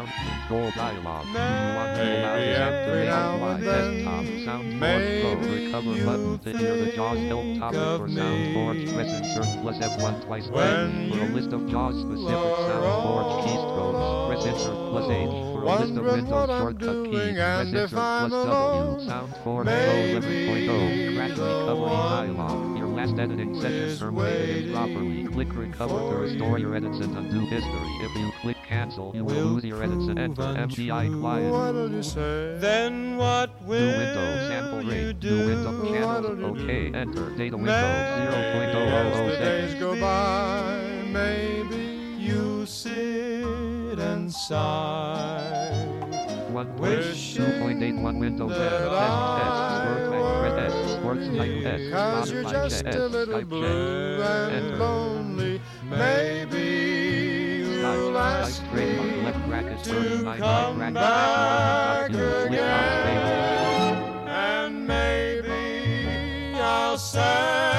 User 0.00 0.40
account 0.48 0.74
dialog. 0.74 1.24
Do 1.24 1.30
you 1.30 1.36
want 1.76 1.96
to 1.96 2.02
allow 2.02 2.36
Maybe 2.36 2.46
this 2.46 2.58
app 2.58 2.70
to 2.70 2.90
every 2.90 3.06
now 3.06 3.44
and 3.48 3.62
then, 3.66 4.78
maybe 4.78 5.64
recover 5.64 5.90
you'll 5.90 6.06
button 6.06 6.38
to 6.38 6.58
hear 6.58 6.76
the 6.76 6.92
JAWS 6.92 7.18
help 7.28 7.44
think 7.44 7.74
of 7.74 8.00
for 8.00 8.08
me 8.08 8.14
SoundForge 8.14 8.94
press 8.94 9.12
insert 9.12 9.62
plus 9.62 9.76
F1 9.78 10.24
twice 10.24 10.48
when 10.48 11.10
for 11.10 11.18
a 11.18 11.28
list 11.28 11.52
of 11.52 11.68
JAWS 11.68 12.00
specific 12.00 12.30
SoundForge 12.30 13.44
keystrokes. 13.44 14.28
Press 14.28 14.46
insert 14.46 14.76
plus 14.90 15.10
H 15.10 15.28
for 15.28 15.62
a 15.62 15.78
list 15.80 15.96
of 15.96 16.04
Windows 16.04 16.48
shortcut 16.48 17.04
keys. 17.04 17.34
Press 17.34 17.66
and 17.66 17.68
insert 17.68 17.92
if 17.92 17.98
I'm 17.98 18.30
plus 18.30 19.06
W. 19.06 19.32
Pro 19.42 19.64
maybe 19.64 20.46
11.0 20.46 21.16
crash 21.16 21.30
recovery 21.30 22.36
dialog. 22.36 22.69
Your 23.00 23.08
last 23.08 23.18
editing 23.18 23.54
session 23.58 23.72
is 23.78 23.98
terminated 23.98 24.46
waiting 24.46 24.68
improperly. 24.68 25.24
Click 25.24 25.48
recover 25.56 25.98
to 26.10 26.16
restore 26.18 26.58
you. 26.58 26.66
your 26.66 26.76
edits 26.76 26.98
and 26.98 27.16
undo 27.16 27.40
history. 27.46 27.92
If 28.02 28.14
you 28.14 28.30
click 28.42 28.56
cancel, 28.68 29.12
you 29.16 29.24
will 29.24 29.34
will 29.36 29.44
lose 29.52 29.64
your 29.64 29.82
edits 29.82 30.04
and 30.08 30.18
enter 30.18 30.42
prove 30.42 30.56
MDI 30.68 31.18
client. 31.18 31.50
What'll 31.50 31.90
you 31.90 32.02
say? 32.02 32.58
Then 32.60 33.16
what 33.16 33.58
New 33.62 33.68
will 33.68 33.96
window 33.98 34.48
sample 34.50 34.82
you 34.82 34.90
rate. 34.90 35.18
do? 35.20 35.30
New 35.30 35.46
window 35.46 35.72
What'll 35.72 35.94
channels. 35.94 36.58
you 36.58 36.64
Okay, 36.64 36.90
do? 36.90 36.98
enter. 36.98 37.30
Data 37.30 37.56
Maybe 37.56 37.56
window 37.56 38.80
as 38.84 39.16
the 39.32 39.44
days 39.46 39.74
go 39.80 39.98
by, 39.98 41.02
maybe 41.06 42.22
you 42.22 42.66
sit 42.66 43.98
and 43.98 44.30
sigh. 44.30 45.86
One 46.50 46.76
Wishing 46.76 47.44
2.81 47.44 48.18
Windows 48.18 48.52
S, 48.52 48.58
test, 48.58 48.80
test, 49.40 49.80
Sports 49.80 50.09
I 51.10 51.14
Red 51.14 51.26
S, 51.26 51.30
Sports 51.30 51.30
Type 51.36 51.64
S, 51.64 51.90
Cause 51.90 52.32
you're 52.32 52.44
just 52.44 52.86
a 52.86 53.08
little 53.08 53.44
blue 53.44 54.22
and 54.22 54.78
lonely. 54.78 55.60
Maybe 55.84 57.66
you'll 57.80 58.18
ask 58.18 58.62
Skype, 58.62 58.66
straight 58.68 58.98
on 58.98 59.12
me 59.12 59.24
to 59.24 59.32
come 60.36 60.78
back 60.78 60.92
back, 60.94 62.12
one, 62.12 62.12
dot, 62.12 62.12
two, 62.12 62.46
flip 62.46 62.70
on 62.72 62.90
space. 62.90 63.26
again, 63.26 64.28
and 64.28 64.86
maybe 64.86 66.54
I'll 66.60 66.98
say. 66.98 67.69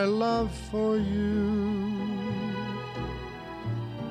My 0.00 0.06
love 0.06 0.50
for 0.70 0.96
you, 0.96 2.00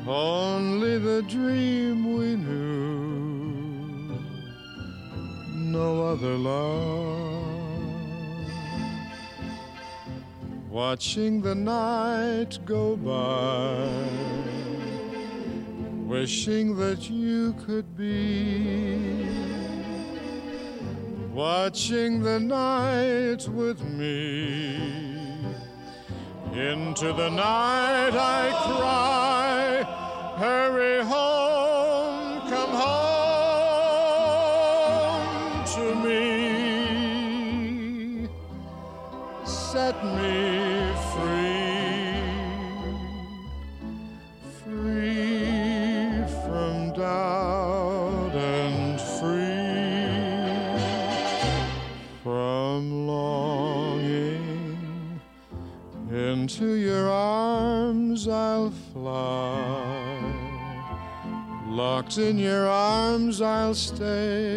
only 0.07 0.99
the 0.99 1.23
dream 1.23 2.15
we 2.15 2.35
knew, 2.35 4.19
no 5.55 6.09
other 6.11 6.35
love. 6.35 7.47
Watching 10.69 11.41
the 11.41 11.55
night 11.55 12.59
go 12.65 12.95
by 12.95 13.89
wishing 16.05 16.75
that 16.75 17.09
you 17.09 17.53
could 17.65 17.97
be 17.97 19.27
watching 21.33 22.21
the 22.21 22.39
night 22.39 23.47
with 23.47 23.83
me. 23.83 25.18
Into 26.53 27.13
the 27.13 27.29
night 27.29 28.15
I 28.15 28.49
cry, 28.65 29.83
hurry 30.37 31.03
home, 31.05 32.41
come 32.49 32.71
home 32.71 33.23
to 35.75 35.95
me, 36.03 36.27
set 39.45 40.03
me 40.03 40.91
free 41.13 41.68
in 62.19 62.37
your 62.37 62.67
arms 62.67 63.41
I'll 63.41 63.73
stay. 63.73 64.48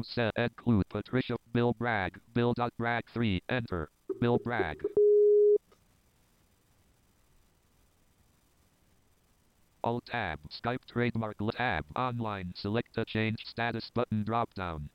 Graham 0.00 0.04
said 0.14 0.32
Ed 0.36 0.52
Patricia, 0.88 1.36
Bill 1.52 1.74
Bragg, 1.74 2.18
Bill. 2.32 2.54
dot 2.54 2.72
Bragg 2.78 3.04
3, 3.12 3.42
enter. 3.50 3.90
Bill 4.18 4.38
Bragg. 4.38 4.82
Alt 9.84 10.06
tab, 10.06 10.38
Skype 10.48 10.86
trademark 10.86 11.36
tab, 11.52 11.84
online, 11.94 12.54
select 12.56 12.94
the 12.94 13.04
change 13.04 13.44
status 13.44 13.90
button 13.90 14.24
drop 14.24 14.54
down. 14.54 14.88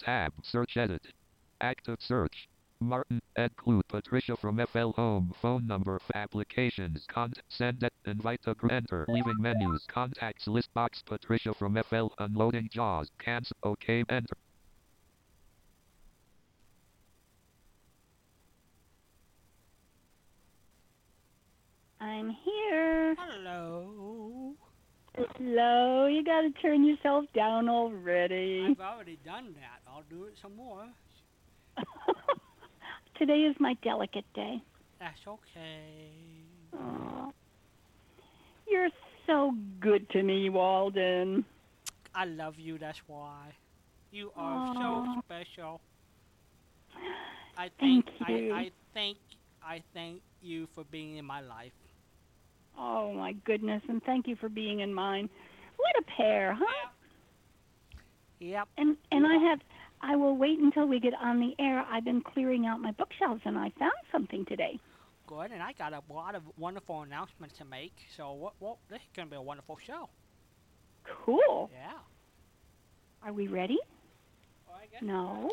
Tab, 0.00 0.32
search 0.42 0.76
edit. 0.76 1.06
Active 1.60 1.98
search. 2.00 2.48
Martin, 2.84 3.20
Ed 3.36 3.56
Clute, 3.56 3.86
Patricia 3.88 4.36
from 4.36 4.64
FL 4.72 4.90
Home, 4.90 5.32
phone 5.40 5.66
number, 5.66 5.98
applications, 6.14 7.04
contact, 7.08 7.46
send 7.48 7.82
it, 7.82 7.92
invite 8.04 8.42
to 8.42 8.54
enter, 8.70 9.04
leaving 9.08 9.40
menus, 9.40 9.84
contacts 9.88 10.46
list 10.46 10.72
box, 10.74 11.02
Patricia 11.06 11.54
from 11.54 11.80
FL, 11.88 12.08
unloading 12.18 12.68
JAWS, 12.70 13.10
cancel, 13.18 13.56
OK, 13.62 14.04
enter. 14.08 14.36
I'm 22.00 22.28
here. 22.44 23.14
Hello. 23.18 24.52
Hello. 25.16 26.06
You 26.06 26.22
got 26.22 26.42
to 26.42 26.50
turn 26.60 26.84
yourself 26.84 27.24
down 27.34 27.68
already. 27.68 28.66
I've 28.68 28.80
already 28.80 29.18
done 29.24 29.54
that. 29.54 29.80
I'll 29.86 30.04
do 30.10 30.24
it 30.24 30.34
some 30.42 30.54
more. 30.54 30.86
Today 33.16 33.40
is 33.44 33.56
my 33.60 33.74
delicate 33.82 34.24
day. 34.34 34.62
That's 34.98 35.26
okay. 35.26 36.46
Aw. 36.74 37.30
You're 38.68 38.90
so 39.26 39.54
good 39.80 40.08
to 40.10 40.22
me, 40.22 40.48
Walden. 40.50 41.44
I 42.14 42.24
love 42.24 42.58
you, 42.58 42.78
that's 42.78 43.00
why. 43.06 43.54
You 44.10 44.32
are 44.36 44.62
Aw. 44.68 44.74
so 44.80 45.20
special. 45.24 45.80
I 47.56 47.70
Thank 47.78 48.06
thank 48.18 48.28
you. 48.28 48.54
I, 48.54 48.58
I 48.58 48.70
thank 48.94 49.18
I 49.62 49.82
thank 49.92 50.20
you 50.40 50.66
for 50.74 50.84
being 50.84 51.16
in 51.16 51.24
my 51.24 51.40
life. 51.40 51.72
Oh 52.78 53.12
my 53.12 53.32
goodness, 53.44 53.82
and 53.88 54.02
thank 54.04 54.26
you 54.26 54.36
for 54.36 54.48
being 54.48 54.80
in 54.80 54.92
mine. 54.94 55.28
What 55.76 55.94
a 55.98 56.02
pair, 56.16 56.54
huh? 56.54 56.88
Yep. 58.40 58.68
And 58.76 58.96
and 59.10 59.26
I 59.26 59.36
have 59.50 59.60
I 60.06 60.16
will 60.16 60.36
wait 60.36 60.58
until 60.58 60.86
we 60.86 61.00
get 61.00 61.14
on 61.14 61.40
the 61.40 61.54
air. 61.58 61.82
I've 61.90 62.04
been 62.04 62.20
clearing 62.20 62.66
out 62.66 62.78
my 62.78 62.90
bookshelves 62.92 63.40
and 63.46 63.56
I 63.56 63.72
found 63.78 63.92
something 64.12 64.44
today. 64.44 64.78
Good, 65.26 65.50
and 65.50 65.62
I 65.62 65.72
got 65.72 65.94
a 65.94 66.02
lot 66.12 66.34
of 66.34 66.42
wonderful 66.58 67.00
announcements 67.00 67.56
to 67.56 67.64
make. 67.64 67.94
So 68.14 68.32
what? 68.32 68.52
What? 68.58 68.76
This 68.90 68.98
is 68.98 69.08
gonna 69.16 69.30
be 69.30 69.36
a 69.36 69.42
wonderful 69.42 69.78
show. 69.86 70.10
Cool. 71.24 71.70
Yeah. 71.72 71.92
Are 73.22 73.32
we 73.32 73.48
ready? 73.48 73.78
Well, 74.68 74.76
I 74.76 74.86
guess. 74.92 75.00
No. 75.00 75.50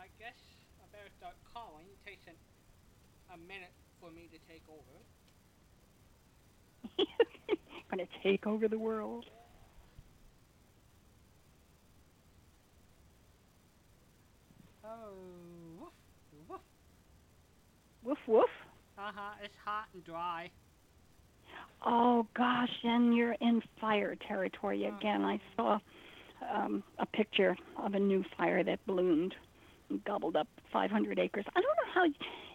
I 0.00 0.06
guess 0.18 0.34
I 0.82 0.86
better 0.90 1.10
start 1.18 1.34
calling. 1.54 1.86
It 1.86 2.10
takes 2.10 2.26
an, 2.26 2.34
a 3.32 3.38
minute 3.46 3.70
for 4.00 4.10
me 4.10 4.28
to 4.32 4.38
take 4.52 4.64
over. 4.68 4.98
Gonna 7.90 8.08
take 8.24 8.48
over 8.48 8.66
the 8.66 8.78
world. 8.78 9.26
Oh, 14.92 15.14
woof, 15.80 15.92
woof. 16.48 16.60
Woof 18.04 18.18
woof. 18.26 18.50
Uh 18.98 19.10
huh. 19.14 19.34
It's 19.42 19.54
hot 19.64 19.86
and 19.94 20.04
dry. 20.04 20.50
Oh 21.84 22.26
gosh, 22.36 22.70
and 22.84 23.16
you're 23.16 23.36
in 23.40 23.62
fire 23.80 24.14
territory 24.28 24.84
again. 24.84 25.24
I 25.24 25.40
saw 25.56 25.78
um, 26.54 26.82
a 26.98 27.06
picture 27.06 27.56
of 27.78 27.94
a 27.94 27.98
new 27.98 28.22
fire 28.36 28.62
that 28.62 28.84
bloomed 28.86 29.34
and 29.88 30.04
gobbled 30.04 30.36
up 30.36 30.46
500 30.72 31.18
acres. 31.18 31.44
I 31.56 31.60
don't 31.60 31.64
know 31.64 31.92
how, 31.94 32.04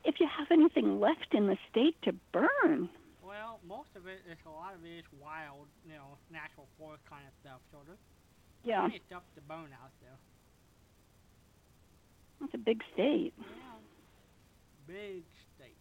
if 0.06 0.16
you 0.20 0.28
have 0.38 0.48
anything 0.52 1.00
left 1.00 1.34
in 1.34 1.48
the 1.48 1.58
state 1.72 1.96
to 2.04 2.14
burn. 2.32 2.90
Well, 3.26 3.60
most 3.68 3.90
of 3.96 4.08
it 4.08 4.20
is 4.32 4.38
a 4.46 4.50
lot 4.50 4.76
of 4.76 4.86
it 4.86 5.00
is 5.00 5.06
wild, 5.22 5.68
you 5.86 5.94
know, 5.96 6.18
natural 6.32 6.68
forest 6.80 7.04
kind 7.10 7.26
of 7.28 7.34
stuff. 7.42 7.60
So 7.72 7.80
there's 7.86 8.00
Yeah, 8.64 8.80
plenty 8.80 8.98
of 8.98 9.04
stuff 9.08 9.24
to 9.36 9.42
burn 9.42 9.74
out 9.76 9.92
there. 10.02 10.16
It's 12.44 12.54
a 12.54 12.58
big 12.58 12.82
state. 12.94 13.34
Yeah. 13.38 13.46
Big 14.88 15.24
state. 15.56 15.76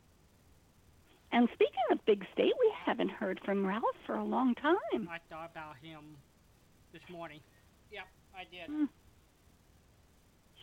And 1.32 1.48
speaking 1.54 1.84
of 1.92 2.04
big 2.06 2.24
state, 2.32 2.52
we 2.58 2.72
haven't 2.84 3.10
heard 3.10 3.40
from 3.44 3.66
Ralph 3.66 3.84
for 4.06 4.14
a 4.16 4.24
long 4.24 4.54
time. 4.54 5.08
I 5.10 5.18
thought 5.30 5.50
about 5.52 5.76
him 5.82 6.16
this 6.92 7.02
morning. 7.10 7.40
Yep, 7.92 8.06
I 8.36 8.42
did. 8.50 8.66
Hmm. 8.68 8.84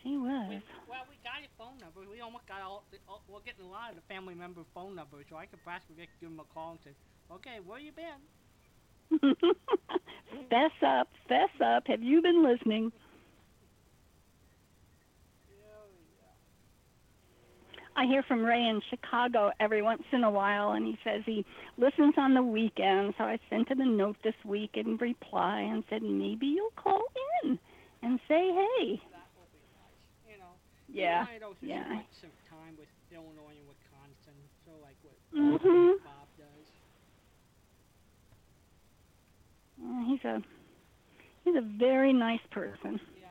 She 0.01 0.09
We, 0.09 0.17
was. 0.17 0.61
well, 0.89 1.05
we 1.09 1.15
got 1.23 1.39
his 1.39 1.49
phone 1.57 1.77
number. 1.79 2.01
We 2.11 2.19
almost 2.19 2.45
got 2.47 2.61
all, 2.61 2.83
the, 2.91 2.97
all. 3.07 3.21
We're 3.29 3.39
getting 3.45 3.63
a 3.63 3.69
lot 3.71 3.89
of 3.91 3.95
the 3.95 4.01
family 4.13 4.35
member 4.35 4.61
phone 4.73 4.95
numbers, 4.95 5.25
so 5.29 5.37
I 5.37 5.45
could 5.45 5.63
practically 5.63 6.03
just 6.03 6.19
give 6.19 6.29
him 6.29 6.39
a 6.39 6.47
call 6.53 6.71
and 6.71 6.79
say, 6.83 6.91
"Okay, 7.31 7.59
where 7.65 7.79
you 7.79 7.91
been?" 7.93 8.19
fess 10.49 10.71
up, 10.85 11.07
fess 11.29 11.49
up. 11.63 11.87
Have 11.87 12.03
you 12.03 12.21
been 12.21 12.43
listening? 12.43 12.91
I 17.95 18.05
hear 18.05 18.23
from 18.23 18.43
Ray 18.43 18.67
in 18.67 18.81
Chicago 18.89 19.51
every 19.59 19.81
once 19.81 20.03
in 20.11 20.23
a 20.23 20.29
while, 20.31 20.71
and 20.71 20.85
he 20.85 20.97
says 21.03 21.21
he 21.25 21.45
listens 21.77 22.15
on 22.17 22.33
the 22.33 22.41
weekend. 22.41 23.13
So 23.17 23.23
I 23.25 23.37
sent 23.49 23.69
him 23.69 23.81
a 23.81 23.85
note 23.85 24.17
this 24.23 24.33
week 24.45 24.71
in 24.73 24.97
reply 24.97 25.59
and 25.61 25.83
said 25.89 26.01
maybe 26.01 26.47
you'll 26.47 26.73
call 26.75 27.01
in 27.43 27.59
and 28.01 28.19
say 28.27 28.49
hey. 28.51 29.01
That 29.11 29.29
will 29.37 29.47
be 29.53 29.61
nice. 29.77 30.03
You 30.27 30.37
know. 30.39 30.53
Yeah, 30.91 31.25
One 31.25 31.35
of 31.35 31.41
those 31.41 31.55
who 31.61 31.67
yeah. 31.67 31.83
spent 31.85 32.05
some 32.21 32.35
time 32.49 32.73
with 32.79 32.89
Illinois 33.13 33.57
and 33.61 33.67
Wisconsin, 33.69 34.37
so 34.65 34.71
like 34.81 34.97
what 35.03 35.61
Mhm. 35.61 36.01
Bob 36.03 36.27
does. 36.37 36.65
Uh, 39.83 40.03
he's 40.05 40.23
a 40.25 40.41
he's 41.43 41.55
a 41.55 41.61
very 41.77 42.13
nice 42.13 42.41
person. 42.51 42.99
Yeah. 43.19 43.27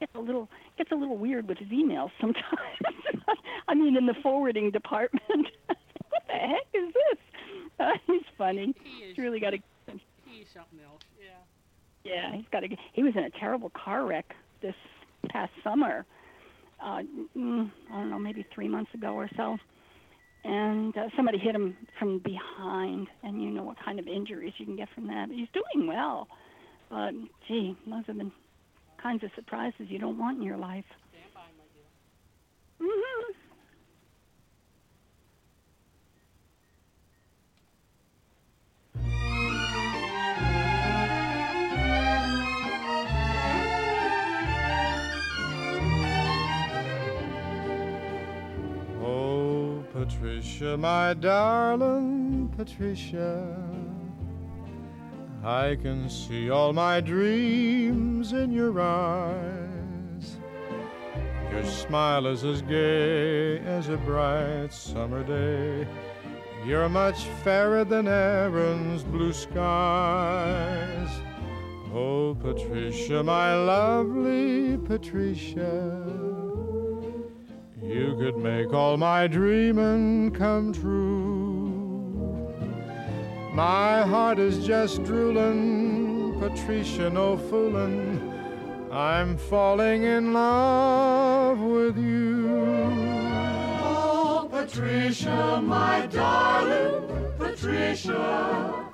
Gets 0.00 0.14
a 0.14 0.20
little 0.20 0.48
gets 0.82 0.90
a 0.90 0.96
little 0.96 1.16
weird 1.16 1.46
with 1.46 1.58
his 1.58 1.68
emails 1.68 2.10
sometimes. 2.20 2.44
I 3.68 3.74
mean, 3.74 3.96
in 3.96 4.06
the 4.06 4.14
forwarding 4.20 4.72
department. 4.72 5.22
what 5.66 6.22
the 6.26 6.32
heck 6.32 6.66
is 6.74 6.92
this? 6.92 7.18
Uh, 7.78 7.90
he's 8.06 8.22
funny. 8.36 8.74
He 8.82 8.90
is. 9.04 9.08
He's 9.10 9.18
really 9.18 9.38
got 9.38 9.50
to. 9.50 9.58
He's 9.86 10.46
something 10.52 10.80
else. 10.84 11.02
Yeah. 12.04 12.12
Yeah, 12.12 12.36
he's 12.36 12.46
got 12.50 12.60
to. 12.60 12.68
He 12.94 13.04
was 13.04 13.14
in 13.16 13.22
a 13.22 13.30
terrible 13.30 13.70
car 13.70 14.04
wreck 14.04 14.34
this 14.60 14.74
past 15.28 15.52
summer. 15.62 16.04
Uh, 16.82 17.02
mm, 17.36 17.70
I 17.92 17.94
don't 17.94 18.10
know, 18.10 18.18
maybe 18.18 18.44
three 18.52 18.66
months 18.66 18.92
ago 18.92 19.12
or 19.12 19.28
so. 19.36 19.56
And 20.42 20.96
uh, 20.96 21.10
somebody 21.14 21.38
hit 21.38 21.54
him 21.54 21.76
from 21.96 22.18
behind, 22.18 23.06
and 23.22 23.40
you 23.40 23.50
know 23.50 23.62
what 23.62 23.76
kind 23.84 24.00
of 24.00 24.08
injuries 24.08 24.52
you 24.58 24.66
can 24.66 24.74
get 24.74 24.88
from 24.92 25.06
that. 25.06 25.28
He's 25.28 25.46
doing 25.52 25.86
well, 25.86 26.26
but 26.90 27.12
gee, 27.46 27.76
those 27.86 28.02
are 28.08 28.14
the 28.14 28.32
kinds 29.02 29.24
of 29.24 29.30
surprises 29.34 29.86
you 29.88 29.98
don't 29.98 30.16
want 30.16 30.38
in 30.38 30.42
your 30.44 30.56
life. 30.56 30.84
Stand 31.10 31.24
hmm 32.80 33.32
Oh, 49.04 49.84
Patricia, 49.92 50.76
my 50.76 51.14
darling 51.14 52.52
Patricia, 52.56 53.71
I 55.44 55.74
can 55.74 56.08
see 56.08 56.50
all 56.50 56.72
my 56.72 57.00
dreams 57.00 58.32
in 58.32 58.52
your 58.52 58.80
eyes. 58.80 60.36
Your 61.50 61.64
smile 61.64 62.28
is 62.28 62.44
as 62.44 62.62
gay 62.62 63.58
as 63.58 63.88
a 63.88 63.96
bright 63.96 64.72
summer 64.72 65.24
day. 65.24 65.88
You're 66.64 66.88
much 66.88 67.24
fairer 67.42 67.84
than 67.84 68.06
Aaron's 68.06 69.02
blue 69.02 69.32
skies. 69.32 71.08
Oh, 71.92 72.36
Patricia, 72.40 73.20
my 73.24 73.56
lovely 73.56 74.78
Patricia, 74.78 76.04
you 77.82 78.14
could 78.16 78.36
make 78.36 78.72
all 78.72 78.96
my 78.96 79.26
dreaming 79.26 80.30
come 80.30 80.72
true. 80.72 81.31
My 83.52 84.02
heart 84.02 84.38
is 84.38 84.66
just 84.66 85.04
drooling, 85.04 86.38
Patricia, 86.40 87.10
no 87.10 87.36
foolin'. 87.36 88.30
I'm 88.90 89.36
falling 89.36 90.04
in 90.04 90.32
love 90.32 91.58
with 91.60 91.98
you. 91.98 92.48
Oh, 93.82 94.48
Patricia, 94.50 95.60
my 95.62 96.06
darling 96.06 97.02
Patricia, 97.36 98.86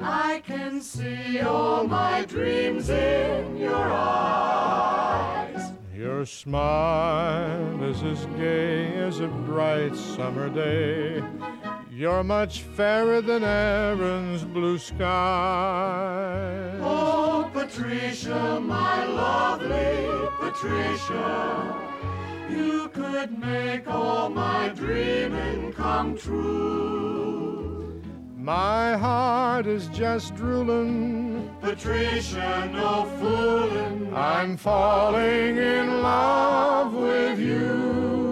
I 0.00 0.42
can 0.44 0.82
see 0.82 1.40
all 1.40 1.86
my 1.86 2.26
dreams 2.26 2.90
in 2.90 3.56
your 3.56 3.74
eyes. 3.74 5.72
Your 5.94 6.26
smile 6.26 7.82
is 7.84 8.02
as 8.02 8.26
gay 8.36 8.94
as 8.98 9.20
a 9.20 9.28
bright 9.28 9.96
summer 9.96 10.50
day. 10.50 11.22
You're 11.94 12.24
much 12.24 12.62
fairer 12.62 13.20
than 13.20 13.44
Aaron's 13.44 14.44
blue 14.44 14.78
sky. 14.78 15.04
Oh, 16.80 17.50
Patricia, 17.52 18.58
my 18.58 19.04
lovely 19.04 20.08
Patricia, 20.40 21.76
you 22.48 22.88
could 22.94 23.38
make 23.38 23.86
all 23.86 24.30
my 24.30 24.70
dreaming 24.70 25.74
come 25.74 26.16
true. 26.16 28.00
My 28.38 28.96
heart 28.96 29.66
is 29.66 29.88
just 29.88 30.34
drooling. 30.34 31.54
Patricia, 31.60 32.70
no 32.72 33.04
fooling. 33.20 34.14
I'm 34.16 34.56
falling 34.56 35.58
in 35.58 36.00
love 36.00 36.94
with 36.94 37.38
you. 37.38 38.31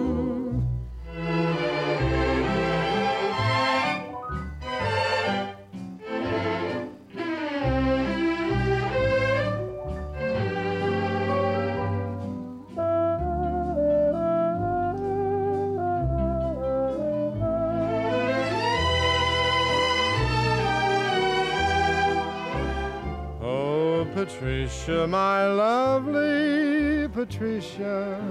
Patricia, 24.25 25.07
my 25.07 25.47
lovely 25.47 27.07
Patricia, 27.07 28.21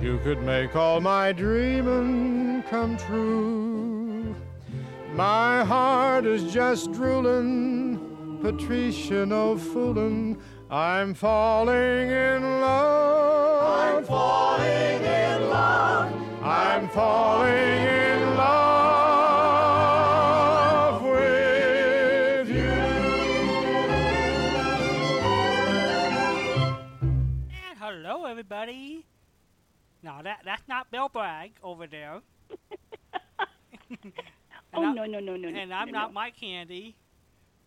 you 0.00 0.18
could 0.18 0.40
make 0.40 0.76
all 0.76 1.00
my 1.00 1.32
dreaming 1.32 2.62
come 2.70 2.96
true. 2.96 4.32
My 5.14 5.64
heart 5.64 6.26
is 6.26 6.52
just 6.52 6.92
drooling, 6.92 8.38
Patricia, 8.40 9.26
no 9.26 9.56
foolin'. 9.56 10.38
I'm 10.70 11.12
falling 11.12 12.08
in 12.08 12.42
love. 12.60 13.96
I'm 13.98 14.04
falling 14.04 15.02
in 15.02 15.50
love. 15.50 16.12
I'm 16.40 16.88
falling 16.90 17.50
in 17.50 17.88
love 17.88 18.03
No, 30.04 30.20
that 30.22 30.40
that's 30.44 30.68
not 30.68 30.90
Bill 30.90 31.08
Bragg 31.08 31.52
over 31.62 31.86
there. 31.86 32.20
Oh 34.76 34.82
I- 34.84 34.92
no 34.92 35.04
no 35.04 35.20
no 35.20 35.36
no 35.36 35.50
no. 35.50 35.56
And 35.56 35.72
I'm 35.72 35.86
no, 35.92 35.92
not 36.00 36.08
no. 36.10 36.14
Mike 36.14 36.36
Handy. 36.40 36.96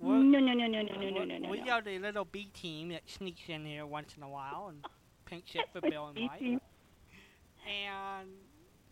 No 0.01 0.09
We're, 0.09 0.23
no 0.23 0.39
no 0.39 0.53
no 0.53 0.67
no 0.67 0.81
no 0.81 1.09
no 1.09 1.23
no 1.23 1.37
no. 1.37 1.49
we 1.49 1.61
no. 1.61 1.71
are 1.73 1.81
the 1.81 1.97
little 1.99 2.25
B 2.25 2.49
team 2.53 2.89
that 2.89 3.03
sneaks 3.09 3.43
in 3.47 3.65
here 3.65 3.85
once 3.85 4.13
in 4.17 4.23
a 4.23 4.29
while 4.29 4.67
and 4.69 4.85
pink 5.25 5.45
shit 5.47 5.65
for 5.71 5.79
Bill 5.89 6.07
and 6.07 6.19
Mike. 6.19 6.41
And 6.41 8.29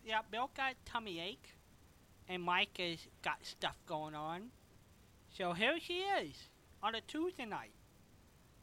yeah, 0.04 0.20
Bill 0.30 0.50
got 0.56 0.74
tummy 0.86 1.20
ache, 1.20 1.50
and 2.28 2.42
Mike 2.42 2.78
has 2.78 3.06
got 3.22 3.44
stuff 3.44 3.76
going 3.86 4.14
on. 4.14 4.44
So 5.36 5.52
here 5.52 5.78
she 5.78 5.98
is 5.98 6.48
on 6.82 6.94
a 6.94 7.00
Tuesday 7.02 7.44
night, 7.44 7.72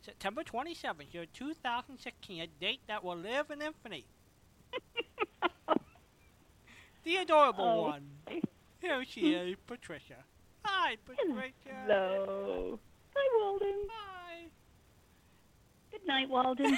September 0.02 0.44
27th, 0.44 1.14
year 1.14 1.26
2016, 1.32 2.42
a 2.42 2.48
date 2.48 2.82
that 2.88 3.04
will 3.04 3.18
live 3.18 3.52
in 3.52 3.62
infamy. 3.62 4.06
The 7.04 7.16
adorable 7.18 7.64
Oh. 7.64 7.82
one. 7.84 8.08
Here 8.80 9.04
she 9.10 9.22
hmm. 9.22 9.50
is, 9.50 9.56
Patricia. 9.68 10.24
Hi, 10.66 10.98
Patricia. 11.06 11.54
Hello. 11.86 12.80
Hi 13.16 13.40
Walden. 13.40 13.88
Hi. 13.90 14.46
Good 15.92 16.06
night 16.08 16.30
Walden. 16.30 16.78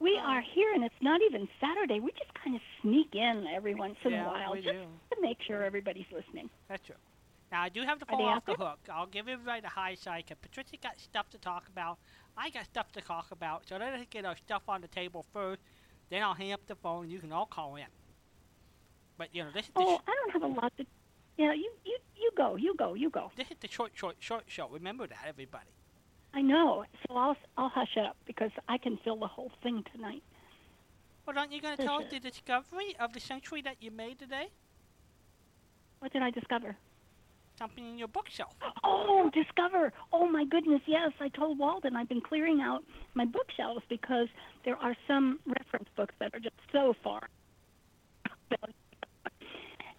we 0.00 0.16
oh. 0.20 0.26
are 0.26 0.40
here 0.54 0.72
and 0.74 0.82
it's 0.84 0.94
not 1.00 1.20
even 1.28 1.48
Saturday. 1.60 2.00
We 2.00 2.10
just 2.12 2.32
kind 2.42 2.56
of 2.56 2.62
sneak 2.82 3.14
in 3.14 3.46
every 3.54 3.74
once 3.74 3.96
in 4.04 4.12
Yeah, 4.12 4.24
a 4.24 4.28
while 4.28 4.54
just 4.54 4.66
do. 4.66 4.86
to 5.14 5.20
make 5.20 5.38
sure 5.46 5.62
everybody's 5.62 6.10
listening. 6.12 6.50
That's 6.68 6.84
true. 6.84 6.96
Now 7.50 7.62
I 7.62 7.68
do 7.70 7.82
have 7.82 7.98
to 8.00 8.04
they 8.08 8.14
off 8.14 8.44
the 8.44 8.54
hook. 8.54 8.78
I'll 8.92 9.06
give 9.06 9.28
everybody 9.28 9.60
the 9.62 9.68
high 9.68 9.94
side. 9.94 10.26
'cause 10.26 10.36
Patricia 10.40 10.76
got 10.76 10.98
stuff 11.00 11.30
to 11.30 11.38
talk 11.38 11.68
about. 11.68 11.98
I 12.36 12.50
got 12.50 12.66
stuff 12.66 12.92
to 12.92 13.00
talk 13.00 13.30
about. 13.30 13.66
So 13.66 13.76
let 13.78 13.94
us 13.94 14.06
get 14.10 14.24
our 14.24 14.36
stuff 14.36 14.68
on 14.68 14.80
the 14.80 14.88
table 14.88 15.22
first. 15.32 15.62
Then 16.10 16.22
I'll 16.22 16.34
hang 16.34 16.52
up 16.52 16.66
the 16.66 16.76
phone. 16.76 17.04
and 17.04 17.12
You 17.12 17.20
can 17.20 17.32
all 17.32 17.46
call 17.46 17.76
in. 17.76 17.86
But 19.16 19.34
you 19.34 19.44
know 19.44 19.50
this 19.50 19.66
is 19.66 19.72
the, 19.74 19.80
Oh, 19.80 20.00
I 20.06 20.14
don't 20.14 20.32
have 20.32 20.42
a 20.42 20.60
lot 20.60 20.76
to 20.76 20.86
Yeah, 21.36 21.52
you 21.54 21.72
you 21.84 21.98
you 22.16 22.30
go. 22.36 22.56
You 22.56 22.74
go. 22.76 22.94
You 22.94 23.10
go. 23.10 23.30
this 23.36 23.50
is 23.50 23.56
the 23.60 23.68
short, 23.68 23.92
short, 23.96 24.16
short 24.20 24.44
show. 24.48 24.68
Remember 24.68 25.06
that, 25.06 25.24
everybody. 25.26 25.70
I 26.34 26.42
know. 26.42 26.84
So 27.06 27.16
I'll 27.16 27.36
I'll 27.56 27.68
hush 27.70 27.96
up 27.96 28.16
because 28.26 28.50
I 28.68 28.76
can 28.78 28.98
fill 28.98 29.16
the 29.16 29.26
whole 29.26 29.50
thing 29.62 29.82
tonight. 29.92 30.22
Well, 31.26 31.38
aren't 31.38 31.52
you 31.52 31.60
going 31.60 31.76
to 31.76 31.82
tell 31.82 31.96
us 32.02 32.06
the 32.10 32.20
discovery 32.20 32.96
of 32.98 33.12
the 33.12 33.20
century 33.20 33.60
that 33.62 33.82
you 33.82 33.90
made 33.90 34.18
today? 34.18 34.48
What 35.98 36.12
did 36.12 36.22
I 36.22 36.30
discover? 36.30 36.76
Something 37.58 37.88
in 37.88 37.98
your 37.98 38.08
bookshelf. 38.08 38.54
Oh, 38.84 39.30
discover! 39.34 39.92
Oh 40.12 40.28
my 40.28 40.44
goodness, 40.44 40.80
yes. 40.86 41.10
I 41.20 41.28
told 41.28 41.58
Walden 41.58 41.96
I've 41.96 42.08
been 42.08 42.20
clearing 42.20 42.60
out 42.60 42.84
my 43.14 43.24
bookshelves 43.24 43.82
because 43.88 44.28
there 44.64 44.76
are 44.76 44.96
some 45.08 45.40
reference 45.44 45.88
books 45.96 46.14
that 46.20 46.32
are 46.34 46.38
just 46.38 46.54
so 46.72 46.94
far. 47.02 47.28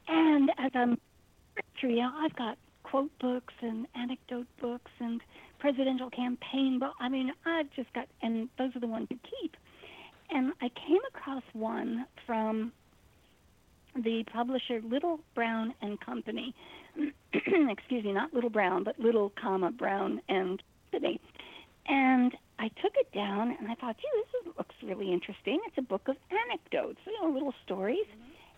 And 0.08 0.52
as 0.58 0.72
I'm 0.74 0.98
know, 1.82 2.12
I've 2.16 2.36
got 2.36 2.58
quote 2.84 3.12
books 3.20 3.54
and 3.62 3.86
anecdote 3.96 4.48
books 4.62 4.92
and 5.00 5.22
presidential 5.60 6.10
campaign 6.10 6.80
book. 6.80 6.94
I 7.00 7.10
mean, 7.10 7.32
I've 7.46 7.70
just 7.76 7.92
got, 7.94 8.08
and 8.22 8.50
those 8.58 8.76
are 8.76 8.80
the 8.80 8.88
ones 8.88 9.08
you 9.10 9.20
keep. 9.42 9.56
And 10.32 10.54
I 10.62 10.70
came 10.70 11.02
across 11.14 11.44
one 11.54 12.06
from 12.26 12.72
the 13.96 14.24
publisher 14.32 14.82
Little 14.84 15.20
Brown 15.36 15.74
and 15.82 16.00
Company. 16.00 16.54
Excuse 17.34 18.04
me, 18.04 18.14
not 18.14 18.34
Little 18.34 18.50
Brown, 18.50 18.84
but 18.84 19.00
Little, 19.00 19.32
comma 19.42 19.72
Brown 19.72 20.22
and 20.30 20.62
Company. 20.92 21.20
And 21.88 22.36
I 22.60 22.68
took 22.68 22.94
it 22.96 23.12
down 23.14 23.56
and 23.60 23.68
I 23.70 23.76
thought, 23.76 23.98
gee, 23.98 24.24
this 24.46 24.54
looks 24.58 24.76
really 24.84 25.12
interesting. 25.12 25.60
It's 25.68 25.78
a 25.78 25.82
book 25.82 26.08
of 26.08 26.18
anecdotes, 26.30 27.00
you 27.06 27.20
know, 27.22 27.32
little 27.34 27.54
stories. 27.66 28.06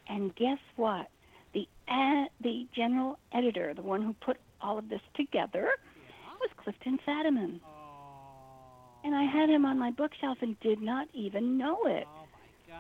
And 0.10 0.36
guess 0.36 0.58
what? 0.76 1.08
The 1.54 1.68
uh, 1.88 2.26
the 2.42 2.68
general 2.76 3.20
editor, 3.34 3.74
the 3.74 3.82
one 3.82 4.02
who 4.02 4.16
put 4.26 4.38
all 4.62 4.78
of 4.78 4.90
this 4.90 5.02
together, 5.16 5.70
was 6.40 6.50
Clifton 6.58 7.00
Fadiman. 7.08 7.60
And 9.04 9.16
I 9.16 9.24
had 9.24 9.50
him 9.50 9.66
on 9.66 9.80
my 9.80 9.92
bookshelf 9.92 10.40
and 10.42 10.60
did 10.60 10.82
not 10.82 11.08
even 11.14 11.58
know 11.58 11.86
it. 11.86 12.08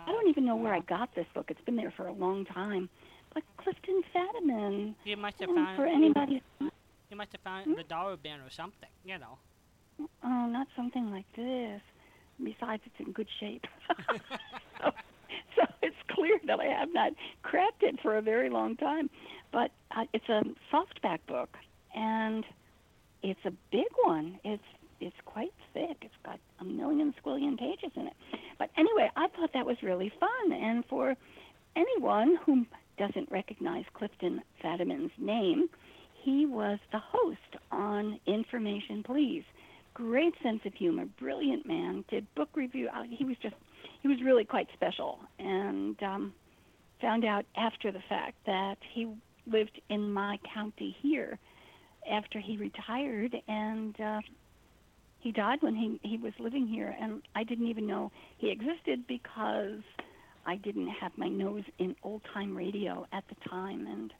I 0.07 0.11
don't 0.11 0.27
even 0.29 0.45
know 0.45 0.55
where 0.55 0.73
I 0.73 0.79
got 0.81 1.13
this 1.15 1.25
book. 1.33 1.45
It's 1.49 1.61
been 1.61 1.75
there 1.75 1.91
for 1.95 2.07
a 2.07 2.13
long 2.13 2.45
time. 2.45 2.89
But 3.33 3.43
Clifton 3.57 4.01
Fadiman. 4.13 4.95
You 5.05 5.17
must 5.17 5.39
have 5.39 5.49
found. 5.49 5.75
for 5.77 5.85
anybody, 5.85 6.41
You 6.59 7.15
must 7.17 7.31
have 7.31 7.41
found 7.41 7.65
Hmm? 7.65 7.73
the 7.75 7.83
dollar 7.83 8.17
bin 8.17 8.39
or 8.41 8.49
something. 8.49 8.89
You 9.05 9.17
know. 9.19 9.37
oh, 10.23 10.45
not 10.47 10.67
something 10.75 11.11
like 11.11 11.25
this. 11.35 11.81
Besides, 12.43 12.81
it's 12.85 12.99
in 13.05 13.11
good 13.13 13.27
shape. 13.39 13.65
so, 14.81 14.91
so 15.55 15.61
it's 15.81 15.95
clear 16.09 16.39
that 16.47 16.59
I 16.59 16.65
have 16.65 16.89
not 16.93 17.13
cracked 17.43 17.83
it 17.83 17.99
for 18.01 18.17
a 18.17 18.21
very 18.21 18.49
long 18.49 18.75
time. 18.77 19.09
But 19.51 19.71
uh, 19.95 20.05
it's 20.13 20.27
a 20.29 20.43
softback 20.73 21.19
book, 21.27 21.55
and 21.95 22.43
it's 23.23 23.45
a 23.45 23.51
big 23.71 23.87
one. 24.05 24.39
It's 24.43 24.63
it's 25.01 25.15
quite 25.25 25.53
thick. 25.73 25.97
It's 26.01 26.13
got 26.23 26.39
a 26.59 26.63
million 26.63 27.13
squillion 27.23 27.57
pages 27.57 27.91
in 27.95 28.07
it. 28.07 28.13
But 28.59 28.69
anyway, 28.77 29.09
I 29.15 29.27
thought 29.29 29.51
that 29.53 29.65
was 29.65 29.77
really 29.81 30.11
fun, 30.19 30.53
and 30.53 30.85
for 30.85 31.15
anyone 31.75 32.37
who 32.45 32.65
doesn't 32.97 33.31
recognize 33.31 33.85
Clifton 33.93 34.41
Fadiman's 34.63 35.11
name, 35.17 35.67
he 36.23 36.45
was 36.45 36.77
the 36.91 36.99
host 36.99 37.39
on 37.71 38.19
Information 38.27 39.03
Please. 39.03 39.43
Great 39.93 40.33
sense 40.43 40.61
of 40.65 40.73
humor, 40.73 41.05
brilliant 41.19 41.65
man. 41.65 42.05
Did 42.09 42.25
book 42.35 42.49
review. 42.55 42.87
uh, 42.95 43.03
He 43.09 43.25
was 43.25 43.35
just 43.41 43.55
he 44.01 44.07
was 44.07 44.17
really 44.23 44.45
quite 44.45 44.67
special, 44.73 45.19
and 45.39 46.01
um, 46.03 46.33
found 47.01 47.25
out 47.25 47.45
after 47.55 47.91
the 47.91 48.01
fact 48.07 48.35
that 48.45 48.77
he 48.93 49.11
lived 49.47 49.81
in 49.89 50.11
my 50.11 50.37
county 50.53 50.95
here 51.01 51.39
after 52.09 52.39
he 52.39 52.57
retired, 52.57 53.35
and 53.47 53.99
uh, 53.99 54.21
he 55.21 55.31
died 55.31 55.59
when 55.61 55.75
he 55.75 55.99
he 56.07 56.17
was 56.17 56.33
living 56.39 56.67
here, 56.67 56.95
and 56.99 57.21
I 57.35 57.43
didn't 57.43 57.67
even 57.67 57.87
know 57.87 58.11
he 58.37 58.49
existed 58.49 59.05
because 59.07 59.81
I 60.45 60.55
didn't 60.57 60.87
have 60.89 61.11
my 61.17 61.27
nose 61.27 61.63
in 61.79 61.95
old 62.03 62.21
time 62.33 62.55
radio 62.57 63.05
at 63.13 63.23
the 63.29 63.35
time, 63.49 63.85
and 63.87 64.13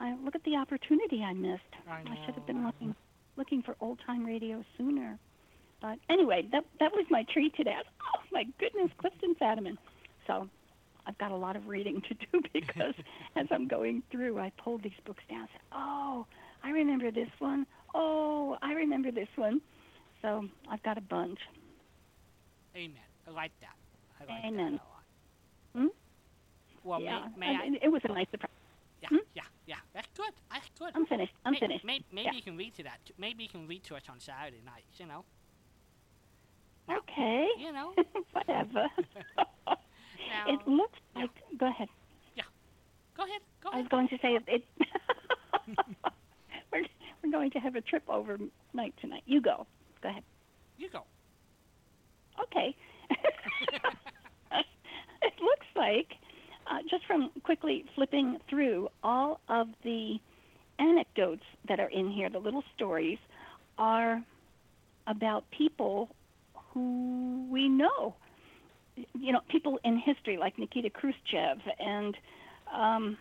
I 0.00 0.14
look 0.24 0.34
at 0.34 0.42
the 0.44 0.56
opportunity 0.56 1.22
I 1.22 1.34
missed. 1.34 1.62
I 2.10 2.16
should 2.24 2.34
have 2.34 2.46
been 2.46 2.64
looking 2.66 2.94
looking 3.36 3.62
for 3.62 3.76
old 3.80 3.98
time 4.06 4.24
radio 4.24 4.64
sooner. 4.76 5.18
But 5.82 5.98
anyway, 6.10 6.46
that 6.52 6.64
that 6.80 6.92
was 6.92 7.06
my 7.10 7.24
treat 7.32 7.54
today. 7.56 7.74
I- 7.76 7.82
Oh 8.16 8.22
my 8.32 8.44
goodness, 8.58 8.90
Clifton 8.98 9.34
Fadiman. 9.40 9.76
So 10.26 10.48
I've 11.06 11.18
got 11.18 11.32
a 11.32 11.36
lot 11.36 11.56
of 11.56 11.66
reading 11.68 12.00
to 12.02 12.14
do 12.14 12.40
because 12.52 12.94
as 13.36 13.46
I'm 13.50 13.66
going 13.66 14.02
through, 14.10 14.38
I 14.38 14.52
pulled 14.62 14.82
these 14.84 15.00
books 15.04 15.22
down. 15.28 15.40
and 15.40 15.48
said, 15.52 15.60
"Oh, 15.72 16.26
I 16.62 16.70
remember 16.70 17.10
this 17.10 17.28
one. 17.40 17.66
Oh, 17.94 18.56
I 18.62 18.72
remember 18.74 19.10
this 19.10 19.28
one." 19.36 19.60
So 20.22 20.44
I've 20.70 20.82
got 20.82 20.98
a 20.98 21.00
bunch. 21.00 21.38
Amen. 22.76 22.96
I 23.26 23.30
like 23.30 23.52
that. 23.60 23.74
I 24.20 24.32
like 24.32 24.44
Amen. 24.44 24.72
that 24.72 24.80
a 24.80 24.88
lot. 24.90 25.04
Hmm? 25.74 25.86
Well, 26.84 27.00
yeah, 27.00 27.26
may, 27.36 27.48
may 27.52 27.56
I? 27.56 27.64
and 27.66 27.76
it 27.82 27.88
was 27.90 28.00
a 28.04 28.08
nice 28.12 28.26
surprise. 28.30 28.50
Yeah, 29.02 29.08
hmm? 29.10 29.16
yeah, 29.34 29.42
yeah. 29.66 29.76
That's 29.94 30.08
good. 30.16 30.32
That's 30.50 30.66
good. 30.78 30.92
I'm 30.94 31.06
finished. 31.06 31.32
I'm 31.44 31.52
May- 31.52 31.58
finished. 31.60 31.84
May, 31.84 32.00
maybe 32.12 32.26
Yeah. 32.26 32.36
you 32.36 32.42
can 32.42 32.56
read 32.56 32.74
to 32.76 32.82
that. 32.84 32.98
Maybe 33.18 33.42
you 33.44 33.48
can 33.48 33.66
read 33.66 33.82
to 33.84 33.96
us 33.96 34.02
on 34.08 34.20
Saturday 34.20 34.62
nights. 34.64 34.98
You 34.98 35.06
know. 35.06 35.24
Now, 36.88 36.98
Okay. 36.98 37.46
You 37.58 37.72
know. 37.72 37.92
Whatever. 38.32 38.88
Now, 40.30 40.52
it 40.54 40.60
looks 40.68 40.98
like. 41.16 41.30
Go 41.58 41.66
ahead. 41.66 41.88
Yeah. 42.36 42.44
Go 43.16 43.24
ahead. 43.24 43.40
Go 43.64 43.70
ahead. 43.70 43.78
I 43.78 43.82
was 43.82 43.88
going 43.88 44.08
to 44.10 44.18
say 44.22 44.34
it. 44.34 44.44
it 44.46 44.64
we're 46.72 46.84
we're 47.24 47.32
going 47.32 47.50
to 47.50 47.58
have 47.58 47.74
a 47.74 47.80
trip 47.80 48.04
overnight 48.08 48.94
tonight. 49.00 49.22
You 49.26 49.40
go. 49.40 49.66
Go 50.02 50.08
ahead. 50.08 50.22
You 50.78 50.88
go. 50.90 51.04
Okay. 52.42 52.74
it 55.22 55.34
looks 55.42 55.66
like, 55.76 56.08
uh, 56.70 56.78
just 56.88 57.04
from 57.06 57.30
quickly 57.42 57.84
flipping 57.94 58.38
through 58.48 58.88
all 59.02 59.40
of 59.48 59.68
the 59.84 60.16
anecdotes 60.78 61.44
that 61.68 61.78
are 61.80 61.90
in 61.90 62.10
here, 62.10 62.30
the 62.30 62.38
little 62.38 62.64
stories, 62.74 63.18
are 63.78 64.22
about 65.06 65.44
people 65.50 66.08
who 66.72 67.46
we 67.50 67.68
know. 67.68 68.14
You 69.18 69.32
know, 69.32 69.40
people 69.48 69.78
in 69.84 69.98
history 69.98 70.36
like 70.38 70.58
Nikita 70.58 70.90
Khrushchev 70.90 71.58
and 71.78 72.16
um, 72.74 73.18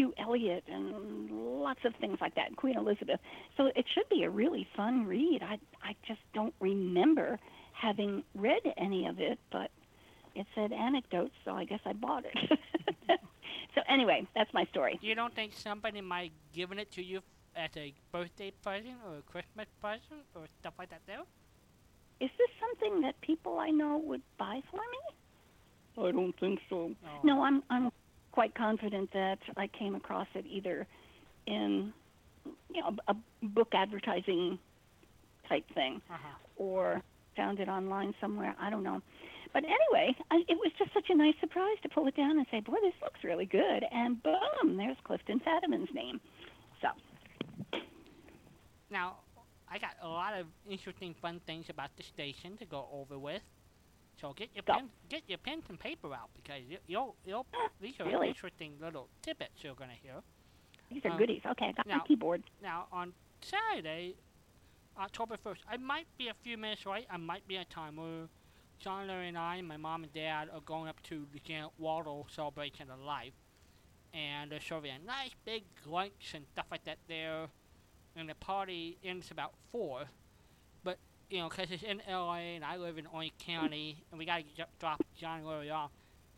Hugh 0.00 0.14
Elliot 0.18 0.64
and 0.66 1.30
lots 1.60 1.80
of 1.84 1.94
things 2.00 2.16
like 2.22 2.34
that, 2.36 2.56
Queen 2.56 2.74
Elizabeth. 2.74 3.20
So 3.58 3.66
it 3.66 3.84
should 3.92 4.08
be 4.08 4.22
a 4.22 4.30
really 4.30 4.66
fun 4.74 5.04
read. 5.04 5.42
I 5.42 5.58
I 5.82 5.94
just 6.08 6.20
don't 6.32 6.54
remember 6.58 7.38
having 7.74 8.24
read 8.34 8.62
any 8.78 9.06
of 9.06 9.20
it, 9.20 9.38
but 9.52 9.70
it 10.34 10.46
said 10.54 10.72
anecdotes, 10.72 11.34
so 11.44 11.50
I 11.50 11.64
guess 11.66 11.80
I 11.84 11.92
bought 11.92 12.24
it. 12.24 12.58
so 13.74 13.82
anyway, 13.90 14.26
that's 14.34 14.54
my 14.54 14.64
story. 14.70 14.98
You 15.02 15.14
don't 15.14 15.34
think 15.34 15.52
somebody 15.54 16.00
might 16.00 16.32
given 16.54 16.78
it 16.78 16.90
to 16.92 17.02
you 17.02 17.20
as 17.54 17.68
a 17.76 17.92
birthday 18.10 18.52
present 18.62 18.96
or 19.06 19.18
a 19.18 19.22
Christmas 19.30 19.66
present 19.82 20.24
or 20.34 20.46
stuff 20.60 20.72
like 20.78 20.88
that? 20.88 21.02
There. 21.06 21.24
Is 22.20 22.30
this 22.38 22.48
something 22.58 23.02
that 23.02 23.20
people 23.20 23.58
I 23.58 23.68
know 23.68 23.98
would 23.98 24.22
buy 24.38 24.62
for 24.70 24.78
me? 24.78 26.08
I 26.08 26.10
don't 26.12 26.38
think 26.40 26.60
so. 26.70 26.92
Oh. 27.04 27.20
No, 27.22 27.42
I'm 27.42 27.62
I'm 27.68 27.90
quite 28.32 28.54
confident 28.54 29.10
that 29.12 29.38
I 29.56 29.66
came 29.68 29.94
across 29.94 30.28
it 30.34 30.44
either 30.46 30.86
in 31.46 31.92
you 32.74 32.80
know 32.80 32.96
a 33.08 33.14
book 33.42 33.68
advertising 33.74 34.58
type 35.48 35.64
thing 35.74 36.00
Uh-huh. 36.10 36.28
or 36.56 37.02
found 37.36 37.60
it 37.60 37.68
online 37.68 38.14
somewhere. 38.20 38.54
I 38.60 38.70
don't 38.70 38.82
know. 38.82 39.00
But 39.52 39.64
anyway, 39.64 40.14
I, 40.30 40.36
it 40.48 40.56
was 40.58 40.70
just 40.78 40.92
such 40.94 41.06
a 41.10 41.14
nice 41.14 41.34
surprise 41.40 41.76
to 41.82 41.88
pull 41.88 42.06
it 42.06 42.16
down 42.16 42.38
and 42.38 42.46
say, 42.50 42.60
"Boy, 42.60 42.76
this 42.82 42.94
looks 43.02 43.24
really 43.24 43.46
good!" 43.46 43.84
And 43.90 44.22
boom, 44.22 44.76
there's 44.76 44.96
Clifton 45.04 45.40
Fadiman's 45.40 45.92
name. 45.94 46.20
So 46.80 46.88
Now, 48.90 49.16
I 49.70 49.78
got 49.78 49.92
a 50.02 50.08
lot 50.08 50.34
of 50.38 50.46
interesting, 50.68 51.14
fun 51.20 51.40
things 51.46 51.66
about 51.68 51.90
the 51.96 52.02
station 52.02 52.56
to 52.58 52.64
go 52.66 52.86
over 52.92 53.18
with. 53.18 53.42
So 54.20 54.32
get 54.34 54.50
your 54.54 54.62
Go. 54.66 54.74
pen, 54.74 54.90
get 55.08 55.22
your 55.28 55.38
pens 55.38 55.64
and 55.68 55.78
paper 55.78 56.12
out 56.12 56.28
because 56.36 56.60
you, 56.68 56.78
you'll, 56.86 57.16
you'll, 57.24 57.46
these 57.80 57.94
are 58.00 58.06
Really? 58.06 58.28
interesting 58.28 58.74
little 58.80 59.08
tidbits 59.22 59.62
you're 59.64 59.74
gonna 59.74 59.92
hear. 60.02 60.16
these 60.90 61.04
are 61.04 61.12
Um, 61.12 61.18
goodies. 61.18 61.42
Okay, 61.46 61.66
I 61.66 61.72
got 61.72 61.86
now- 61.86 61.98
my 61.98 62.04
keyboard. 62.06 62.42
Now, 62.62 62.86
on 62.92 63.12
Saturday, 63.40 64.16
October 64.98 65.36
1st, 65.36 65.60
I 65.70 65.76
might 65.78 66.06
be 66.18 66.28
a 66.28 66.34
few 66.34 66.58
minutes 66.58 66.84
late. 66.84 67.06
I 67.10 67.16
might 67.16 67.46
be 67.48 67.56
at 67.56 67.66
a 67.66 67.70
timer. 67.70 68.28
John 68.78 69.06
Larry 69.06 69.28
and 69.28 69.38
I, 69.38 69.60
my 69.62 69.76
mom 69.76 70.02
and 70.04 70.12
dad, 70.12 70.48
are 70.52 70.60
going 70.60 70.88
up 70.88 71.00
to 71.04 71.26
the 71.32 71.38
Janet 71.40 71.70
Waldo 71.78 72.26
celebration 72.30 72.90
of 72.90 72.98
life. 73.00 73.32
And 74.12 74.50
they're 74.50 74.60
serving 74.60 74.90
a 74.90 74.98
nice 74.98 75.30
big 75.44 75.62
lunch 75.86 76.32
and 76.34 76.44
stuff 76.52 76.66
like 76.70 76.84
that 76.84 76.98
there. 77.06 77.46
And 78.16 78.28
the 78.28 78.34
party 78.34 78.98
ends 79.04 79.30
about 79.30 79.52
4. 79.70 80.02
You 81.30 81.38
know, 81.38 81.48
'cause 81.48 81.70
it's 81.70 81.82
in 81.84 82.02
LA 82.08 82.56
and 82.56 82.64
I 82.64 82.76
live 82.76 82.98
in 82.98 83.06
Orange 83.06 83.32
County 83.38 84.04
and 84.10 84.18
we 84.18 84.24
got 84.26 84.38
to 84.56 84.66
drop 84.80 85.00
John 85.14 85.44
Larry 85.44 85.70
off. 85.70 85.92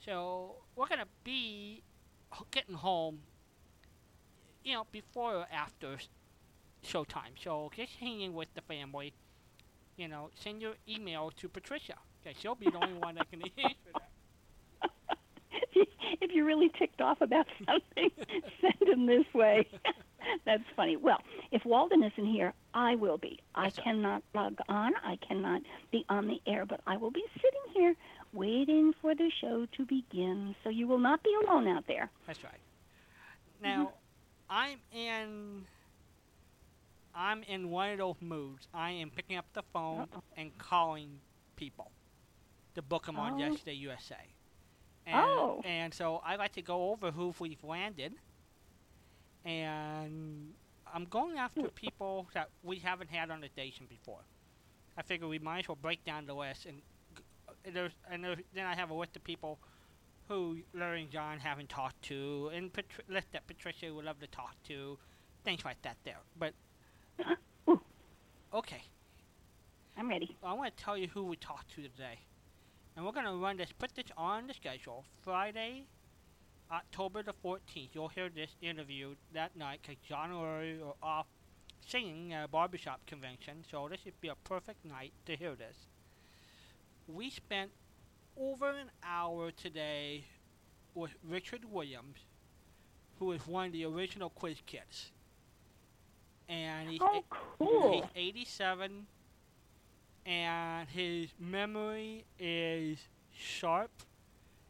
So 0.04 0.66
we're 0.76 0.86
to 1.00 1.08
be 1.24 1.82
getting 2.50 2.74
home, 2.74 3.22
you 4.64 4.74
know, 4.74 4.86
before 4.92 5.34
or 5.36 5.46
after 5.50 5.98
showtime. 6.84 7.38
So 7.42 7.70
just 7.74 7.96
hang 7.96 8.20
in 8.20 8.34
with 8.34 8.52
the 8.54 8.62
family. 8.62 9.14
You 9.96 10.08
know, 10.08 10.30
send 10.34 10.62
your 10.62 10.74
email 10.88 11.30
to 11.32 11.48
Patricia. 11.48 11.96
Okay, 12.22 12.36
she'll 12.40 12.54
be 12.54 12.70
the 12.70 12.78
only 12.78 12.98
one 12.98 13.16
that 13.16 13.30
can 13.30 13.42
answer 13.58 13.92
that. 13.94 14.10
if 16.20 16.32
you're 16.32 16.44
really 16.46 16.70
ticked 16.78 17.00
off 17.00 17.20
about 17.20 17.46
something, 17.66 18.10
send 18.60 18.74
them 18.90 19.06
this 19.06 19.26
way. 19.34 19.68
That's 20.44 20.62
funny. 20.76 20.96
Well, 20.96 21.18
if 21.50 21.64
Walden 21.64 22.02
isn't 22.02 22.26
here, 22.26 22.52
I 22.74 22.94
will 22.96 23.18
be. 23.18 23.38
I 23.54 23.70
cannot 23.70 24.22
log 24.34 24.58
on. 24.68 24.92
I 25.04 25.16
cannot 25.26 25.62
be 25.90 26.04
on 26.08 26.26
the 26.26 26.40
air, 26.46 26.64
but 26.66 26.80
I 26.86 26.96
will 26.96 27.10
be 27.10 27.24
sitting 27.36 27.74
here 27.74 27.94
waiting 28.32 28.92
for 29.00 29.14
the 29.14 29.30
show 29.40 29.66
to 29.76 29.84
begin. 29.86 30.54
So 30.64 30.70
you 30.70 30.86
will 30.86 30.98
not 30.98 31.22
be 31.22 31.30
alone 31.44 31.68
out 31.68 31.84
there. 31.86 32.10
That's 32.26 32.42
right. 32.44 32.60
Now, 33.62 33.84
mm-hmm. 33.84 33.94
I'm 34.50 34.78
in. 34.92 35.64
I'm 37.14 37.42
in 37.42 37.70
one 37.70 37.90
of 37.90 37.98
those 37.98 38.16
moods. 38.20 38.66
I 38.72 38.90
am 38.92 39.10
picking 39.10 39.36
up 39.36 39.44
the 39.52 39.62
phone 39.72 40.02
Uh-oh. 40.02 40.22
and 40.36 40.56
calling 40.58 41.20
people 41.56 41.90
to 42.74 42.82
book 42.82 43.04
them 43.06 43.16
on 43.16 43.34
Oh. 43.34 43.38
Yesterday 43.38 43.74
USA. 43.74 44.16
And, 45.06 45.16
Oh. 45.16 45.60
And 45.64 45.92
so 45.92 46.22
I 46.24 46.36
like 46.36 46.52
to 46.52 46.62
go 46.62 46.90
over 46.90 47.10
who 47.10 47.34
we've 47.38 47.62
landed. 47.62 48.14
And 49.44 50.52
I'm 50.92 51.04
going 51.06 51.38
after 51.38 51.62
hmm. 51.62 51.68
people 51.74 52.28
that 52.34 52.50
we 52.62 52.78
haven't 52.78 53.10
had 53.10 53.30
on 53.30 53.40
the 53.40 53.48
station 53.48 53.86
before. 53.88 54.20
I 54.96 55.02
figure 55.02 55.26
we 55.26 55.38
might 55.38 55.60
as 55.60 55.68
well 55.68 55.78
break 55.80 56.04
down 56.04 56.26
the 56.26 56.34
list 56.34 56.66
and 56.66 56.82
uh, 57.48 57.52
and 57.64 57.74
there's 57.74 57.92
and 58.10 58.22
there's, 58.22 58.38
then 58.54 58.66
I 58.66 58.74
have 58.74 58.90
a 58.90 58.94
list 58.94 59.16
of 59.16 59.24
people 59.24 59.58
who 60.28 60.58
Larry 60.74 61.02
and 61.02 61.10
John 61.10 61.38
haven't 61.38 61.68
talked 61.68 62.00
to, 62.02 62.50
and 62.54 62.72
Patri- 62.72 63.04
list 63.08 63.28
that 63.32 63.46
Patricia 63.46 63.92
would 63.92 64.04
love 64.04 64.20
to 64.20 64.26
talk 64.28 64.54
to, 64.68 64.98
things 65.44 65.64
like 65.64 65.80
that 65.82 65.96
there. 66.04 66.20
But 66.38 66.54
okay, 68.54 68.82
I'm 69.96 70.08
ready. 70.08 70.36
I 70.42 70.52
want 70.52 70.76
to 70.76 70.84
tell 70.84 70.96
you 70.96 71.08
who 71.08 71.24
we 71.24 71.36
talked 71.36 71.74
to 71.74 71.82
today, 71.82 72.20
and 72.96 73.04
we're 73.04 73.12
gonna 73.12 73.34
run 73.34 73.56
this, 73.56 73.72
put 73.72 73.94
this 73.94 74.06
on 74.16 74.46
the 74.46 74.54
schedule 74.54 75.04
Friday, 75.22 75.86
October 76.72 77.22
the 77.22 77.34
14th. 77.44 77.90
You'll 77.92 78.08
hear 78.08 78.28
this 78.28 78.50
interview 78.62 79.14
that 79.34 79.56
night 79.56 79.80
because 79.82 79.96
John 80.08 80.30
and 80.30 80.40
Larry 80.40 80.80
are 80.82 80.94
off 81.02 81.26
singing 81.86 82.32
at 82.32 82.44
a 82.44 82.48
barbershop 82.48 83.04
convention, 83.06 83.64
so 83.70 83.88
this 83.88 84.04
would 84.04 84.20
be 84.20 84.28
a 84.28 84.34
perfect 84.36 84.84
night 84.84 85.12
to 85.26 85.36
hear 85.36 85.54
this. 85.54 85.76
We 87.06 87.28
spent 87.30 87.70
over 88.36 88.70
an 88.70 88.90
hour 89.04 89.50
today 89.50 90.24
with 90.94 91.10
Richard 91.28 91.64
Williams, 91.70 92.18
who 93.18 93.32
is 93.32 93.46
one 93.46 93.66
of 93.66 93.72
the 93.72 93.84
original 93.84 94.30
Quiz 94.30 94.58
Kids. 94.64 95.10
And 96.48 96.88
he's, 96.88 97.00
Oh, 97.02 97.24
cool. 97.30 97.92
he's 97.92 98.04
87, 98.14 99.06
and 100.24 100.88
his 100.88 101.28
memory 101.38 102.24
is 102.38 102.98
sharp. 103.36 103.90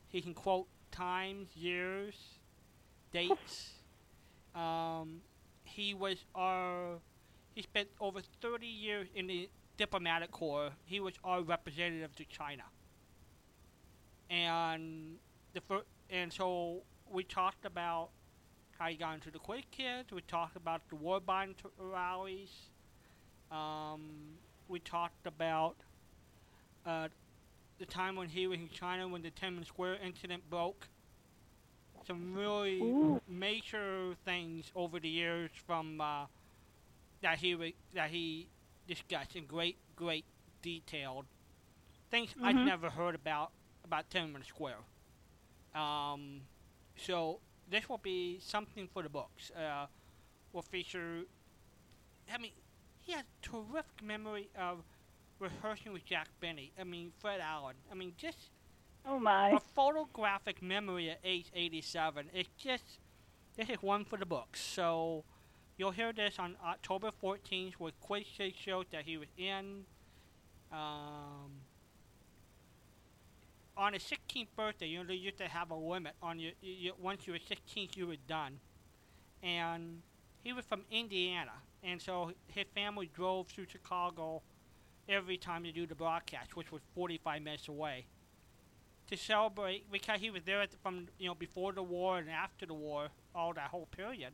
He 0.09 0.21
can 0.21 0.35
quote 0.35 0.67
times, 0.92 1.48
years, 1.57 2.14
dates. 3.12 3.70
Um, 4.55 5.22
he 5.64 5.94
was 5.94 6.24
our. 6.35 7.00
He 7.55 7.62
spent 7.62 7.88
over 8.00 8.20
30 8.40 8.66
years 8.66 9.09
in 9.14 9.26
the 9.26 9.48
diplomatic 9.76 10.31
corps. 10.31 10.70
He 10.85 11.00
was 11.00 11.14
our 11.24 11.42
representative 11.42 12.14
to 12.16 12.24
China. 12.26 12.64
And 14.31 15.16
the 15.52 15.61
fir- 15.61 15.85
and 16.11 16.33
so 16.33 16.83
we 17.11 17.24
talked 17.24 17.64
about 17.66 18.11
how 18.78 18.87
he 18.88 18.96
got 18.96 19.14
into 19.14 19.31
the 19.31 19.38
Quiz 19.38 19.64
Kids. 19.70 20.12
We 20.12 20.22
talked 20.22 20.57
about 20.57 20.88
the 20.88 20.96
war 20.96 21.20
bond 21.20 21.57
t- 21.59 21.68
rallies. 21.78 22.50
Um, 23.50 24.38
we 24.68 24.78
talked 24.81 25.26
about 25.26 25.76
uh, 26.87 27.09
the 27.83 27.92
time 27.92 28.14
when 28.14 28.29
he 28.29 28.47
was 28.47 28.61
in 28.61 28.68
China 28.71 29.09
when 29.09 29.23
the 29.23 29.31
Tiananmen 29.31 29.66
Square 29.66 29.97
incident 30.05 30.49
broke. 30.49 30.87
Some 32.07 32.35
really 32.35 32.81
Ooh. 32.81 33.21
major 33.29 34.14
things 34.25 34.71
over 34.75 35.01
the 35.01 35.09
years 35.09 35.51
from 35.66 36.01
uh, 36.01 36.27
that 37.23 37.38
he 37.38 37.55
re- 37.55 37.75
that 37.95 38.11
he 38.11 38.49
discussed 38.87 39.35
in 39.37 39.47
great 39.47 39.77
great 39.97 40.25
detail. 40.62 41.25
Things 42.11 42.31
I'd 42.42 42.55
Mhm. 42.57 42.64
never 42.66 42.90
heard 42.90 43.14
about 43.16 43.51
about 43.85 44.09
Tiananmen 44.11 44.45
Square. 44.47 44.79
Um, 45.75 46.42
so 46.97 47.40
this 47.68 47.88
will 47.88 47.99
be 47.99 48.38
something 48.40 48.88
for 48.88 49.03
the 49.03 49.09
books. 49.09 49.51
Uh, 49.51 49.87
will 50.53 50.62
feature. 50.62 51.23
I 52.33 52.38
mean, 52.38 52.53
he 53.01 53.12
has 53.12 53.25
terrific 53.42 54.03
memory 54.03 54.51
of 54.57 54.85
rehearsing 55.42 55.92
with 55.92 56.05
Jack 56.05 56.28
Benny. 56.40 56.72
I 56.81 56.85
mean, 56.85 57.12
Fred 57.20 57.40
Allen. 57.40 57.74
I 57.90 57.94
mean, 57.94 58.12
just 58.16 58.38
Oh 59.05 59.18
my. 59.18 59.50
a 59.50 59.61
photographic 59.61 60.62
memory 60.62 61.11
at 61.11 61.18
age 61.24 61.46
87. 61.55 62.31
It's 62.33 62.48
just, 62.57 62.85
this 63.57 63.68
is 63.68 63.76
one 63.83 64.05
for 64.05 64.16
the 64.18 64.26
books. 64.26 64.61
So 64.61 65.24
you'll 65.76 65.90
hear 65.90 66.12
this 66.12 66.38
on 66.38 66.57
October 66.64 67.11
14th 67.22 67.78
with 67.78 67.98
Quiz 68.00 68.24
shows 68.57 68.87
that 68.92 69.05
he 69.05 69.16
was 69.18 69.28
in. 69.37 69.85
Um, 70.72 71.61
on 73.76 73.92
his 73.94 74.02
16th 74.02 74.48
birthday, 74.57 74.87
you 74.87 74.98
know, 74.98 75.05
they 75.05 75.14
used 75.14 75.38
to 75.38 75.48
have 75.48 75.70
a 75.70 75.74
limit 75.74 76.14
on 76.22 76.38
your, 76.38 76.52
you, 76.61 76.72
you, 76.72 76.92
once 77.00 77.26
you 77.26 77.33
were 77.33 77.38
16, 77.46 77.90
you 77.96 78.07
were 78.07 78.16
done. 78.28 78.59
And 79.42 80.02
he 80.44 80.52
was 80.52 80.64
from 80.64 80.83
Indiana, 80.90 81.52
and 81.83 82.00
so 82.00 82.33
his 82.48 82.64
family 82.74 83.11
drove 83.14 83.48
through 83.48 83.66
Chicago 83.70 84.42
every 85.12 85.37
time 85.37 85.62
to 85.64 85.72
do 85.72 85.87
the 85.87 85.94
broadcast, 85.94 86.57
which 86.57 86.72
was 86.72 86.81
45 86.94 87.42
minutes 87.42 87.68
away 87.68 88.07
to 89.11 89.16
celebrate 89.16 89.90
because 89.92 90.20
he 90.20 90.31
was 90.31 90.42
there 90.44 90.62
at 90.62 90.70
the, 90.70 90.77
from 90.79 91.07
you 91.18 91.29
know 91.29 91.35
before 91.35 91.72
the 91.72 91.83
war 91.83 92.18
and 92.18 92.31
after 92.31 92.66
the 92.66 92.75
war, 92.75 93.09
all 93.35 93.53
that 93.53 93.68
whole 93.68 93.87
period. 93.87 94.33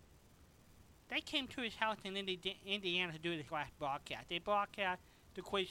They 1.10 1.20
came 1.20 1.46
to 1.48 1.62
his 1.62 1.74
house 1.76 1.96
in 2.04 2.16
Indi- 2.16 2.60
Indiana 2.66 3.12
to 3.14 3.18
do 3.18 3.34
this 3.36 3.50
last 3.50 3.76
broadcast. 3.78 4.28
They 4.28 4.38
broadcast 4.38 5.00
the 5.34 5.40
quiz 5.42 5.66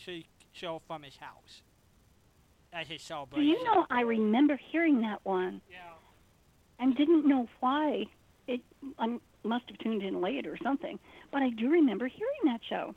show 0.52 0.82
from 0.88 1.04
his 1.04 1.16
house 1.18 1.62
as 2.74 2.88
his 2.88 3.02
Do 3.02 3.08
celebration. 3.08 3.48
you 3.50 3.64
know, 3.64 3.86
I 3.92 4.02
remember 4.02 4.60
hearing 4.72 5.02
that 5.02 5.20
one 5.24 5.62
Yeah. 5.72 5.78
and 6.80 6.96
didn't 6.98 7.28
know 7.28 7.48
why. 7.60 8.06
It 8.48 8.62
I 8.98 9.20
must 9.44 9.70
have 9.70 9.78
tuned 9.78 10.02
in 10.04 10.22
late 10.22 10.48
or 10.48 10.58
something, 10.64 10.98
but 11.32 11.42
I 11.44 11.50
do 11.52 11.70
remember 11.70 12.08
hearing 12.08 12.42
that 12.46 12.62
show. 12.68 12.96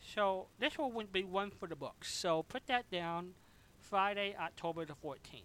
So 0.00 0.46
this 0.58 0.78
one 0.78 0.94
would 0.94 1.12
be 1.12 1.24
one 1.24 1.50
for 1.50 1.68
the 1.68 1.76
books. 1.76 2.12
So 2.12 2.42
put 2.42 2.66
that 2.66 2.90
down, 2.90 3.34
Friday, 3.78 4.34
October 4.40 4.84
the 4.84 4.94
14th. 4.94 5.42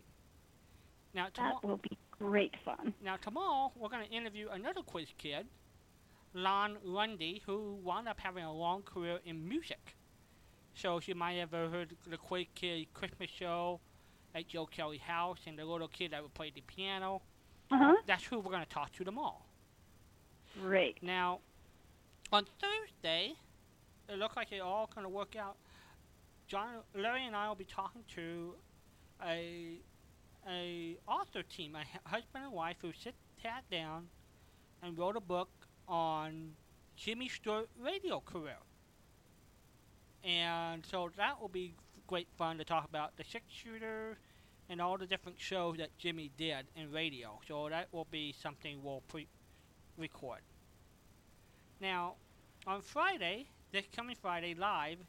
Now 1.14 1.28
tomorrow. 1.34 1.60
That 1.62 1.68
will 1.68 1.78
be 1.78 1.98
great 2.12 2.56
fun. 2.64 2.94
Now 3.04 3.16
tomorrow 3.18 3.72
we're 3.76 3.90
going 3.90 4.06
to 4.06 4.12
interview 4.12 4.50
another 4.50 4.82
quiz 4.82 5.08
kid, 5.18 5.48
Lon 6.34 6.78
Lunde, 6.86 7.42
who 7.46 7.78
wound 7.84 8.08
up 8.08 8.20
having 8.20 8.44
a 8.44 8.54
long 8.54 8.82
career 8.82 9.20
in 9.26 9.48
music. 9.48 9.96
So 10.74 11.00
you 11.06 11.16
might 11.16 11.34
have 11.34 11.52
heard 11.52 11.96
the 12.08 12.18
quiz 12.18 12.48
kid 12.54 12.88
Christmas 12.94 13.30
show 13.30 13.80
at 14.36 14.48
Joe 14.50 14.66
Kelly 14.66 14.98
house, 14.98 15.40
and 15.48 15.58
the 15.58 15.64
little 15.64 15.88
kid 15.88 16.12
that 16.12 16.22
would 16.22 16.34
play 16.34 16.52
the 16.54 16.62
piano. 16.62 17.22
Uh 17.72 17.78
huh. 17.78 17.96
That's 18.06 18.26
who 18.26 18.40
we're 18.40 18.52
going 18.52 18.64
to 18.66 18.70
talk 18.70 18.92
to 18.94 19.04
tomorrow. 19.06 19.42
Great. 20.62 21.02
Now, 21.02 21.40
on 22.32 22.46
Thursday, 22.62 23.34
it 24.10 24.18
looks 24.18 24.36
like 24.36 24.52
it 24.52 24.62
all 24.62 24.90
kind 24.94 25.06
of 25.06 25.12
work 25.12 25.36
out. 25.36 25.58
John, 26.48 26.82
Larry, 26.96 27.26
and 27.26 27.36
I 27.36 27.48
will 27.48 27.56
be 27.56 27.66
talking 27.66 28.04
to 28.16 28.54
a 29.26 29.80
a 30.48 30.98
author 31.08 31.42
team, 31.42 31.76
a 31.76 32.08
husband 32.08 32.46
and 32.46 32.54
wife 32.54 32.78
who 32.82 32.92
sit 32.94 33.16
sat 33.42 33.64
down 33.72 34.08
and 34.84 34.98
wrote 34.98 35.16
a 35.16 35.22
book 35.22 35.50
on 35.88 36.52
Jimmy 36.96 37.28
Stewart 37.28 37.68
radio 37.80 38.20
career. 38.20 38.58
And 40.24 40.86
so 40.86 41.10
that 41.18 41.40
will 41.42 41.50
be 41.50 41.74
great 42.08 42.28
fun 42.38 42.58
to 42.58 42.64
talk 42.64 42.86
about 42.86 43.18
the 43.18 43.24
six 43.24 43.46
shooter 43.50 44.18
and 44.70 44.82
all 44.82 44.98
the 44.98 45.06
different 45.06 45.40
shows 45.40 45.78
that 45.78 45.96
Jimmy 45.98 46.32
did 46.38 46.66
in 46.76 46.92
radio. 46.92 47.40
So 47.48 47.70
that 47.70 47.88
will 47.92 48.08
be 48.10 48.34
something 48.40 48.84
we'll 48.84 49.04
pre- 49.08 49.28
record. 49.98 50.40
Now, 51.80 52.16
on 52.66 52.82
Friday, 52.82 53.48
this 53.76 53.86
coming 53.94 54.16
Friday, 54.22 54.56
live, 54.58 55.00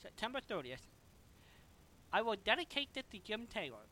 September 0.00 0.38
30th, 0.48 0.76
I 2.12 2.22
will 2.22 2.36
dedicate 2.44 2.94
this 2.94 3.02
to 3.10 3.18
Jim 3.18 3.48
Taylor. 3.52 3.88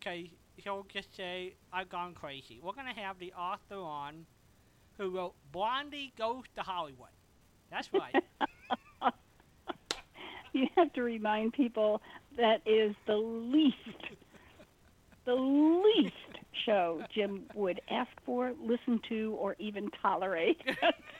Okay, 0.00 0.30
he'll 0.56 0.86
just 0.92 1.16
say, 1.16 1.54
I've 1.72 1.88
gone 1.88 2.14
crazy. 2.14 2.60
We're 2.62 2.74
going 2.74 2.94
to 2.94 3.00
have 3.00 3.18
the 3.18 3.32
author 3.32 3.74
on 3.74 4.26
who 4.96 5.10
wrote 5.10 5.34
Blondie 5.50 6.12
Goes 6.16 6.44
to 6.54 6.62
Hollywood. 6.62 7.08
That's 7.70 7.92
right. 7.92 8.14
You 10.52 10.68
have 10.76 10.92
to 10.92 11.02
remind 11.02 11.52
people 11.52 12.00
that 12.36 12.60
is 12.64 12.94
the 13.08 13.16
least, 13.16 13.74
the 15.24 15.34
least 15.34 16.14
show 16.64 17.02
Jim 17.12 17.42
would 17.56 17.80
ask 17.90 18.12
for, 18.24 18.52
listen 18.62 19.00
to, 19.08 19.36
or 19.36 19.56
even 19.58 19.90
tolerate. 20.00 20.60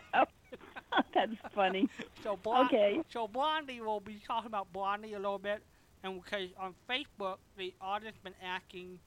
that's 1.15 1.33
funny. 1.55 1.89
So 2.23 2.39
Okay. 2.47 3.01
So 3.11 3.29
Blondie 3.29 3.81
will 3.81 4.01
be 4.01 4.21
talking 4.27 4.47
about 4.47 4.73
Blondie 4.73 5.15
a 5.15 5.19
little 5.19 5.39
bit, 5.39 5.63
and 6.03 6.23
because 6.23 6.51
on 6.59 6.75
Facebook 6.89 7.39
the 7.57 7.75
audience 7.81 8.17
been 8.23 8.35
asking, 8.43 8.99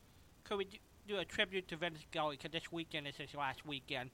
could 0.43 0.57
we 0.57 0.65
do, 0.65 0.77
do 1.07 1.17
a 1.17 1.25
tribute 1.25 1.67
to 1.69 1.77
Vin 1.77 1.93
Scully? 2.11 2.37
Because 2.37 2.51
this 2.51 2.71
weekend 2.71 3.07
is 3.07 3.15
his 3.17 3.33
last 3.35 3.65
weekend, 3.65 4.11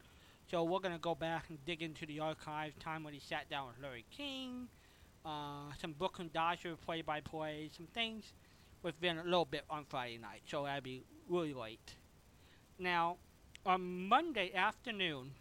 so 0.49 0.63
we're 0.63 0.79
gonna 0.79 0.99
go 0.99 1.15
back 1.15 1.45
and 1.49 1.63
dig 1.65 1.81
into 1.81 2.05
the 2.05 2.19
archives, 2.19 2.75
time 2.79 3.03
when 3.03 3.13
he 3.13 3.19
sat 3.19 3.49
down 3.49 3.67
with 3.67 3.77
Larry 3.81 4.05
King, 4.11 4.67
uh, 5.25 5.71
some 5.79 5.93
Brooklyn 5.93 6.29
Dodger 6.33 6.75
play-by-play, 6.75 7.69
some 7.75 7.87
things 7.87 8.33
with 8.83 8.95
Vin 8.99 9.17
a 9.17 9.23
little 9.23 9.45
bit 9.45 9.63
on 9.69 9.85
Friday 9.85 10.17
night. 10.17 10.41
So 10.45 10.63
that'll 10.63 10.81
be 10.81 11.03
really 11.29 11.53
late. 11.53 11.95
Now, 12.77 13.17
on 13.65 14.07
Monday 14.07 14.53
afternoon. 14.53 15.31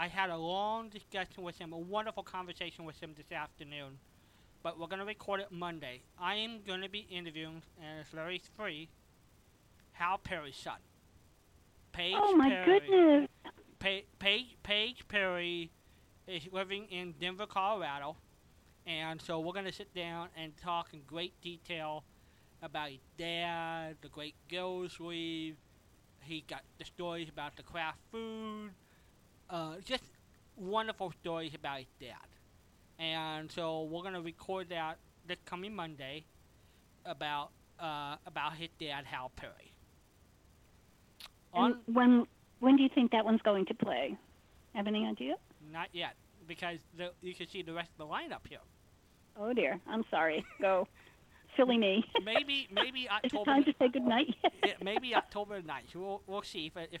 I 0.00 0.06
had 0.06 0.30
a 0.30 0.36
long 0.36 0.90
discussion 0.90 1.42
with 1.42 1.58
him, 1.58 1.72
a 1.72 1.78
wonderful 1.78 2.22
conversation 2.22 2.84
with 2.84 3.00
him 3.00 3.14
this 3.16 3.32
afternoon. 3.36 3.98
But 4.62 4.78
we're 4.78 4.86
going 4.86 5.00
to 5.00 5.04
record 5.04 5.40
it 5.40 5.48
Monday. 5.50 6.02
I 6.20 6.36
am 6.36 6.60
going 6.64 6.82
to 6.82 6.88
be 6.88 7.06
interviewing, 7.10 7.62
and 7.82 8.00
it's 8.00 8.10
very 8.10 8.40
free, 8.56 8.88
Hal 9.92 10.18
Peary's 10.18 10.56
son. 10.56 10.78
Paige 11.92 12.14
Oh 12.16 12.36
my 12.36 12.48
Peary. 12.48 12.80
goodness. 12.80 13.28
Pa- 13.80 14.06
Paige, 14.20 14.56
Paige 14.62 15.08
Peary 15.08 15.70
is 16.28 16.42
living 16.52 16.86
in 16.90 17.14
Denver, 17.20 17.46
Colorado. 17.46 18.16
And 18.86 19.20
so 19.20 19.40
we're 19.40 19.52
going 19.52 19.64
to 19.64 19.72
sit 19.72 19.92
down 19.94 20.28
and 20.36 20.56
talk 20.56 20.88
in 20.92 21.00
great 21.06 21.32
detail 21.42 22.04
about 22.62 22.90
his 22.90 23.00
dad, 23.18 23.96
the 24.00 24.08
great 24.08 24.34
Gildersleeve. 24.48 25.56
He 26.20 26.44
got 26.48 26.62
the 26.78 26.84
stories 26.84 27.28
about 27.28 27.56
the 27.56 27.62
Kraft 27.64 27.98
Food. 28.12 28.70
Uh, 29.50 29.74
just 29.84 30.02
wonderful 30.56 31.12
stories 31.20 31.54
about 31.54 31.78
his 31.78 31.86
dad. 32.00 32.26
And 32.98 33.50
so 33.50 33.84
we're 33.84 34.02
going 34.02 34.14
to 34.14 34.20
record 34.20 34.68
that 34.70 34.98
this 35.26 35.38
coming 35.46 35.74
Monday 35.74 36.24
about 37.06 37.50
uh, 37.80 38.16
about 38.26 38.54
his 38.56 38.68
dad, 38.80 39.04
Hal 39.04 39.30
Peary. 39.36 39.72
And 41.54 41.76
when 41.86 42.26
when 42.60 42.76
do 42.76 42.82
you 42.82 42.88
think 42.94 43.12
that 43.12 43.24
one's 43.24 43.40
going 43.42 43.66
to 43.66 43.74
play? 43.74 44.16
Have 44.74 44.86
any 44.86 45.06
idea? 45.06 45.34
Not 45.72 45.88
yet, 45.92 46.14
because 46.46 46.78
the, 46.96 47.10
you 47.22 47.34
can 47.34 47.48
see 47.48 47.62
the 47.62 47.72
rest 47.72 47.90
of 47.98 48.08
the 48.08 48.12
lineup 48.12 48.46
here. 48.48 48.58
Oh 49.38 49.52
dear. 49.52 49.80
I'm 49.88 50.04
sorry. 50.10 50.44
Go. 50.60 50.86
Silly 51.56 51.78
me. 51.78 52.04
maybe 52.24 52.68
maybe 52.72 53.02
Is 53.24 53.32
it 53.32 53.36
October. 53.36 53.44
time 53.44 53.64
to 53.64 53.72
say 53.78 53.88
good 53.88 54.02
night? 54.04 54.34
yeah, 54.66 54.74
maybe 54.82 55.14
October 55.14 55.60
9th. 55.62 55.94
We'll 55.94 56.20
we'll 56.26 56.42
see 56.42 56.66
if 56.74 56.88
if 56.92 57.00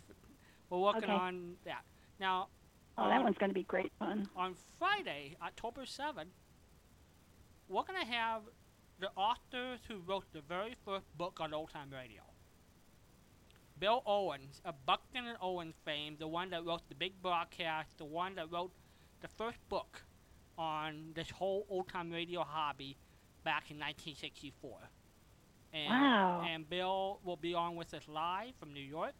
we're 0.70 0.78
working 0.78 1.04
Okay. 1.04 1.12
on 1.12 1.54
that. 1.64 1.82
Now, 2.20 2.48
oh, 2.96 3.08
that 3.08 3.18
um, 3.18 3.24
one's 3.24 3.38
going 3.38 3.50
to 3.50 3.54
be 3.54 3.64
great 3.64 3.92
fun. 3.98 4.28
on 4.36 4.54
Friday, 4.78 5.36
October 5.42 5.82
7th, 5.82 6.26
we're 7.68 7.82
going 7.82 8.00
to 8.00 8.10
have 8.10 8.42
the 9.00 9.10
authors 9.16 9.80
who 9.88 10.00
wrote 10.06 10.24
the 10.32 10.40
very 10.40 10.74
first 10.84 11.06
book 11.16 11.38
on 11.40 11.54
old 11.54 11.70
time 11.70 11.90
radio. 11.92 12.22
Bill 13.78 14.02
Owens, 14.06 14.60
a 14.64 14.72
Buxton 14.72 15.26
and 15.26 15.36
Owens 15.40 15.74
fame, 15.84 16.16
the 16.18 16.26
one 16.26 16.50
that 16.50 16.64
wrote 16.64 16.88
the 16.88 16.96
big 16.96 17.22
broadcast, 17.22 17.96
the 17.98 18.04
one 18.04 18.34
that 18.34 18.50
wrote 18.50 18.72
the 19.20 19.28
first 19.28 19.58
book 19.68 20.02
on 20.56 21.12
this 21.14 21.30
whole 21.30 21.64
old 21.70 21.88
time 21.88 22.10
radio 22.10 22.42
hobby 22.42 22.96
back 23.44 23.70
in 23.70 23.76
1964. 23.78 24.78
And, 25.72 25.88
Wow. 25.90 26.44
And 26.48 26.68
Bill 26.68 27.20
will 27.24 27.36
be 27.36 27.54
on 27.54 27.76
with 27.76 27.94
us 27.94 28.02
live 28.08 28.54
from 28.58 28.72
New 28.72 28.80
York. 28.80 29.14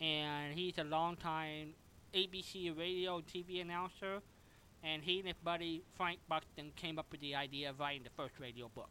And 0.00 0.54
he's 0.54 0.78
a 0.78 0.84
longtime 0.84 1.74
ABC 2.14 2.76
radio 2.76 3.20
TV 3.20 3.60
announcer. 3.60 4.20
And 4.82 5.02
he 5.02 5.18
and 5.18 5.28
his 5.28 5.36
buddy 5.42 5.82
Frank 5.96 6.20
Buxton 6.28 6.72
came 6.76 6.98
up 6.98 7.06
with 7.10 7.20
the 7.20 7.34
idea 7.34 7.70
of 7.70 7.80
writing 7.80 8.04
the 8.04 8.10
first 8.10 8.34
radio 8.40 8.68
book. 8.74 8.90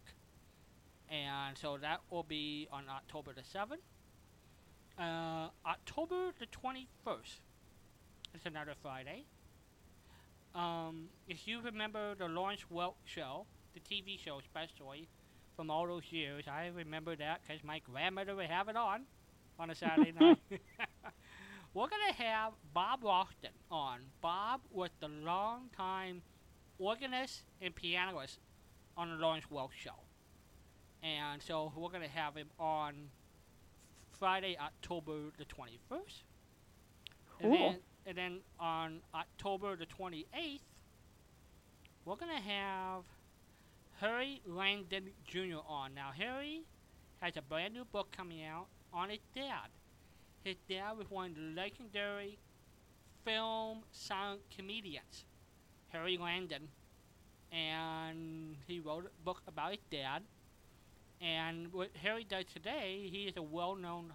And 1.10 1.58
so 1.58 1.78
that 1.82 2.02
will 2.10 2.24
be 2.24 2.68
on 2.72 2.84
October 2.90 3.32
the 3.34 3.42
7th. 3.42 3.78
Uh, 5.00 5.50
October 5.66 6.32
the 6.40 6.48
21st. 6.48 7.40
It's 8.34 8.46
another 8.46 8.74
Friday. 8.82 9.24
Um, 10.54 11.10
if 11.28 11.48
you 11.48 11.62
remember 11.62 12.16
the 12.16 12.28
Lawrence 12.28 12.66
Welk 12.74 12.96
show, 13.06 13.46
the 13.74 13.80
TV 13.80 14.20
show 14.20 14.40
especially, 14.40 15.08
from 15.56 15.72
all 15.72 15.88
those 15.88 16.12
years, 16.12 16.46
I 16.48 16.68
remember 16.68 17.16
that 17.16 17.42
because 17.42 17.64
my 17.64 17.80
grandmother 17.80 18.36
would 18.36 18.46
have 18.48 18.70
it 18.70 18.76
on 18.76 19.04
on 19.60 19.70
a 19.70 19.76
Saturday 19.76 20.14
night. 20.20 20.38
We're 21.78 21.90
going 21.90 22.10
to 22.10 22.24
have 22.24 22.54
Bob 22.74 23.04
Ralston 23.04 23.52
on. 23.70 24.00
Bob 24.20 24.62
was 24.72 24.90
the 25.00 25.10
longtime 25.10 26.24
organist 26.80 27.44
and 27.62 27.76
pianist 27.76 28.40
on 28.98 29.12
the 29.12 29.16
Lawrence 29.18 29.46
Welk 29.54 29.70
show. 29.80 29.92
And 31.04 31.40
so 31.40 31.72
we're 31.76 31.92
going 31.92 32.02
to 32.02 32.10
have 32.10 32.36
him 32.36 32.48
on 32.60 32.96
Friday, 34.10 34.58
October 34.60 35.30
the 35.38 35.46
21st. 35.46 36.24
And 37.42 37.52
Cool. 37.52 37.52
then, 37.52 37.80
and 38.08 38.18
then 38.18 38.40
on 38.60 39.02
October 39.14 39.76
the 39.76 39.86
28th, 39.86 40.62
we're 42.06 42.16
going 42.16 42.36
to 42.36 42.42
have 42.42 43.04
Harry 44.02 44.42
Langdon 44.48 45.12
Jr. 45.28 45.60
on. 45.68 45.94
Now, 45.94 46.10
Harry 46.18 46.64
has 47.22 47.38
a 47.38 47.44
brand 47.44 47.76
new 47.76 47.86
book 47.86 48.08
coming 48.12 48.44
out 48.44 48.66
on 48.92 49.12
his 49.12 49.20
dad. 49.36 49.70
His 50.48 50.56
dad 50.70 50.98
was 50.98 51.12
one 51.12 51.32
of 51.32 51.36
the 51.36 51.62
legendary 51.62 52.38
film 53.26 53.80
silent 53.92 54.40
comedians, 54.56 55.26
Harry 55.90 56.18
Langdon. 56.18 56.70
And 57.52 58.56
he 58.66 58.80
wrote 58.80 59.08
a 59.08 59.24
book 59.26 59.42
about 59.46 59.72
his 59.72 59.82
dad. 59.92 60.24
And 61.20 61.74
what 61.74 61.90
Harry 62.02 62.24
does 62.24 62.46
today, 62.46 63.10
he 63.12 63.26
is 63.26 63.36
a 63.36 63.42
well 63.42 63.76
known 63.76 64.14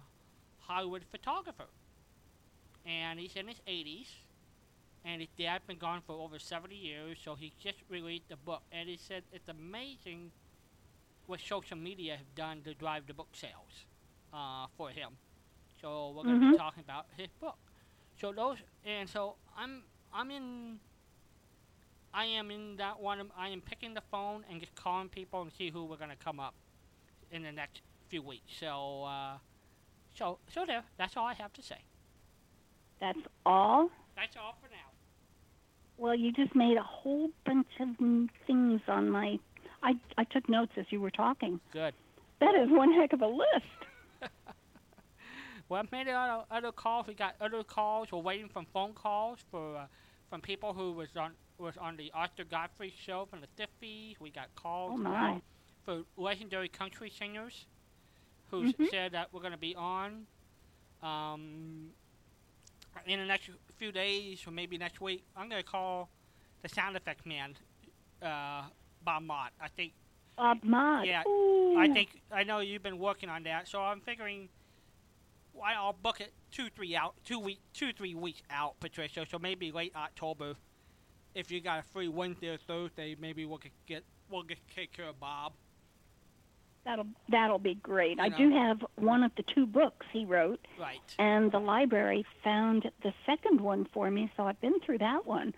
Hollywood 0.61 1.03
photographer. 1.11 1.67
And 2.83 3.19
he's 3.19 3.35
in 3.35 3.47
his 3.47 3.61
80s. 3.67 4.07
And 5.05 5.21
his 5.21 5.29
dad's 5.37 5.65
been 5.67 5.77
gone 5.77 6.01
for 6.03 6.13
over 6.13 6.39
70 6.39 6.73
years, 6.73 7.19
so 7.23 7.35
he 7.35 7.53
just 7.61 7.77
released 7.89 8.29
the 8.29 8.37
book. 8.37 8.63
And 8.71 8.89
he 8.89 8.97
said 8.97 9.21
it's 9.31 9.49
amazing 9.49 10.31
what 11.27 11.41
social 11.41 11.77
media 11.77 12.17
have 12.17 12.33
done 12.33 12.63
to 12.63 12.73
drive 12.73 13.05
the 13.05 13.13
book 13.13 13.29
sales 13.33 13.85
uh, 14.33 14.65
for 14.75 14.89
him. 14.89 15.09
So 15.83 16.11
we're 16.15 16.23
going 16.23 16.39
to 16.39 16.45
Mhm. 16.47 16.51
be 16.51 16.57
talking 16.57 16.79
about 16.81 17.07
his 17.17 17.27
book. 17.41 17.57
So 18.15 18.31
those, 18.31 18.57
and 18.85 19.09
so 19.09 19.35
I'm 19.57 19.83
I'm 20.13 20.31
in. 20.31 20.79
I 22.13 22.25
am 22.25 22.51
in 22.51 22.77
that 22.77 22.99
one. 23.01 23.29
I 23.35 23.49
am 23.49 23.59
picking 23.61 23.93
the 23.93 24.01
phone 24.01 24.45
and 24.49 24.61
just 24.61 24.73
calling 24.75 25.09
people 25.09 25.41
and 25.41 25.51
see 25.51 25.71
who 25.71 25.83
we're 25.83 25.97
going 25.97 26.11
to 26.11 26.15
come 26.15 26.39
up 26.39 26.53
in 27.31 27.43
the 27.43 27.51
next 27.51 27.81
few 28.07 28.21
weeks. 28.21 28.55
So, 28.57 29.03
uh, 29.03 29.39
so 30.13 30.39
so 30.47 30.65
there. 30.65 30.85
That's 30.95 31.17
all 31.17 31.25
I 31.25 31.33
have 31.33 31.51
to 31.53 31.61
say. 31.61 31.81
That's 32.99 33.19
all. 33.45 33.89
That's 34.15 34.37
all 34.37 34.55
for 34.61 34.69
now. 34.69 34.89
Well, 35.97 36.15
you 36.15 36.31
just 36.31 36.55
made 36.55 36.77
a 36.77 36.83
whole 36.83 37.29
bunch 37.45 37.67
of 37.81 37.89
things 38.47 38.81
on 38.87 39.09
my. 39.09 39.37
I 39.81 39.99
I 40.17 40.23
took 40.23 40.47
notes 40.47 40.71
as 40.77 40.85
you 40.91 41.01
were 41.01 41.11
talking. 41.11 41.59
Good. 41.71 41.93
That 42.39 42.55
is 42.55 42.69
one 42.69 42.93
heck 42.93 43.11
of 43.11 43.21
a 43.21 43.27
list. 43.27 43.82
Well, 45.69 45.83
made 45.91 46.07
other, 46.07 46.43
other 46.51 46.71
calls. 46.71 47.07
We 47.07 47.13
got 47.13 47.35
other 47.41 47.63
calls. 47.63 48.11
We're 48.11 48.19
waiting 48.19 48.49
for 48.49 48.63
phone 48.73 48.93
calls 48.93 49.39
for 49.49 49.77
uh, 49.77 49.85
from 50.29 50.41
people 50.41 50.73
who 50.73 50.91
was 50.93 51.09
on 51.17 51.31
was 51.57 51.77
on 51.77 51.95
the 51.97 52.11
Arthur 52.13 52.43
Godfrey 52.43 52.93
show 52.97 53.25
from 53.29 53.39
the 53.41 53.47
50s. 53.63 54.19
We 54.19 54.29
got 54.31 54.53
calls 54.55 54.99
Oh 54.99 55.41
for 55.85 56.03
legendary 56.17 56.69
country 56.69 57.09
singers 57.09 57.65
who 58.49 58.65
s 58.65 58.73
Mhm. 58.73 58.89
said 58.89 59.11
that 59.13 59.31
we're 59.31 59.41
going 59.41 59.51
to 59.53 59.57
be 59.57 59.75
on 59.75 60.25
um, 61.01 61.91
in 63.05 63.19
the 63.19 63.25
next 63.25 63.49
few 63.77 63.91
days 63.91 64.45
or 64.47 64.51
maybe 64.51 64.77
next 64.77 65.01
week. 65.01 65.23
I'm 65.35 65.49
going 65.49 65.61
to 65.61 65.67
call 65.69 66.09
the 66.61 66.69
sound 66.69 66.95
effect 66.95 67.25
man, 67.25 67.55
uh, 68.21 68.63
Bob 69.03 69.23
Mott. 69.23 69.51
I 69.59 69.67
think 69.67 69.93
Bob 70.37 70.63
Mott. 70.63 71.05
Yeah, 71.05 71.23
Ooh. 71.27 71.77
I 71.77 71.87
think 71.89 72.21
I 72.31 72.43
know 72.43 72.59
you've 72.59 72.83
been 72.83 72.99
working 72.99 73.29
on 73.29 73.43
that, 73.43 73.67
so 73.67 73.81
I'm 73.81 74.01
figuring 74.01 74.49
why 75.53 75.73
I'll 75.75 75.93
book 75.93 76.19
it 76.21 76.33
two, 76.51 76.67
three 76.75 76.95
out, 76.95 77.15
two 77.25 77.39
week, 77.39 77.59
two, 77.73 77.93
three 77.93 78.15
weeks 78.15 78.41
out, 78.49 78.79
Patricia. 78.79 79.25
So 79.29 79.39
maybe 79.39 79.71
late 79.71 79.93
October, 79.95 80.55
if 81.35 81.51
you 81.51 81.61
got 81.61 81.79
a 81.79 81.83
free 81.83 82.07
Wednesday 82.07 82.49
or 82.49 82.57
Thursday, 82.57 83.15
maybe 83.19 83.45
we'll 83.45 83.57
get- 83.59 83.71
get 83.85 84.03
we'll 84.29 84.43
get 84.43 84.57
take 84.75 84.91
care 84.93 85.07
of 85.09 85.19
Bob. 85.19 85.53
that'll 86.85 87.07
that'll 87.29 87.59
be 87.59 87.75
great. 87.75 88.17
You 88.17 88.23
I 88.23 88.27
know. 88.29 88.37
do 88.37 88.49
have 88.51 88.85
one 88.95 89.23
of 89.23 89.31
the 89.35 89.43
two 89.43 89.65
books 89.65 90.05
he 90.11 90.25
wrote, 90.25 90.59
Right. 90.77 90.99
and 91.17 91.51
the 91.51 91.59
library 91.59 92.25
found 92.43 92.91
the 93.03 93.13
second 93.25 93.61
one 93.61 93.85
for 93.93 94.09
me, 94.11 94.29
so 94.35 94.45
I've 94.47 94.59
been 94.59 94.79
through 94.81 94.97
that 94.97 95.25
one. 95.25 95.53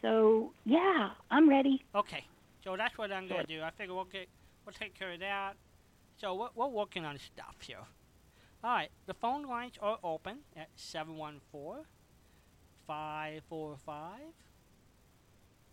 So 0.00 0.52
yeah, 0.64 1.10
I'm 1.30 1.48
ready. 1.48 1.82
Okay. 1.94 2.24
So 2.62 2.76
that's 2.76 2.96
what 2.98 3.10
I'm 3.10 3.26
gonna 3.26 3.44
do. 3.46 3.62
I 3.62 3.70
figure 3.70 3.94
we'll 3.94 4.04
get 4.04 4.28
we'll 4.64 4.72
take 4.74 4.94
care 4.94 5.12
of 5.12 5.20
that. 5.20 5.56
So 6.18 6.34
we're, 6.34 6.50
we're 6.54 6.66
working 6.68 7.04
on 7.04 7.18
stuff 7.18 7.56
here. 7.62 7.78
All 8.62 8.70
right. 8.70 8.90
The 9.06 9.14
phone 9.14 9.44
lines 9.44 9.74
are 9.80 9.98
open 10.04 10.38
at 10.56 10.68
714 10.76 11.84
545 12.86 14.20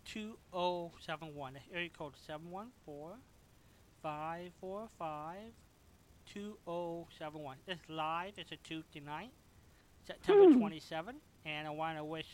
2071. 0.05 1.53
The 1.53 1.75
area 1.75 1.89
code 1.89 2.13
714 2.25 3.19
545 4.01 5.37
2071. 6.25 7.57
It's 7.67 7.81
live. 7.89 8.33
It's 8.37 8.51
a 8.51 8.57
Tuesday 8.57 9.01
night, 9.01 9.31
September 10.05 10.45
Hmm. 10.45 10.59
27. 10.59 11.15
And 11.45 11.67
I 11.67 11.71
want 11.71 11.97
to 11.97 12.03
wish 12.05 12.27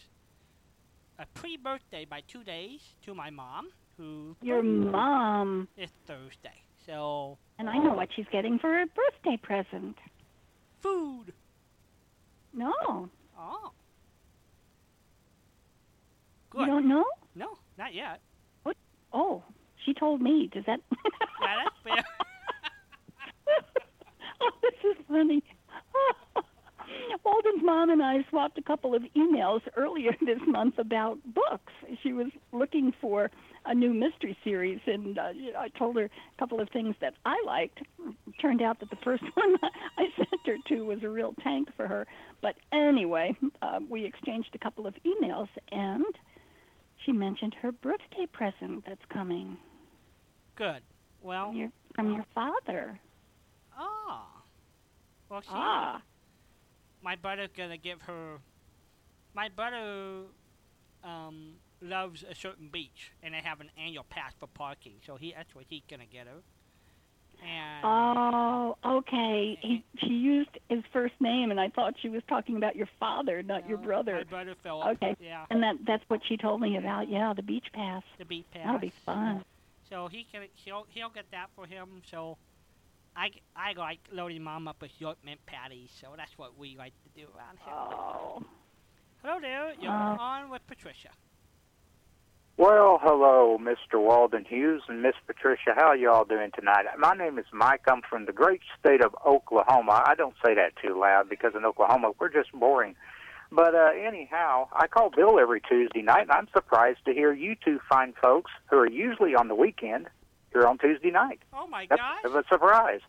a 1.20 1.26
pre 1.34 1.58
birthday 1.58 2.06
by 2.06 2.22
two 2.28 2.44
days 2.44 2.82
to 3.04 3.14
my 3.16 3.30
mom, 3.30 3.70
who 3.98 4.36
Your 4.42 4.62
mom, 4.64 5.68
It's 5.78 5.94
Thursday. 6.06 6.64
So, 6.86 7.38
and 7.58 7.70
I 7.70 7.78
know 7.78 7.94
what 7.94 8.10
she's 8.16 8.26
getting 8.32 8.60
for 8.60 8.70
her 8.74 8.86
birthday 8.86 9.38
present. 9.38 9.98
Food. 10.84 11.34
No, 12.54 13.10
Oh. 13.40 13.72
Good. 16.52 16.62
you 16.62 16.68
don't 16.68 16.88
know. 16.88 17.04
No, 17.36 17.58
not 17.80 17.96
yet. 17.96 18.22
What? 18.62 18.78
Oh, 19.12 19.44
she 19.86 19.94
told 19.96 20.22
me. 20.22 20.50
Does 20.54 20.66
that? 20.68 20.80
Yeah, 21.42 21.64
that's 21.66 21.76
fair. 21.84 22.04
oh, 24.42 24.52
this 24.62 24.92
is 24.98 25.06
funny. 25.10 25.44
Walden's 27.24 27.64
mom 27.64 27.90
and 27.90 28.02
I 28.02 28.26
swapped 28.30 28.58
a 28.58 28.62
couple 28.62 28.94
of 28.96 29.04
emails 29.16 29.62
earlier 29.76 30.12
this 30.22 30.40
month 30.48 30.78
about 30.78 31.20
books. 31.34 31.74
She 32.02 32.14
was 32.14 32.28
looking 32.52 32.94
for 33.02 33.30
a 33.66 33.74
new 33.74 33.94
mystery 33.94 34.38
series, 34.44 34.80
and 34.86 35.18
uh, 35.18 35.32
I 35.58 35.70
told 35.78 35.96
her 35.96 36.06
a 36.06 36.40
couple 36.40 36.60
of 36.60 36.70
things 36.70 36.96
that 37.02 37.14
I 37.26 37.42
liked. 37.46 37.80
Turned 38.42 38.62
out 38.62 38.80
that 38.82 38.90
the 38.90 38.98
first 39.04 39.24
one 39.34 39.56
I 39.98 40.06
sent 40.18 40.42
her 40.46 40.58
to 40.70 40.86
was 40.86 41.04
a 41.04 41.10
real 41.10 41.34
tank 41.44 41.70
for 41.78 41.88
her. 41.88 42.06
But 42.42 42.56
anyway, 42.74 43.36
uh, 43.62 43.80
we 43.90 44.06
exchanged 44.06 44.50
a 44.54 44.58
couple 44.58 44.86
of 44.86 44.96
emails, 45.06 45.48
and 45.72 46.06
she 47.06 47.12
mentioned 47.14 47.56
her 47.62 47.72
birthday 47.72 48.26
present 48.32 48.84
that's 48.86 49.06
coming 49.12 49.58
Good. 50.56 50.82
Well, 51.22 51.48
from 51.48 51.58
your, 51.58 51.70
from 51.96 52.14
your 52.14 52.26
father. 52.36 53.00
ah. 53.78 54.28
Well, 55.30 55.42
see, 55.42 55.48
Ah. 55.52 56.02
My 57.04 57.16
brother's 57.16 57.50
gonna 57.56 57.78
give 57.78 58.02
her. 58.04 58.38
My 59.36 59.50
brother 59.50 60.24
um, 61.04 61.54
loves 61.82 62.24
a 62.30 62.36
certain 62.36 62.70
beach, 62.72 63.12
and 63.22 63.34
they 63.34 63.40
have 63.40 63.60
an 63.62 63.70
annual 63.78 64.06
pass 64.10 64.34
for 64.40 64.48
parking. 64.48 64.94
So 65.06 65.16
he 65.16 65.34
that's 65.36 65.54
what 65.54 65.66
he's 65.68 65.84
gonna 65.90 66.06
get 66.06 66.28
her. 66.28 66.42
And 67.46 67.82
Oh, 67.84 68.78
okay. 68.86 69.58
He 69.62 69.84
she 69.98 70.14
used 70.14 70.52
his 70.70 70.84
first 70.94 71.16
name, 71.20 71.52
and 71.52 71.60
I 71.60 71.70
thought 71.70 71.96
she 72.02 72.10
was 72.10 72.22
talking 72.30 72.56
about 72.56 72.76
your 72.76 72.88
father, 73.00 73.44
not 73.44 73.68
your 73.68 73.80
uh, 73.80 73.82
brother. 73.82 74.16
My 74.16 74.24
brother 74.24 74.56
Philip. 74.64 74.88
Okay. 74.96 75.16
Yeah, 75.20 75.46
And 75.50 75.62
that 75.64 75.76
that's 75.86 76.04
what 76.08 76.22
she 76.28 76.38
told 76.38 76.62
me 76.62 76.78
about. 76.78 77.10
Yeah, 77.10 77.34
the 77.34 77.44
beach 77.44 77.68
pass. 77.74 78.04
the 78.18 78.26
beach 78.26 78.46
pass. 78.54 78.64
That'll 78.66 78.80
be 78.80 78.94
fun. 79.06 79.44
So 79.90 80.08
he 80.08 80.26
can 80.32 80.44
he'll 80.56 80.86
he'll 80.90 81.10
get 81.10 81.26
that 81.32 81.50
for 81.56 81.66
him. 81.66 82.02
So 82.10 82.38
I, 83.16 83.30
g- 83.30 83.42
I 83.56 83.74
like 83.74 84.00
loading 84.12 84.44
mom 84.44 84.68
up 84.68 84.82
with 84.82 84.92
York 85.00 85.18
mint 85.24 85.40
patties. 85.46 85.92
So 86.02 86.08
that's 86.18 86.38
what 86.38 86.58
we 86.58 86.76
like 86.78 86.94
to 87.04 87.22
do 87.22 87.28
around 87.38 87.58
here. 87.64 87.74
Oh. 87.74 88.42
Hello 89.24 89.40
there. 89.40 89.74
You're 89.80 89.92
Uh. 89.92 90.18
on 90.18 90.50
with 90.50 90.66
Patricia. 90.68 91.10
Well, 92.56 93.00
hello, 93.02 93.58
Mr. 93.60 94.00
Walden 94.00 94.46
Hughes 94.46 94.84
and 94.88 95.02
Miss 95.02 95.16
Patricia. 95.26 95.74
How 95.76 95.94
y'all 95.94 96.24
doing 96.24 96.52
tonight? 96.54 96.86
My 97.00 97.14
name 97.16 97.40
is 97.40 97.46
Mike. 97.52 97.82
I'm 97.88 98.02
from 98.08 98.26
the 98.26 98.32
great 98.32 98.62
state 98.80 99.04
of 99.04 99.16
Oklahoma. 99.26 100.04
I 100.06 100.14
don't 100.14 100.36
say 100.46 100.54
that 100.54 100.74
too 100.76 101.00
loud 101.00 101.30
because 101.30 101.54
in 101.56 101.66
Oklahoma 101.66 102.12
we're 102.20 102.30
just 102.30 102.52
boring. 102.52 102.96
But 103.52 103.74
uh, 103.74 103.90
anyhow, 104.00 104.68
I 104.72 104.86
call 104.88 105.10
Bill 105.10 105.40
every 105.40 105.62
Tuesday 105.62 106.02
night, 106.04 106.24
and 106.24 106.32
I'm 106.32 106.48
surprised 106.54 107.00
to 107.06 107.14
hear 107.14 107.34
you 107.34 107.56
two 107.56 107.80
fine 107.90 108.14
folks 108.22 108.52
who 108.70 108.78
are 108.78 108.90
usually 108.90 109.34
on 109.36 109.48
the 109.48 109.56
weekend 109.56 110.08
here 110.54 110.66
on 110.68 110.78
Tuesday 110.78 111.12
night. 111.12 111.40
Oh 111.54 111.68
my 111.68 111.86
That's 111.90 112.02
gosh. 112.02 112.22
kind 112.24 112.36
of 112.38 112.46
a 112.46 112.48
surprise. 112.48 113.02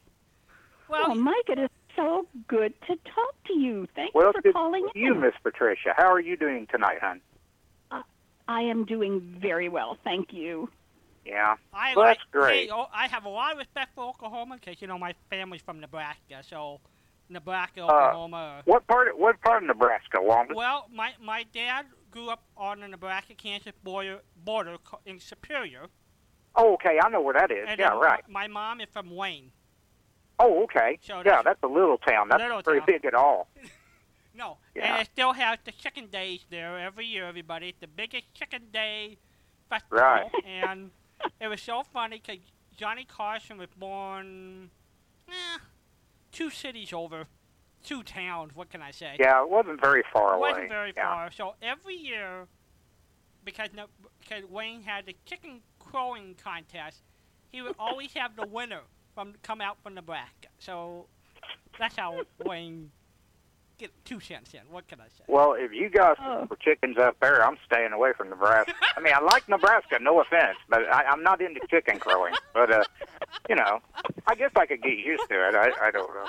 Well, 0.88 1.04
oh, 1.09 1.14
Mike, 1.14 1.48
it 1.48 1.59
is 1.59 1.70
so 1.96 2.26
good 2.48 2.74
to 2.87 2.96
talk 2.96 3.44
to 3.46 3.59
you. 3.59 3.87
Thank 3.94 4.14
Well, 4.14 4.26
you 4.28 4.33
for 4.33 4.42
good 4.42 4.52
calling 4.54 4.88
you, 4.94 5.14
in. 5.14 5.20
Miss 5.20 5.35
Patricia. 5.42 5.94
How 5.96 6.12
are 6.12 6.20
you 6.20 6.37
doing 6.37 6.66
tonight, 6.70 6.98
hon? 7.00 7.20
I 8.46 8.61
am 8.62 8.85
doing 8.85 9.20
very 9.40 9.70
well, 9.70 9.96
thank 10.04 10.33
you. 10.35 10.68
Yeah. 11.24 11.57
I 11.72 11.94
Well, 11.96 12.04
like. 12.04 12.18
that's 12.18 12.30
great. 12.30 12.64
Hey, 12.68 12.70
oh, 12.70 12.87
I 12.92 13.07
have 13.09 13.24
a 13.24 13.30
lot 13.30 13.52
of 13.52 13.59
respect 13.59 13.94
for 13.94 14.04
Oklahoma 14.07 14.59
because 14.61 14.83
you 14.83 14.87
know 14.88 14.98
my 14.98 15.14
family's 15.30 15.62
from 15.62 15.80
Nebraska. 15.80 16.42
So 16.42 16.80
Nebraska, 17.30 17.80
Uh, 17.80 17.85
Oklahoma. 17.87 18.61
What 18.66 18.87
part? 18.87 19.16
What 19.18 19.40
part 19.40 19.62
of 19.62 19.66
Nebraska, 19.68 20.20
Walden? 20.20 20.54
well, 20.54 20.87
my 20.92 21.14
my 21.22 21.44
dad 21.54 21.87
grew 22.11 22.28
up 22.28 22.42
on 22.54 22.80
the 22.80 22.88
Nebraska-Kansas 22.88 23.72
border 23.83 24.20
border 24.37 24.76
in 25.07 25.18
Superior. 25.18 25.87
Oh, 26.57 26.75
okay. 26.75 26.99
I 27.03 27.09
know 27.09 27.21
where 27.21 27.35
that 27.35 27.51
is. 27.51 27.67
And 27.69 27.79
Yeah, 27.79 27.95
right. 27.99 28.23
My 28.29 28.47
mom 28.47 28.81
is 28.81 28.88
from 28.93 29.11
Wayne. 29.14 29.51
Oh, 30.38 30.64
okay. 30.64 30.99
So 31.03 31.19
yeah, 31.25 31.43
that's- 31.43 31.57
a 31.62 31.67
little 31.67 31.99
town. 31.99 32.29
That's 32.29 32.40
Little 32.40 32.59
not 32.59 32.64
very 32.64 32.79
town. 32.81 32.87
big 32.87 33.05
at 33.05 33.14
all. 33.14 33.49
No, 34.37 34.59
Yeah. 34.75 34.95
and 34.95 35.03
it 35.03 35.09
still 35.12 35.33
has 35.33 35.61
the 35.64 35.71
chicken 35.71 36.09
days 36.09 36.40
there 36.51 36.77
every 36.77 37.07
year. 37.07 37.25
Everybody, 37.29 37.69
it's 37.69 37.79
the 37.79 37.87
biggest 37.87 38.35
chicken 38.35 38.62
day 38.73 39.17
festival, 39.71 39.99
Right. 39.99 40.29
and 40.45 40.90
it 41.40 41.47
was 41.47 41.62
so 41.62 41.85
funny 41.85 42.21
because 42.21 42.43
Johnny 42.77 43.05
Carson 43.05 43.59
was 43.59 43.69
born, 43.77 44.71
eh, 45.29 45.59
two 46.33 46.51
cities 46.51 46.93
over, 46.93 47.27
two 47.85 48.03
towns. 48.03 48.57
What 48.57 48.71
can 48.71 48.83
I 48.83 48.90
say? 48.90 49.14
Yeah, 49.21 49.40
it 49.40 49.49
wasn't 49.51 49.81
very 49.81 50.03
far 50.12 50.35
away. 50.35 50.49
It 50.49 50.53
away. 50.53 50.53
wasn't 50.62 50.69
very 50.71 50.93
yeah. 50.97 51.14
far. 51.14 51.31
So 51.31 51.55
every 51.62 51.95
year, 51.95 52.49
because 53.45 53.69
no, 53.73 53.87
because 54.19 54.43
Wayne 54.51 54.83
had 54.83 55.07
the 55.07 55.14
chicken 55.27 55.61
crowing 55.94 56.35
contest, 56.42 57.02
he 57.52 57.62
would 57.62 57.76
always 57.78 58.12
have 58.14 58.35
the 58.35 58.46
winner 58.46 58.80
from 59.14 59.35
come 59.42 59.61
out 59.61 59.76
from 59.83 59.94
Nebraska. 59.94 60.48
So 60.59 61.07
that's 61.78 61.94
how 61.96 62.22
Wayne 62.44 62.90
get 63.78 63.92
two 64.04 64.18
cents 64.18 64.54
in. 64.54 64.61
What 64.70 64.88
can 64.88 65.00
I 65.00 65.04
say? 65.04 65.22
Well, 65.28 65.54
if 65.57 65.72
you 65.72 65.88
guys 65.88 66.16
Oh. 66.20 66.46
for 66.46 66.57
chickens 66.57 66.96
up 66.98 67.16
there, 67.20 67.44
I'm 67.46 67.57
staying 67.66 67.92
away 67.92 68.12
from 68.16 68.28
Nebraska. 68.30 68.72
I 68.96 69.00
mean, 69.00 69.12
I 69.14 69.20
like 69.20 69.48
Nebraska, 69.48 69.98
no 70.00 70.20
offense, 70.20 70.57
but 70.68 70.80
I, 70.92 71.04
I'm 71.04 71.22
not 71.22 71.40
into 71.40 71.61
chicken 71.70 71.98
crowing. 72.00 72.35
But 72.52 72.72
uh, 72.72 72.85
you 73.48 73.54
know, 73.54 73.78
I 74.26 74.35
guess 74.35 74.50
I 74.57 74.66
could 74.66 74.83
get 74.83 74.98
used 74.98 75.28
to 75.28 75.48
it. 75.48 75.54
I, 75.54 75.70
I 75.88 75.90
don't 75.92 76.12
know. 76.12 76.26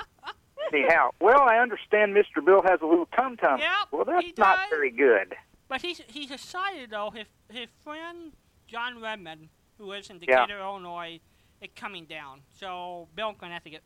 Anyhow, 0.72 1.10
well, 1.20 1.40
I 1.42 1.58
understand 1.58 2.14
Mr. 2.14 2.44
Bill 2.44 2.62
has 2.62 2.80
a 2.82 2.86
little 2.86 3.06
tum 3.16 3.36
tum. 3.36 3.58
Yep, 3.60 3.68
well, 3.92 4.04
that's 4.04 4.36
not 4.38 4.58
very 4.70 4.90
good. 4.90 5.34
But 5.68 5.82
he's 5.82 6.00
he's 6.06 6.30
excited 6.30 6.90
though. 6.90 7.10
His 7.10 7.26
his 7.48 7.68
friend 7.82 8.32
John 8.68 9.00
Redmond, 9.00 9.48
who 9.78 9.86
lives 9.86 10.10
in 10.10 10.16
Yeah. 10.20 10.40
Decatur, 10.46 10.60
Illinois, 10.60 11.20
is 11.60 11.70
coming 11.74 12.04
down. 12.06 12.42
So 12.50 13.08
Bill's 13.14 13.36
gonna 13.38 13.54
have 13.54 13.64
to 13.64 13.70
get 13.70 13.82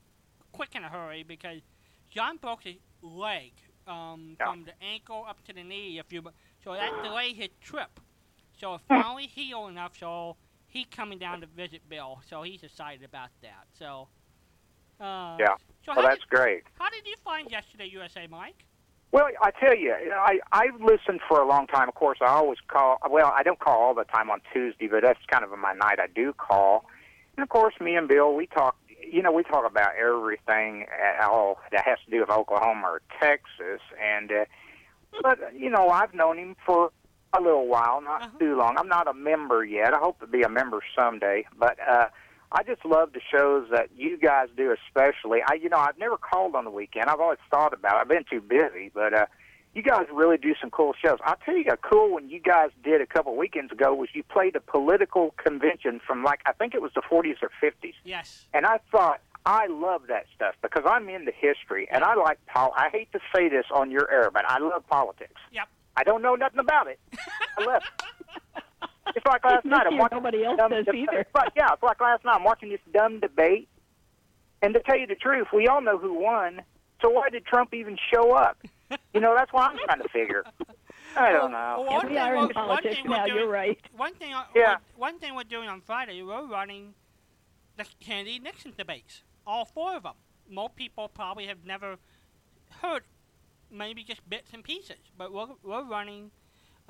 quick 0.53 0.75
in 0.75 0.85
a 0.85 0.89
hurry 0.89 1.23
because 1.23 1.61
John 2.11 2.37
broke 2.37 2.63
his 2.65 2.77
leg 3.03 3.53
um, 3.87 4.37
Yeah. 4.39 4.47
from 4.47 4.65
the 4.65 4.81
ankle 4.83 5.25
up 5.29 5.43
to 5.45 5.53
the 5.53 5.63
knee. 5.65 5.99
If 5.99 6.13
you 6.13 6.23
so 6.63 6.75
that 6.75 7.03
delayed 7.03 7.37
his 7.37 7.49
trip. 7.61 8.01
So 8.59 8.75
it 8.75 8.83
finally 8.89 9.27
healed 9.27 9.71
enough. 9.71 9.97
So 9.99 10.37
he 10.67 10.85
coming 10.85 11.19
down 11.19 11.41
to 11.41 11.47
visit 11.47 11.89
Bill. 11.89 12.21
So 12.29 12.43
he's 12.43 12.63
excited 12.63 13.05
about 13.05 13.31
that. 13.43 13.67
So. 13.73 14.09
Uh, 15.01 15.37
Yeah. 15.41 15.57
So 15.87 15.95
Well, 15.97 16.03
that's 16.07 16.21
did, 16.21 16.29
great. 16.29 16.65
how 16.79 16.91
did 16.91 17.07
you 17.07 17.17
find 17.25 17.51
yesterday 17.51 17.87
USA, 17.87 18.27
Mike? 18.27 18.67
Well, 19.13 19.27
I 19.43 19.51
tell 19.51 19.77
you, 19.77 19.93
I 20.15 20.39
I've 20.53 20.81
listened 20.81 21.21
for 21.29 21.41
a 21.41 21.47
long 21.47 21.67
time. 21.67 21.89
Of 21.89 21.95
course, 21.97 22.19
I 22.21 22.27
always 22.27 22.59
call. 22.69 22.99
Well, 23.11 23.33
I 23.35 23.43
don't 23.43 23.59
call 23.59 23.81
all 23.81 23.95
the 23.95 24.05
time 24.05 24.31
on 24.31 24.41
Tuesday, 24.53 24.87
but 24.87 25.03
that's 25.03 25.19
kind 25.27 25.43
of 25.45 25.51
my 25.59 25.73
night. 25.73 25.99
I 25.99 26.07
do 26.07 26.33
call, 26.33 26.85
and 27.37 27.43
of 27.43 27.49
course, 27.49 27.75
me 27.81 27.97
and 27.97 28.07
Bill, 28.07 28.35
we 28.35 28.47
talk. 28.47 28.77
You 29.13 29.23
know, 29.23 29.33
we 29.33 29.43
talk 29.43 29.69
about 29.69 29.97
everything 29.97 30.87
at 31.19 31.25
all 31.25 31.59
that 31.73 31.85
has 31.85 31.99
to 32.05 32.11
do 32.13 32.21
with 32.21 32.31
Oklahoma 32.31 32.87
or 32.87 33.03
Texas, 33.21 33.81
and 34.01 34.31
uh, 34.31 34.45
but 35.23 35.39
you 35.59 35.71
know, 35.71 35.89
I've 35.89 36.15
known 36.15 36.39
him 36.39 36.55
for 36.65 36.93
a 37.37 37.41
little 37.41 37.67
while, 37.67 38.01
not 38.01 38.23
Uh-huh. 38.23 38.39
too 38.39 38.57
long. 38.57 38.77
I'm 38.79 38.89
not 38.89 39.09
a 39.09 39.15
member 39.15 39.65
yet. 39.65 39.93
I 39.93 39.99
hope 39.99 40.21
to 40.21 40.27
be 40.29 40.43
a 40.43 40.49
member 40.49 40.81
someday, 40.97 41.47
but. 41.59 41.79
uh 41.81 42.09
I 42.53 42.63
just 42.65 42.85
love 42.85 43.13
the 43.13 43.21
shows 43.33 43.69
that 43.71 43.91
you 43.97 44.19
guys 44.19 44.49
do, 44.57 44.75
especially. 44.87 45.41
I, 45.47 45.55
you 45.55 45.69
know, 45.69 45.77
I've 45.79 45.99
never 45.99 46.17
called 46.17 46.55
on 46.57 46.65
the 46.65 46.71
weekend. 46.71 47.07
I've 47.09 47.21
always 47.21 47.39
thought 47.51 47.73
about. 47.73 47.97
it. 47.97 48.01
I've 48.01 48.09
been 48.09 48.25
too 48.29 48.41
busy, 48.41 48.91
but 48.93 49.15
uh, 49.15 49.27
you 49.75 49.83
guys 49.83 50.07
really 50.13 50.37
do 50.37 50.55
some 50.61 50.69
cool 50.71 50.93
shows. 51.01 51.19
I'll 51.25 51.37
tell 51.45 51.57
you, 51.57 51.71
a 51.71 51.77
cool 51.77 52.13
one 52.15 52.29
you 52.29 52.41
guys 52.41 52.71
did 52.83 53.01
a 53.01 53.07
couple 53.07 53.37
weekends 53.37 53.71
ago 53.71 53.95
was 53.95 54.09
you 54.15 54.25
played 54.25 54.57
a 54.57 54.61
political 54.61 55.33
convention 55.37 56.01
from 56.05 56.25
like 56.25 56.41
I 56.45 56.53
think 56.53 56.75
it 56.75 56.83
was 56.83 56.91
the 56.95 57.03
40s 57.03 57.37
or 57.43 57.51
50s, 57.63 57.95
Yes. 58.05 58.47
and 58.53 58.67
I 58.67 58.81
thought 58.91 59.21
I 59.47 59.69
love 59.69 60.03
that 60.09 60.27
stuff 60.35 60.57
because 60.61 60.83
I'm 60.87 61.09
into 61.09 61.31
history 61.33 61.87
and 61.91 62.03
I 62.03 62.15
like 62.17 62.45
pol. 62.47 62.73
I 62.77 62.89
hate 62.91 63.13
to 63.13 63.21
say 63.35 63.49
this 63.49 63.65
on 63.73 63.93
your 63.93 64.11
air, 64.11 64.31
but 64.33 64.45
I 64.49 64.59
love 64.59 64.85
politics. 64.89 65.41
Yep. 65.53 65.69
I 65.97 66.03
don't 66.05 66.21
know 66.23 66.35
nothing 66.35 66.59
about 66.59 66.89
it. 66.89 66.99
I 67.59 67.65
love. 67.65 67.83
It's 69.17 69.27
like 69.27 69.45
last 69.45 69.65
night. 69.65 69.87
I'm 69.87 69.93
Here, 69.93 70.01
watching 70.01 70.19
nobody 70.19 70.45
else 70.45 70.57
dumb 70.59 70.71
does 70.71 70.85
debate. 70.87 71.09
either. 71.09 71.19
It's 71.21 71.35
like, 71.35 71.53
yeah, 71.57 71.73
it's 71.73 71.83
like 71.83 72.01
last 72.01 72.25
night. 72.25 72.37
I'm 72.37 72.45
watching 72.45 72.69
this 72.71 72.81
dumb 72.93 73.21
debate, 73.21 73.69
and 74.63 74.75
to 74.75 74.81
tell 74.81 74.99
you 74.99 75.07
the 75.07 75.15
truth, 75.15 75.49
we 75.53 75.67
all 75.69 75.81
know 75.81 75.99
who 75.99 76.15
won. 76.15 76.63
So 77.03 77.09
why 77.11 77.31
did 77.31 77.45
Trump 77.47 77.73
even 77.75 77.97
show 78.13 78.33
up? 78.33 78.59
You 79.15 79.21
know, 79.21 79.35
that's 79.37 79.53
what 79.53 79.71
I'm 79.71 79.79
trying 79.87 80.03
to 80.03 80.09
figure. 80.09 80.45
I 81.17 81.33
don't 81.33 81.51
know. 81.53 81.85
Well, 81.87 81.97
one 81.97 82.07
we 82.09 82.15
thing 82.15 82.19
are 82.23 82.35
in 82.35 82.41
one 82.41 82.49
politics 82.51 82.97
thing 82.97 83.11
now. 83.11 83.25
doing- 83.27 83.39
You're 83.39 83.49
right. 83.49 83.79
One 83.97 84.15
thing, 84.15 84.31
Yeah. 84.31 84.45
we're- 84.55 84.77
one 84.97 85.19
thing 85.19 85.35
we're 85.35 85.45
doing 85.45 85.69
on 85.69 85.81
Friday, 85.81 86.23
we're 86.23 86.45
running 86.45 86.95
the 87.77 87.87
Kennedy 88.01 88.39
Nixon 88.39 88.75
debates, 88.77 89.23
all 89.47 89.65
four 89.65 89.95
of 89.97 90.03
them. 90.03 90.15
Most 90.49 90.77
people 90.77 91.09
probably 91.09 91.47
have 91.47 91.65
never 91.65 91.97
heard, 92.83 93.05
maybe 93.71 94.03
just 94.05 94.29
bits 94.29 94.53
and 94.53 94.63
pieces, 94.63 94.99
but 95.17 95.33
we're 95.33 95.47
we're 95.63 95.85
running. 95.85 96.31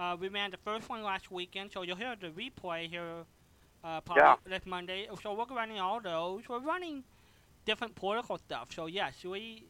Uh, 0.00 0.16
we 0.18 0.28
ran 0.28 0.50
the 0.50 0.56
first 0.56 0.88
one 0.88 1.02
last 1.02 1.30
weekend, 1.30 1.70
so 1.70 1.82
you'll 1.82 1.94
hear 1.94 2.16
the 2.18 2.28
replay 2.28 2.88
here 2.88 3.26
uh, 3.84 4.00
probably 4.00 4.22
Yeah. 4.22 4.36
this 4.46 4.64
Monday. 4.64 5.06
So 5.22 5.34
we're 5.34 5.54
running 5.54 5.78
all 5.78 6.00
those. 6.00 6.48
We're 6.48 6.60
running 6.60 7.04
different 7.66 7.94
political 7.96 8.38
stuff. 8.38 8.68
So 8.74 8.86
yes, 8.86 9.22
we. 9.22 9.66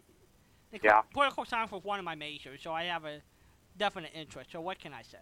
Yeah. 0.85 1.01
Political 1.13 1.47
science 1.47 1.73
was 1.73 1.83
one 1.83 1.99
of 1.99 2.05
my 2.05 2.15
majors, 2.15 2.63
so 2.63 2.73
I 2.73 2.85
have 2.85 3.05
a 3.05 3.23
definite 3.77 4.13
interest. 4.15 4.53
So 4.53 4.61
what 4.61 4.79
can 4.79 4.95
I 4.95 5.03
say? 5.03 5.19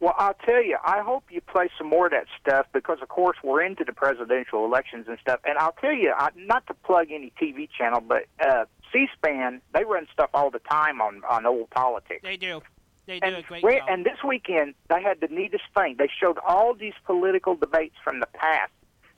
Well, 0.00 0.14
I'll 0.16 0.38
tell 0.46 0.62
you, 0.64 0.78
I 0.82 1.02
hope 1.02 1.24
you 1.30 1.42
play 1.42 1.68
some 1.76 1.88
more 1.88 2.06
of 2.06 2.12
that 2.12 2.26
stuff 2.40 2.66
because, 2.72 2.98
of 3.02 3.08
course, 3.08 3.36
we're 3.44 3.60
into 3.62 3.84
the 3.84 3.92
presidential 3.92 4.64
elections 4.64 5.06
and 5.08 5.18
stuff. 5.20 5.40
And 5.44 5.58
I'll 5.58 5.74
tell 5.78 5.92
you, 5.92 6.14
I, 6.16 6.30
not 6.36 6.66
to 6.68 6.74
plug 6.74 7.08
any 7.10 7.32
TV 7.38 7.68
channel, 7.68 8.00
but 8.00 8.24
uh, 8.40 8.64
C-SPAN 8.92 9.60
they 9.74 9.84
run 9.84 10.06
stuff 10.10 10.30
all 10.32 10.50
the 10.50 10.60
time 10.60 11.02
on 11.02 11.20
on 11.28 11.44
old 11.44 11.68
politics. 11.68 12.20
They 12.22 12.38
do. 12.38 12.62
They 13.08 13.20
do 13.20 13.26
And, 13.26 13.36
a 13.36 13.42
great 13.42 13.64
we- 13.64 13.78
job. 13.78 13.88
and 13.88 14.04
this 14.04 14.22
weekend, 14.22 14.74
they 14.88 15.02
had 15.02 15.20
the 15.20 15.28
neatest 15.28 15.64
thing. 15.74 15.96
They 15.98 16.08
showed 16.08 16.36
all 16.46 16.74
these 16.74 16.92
political 17.04 17.56
debates 17.56 17.96
from 18.04 18.20
the 18.20 18.26
past, 18.26 18.70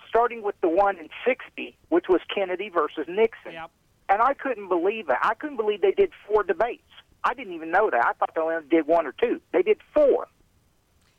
starting 0.08 0.42
with 0.42 0.58
the 0.60 0.68
one 0.68 0.96
in 0.96 1.10
60, 1.26 1.76
which 1.88 2.08
was 2.08 2.20
Kennedy 2.32 2.68
versus 2.68 3.06
Nixon. 3.08 3.52
Yep. 3.52 3.70
And 4.08 4.22
I 4.22 4.34
couldn't 4.34 4.68
believe 4.68 5.08
it. 5.10 5.16
I 5.20 5.34
couldn't 5.34 5.56
believe 5.56 5.80
they 5.80 5.90
did 5.90 6.12
four 6.26 6.44
debates. 6.44 6.84
I 7.24 7.34
didn't 7.34 7.52
even 7.52 7.72
know 7.72 7.90
that. 7.90 8.06
I 8.06 8.12
thought 8.12 8.32
they 8.34 8.40
only 8.40 8.64
did 8.68 8.86
one 8.86 9.06
or 9.08 9.12
two. 9.12 9.40
They 9.52 9.62
did 9.62 9.80
four. 9.92 10.28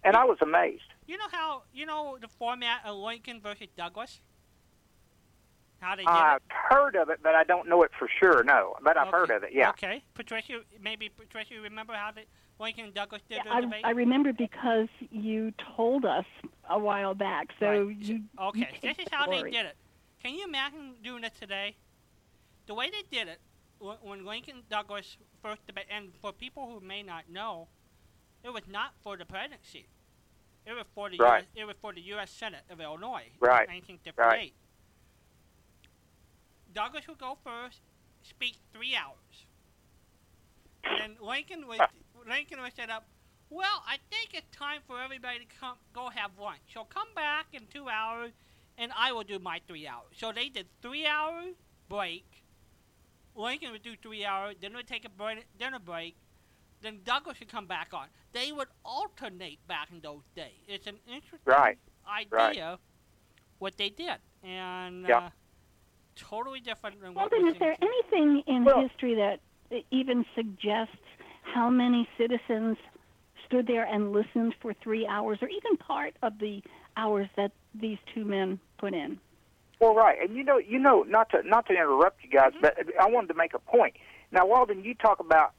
And 0.06 0.16
I 0.16 0.24
was 0.24 0.38
amazed. 0.42 0.82
You 1.08 1.18
know 1.18 1.28
how 1.30 1.64
you 1.74 1.86
know 1.86 2.18
the 2.22 2.28
format 2.30 2.86
of 2.86 2.96
Lincoln 2.96 3.42
versus 3.42 3.68
Douglas? 3.78 4.22
How 5.82 5.96
they 5.96 6.04
did 6.04 6.08
I've 6.10 6.38
it? 6.38 6.44
heard 6.70 6.96
of 6.96 7.10
it, 7.10 7.20
but 7.22 7.36
I 7.36 7.44
don't 7.44 7.68
know 7.68 7.84
it 7.84 7.92
for 8.00 8.08
sure, 8.08 8.44
no. 8.44 8.76
But 8.82 8.98
I've 8.98 9.10
heard 9.12 9.30
of 9.30 9.44
it, 9.44 9.50
yeah. 9.54 9.70
Okay, 9.72 10.04
Patricia, 10.14 10.62
maybe 10.80 11.10
Patricia, 11.10 11.54
you 11.56 11.62
remember 11.62 11.94
how 11.94 12.12
the 12.12 12.22
Lincoln 12.62 12.86
and 12.86 12.94
Douglas 12.94 13.22
did 13.28 13.42
Yeah, 13.46 13.52
I, 13.54 13.62
debate? 13.62 13.82
I 13.84 13.92
remember 13.92 14.32
because 14.32 14.88
you 15.10 15.52
told 15.76 16.06
us 16.06 16.26
a 16.70 16.78
while 16.80 17.14
back. 17.16 17.48
So 17.60 17.66
Right. 17.88 17.98
you. 17.98 18.22
okay, 18.40 18.70
you 18.82 18.90
this 18.90 19.00
is 19.00 19.08
how 19.12 19.26
they 19.28 19.42
did 19.42 19.66
it. 19.66 19.76
Can 20.24 20.36
you 20.36 20.46
imagine 20.46 20.96
doing 21.04 21.24
it 21.24 21.34
today? 21.40 21.76
The 22.68 22.76
way 22.76 22.90
they 22.90 23.18
did 23.18 23.28
it, 23.28 23.42
when 23.80 24.24
Lincoln 24.24 24.64
Douglas 24.70 25.18
first 25.42 25.66
debate, 25.66 25.88
and 25.90 26.14
for 26.22 26.32
people 26.32 26.68
who 26.72 26.80
may 26.86 27.02
not 27.02 27.28
know, 27.28 27.68
it 28.44 28.54
was 28.54 28.64
not 28.68 28.94
for 29.02 29.18
the 29.18 29.26
presidency. 29.26 29.88
It 30.66 30.74
was 30.74 30.86
for 30.94 31.10
the 31.10 31.18
Right. 31.18 31.42
US, 31.42 31.48
it 31.56 31.66
was 31.66 31.76
for 31.82 31.92
the 31.92 32.02
U.S. 32.02 32.30
Senate 32.30 32.64
of 32.70 32.80
Illinois, 32.80 33.32
Right. 33.40 33.68
1958. 33.68 34.54
Douglas 36.72 37.08
would 37.08 37.18
go 37.18 37.38
first, 37.44 37.82
speak 38.22 38.58
three 38.72 38.96
hours, 38.96 39.48
and 40.84 41.00
then 41.00 41.18
Lincoln 41.20 41.68
would 41.68 41.82
Lincoln 42.28 42.62
would 42.62 42.76
set 42.76 42.90
up. 42.90 43.06
Well, 43.50 43.84
I 43.86 43.98
think 44.10 44.34
it's 44.34 44.56
time 44.56 44.82
for 44.88 45.02
everybody 45.02 45.40
to 45.40 45.46
come 45.60 45.76
go 45.94 46.10
have 46.10 46.32
lunch. 46.40 46.62
So 46.74 46.86
come 46.86 47.08
back 47.16 47.48
in 47.54 47.64
two 47.74 47.90
hours, 47.90 48.32
and 48.78 48.92
I 48.98 49.12
will 49.12 49.24
do 49.24 49.40
my 49.40 49.60
three 49.68 49.88
hours. 49.88 50.16
So 50.18 50.32
they 50.32 50.48
did 50.50 50.68
three 50.82 51.06
hour 51.06 51.44
break. 51.90 52.26
Lincoln 53.36 53.72
would 53.72 53.84
do 53.84 53.96
three 54.02 54.26
hours, 54.26 54.56
then 54.62 54.74
would 54.74 54.88
take 54.88 55.06
a 55.06 55.10
break, 55.10 55.46
dinner 55.58 55.80
break, 55.80 56.16
then 56.82 57.00
Douglas 57.06 57.40
would 57.40 57.50
come 57.50 57.66
back 57.66 57.94
on. 57.94 58.08
They 58.34 58.52
would 58.52 58.68
alternate 58.84 59.66
back 59.68 59.90
in 59.92 60.02
those 60.02 60.24
days. 60.36 60.64
It's 60.68 60.88
an 60.88 60.98
interesting 61.08 61.40
Right. 61.46 61.78
idea 62.06 62.80
what 63.60 63.78
they 63.78 63.90
did, 63.90 64.18
and 64.44 65.08
Yeah. 65.08 65.18
uh, 65.18 65.30
totally 66.16 66.60
different 66.60 67.00
than 67.00 67.14
what 67.14 67.32
Walden, 67.32 67.46
we 67.46 67.52
is 67.54 67.60
there 67.60 67.78
anything 67.82 68.42
in 68.48 68.64
Well- 68.66 68.82
history 68.82 69.16
that 69.16 69.40
even 69.92 70.26
suggests 70.36 70.96
how 71.42 71.70
many 71.70 72.08
citizens 72.18 72.78
stood 73.46 73.68
there 73.68 73.84
and 73.84 74.12
listened 74.12 74.56
for 74.62 74.74
three 74.74 75.06
hours, 75.08 75.40
or 75.42 75.50
even 75.50 75.78
part 75.78 76.16
of 76.22 76.40
the 76.40 76.62
hours 76.98 77.28
that 77.36 77.52
these 77.74 77.98
two 78.14 78.24
men 78.24 78.60
put 78.78 78.94
in? 78.94 79.20
Well, 79.80 79.96
right, 79.96 80.18
and 80.22 80.36
you 80.36 80.44
know, 80.44 80.58
you 80.58 80.78
know, 80.80 81.04
not 81.04 81.32
to 81.32 81.42
not 81.44 81.66
to 81.68 81.74
interrupt 81.74 82.24
you 82.24 82.30
guys, 82.30 82.52
mm-hmm. 82.52 82.62
but 82.62 82.78
I 83.00 83.08
wanted 83.08 83.28
to 83.28 83.34
make 83.34 83.54
a 83.54 83.60
point. 83.60 83.96
Now, 84.32 84.46
Walden, 84.46 84.84
you 84.84 84.94
talk 84.94 85.20
about 85.20 85.54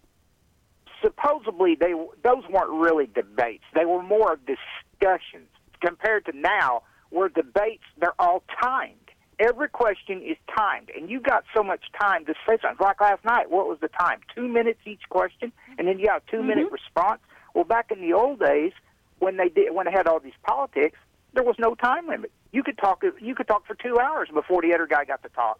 supposedly 1.03 1.75
they 1.75 1.93
those 2.23 2.45
weren't 2.49 2.71
really 2.71 3.07
debates; 3.07 3.65
they 3.75 3.85
were 3.85 4.03
more 4.03 4.39
discussions 4.47 5.49
compared 5.81 6.25
to 6.27 6.33
now, 6.37 6.83
where 7.11 7.29
debates 7.29 7.83
they're 7.99 8.21
all 8.21 8.45
timed. 8.63 9.02
Every 9.43 9.69
question 9.69 10.23
is 10.23 10.37
timed, 10.57 10.91
and 10.97 11.11
you 11.11 11.19
got 11.19 11.43
so 11.53 11.65
much 11.65 11.81
time 12.01 12.25
to 12.27 12.35
say 12.47 12.59
something. 12.63 12.77
Like 12.81 13.01
last 13.01 13.25
night, 13.25 13.51
what 13.51 13.67
was 13.67 13.79
the 13.81 13.89
time? 13.89 14.21
Two 14.33 14.47
minutes 14.47 14.79
each 14.87 15.03
question, 15.11 15.53
and 15.79 15.89
then 15.89 15.99
you 15.99 16.07
got 16.07 16.23
a 16.29 16.31
2 16.31 16.43
minute 16.43 16.67
mm-hmm. 16.67 16.75
response. 16.75 17.21
Well, 17.53 17.65
back 17.65 17.91
in 17.91 18.01
the 18.01 18.13
old 18.13 18.39
days, 18.39 18.73
when 19.19 19.39
they 19.39 19.49
did 19.49 19.75
when 19.75 19.87
they 19.87 19.93
had 19.93 20.07
all 20.07 20.21
these 20.21 20.39
politics, 20.47 20.97
there 21.35 21.43
was 21.43 21.57
no 21.59 21.75
time 21.75 22.07
limit. 22.07 22.31
You 22.53 22.63
could 22.63 22.79
talk 22.79 23.03
you 23.21 23.35
could 23.35 23.49
talk 23.49 23.67
for 23.67 23.75
two 23.75 23.99
hours 23.99 24.29
before 24.33 24.63
the 24.63 24.75
other 24.75 24.87
guy 24.87 25.05
got 25.05 25.23
to 25.25 25.29
talk. 25.31 25.59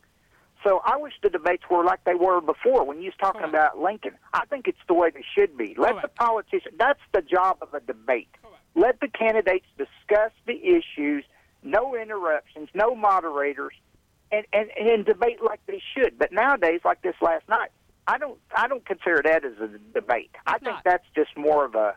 So 0.63 0.81
I 0.85 0.97
wish 0.97 1.15
the 1.21 1.29
debates 1.29 1.65
were 1.69 1.85
like 1.85 2.05
they 2.05 2.15
were 2.15 2.41
before 2.41 2.85
when 2.85 2.99
you 2.99 3.07
was 3.07 3.15
talking 3.21 3.41
Correct. 3.41 3.55
about 3.55 3.79
Lincoln. 3.79 4.13
I 4.33 4.45
think 4.47 4.69
it's 4.69 4.79
the 4.87 4.95
way 4.95 5.11
they 5.11 5.25
should 5.35 5.57
be. 5.57 5.75
Let 5.77 5.97
the 5.97 6.03
Correct. 6.03 6.17
politician 6.17 6.73
that's 6.79 7.01
the 7.13 7.23
job 7.23 7.59
of 7.63 7.75
a 7.75 7.81
debate. 7.81 8.29
Correct. 8.41 8.63
Let 8.75 9.01
the 9.01 9.09
candidates 9.09 9.67
discuss 9.77 10.31
the 10.47 10.55
issues, 10.65 11.25
no 11.63 11.97
interruptions, 11.97 12.69
no 12.75 12.95
moderators, 12.95 13.75
and, 14.31 14.47
and, 14.53 14.71
and 14.77 15.05
debate 15.05 15.43
like 15.43 15.61
they 15.67 15.83
should. 15.95 16.19
But 16.19 16.33
nowadays, 16.33 16.81
like 16.85 17.03
this 17.03 17.15
last 17.21 17.49
night, 17.49 17.71
I 18.07 18.19
don't 18.19 18.39
I 18.57 18.67
don't 18.69 18.85
consider 18.85 19.23
that 19.25 19.45
as 19.45 19.53
a 19.61 19.69
debate. 19.95 20.31
I 20.47 20.59
think 20.59 20.77
not. 20.77 20.85
that's 20.85 21.07
just 21.15 21.37
more 21.37 21.65
of 21.65 21.75
a 21.75 21.95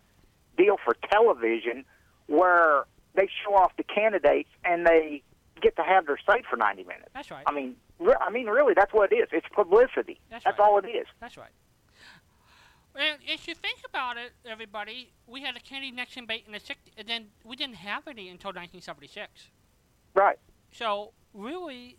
deal 0.57 0.77
for 0.83 0.95
television 1.09 1.85
where 2.27 2.85
they 3.15 3.27
show 3.43 3.55
off 3.55 3.71
the 3.77 3.83
candidates 3.83 4.49
and 4.63 4.85
they 4.85 5.23
get 5.61 5.75
to 5.77 5.83
have 5.83 6.05
their 6.05 6.17
say 6.29 6.43
for 6.49 6.57
90 6.57 6.83
minutes. 6.83 7.09
That's 7.13 7.31
right. 7.31 7.43
I 7.47 7.51
mean, 7.51 7.75
re- 7.99 8.15
I 8.19 8.29
mean, 8.29 8.47
really, 8.47 8.73
that's 8.75 8.93
what 8.93 9.11
it 9.11 9.15
is. 9.15 9.29
It's 9.31 9.47
publicity. 9.53 10.19
That's 10.29 10.45
right. 10.45 10.59
all 10.59 10.77
it 10.77 10.87
is. 10.87 11.07
That's 11.19 11.37
right. 11.37 11.49
And 12.95 13.19
if 13.27 13.47
you 13.47 13.55
think 13.55 13.79
about 13.87 14.17
it, 14.17 14.31
everybody, 14.49 15.11
we 15.27 15.41
had 15.41 15.57
a 15.57 15.59
Kennedy 15.59 15.91
Nixon 15.91 16.23
debate 16.23 16.43
in 16.47 16.53
the 16.53 16.59
60s, 16.59 16.93
and 16.97 17.07
then 17.07 17.25
we 17.43 17.55
didn't 17.55 17.75
have 17.75 18.07
any 18.07 18.29
until 18.29 18.49
1976. 18.49 19.49
Right. 20.13 20.39
So 20.71 21.11
really, 21.33 21.97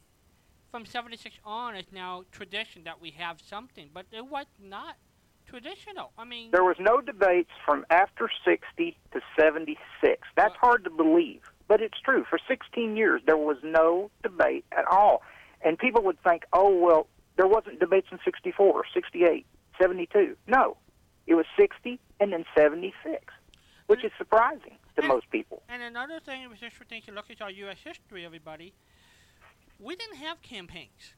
from 0.70 0.86
76 0.86 1.36
on, 1.44 1.76
it's 1.76 1.92
now 1.92 2.24
tradition 2.32 2.84
that 2.84 3.00
we 3.00 3.10
have 3.10 3.40
something, 3.42 3.90
but 3.92 4.06
it 4.10 4.26
was 4.26 4.46
not 4.62 4.96
traditional. 5.46 6.12
I 6.16 6.24
mean, 6.24 6.50
There 6.50 6.64
was 6.64 6.76
no 6.80 7.00
debates 7.02 7.50
from 7.64 7.84
after 7.90 8.30
60 8.44 8.96
to 9.12 9.20
76. 9.38 10.26
That's 10.34 10.50
Right. 10.52 10.58
hard 10.58 10.84
to 10.84 10.90
believe, 10.90 11.42
but 11.68 11.82
it's 11.82 12.00
true. 12.00 12.24
For 12.24 12.38
16 12.48 12.96
years, 12.96 13.22
there 13.26 13.36
was 13.36 13.58
no 13.62 14.10
debate 14.22 14.64
at 14.72 14.86
all. 14.86 15.22
And 15.60 15.78
people 15.78 16.02
would 16.04 16.20
think, 16.22 16.44
oh, 16.54 16.70
well, 16.74 17.06
there 17.36 17.46
wasn't 17.46 17.80
debates 17.80 18.08
in 18.10 18.18
64, 18.24 18.86
68, 18.94 19.46
72. 19.78 20.36
No. 20.46 20.78
It 21.26 21.34
was 21.34 21.46
60 21.58 21.98
and 22.20 22.32
then 22.32 22.44
76, 22.56 23.22
which 23.86 24.04
is 24.04 24.12
surprising 24.18 24.76
to 24.96 25.02
And- 25.02 25.08
most 25.08 25.28
people. 25.30 25.62
and 25.68 25.82
another 25.82 26.20
thing 26.20 26.42
that 26.42 26.50
was 26.50 26.62
interesting 26.62 27.02
to 27.02 27.12
look 27.12 27.30
at 27.30 27.40
our 27.42 27.50
U.S. 27.50 27.78
history, 27.82 28.24
everybody, 28.24 28.74
we 29.78 29.96
didn't 29.96 30.16
have 30.16 30.40
campaigns. 30.42 31.14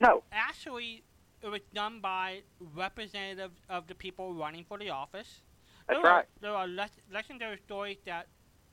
No. 0.00 0.24
Actually, 0.32 1.04
it 1.40 1.48
was 1.48 1.60
done 1.72 2.00
by 2.00 2.42
representatives 2.60 3.60
of 3.68 3.86
the 3.86 3.94
people 3.94 4.34
running 4.34 4.64
for 4.64 4.76
the 4.78 4.90
office. 4.90 5.42
That's 5.86 6.02
there 6.02 6.10
right. 6.12 6.24
Are, 6.24 6.26
there 6.40 6.54
are 6.54 6.66
le- 6.68 6.90
legendary 7.12 7.58
stories 7.58 7.98
that 8.04 8.26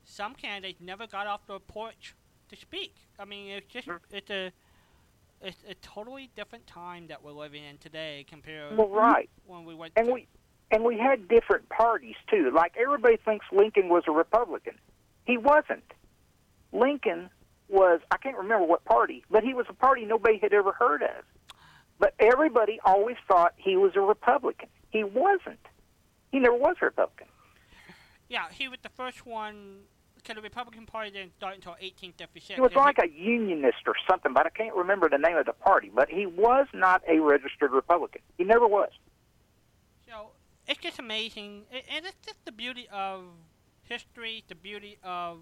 some 0.03 0.35
candidates 0.35 0.81
never 0.81 1.07
got 1.07 1.27
off 1.27 1.47
their 1.47 1.59
porch 1.59 2.13
to 2.49 2.55
speak. 2.55 2.95
I 3.17 3.25
mean, 3.25 3.49
it's 3.51 3.71
just 3.71 3.87
Mm. 3.87 3.99
it's 4.11 4.29
a 4.29 4.51
it's 5.41 5.63
a 5.67 5.75
totally 5.75 6.29
different 6.35 6.65
time 6.65 7.07
that 7.07 7.21
we're 7.23 7.31
living 7.31 7.63
in 7.63 7.77
today 7.77 8.25
compared 8.27 8.77
Well, 8.77 8.87
right. 8.89 9.29
when 9.45 9.63
we 9.65 9.75
went. 9.75 9.93
And 9.95 10.07
to, 10.07 10.13
we 10.13 10.27
and 10.71 10.83
we 10.83 10.97
had 10.97 11.27
different 11.27 11.69
parties 11.69 12.15
too. 12.29 12.51
Like 12.53 12.73
everybody 12.77 13.17
thinks 13.17 13.45
Lincoln 13.51 13.89
was 13.89 14.03
a 14.07 14.11
Republican. 14.11 14.75
He 15.25 15.37
wasn't. 15.37 15.83
Lincoln 16.71 17.29
was 17.69 18.01
I 18.11 18.17
can't 18.17 18.37
remember 18.37 18.65
what 18.65 18.83
party, 18.85 19.23
but 19.29 19.43
he 19.43 19.53
was 19.53 19.65
a 19.69 19.73
party 19.73 20.05
nobody 20.05 20.37
had 20.37 20.53
ever 20.53 20.71
heard 20.71 21.03
of. 21.03 21.23
But 21.99 22.13
everybody 22.19 22.79
always 22.83 23.15
thought 23.27 23.53
he 23.57 23.77
was 23.77 23.93
a 23.95 24.01
Republican. 24.01 24.67
He 24.89 25.03
wasn't. 25.03 25.59
He 26.31 26.39
never 26.39 26.55
was 26.55 26.75
a 26.81 26.85
Republican. 26.85 27.27
yeah, 28.27 28.47
he 28.51 28.67
was 28.67 28.79
the 28.83 28.89
first 28.89 29.25
one. 29.25 29.79
Because 30.15 30.35
the 30.37 30.41
Republican 30.41 30.87
Party 30.87 31.11
didn't 31.11 31.35
start 31.37 31.53
until 31.53 31.73
1856. 31.73 32.55
He 32.55 32.61
was 32.61 32.73
like 32.73 32.97
a 32.97 33.07
unionist 33.07 33.77
or 33.85 33.93
something, 34.09 34.33
but 34.33 34.47
I 34.47 34.49
can't 34.49 34.75
remember 34.75 35.07
the 35.07 35.19
name 35.19 35.37
of 35.37 35.45
the 35.45 35.53
party. 35.53 35.91
But 35.93 36.09
he 36.09 36.25
was 36.25 36.65
not 36.73 37.03
a 37.07 37.19
registered 37.19 37.71
Republican. 37.71 38.21
He 38.35 38.43
never 38.43 38.65
was. 38.67 38.89
It's 40.67 40.79
just 40.79 40.99
amazing, 40.99 41.63
A- 41.71 41.91
and 41.93 42.05
it's 42.05 42.17
just 42.25 42.43
the 42.45 42.51
beauty 42.51 42.87
of 42.91 43.23
history, 43.83 44.43
the 44.47 44.55
beauty 44.55 44.97
of 45.03 45.39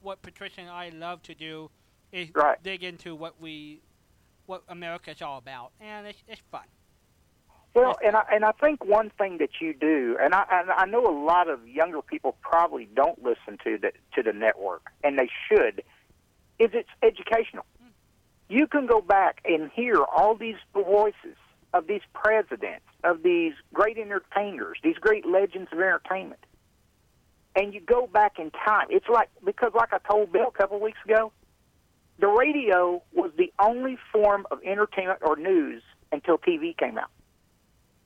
what 0.00 0.22
Patricia 0.22 0.60
and 0.60 0.70
I 0.70 0.90
love 0.90 1.22
to 1.24 1.34
do 1.34 1.70
is 2.12 2.28
Right. 2.34 2.62
dig 2.62 2.84
into 2.84 3.14
what 3.14 3.40
we, 3.40 3.80
what 4.46 4.62
America's 4.68 5.22
all 5.22 5.38
about, 5.38 5.72
and 5.80 6.06
it's 6.06 6.22
it's 6.28 6.42
fun. 6.52 6.64
Well, 7.74 7.96
and 8.04 8.16
I 8.16 8.24
and 8.32 8.44
I 8.44 8.52
think 8.52 8.84
one 8.84 9.10
thing 9.10 9.38
that 9.38 9.60
you 9.60 9.74
do, 9.74 10.16
and 10.20 10.34
I 10.34 10.44
and 10.50 10.70
I 10.70 10.84
know 10.86 11.06
a 11.06 11.16
lot 11.24 11.48
of 11.48 11.66
younger 11.68 12.00
people 12.02 12.36
probably 12.40 12.86
don't 12.94 13.22
listen 13.22 13.58
to 13.64 13.78
the 13.78 13.92
to 14.14 14.22
the 14.22 14.32
network, 14.32 14.82
and 15.02 15.18
they 15.18 15.28
should, 15.48 15.82
is 16.58 16.70
it's 16.74 16.88
educational. 17.02 17.64
Hmm. 17.80 17.88
You 18.48 18.66
can 18.66 18.86
go 18.86 19.00
back 19.00 19.40
and 19.44 19.70
hear 19.72 20.02
all 20.02 20.34
these 20.34 20.56
voices 20.72 21.36
of 21.72 21.86
these 21.86 22.02
presidents, 22.14 22.86
of 23.04 23.22
these 23.22 23.52
great 23.72 23.98
entertainers, 23.98 24.78
these 24.82 24.96
great 24.96 25.26
legends 25.26 25.68
of 25.72 25.78
entertainment, 25.78 26.40
and 27.54 27.74
you 27.74 27.80
go 27.80 28.06
back 28.06 28.38
in 28.38 28.50
time. 28.50 28.86
It's 28.90 29.08
like 29.08 29.28
because, 29.44 29.72
like 29.74 29.92
I 29.92 29.98
told 29.98 30.32
Bill 30.32 30.48
a 30.48 30.58
couple 30.58 30.76
of 30.76 30.82
weeks 30.82 30.98
ago, 31.04 31.32
the 32.18 32.28
radio 32.28 33.02
was 33.12 33.30
the 33.36 33.52
only 33.58 33.98
form 34.12 34.46
of 34.50 34.58
entertainment 34.64 35.20
or 35.22 35.36
news 35.36 35.82
until 36.12 36.38
TV 36.38 36.76
came 36.76 36.98
out. 36.98 37.10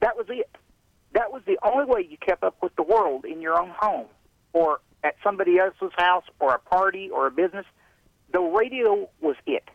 That 0.00 0.16
was 0.16 0.26
it. 0.28 0.50
That 1.12 1.32
was 1.32 1.42
the 1.46 1.58
only 1.62 1.84
way 1.84 2.06
you 2.08 2.16
kept 2.16 2.42
up 2.42 2.56
with 2.62 2.74
the 2.76 2.82
world 2.82 3.24
in 3.24 3.40
your 3.40 3.60
own 3.60 3.70
home 3.76 4.06
or 4.52 4.80
at 5.04 5.14
somebody 5.22 5.58
else's 5.58 5.92
house 5.96 6.24
or 6.38 6.54
a 6.54 6.58
party 6.58 7.10
or 7.10 7.26
a 7.26 7.30
business. 7.30 7.66
The 8.32 8.40
radio 8.40 9.08
was 9.20 9.36
it. 9.46 9.68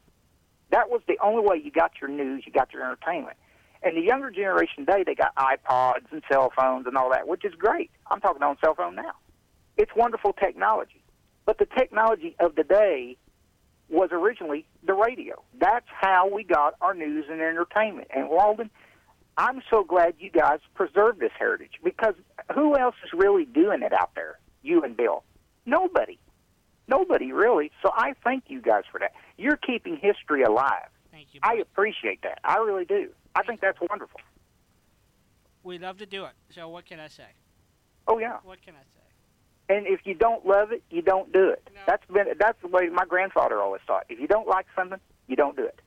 That 0.71 0.89
was 0.89 1.01
the 1.07 1.17
only 1.21 1.47
way 1.47 1.61
you 1.63 1.71
got 1.71 1.93
your 2.01 2.09
news, 2.09 2.43
you 2.45 2.51
got 2.51 2.73
your 2.73 2.83
entertainment. 2.83 3.37
And 3.85 3.95
the 3.95 4.01
younger 4.01 4.31
generation 4.31 4.85
today, 4.85 5.03
they 5.05 5.13
got 5.13 5.35
iPods 5.35 6.11
and 6.11 6.23
cell 6.29 6.51
phones 6.57 6.87
and 6.87 6.97
all 6.97 7.11
that, 7.11 7.27
which 7.27 7.45
is 7.45 7.53
great. 7.53 7.91
I'm 8.09 8.19
talking 8.19 8.41
on 8.41 8.57
cell 8.59 8.73
phone 8.73 8.95
now. 8.95 9.13
It's 9.77 9.91
wonderful 9.95 10.33
technology. 10.33 11.03
But 11.45 11.59
the 11.59 11.67
technology 11.67 12.35
of 12.39 12.55
the 12.55 12.63
day 12.63 13.15
was 13.87 14.09
originally 14.11 14.65
the 14.83 14.93
radio. 14.95 15.43
That's 15.59 15.85
how 15.87 16.27
we 16.27 16.43
got 16.43 16.73
our 16.81 16.95
news 16.95 17.25
and 17.29 17.39
entertainment. 17.39 18.07
And 18.13 18.27
Walden, 18.29 18.71
I'm 19.37 19.61
so 19.69 19.83
glad 19.83 20.15
you 20.17 20.31
guys 20.31 20.59
preserve 20.73 21.19
this 21.19 21.31
heritage 21.37 21.73
because 21.83 22.15
who 22.55 22.75
else 22.75 22.95
is 23.03 23.11
really 23.13 23.45
doing 23.45 23.83
it 23.83 23.93
out 23.93 24.15
there? 24.15 24.39
You 24.63 24.81
and 24.81 24.97
Bill. 24.97 25.23
Nobody. 25.67 26.17
Nobody. 26.87 27.27
nobody 27.27 27.31
really. 27.33 27.71
So 27.83 27.91
I 27.93 28.13
thank 28.23 28.45
you 28.47 28.61
guys 28.61 28.83
for 28.91 28.99
that. 28.99 29.13
You're 29.37 29.57
keeping 29.57 29.97
history 29.97 30.41
alive. 30.41 30.89
Thank 31.11 31.27
you. 31.33 31.39
I 31.43 31.55
appreciate 31.55 32.23
that. 32.23 32.39
I 32.43 32.57
really 32.57 32.85
do. 32.85 33.09
I 33.35 33.43
think 33.43 33.61
that's 33.61 33.79
wonderful. 33.89 34.19
We 35.63 35.77
love 35.79 35.97
to 35.97 36.05
do 36.05 36.25
it. 36.25 36.33
So 36.53 36.69
what 36.69 36.85
can 36.85 36.99
I 36.99 37.07
say? 37.07 37.27
Oh 38.07 38.19
yeah. 38.19 38.37
What 38.43 38.61
can 38.63 38.75
I 38.75 38.83
say? 38.83 39.75
And 39.75 39.87
if 39.87 40.01
you 40.05 40.13
don't 40.13 40.45
love 40.45 40.71
it, 40.71 40.83
you 40.91 41.01
don't 41.01 41.31
do 41.33 41.49
it. 41.49 41.67
No. 41.73 41.81
That's 41.87 42.05
been 42.05 42.27
that's 42.39 42.61
the 42.61 42.67
way 42.67 42.87
my 42.89 43.05
grandfather 43.05 43.59
always 43.59 43.81
thought. 43.87 44.05
If 44.09 44.19
you 44.19 44.27
don't 44.27 44.47
like 44.47 44.67
something, 44.75 44.99
you 45.27 45.35
don't 45.35 45.55
do 45.55 45.63
it. 45.65 45.81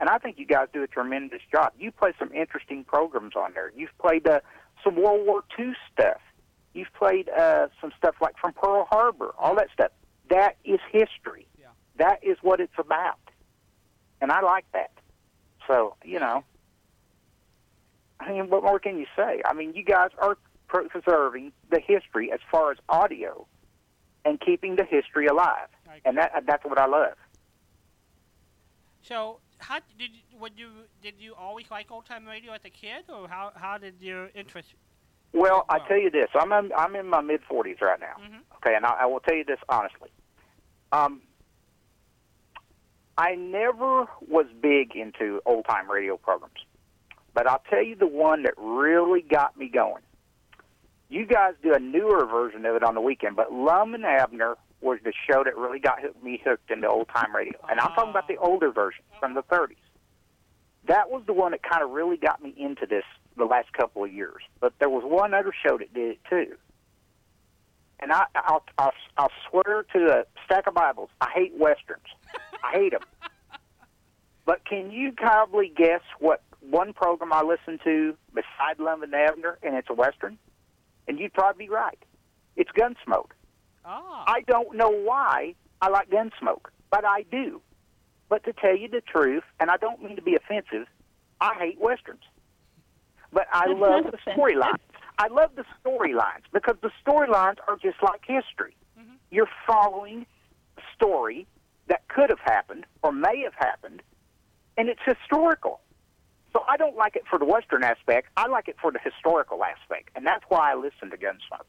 And 0.00 0.08
I 0.08 0.18
think 0.18 0.38
you 0.38 0.46
guys 0.46 0.68
do 0.72 0.82
a 0.82 0.86
tremendous 0.86 1.40
job. 1.52 1.72
You 1.78 1.92
play 1.92 2.12
some 2.18 2.32
interesting 2.32 2.84
programs 2.84 3.36
on 3.36 3.52
there. 3.54 3.72
You've 3.76 3.96
played 3.98 4.26
uh, 4.26 4.40
some 4.82 4.96
World 4.96 5.26
War 5.26 5.44
II 5.58 5.72
stuff. 5.92 6.20
You've 6.72 6.92
played 6.92 7.28
uh, 7.28 7.68
some 7.80 7.92
stuff 7.96 8.16
like 8.20 8.36
from 8.38 8.52
Pearl 8.52 8.86
Harbor, 8.90 9.34
all 9.38 9.54
that 9.56 9.68
stuff. 9.72 9.92
That 10.30 10.56
is 10.64 10.80
history. 10.90 11.46
Yeah. 11.58 11.68
That 11.98 12.18
is 12.22 12.36
what 12.42 12.60
it's 12.60 12.78
about. 12.78 13.18
And 14.20 14.32
I 14.32 14.40
like 14.40 14.64
that. 14.72 14.90
So, 15.66 15.94
you 16.04 16.18
know, 16.18 16.44
I 18.24 18.32
mean, 18.32 18.48
what 18.48 18.62
more 18.62 18.78
can 18.78 18.98
you 18.98 19.06
say? 19.16 19.42
I 19.44 19.52
mean, 19.52 19.74
you 19.74 19.84
guys 19.84 20.10
are 20.18 20.36
preserving 20.68 21.52
the 21.70 21.80
history 21.80 22.32
as 22.32 22.40
far 22.50 22.72
as 22.72 22.78
audio 22.88 23.46
and 24.24 24.40
keeping 24.40 24.76
the 24.76 24.84
history 24.84 25.26
alive. 25.26 25.68
And 26.04 26.16
that 26.18 26.44
that's 26.46 26.64
what 26.64 26.78
I 26.78 26.86
love. 26.86 27.14
So 29.02 29.40
how 29.58 29.78
did 29.98 30.10
you, 30.12 30.48
you 30.56 30.68
did 31.02 31.14
you 31.18 31.34
always 31.34 31.70
like 31.70 31.90
old 31.90 32.06
time 32.06 32.26
radio 32.26 32.52
as 32.52 32.60
a 32.64 32.70
kid, 32.70 33.04
or 33.08 33.28
how 33.28 33.52
how 33.54 33.78
did 33.78 33.94
your 34.00 34.30
interest? 34.34 34.74
Well, 35.32 35.64
I 35.68 35.78
tell 35.80 35.98
you 35.98 36.10
this, 36.10 36.28
I'm 36.34 36.52
in, 36.52 36.70
I'm 36.76 36.94
in 36.94 37.08
my 37.08 37.20
mid 37.20 37.40
40s 37.50 37.80
right 37.80 37.98
now. 38.00 38.14
Mhm. 38.20 38.40
Okay, 38.56 38.74
and 38.76 38.86
I, 38.86 38.98
I 39.02 39.06
will 39.06 39.20
tell 39.20 39.34
you 39.36 39.44
this 39.44 39.58
honestly. 39.68 40.10
Um, 40.92 41.22
I 43.18 43.34
never 43.34 44.06
was 44.28 44.46
big 44.60 44.94
into 44.96 45.40
old 45.44 45.66
time 45.66 45.90
radio 45.90 46.16
programs, 46.16 46.54
but 47.34 47.48
I'll 47.48 47.62
tell 47.68 47.82
you 47.82 47.96
the 47.96 48.06
one 48.06 48.44
that 48.44 48.54
really 48.56 49.20
got 49.20 49.56
me 49.58 49.68
going. 49.68 50.02
You 51.10 51.26
guys 51.26 51.54
do 51.62 51.74
a 51.74 51.78
newer 51.78 52.24
version 52.26 52.64
of 52.64 52.76
it 52.76 52.82
on 52.82 52.94
the 52.94 53.00
weekend, 53.00 53.36
but 53.36 53.52
Lum 53.52 53.94
and 53.94 54.04
Abner 54.04 54.56
was 54.80 54.98
the 55.04 55.12
show 55.28 55.42
that 55.44 55.56
really 55.56 55.78
got 55.78 55.98
me 56.22 56.40
hooked 56.44 56.70
into 56.70 56.88
old 56.88 57.08
time 57.08 57.34
radio, 57.34 57.58
and 57.68 57.80
I'm 57.80 57.92
talking 57.94 58.10
about 58.10 58.28
the 58.28 58.36
oh. 58.36 58.52
older 58.52 58.70
version 58.70 59.02
from 59.18 59.34
the 59.34 59.42
30s. 59.42 59.76
That 60.86 61.10
was 61.10 61.22
the 61.26 61.32
one 61.32 61.52
that 61.52 61.62
kind 61.62 61.82
of 61.82 61.90
really 61.90 62.16
got 62.16 62.42
me 62.42 62.54
into 62.56 62.86
this 62.86 63.04
the 63.36 63.46
last 63.46 63.72
couple 63.72 64.04
of 64.04 64.12
years. 64.12 64.42
But 64.60 64.74
there 64.78 64.90
was 64.90 65.02
one 65.04 65.34
other 65.34 65.52
show 65.66 65.78
that 65.78 65.92
did 65.94 66.12
it 66.12 66.18
too. 66.28 66.54
And 68.00 68.12
I, 68.12 68.24
I'll, 68.34 68.64
I'll, 68.76 68.92
I'll 69.16 69.30
swear 69.48 69.84
to 69.94 70.20
a 70.20 70.24
stack 70.44 70.66
of 70.66 70.74
Bibles, 70.74 71.08
I 71.20 71.30
hate 71.34 71.54
westerns. 71.56 72.04
I 72.62 72.72
hate 72.72 72.92
them. 72.92 73.02
But 74.46 74.66
can 74.66 74.90
you 74.90 75.12
probably 75.12 75.72
guess 75.74 76.02
what 76.18 76.42
one 76.70 76.92
program 76.92 77.32
I 77.32 77.42
listen 77.42 77.78
to 77.84 78.16
beside 78.34 78.78
Lum 78.78 79.02
and 79.02 79.14
Abner, 79.14 79.58
and 79.62 79.74
it's 79.74 79.88
a 79.90 79.94
western? 79.94 80.38
And 81.06 81.18
you'd 81.18 81.32
probably 81.34 81.66
be 81.66 81.70
right. 81.70 81.98
It's 82.56 82.70
Gunsmoke. 82.72 83.30
Ah, 83.84 84.24
I 84.26 84.40
don't 84.42 84.76
know 84.76 84.88
why 84.88 85.54
I 85.82 85.88
like 85.88 86.08
Gunsmoke, 86.10 86.66
but 86.90 87.04
I 87.04 87.22
do. 87.30 87.60
But 88.28 88.44
to 88.44 88.52
tell 88.52 88.76
you 88.76 88.88
the 88.88 89.02
truth, 89.02 89.44
and 89.60 89.70
I 89.70 89.76
don't 89.76 90.02
mean 90.02 90.16
to 90.16 90.22
be 90.22 90.34
offensive, 90.34 90.86
I 91.40 91.54
hate 91.58 91.78
westerns. 91.78 92.22
But 93.32 93.46
I 93.52 93.66
love 93.66 94.04
the 94.04 94.18
storylines. 94.30 94.78
I 95.18 95.28
love 95.28 95.50
the 95.56 95.64
storylines 95.84 96.44
because 96.52 96.76
the 96.80 96.90
storylines 97.04 97.58
are 97.68 97.76
just 97.76 98.02
like 98.02 98.22
history. 98.26 98.74
Mhm. 98.98 99.18
You're 99.30 99.50
following 99.66 100.26
a 100.78 100.82
story 100.94 101.46
that 101.88 102.08
could 102.08 102.30
have 102.30 102.40
happened 102.40 102.86
or 103.02 103.12
may 103.12 103.40
have 103.42 103.54
happened, 103.54 104.02
and 104.78 104.88
it's 104.88 105.02
historical. 105.04 105.80
So 106.54 106.62
I 106.68 106.76
don't 106.76 106.96
like 106.96 107.16
it 107.16 107.24
for 107.28 107.38
the 107.38 107.44
western 107.44 107.82
aspect. 107.82 108.28
I 108.36 108.46
like 108.46 108.68
it 108.68 108.76
for 108.80 108.92
the 108.92 109.00
historical 109.02 109.62
aspect, 109.64 110.10
and 110.14 110.24
that's 110.24 110.44
why 110.48 110.70
I 110.70 110.76
listen 110.76 111.10
to 111.10 111.16
Gunsmoke. 111.16 111.66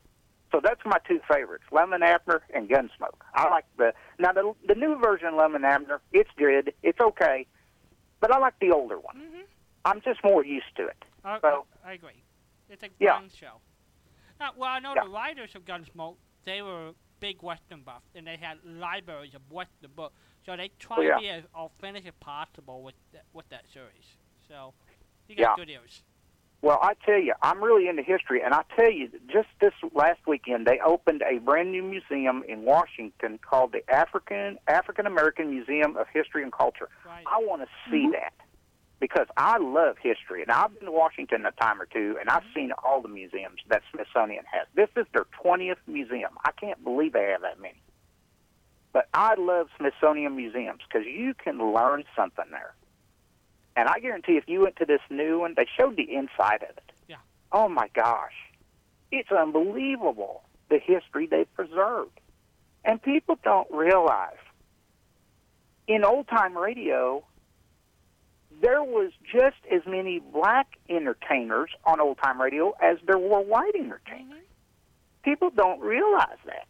So 0.52 0.62
that's 0.64 0.80
my 0.86 1.00
two 1.08 1.20
favorites, 1.30 1.64
Lum 1.72 1.92
and 1.92 2.04
Abner 2.04 2.44
and 2.54 2.70
Gunsmoke. 2.70 3.20
I 3.34 3.50
like 3.50 3.66
the 3.78 3.94
now 4.20 4.32
the 4.32 4.54
the 4.68 4.76
new 4.76 4.96
version 5.00 5.28
of 5.30 5.34
Lum 5.34 5.56
and 5.56 5.66
Abner. 5.66 6.02
It's 6.14 6.30
good, 6.38 6.72
it's 6.84 7.00
okay, 7.00 7.48
but 8.20 8.32
I 8.32 8.38
like 8.38 8.54
the 8.60 8.72
older 8.72 9.00
one. 9.00 9.18
Mhm. 9.18 9.44
I'm 9.86 10.02
just 10.02 10.24
more 10.24 10.46
used 10.46 10.74
to 10.78 10.86
it. 10.88 11.04
I, 11.24 11.40
So- 11.40 11.66
I, 11.84 11.94
agree. 11.94 12.24
It's 12.70 12.84
a 12.84 12.90
Yeah. 13.00 13.14
gun 13.20 13.30
show. 13.30 13.62
Now, 14.40 14.52
well, 14.56 14.70
I 14.70 14.80
know 14.80 14.94
Yeah. 14.96 15.04
the 15.04 15.10
writers 15.10 15.56
of 15.56 15.66
Gunsmoke, 15.66 16.18
they 16.44 16.62
were 16.62 16.94
big 17.20 17.42
Western 17.42 17.82
buffs, 17.82 18.14
and 18.16 18.26
they 18.28 18.38
had 18.38 18.64
libraries 18.64 19.34
of 19.34 19.52
Western 19.52 19.92
books, 19.92 20.16
so 20.46 20.56
they 20.56 20.70
tried 20.80 21.04
yeah. 21.04 21.16
to 21.16 21.20
be 21.22 21.30
as 21.30 21.44
authentic 21.56 22.06
as 22.06 22.14
possible 22.20 22.84
with 22.84 22.96
that, 23.14 23.26
with 23.34 23.48
that 23.50 23.68
series. 23.70 24.18
So, 24.48 24.74
you 25.28 25.36
got 25.36 25.58
Yeah. 25.58 25.66
good 25.66 25.70
ears. 25.70 26.04
Well, 26.62 26.80
I 26.82 26.96
tell 27.06 27.20
you, 27.20 27.34
I'm 27.44 27.64
really 27.64 27.88
into 27.88 28.02
history, 28.02 28.42
and 28.42 28.54
I 28.54 28.64
tell 28.76 28.90
you, 28.90 29.08
just 29.28 29.50
this 29.60 29.74
last 29.94 30.26
weekend, 30.26 30.66
they 30.66 30.80
opened 30.80 31.22
a 31.22 31.38
brand 31.38 31.72
new 31.72 31.84
museum 31.84 32.44
in 32.48 32.64
Washington 32.64 33.38
called 33.38 33.72
the 33.72 33.88
African 33.88 34.58
African 34.68 35.06
American 35.06 35.52
Museum 35.52 35.96
of 35.96 36.08
History 36.08 36.42
and 36.42 36.52
Culture. 36.52 36.90
Right. 37.06 37.24
I 37.32 37.38
want 37.44 37.62
to 37.62 37.68
see 37.92 38.04
mm-hmm. 38.06 38.14
that 38.14 38.34
because 39.00 39.28
I 39.38 39.58
love 39.58 39.98
history, 40.02 40.42
and 40.42 40.52
I've 40.52 40.74
been 40.74 40.86
to 40.86 40.92
Washington 40.92 41.46
a 41.46 41.52
time 41.52 41.80
or 41.80 41.86
two, 41.86 42.18
and 42.20 42.30
I've 42.30 42.46
seen 42.56 42.72
all 42.84 43.00
the 43.02 43.10
museums 43.10 43.60
that 43.68 43.84
Smithsonian 43.92 44.46
has. 44.52 44.68
This 44.74 44.90
is 44.96 45.06
their 45.14 45.26
20th 45.44 45.78
museum. 45.86 46.32
I 46.46 46.52
can't 46.52 46.84
believe 46.84 47.14
they 47.14 47.26
have 47.26 47.42
that 47.42 47.60
many. 47.60 47.82
But 48.92 49.08
I 49.14 49.36
love 49.36 49.68
Smithsonian 49.78 50.36
museums 50.36 50.80
because 50.88 51.06
you 51.06 51.34
can 51.36 51.74
learn 51.74 52.06
something 52.16 52.46
there. 52.50 52.74
And 53.76 53.90
I 53.90 54.00
guarantee 54.00 54.34
if 54.34 54.48
you 54.48 54.62
went 54.62 54.78
to 54.78 54.86
this 54.86 55.02
new 55.10 55.40
one, 55.40 55.54
they 55.56 55.68
showed 55.78 55.98
the 55.98 56.14
inside 56.14 56.64
of 56.64 56.78
it. 56.78 56.92
Yeah. 57.08 57.18
Oh 57.52 57.68
my 57.68 57.90
gosh. 57.94 58.34
It's 59.12 59.32
unbelievable 59.32 60.44
the 60.70 60.80
history 60.80 61.28
they've 61.28 61.54
preserved. 61.54 62.20
And 62.84 63.02
people 63.02 63.38
don't 63.44 63.70
realize 63.72 64.38
in 65.88 66.04
old 66.04 66.28
time 66.28 66.58
radio, 66.58 67.24
there 68.62 68.84
was 68.84 69.12
just 69.32 69.58
as 69.72 69.82
many 69.86 70.20
black 70.20 70.68
entertainers 70.90 71.70
on 71.84 72.00
old 72.00 72.18
time 72.18 72.42
radio 72.42 72.74
as 72.82 72.98
there 73.06 73.18
were 73.18 73.42
white 73.42 73.76
entertainers. 73.76 74.32
Mm-hmm. 74.32 75.24
People 75.24 75.50
don't 75.50 75.82
realize 75.82 76.38
that. 76.46 76.68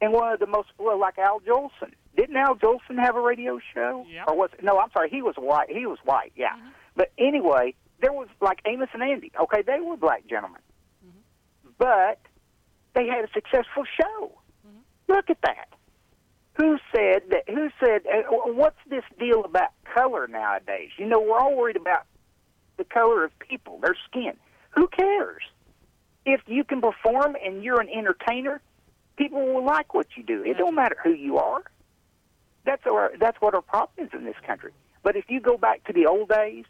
And 0.00 0.12
one 0.12 0.32
of 0.32 0.40
the 0.40 0.46
most 0.46 0.68
well, 0.78 0.98
like 0.98 1.18
Al 1.18 1.40
Jolson. 1.40 1.92
Didn't 2.16 2.36
Al 2.36 2.56
Jolson 2.56 2.98
have 2.98 3.14
a 3.14 3.20
radio 3.20 3.60
show? 3.74 4.06
Yep. 4.10 4.24
Or 4.28 4.36
was 4.36 4.50
no? 4.62 4.78
I'm 4.78 4.90
sorry, 4.92 5.10
he 5.10 5.22
was 5.22 5.34
white. 5.36 5.70
He 5.70 5.86
was 5.86 5.98
white. 6.04 6.32
Yeah. 6.34 6.52
Mm-hmm. 6.56 6.68
But 6.96 7.12
anyway, 7.18 7.74
there 8.00 8.12
was 8.12 8.28
like 8.40 8.60
Amos 8.66 8.88
and 8.94 9.02
Andy. 9.02 9.30
Okay, 9.38 9.62
they 9.62 9.80
were 9.80 9.96
black 9.96 10.26
gentlemen, 10.26 10.62
mm-hmm. 11.06 11.68
but 11.78 12.18
they 12.94 13.06
had 13.06 13.24
a 13.24 13.28
successful 13.32 13.84
show. 14.00 14.32
Mm-hmm. 14.66 15.12
Look 15.12 15.30
at 15.30 15.38
that. 15.42 15.68
Who 16.54 16.78
said 16.94 17.22
that? 17.30 17.44
Who 17.48 17.68
said? 17.84 18.02
Uh, 18.06 18.22
what's 18.30 18.78
this 18.88 19.04
deal 19.18 19.44
about 19.44 19.70
color 19.94 20.26
nowadays? 20.26 20.90
You 20.96 21.06
know, 21.06 21.20
we're 21.20 21.38
all 21.38 21.54
worried 21.54 21.76
about 21.76 22.06
the 22.78 22.84
color 22.84 23.24
of 23.24 23.38
people, 23.38 23.78
their 23.82 23.96
skin. 24.08 24.32
Who 24.70 24.88
cares? 24.88 25.42
If 26.24 26.40
you 26.46 26.64
can 26.64 26.80
perform 26.80 27.36
and 27.44 27.62
you're 27.62 27.80
an 27.80 27.88
entertainer, 27.88 28.60
people 29.16 29.54
will 29.54 29.64
like 29.64 29.94
what 29.94 30.06
you 30.16 30.22
do. 30.22 30.42
It 30.44 30.56
don't 30.58 30.74
matter 30.74 30.96
who 31.02 31.12
you 31.12 31.38
are. 31.38 31.62
That's 32.66 32.82
our 32.84 33.12
that's 33.18 33.40
what 33.40 33.54
our 33.54 33.62
problem 33.62 34.06
is 34.06 34.12
in 34.12 34.24
this 34.24 34.34
country. 34.44 34.72
But 35.02 35.16
if 35.16 35.26
you 35.28 35.40
go 35.40 35.56
back 35.56 35.84
to 35.84 35.92
the 35.92 36.06
old 36.06 36.28
days, 36.28 36.64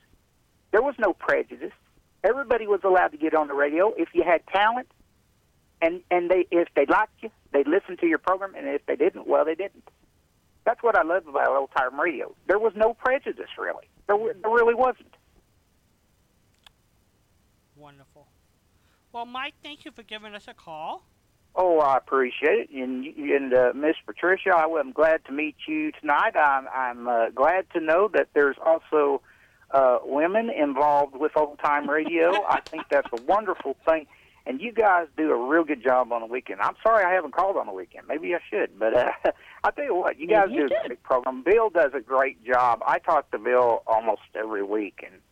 there 0.70 0.82
was 0.82 0.94
no 0.98 1.14
prejudice. 1.14 1.72
Everybody 2.22 2.66
was 2.66 2.80
allowed 2.84 3.08
to 3.08 3.16
get 3.16 3.34
on 3.34 3.48
the 3.48 3.54
radio 3.54 3.94
if 3.96 4.10
you 4.12 4.22
had 4.22 4.46
talent, 4.46 4.88
and 5.80 6.02
and 6.10 6.30
they 6.30 6.46
if 6.50 6.68
they 6.76 6.84
liked 6.84 7.22
you, 7.22 7.30
they 7.52 7.64
listened 7.64 7.98
to 8.00 8.06
your 8.06 8.18
program, 8.18 8.54
and 8.54 8.68
if 8.68 8.84
they 8.84 8.94
didn't, 8.94 9.26
well, 9.26 9.46
they 9.46 9.54
didn't. 9.54 9.88
That's 10.66 10.82
what 10.82 10.98
I 10.98 11.02
love 11.02 11.26
about 11.26 11.48
old 11.48 11.70
time 11.74 11.98
radio. 11.98 12.34
There 12.46 12.58
was 12.58 12.74
no 12.76 12.92
prejudice 12.92 13.50
really. 13.58 13.88
There, 14.06 14.18
there 14.18 14.50
really 14.50 14.74
wasn't. 14.74 15.14
Wonderful. 17.74 18.26
Well, 19.12 19.24
Mike, 19.24 19.54
thank 19.62 19.86
you 19.86 19.92
for 19.92 20.02
giving 20.02 20.34
us 20.34 20.46
a 20.46 20.54
call. 20.54 21.04
Oh, 21.58 21.78
I 21.78 21.96
appreciate 21.96 22.68
it, 22.68 22.70
and 22.70 23.06
and 23.06 23.54
uh, 23.54 23.72
Miss 23.74 23.96
Patricia, 24.04 24.50
I 24.54 24.64
am 24.78 24.92
glad 24.92 25.24
to 25.24 25.32
meet 25.32 25.56
you 25.66 25.90
tonight. 25.98 26.36
I'm 26.36 26.68
I'm 26.68 27.08
uh, 27.08 27.30
glad 27.30 27.64
to 27.72 27.80
know 27.80 28.10
that 28.12 28.28
there's 28.34 28.56
also 28.62 29.22
uh, 29.70 29.98
women 30.04 30.50
involved 30.50 31.16
with 31.16 31.32
old 31.34 31.58
time 31.58 31.88
radio. 31.88 32.44
I 32.48 32.60
think 32.60 32.84
that's 32.90 33.08
a 33.10 33.22
wonderful 33.22 33.74
thing, 33.88 34.06
and 34.44 34.60
you 34.60 34.70
guys 34.70 35.06
do 35.16 35.30
a 35.30 35.48
real 35.48 35.64
good 35.64 35.82
job 35.82 36.12
on 36.12 36.20
the 36.20 36.26
weekend. 36.26 36.60
I'm 36.60 36.74
sorry 36.86 37.06
I 37.06 37.14
haven't 37.14 37.32
called 37.34 37.56
on 37.56 37.66
the 37.66 37.72
weekend. 37.72 38.06
Maybe 38.06 38.34
I 38.34 38.40
should, 38.50 38.78
but 38.78 38.94
uh, 38.94 39.10
I 39.64 39.70
tell 39.70 39.84
you 39.86 39.94
what, 39.94 40.18
you 40.18 40.28
guys 40.28 40.48
you 40.50 40.68
do 40.68 40.74
a 40.74 40.88
great 40.88 41.02
program. 41.04 41.42
Bill 41.42 41.70
does 41.70 41.92
a 41.94 42.00
great 42.00 42.44
job. 42.44 42.82
I 42.86 42.98
talk 42.98 43.30
to 43.30 43.38
Bill 43.38 43.82
almost 43.86 44.20
every 44.34 44.62
week, 44.62 45.02
and 45.02 45.22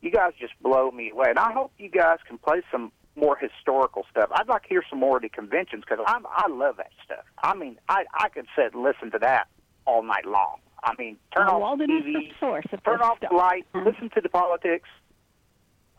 you 0.00 0.10
guys 0.10 0.32
just 0.40 0.54
blow 0.62 0.90
me 0.90 1.10
away. 1.10 1.28
And 1.28 1.38
I 1.38 1.52
hope 1.52 1.72
you 1.76 1.90
guys 1.90 2.18
can 2.26 2.38
play 2.38 2.62
some 2.72 2.92
more 3.16 3.36
historical 3.36 4.04
stuff. 4.10 4.30
I'd 4.34 4.48
like 4.48 4.62
to 4.64 4.68
hear 4.68 4.84
some 4.88 5.00
more 5.00 5.16
of 5.16 5.22
the 5.22 5.28
conventions 5.28 5.84
because 5.88 6.04
I 6.06 6.20
I 6.30 6.48
love 6.48 6.76
that 6.76 6.90
stuff. 7.04 7.24
I 7.42 7.54
mean, 7.54 7.78
I 7.88 8.04
I 8.14 8.28
could 8.28 8.46
sit 8.54 8.74
and 8.74 8.82
listen 8.82 9.10
to 9.12 9.18
that 9.20 9.48
all 9.86 10.02
night 10.02 10.26
long. 10.26 10.58
I 10.84 10.92
mean, 10.98 11.16
turn 11.34 11.48
Uh, 11.48 11.52
off 11.52 11.60
Walden 11.60 11.90
is 11.90 12.04
the 12.04 12.12
TV, 12.12 12.38
source 12.38 12.66
of 12.72 12.84
turn 12.84 13.00
off 13.00 13.16
stuff. 13.18 13.30
the 13.30 13.36
light, 13.36 13.64
Mhm. 13.74 13.86
listen 13.86 14.10
to 14.10 14.20
the 14.20 14.28
politics. 14.28 14.88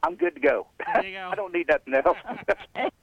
I'm 0.03 0.15
good 0.15 0.35
to 0.35 0.39
go. 0.39 0.67
There 0.93 1.03
you 1.05 1.13
go. 1.17 1.29
I 1.31 1.35
don't 1.35 1.53
need 1.53 1.67
nothing 1.67 1.93
else. 1.95 2.17
Uh, 2.25 2.89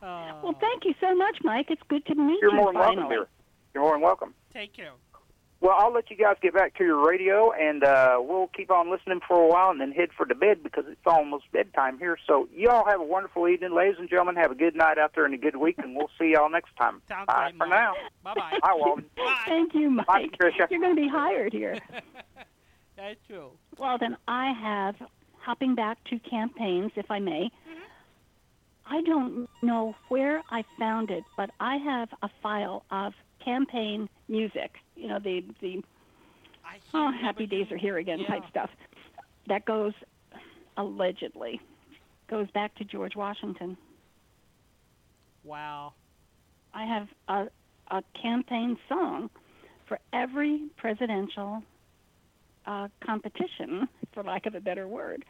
Well, 0.00 0.54
thank 0.60 0.84
you 0.84 0.94
so 1.00 1.14
much, 1.14 1.38
Mike. 1.42 1.70
It's 1.70 1.82
good 1.88 2.06
to 2.06 2.14
meet 2.14 2.38
You're 2.40 2.52
you 2.52 2.56
more 2.56 2.72
than 2.72 2.80
welcome, 2.80 2.96
finally. 3.04 3.26
You're 3.74 3.82
more 3.82 3.92
than 3.94 4.00
welcome. 4.00 4.34
Take 4.52 4.72
care. 4.72 4.92
Well, 5.60 5.74
I'll 5.76 5.92
let 5.92 6.08
you 6.08 6.16
guys 6.16 6.36
get 6.40 6.54
back 6.54 6.76
to 6.78 6.84
your 6.84 7.04
radio, 7.04 7.50
and 7.50 7.82
uh, 7.82 8.18
we'll 8.20 8.46
keep 8.46 8.70
on 8.70 8.90
listening 8.90 9.20
for 9.26 9.42
a 9.42 9.48
while 9.48 9.70
and 9.70 9.80
then 9.80 9.90
head 9.90 10.10
for 10.16 10.24
the 10.24 10.36
bed 10.36 10.62
because 10.62 10.84
it's 10.86 11.00
almost 11.04 11.50
bedtime 11.50 11.98
here. 11.98 12.16
So, 12.28 12.48
y'all 12.54 12.84
have 12.88 13.00
a 13.00 13.04
wonderful 13.04 13.48
evening, 13.48 13.74
ladies 13.74 13.96
and 13.98 14.08
gentlemen. 14.08 14.36
Have 14.36 14.52
a 14.52 14.54
good 14.54 14.76
night 14.76 14.98
out 14.98 15.16
there 15.16 15.24
and 15.24 15.34
a 15.34 15.38
good 15.38 15.56
week, 15.56 15.76
and 15.78 15.96
we'll 15.96 16.10
see 16.16 16.32
y'all 16.34 16.48
next 16.48 16.76
time. 16.76 17.02
Sounds 17.08 17.26
Bye 17.26 17.48
great, 17.50 17.58
for 17.58 17.66
Mike. 17.66 17.70
now. 17.70 17.94
Bye 18.22 18.34
bye. 18.34 18.58
Bye, 18.62 18.74
Walden. 18.74 19.06
Bye. 19.16 19.36
Thank 19.46 19.74
you, 19.74 19.90
Mike. 19.90 20.06
Bye, 20.06 20.26
Patricia. 20.30 20.68
You're 20.70 20.80
going 20.80 20.94
to 20.94 21.02
be 21.02 21.08
hired 21.08 21.52
here. 21.52 21.76
That's 22.96 23.18
true. 23.26 23.50
Well, 23.78 23.98
then 23.98 24.16
I 24.28 24.52
have, 24.52 24.94
hopping 25.40 25.74
back 25.74 25.98
to 26.04 26.20
campaigns, 26.20 26.92
if 26.94 27.10
I 27.10 27.18
may. 27.18 27.50
I 28.86 29.02
don't 29.02 29.48
know 29.60 29.96
where 30.08 30.42
I 30.50 30.64
found 30.78 31.10
it, 31.10 31.24
but 31.36 31.50
I 31.60 31.76
have 31.76 32.08
a 32.22 32.30
file 32.42 32.84
of 32.90 33.12
campaign 33.44 34.08
music. 34.28 34.76
You 34.96 35.08
know, 35.08 35.18
the 35.18 35.44
the 35.60 35.82
oh, 36.94 37.12
happy 37.12 37.46
days 37.46 37.70
are 37.70 37.76
here 37.76 37.98
again 37.98 38.24
type 38.26 38.42
stuff. 38.50 38.70
That 39.48 39.64
goes 39.64 39.92
allegedly 40.76 41.60
goes 42.28 42.50
back 42.52 42.74
to 42.76 42.84
George 42.84 43.16
Washington. 43.16 43.76
Wow. 45.44 45.94
I 46.74 46.84
have 46.84 47.08
a 47.28 47.48
a 47.90 48.02
campaign 48.20 48.76
song 48.88 49.30
for 49.86 49.98
every 50.12 50.68
presidential 50.76 51.62
uh, 52.66 52.88
competition, 53.04 53.88
for 54.12 54.22
lack 54.22 54.44
of 54.44 54.54
a 54.54 54.60
better 54.60 54.86
word. 54.86 55.24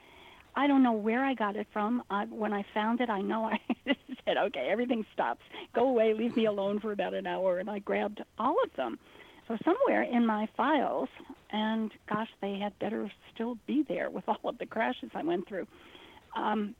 I 0.55 0.66
don't 0.66 0.82
know 0.82 0.92
where 0.92 1.24
I 1.24 1.34
got 1.34 1.57
it 1.57 1.66
from. 1.72 2.03
I, 2.11 2.24
when 2.24 2.53
I 2.53 2.64
found 2.74 3.01
it, 3.01 3.09
I 3.09 3.20
know 3.20 3.44
I 3.44 3.61
said, 4.24 4.36
"Okay, 4.36 4.68
everything 4.70 5.07
stops. 5.12 5.42
Go 5.74 5.88
away. 5.88 6.14
Leave 6.14 6.36
me 6.36 6.46
alone 6.46 6.80
for 6.80 6.92
about 6.92 7.14
an 7.14 7.26
hour." 7.26 7.59
And 7.59 7.70
I 7.70 7.78
grabbed 7.78 8.22
all 8.38 8.57
of 8.64 8.74
them. 8.76 8.99
So 9.46 9.57
somewhere 9.64 10.03
in 10.03 10.26
my 10.26 10.49
files, 10.57 11.09
and 11.51 11.90
gosh, 12.09 12.28
they 12.40 12.59
had 12.59 12.78
better 12.78 13.11
still 13.34 13.57
be 13.66 13.84
there 13.88 14.11
with 14.11 14.24
all 14.28 14.40
of 14.44 14.59
the 14.59 14.66
crashes 14.66 15.11
I 15.14 15.22
went 15.22 15.49
through. 15.49 15.66
Um, 16.36 16.74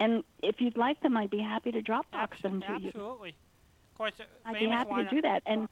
and 0.00 0.24
if 0.42 0.60
you'd 0.60 0.76
like 0.76 1.00
them, 1.02 1.16
I'd 1.16 1.30
be 1.30 1.40
happy 1.40 1.72
to 1.72 1.82
drop 1.82 2.10
box 2.10 2.36
them 2.42 2.60
to 2.60 2.78
you. 2.80 2.88
Absolutely. 2.88 3.30
Of 3.92 3.98
course, 3.98 4.12
I'd 4.44 4.58
be 4.58 4.66
happy 4.66 4.94
to 4.94 5.08
do 5.08 5.22
that. 5.22 5.42
And 5.46 5.68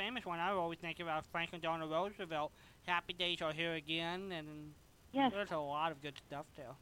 famous 0.00 0.24
one 0.24 0.40
I 0.40 0.50
always 0.50 0.78
think 0.78 0.98
about 1.00 1.24
Franklin 1.30 1.60
Delano 1.60 1.86
Roosevelt. 1.86 2.52
Happy 2.86 3.12
days 3.12 3.42
are 3.42 3.52
here 3.52 3.74
again, 3.74 4.32
and 4.32 4.72
yes, 5.12 5.32
there's 5.34 5.50
a 5.50 5.56
lot 5.58 5.92
of 5.92 6.02
good 6.02 6.14
stuff 6.26 6.46
there. 6.56 6.74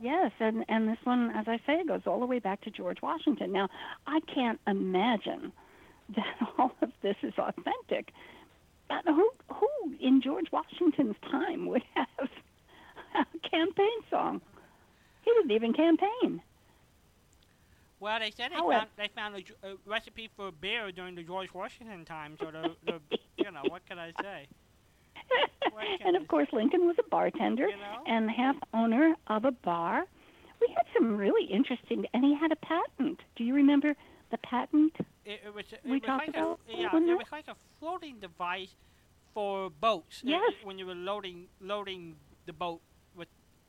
Yes, 0.00 0.30
and 0.38 0.64
and 0.68 0.88
this 0.88 0.98
one, 1.04 1.30
as 1.30 1.48
I 1.48 1.58
say, 1.66 1.84
goes 1.84 2.02
all 2.06 2.20
the 2.20 2.26
way 2.26 2.38
back 2.38 2.60
to 2.62 2.70
George 2.70 3.02
Washington. 3.02 3.52
Now, 3.52 3.68
I 4.06 4.20
can't 4.32 4.60
imagine 4.66 5.52
that 6.14 6.36
all 6.58 6.72
of 6.82 6.90
this 7.02 7.16
is 7.22 7.34
authentic. 7.38 8.12
But 8.88 9.04
who 9.06 9.30
who 9.52 9.68
in 10.00 10.22
George 10.22 10.50
Washington's 10.52 11.16
time 11.30 11.66
would 11.66 11.82
have 11.94 12.28
a 13.14 13.48
campaign 13.48 13.98
song? 14.10 14.40
He 15.22 15.32
didn't 15.32 15.50
even 15.50 15.72
campaign. 15.74 16.40
Well, 18.00 18.20
they 18.20 18.30
said 18.30 18.52
they 18.52 18.56
However- 18.56 18.78
found 18.80 18.88
they 18.96 19.08
found 19.08 19.34
a, 19.62 19.68
a 19.68 19.74
recipe 19.84 20.30
for 20.36 20.52
beer 20.52 20.92
during 20.92 21.16
the 21.16 21.22
George 21.24 21.52
Washington 21.52 22.04
time. 22.04 22.36
So 22.40 22.50
the, 22.50 22.76
the 22.86 23.18
you 23.36 23.50
know 23.50 23.62
what 23.68 23.84
can 23.86 23.98
I 23.98 24.12
say? 24.22 24.46
And 26.04 26.16
of 26.16 26.26
course, 26.28 26.48
Lincoln 26.52 26.86
was 26.86 26.96
a 26.98 27.08
bartender 27.08 27.68
You 27.68 27.76
know? 27.76 28.02
and 28.06 28.30
half 28.30 28.56
owner 28.74 29.14
of 29.28 29.44
a 29.44 29.52
bar. 29.52 30.04
We 30.60 30.68
had 30.76 30.84
some 30.96 31.16
really 31.16 31.44
interesting, 31.50 32.06
and 32.12 32.24
he 32.24 32.34
had 32.34 32.50
a 32.52 32.56
patent. 32.56 33.20
Do 33.36 33.44
you 33.44 33.54
remember 33.54 33.94
the 34.30 34.38
patent? 34.38 34.94
It, 35.24 35.40
it 35.46 35.54
was 35.54 35.64
it 35.72 35.80
We 35.84 35.92
was 35.92 36.02
talked 36.02 36.26
like 36.28 36.36
about 36.36 36.60
a 36.68 36.76
yeah, 36.76 36.88
it 36.96 37.16
was 37.18 37.26
like 37.32 37.48
a 37.48 37.54
floating 37.78 38.18
device 38.18 38.74
for 39.34 39.70
boats. 39.70 40.22
uh, 40.24 40.30
Yes. 40.30 40.52
when 40.64 40.78
you 40.78 40.86
were 40.86 40.94
loading 40.94 41.46
loading 41.60 42.16
the 42.46 42.52
boat 42.52 42.80
with 43.14 43.28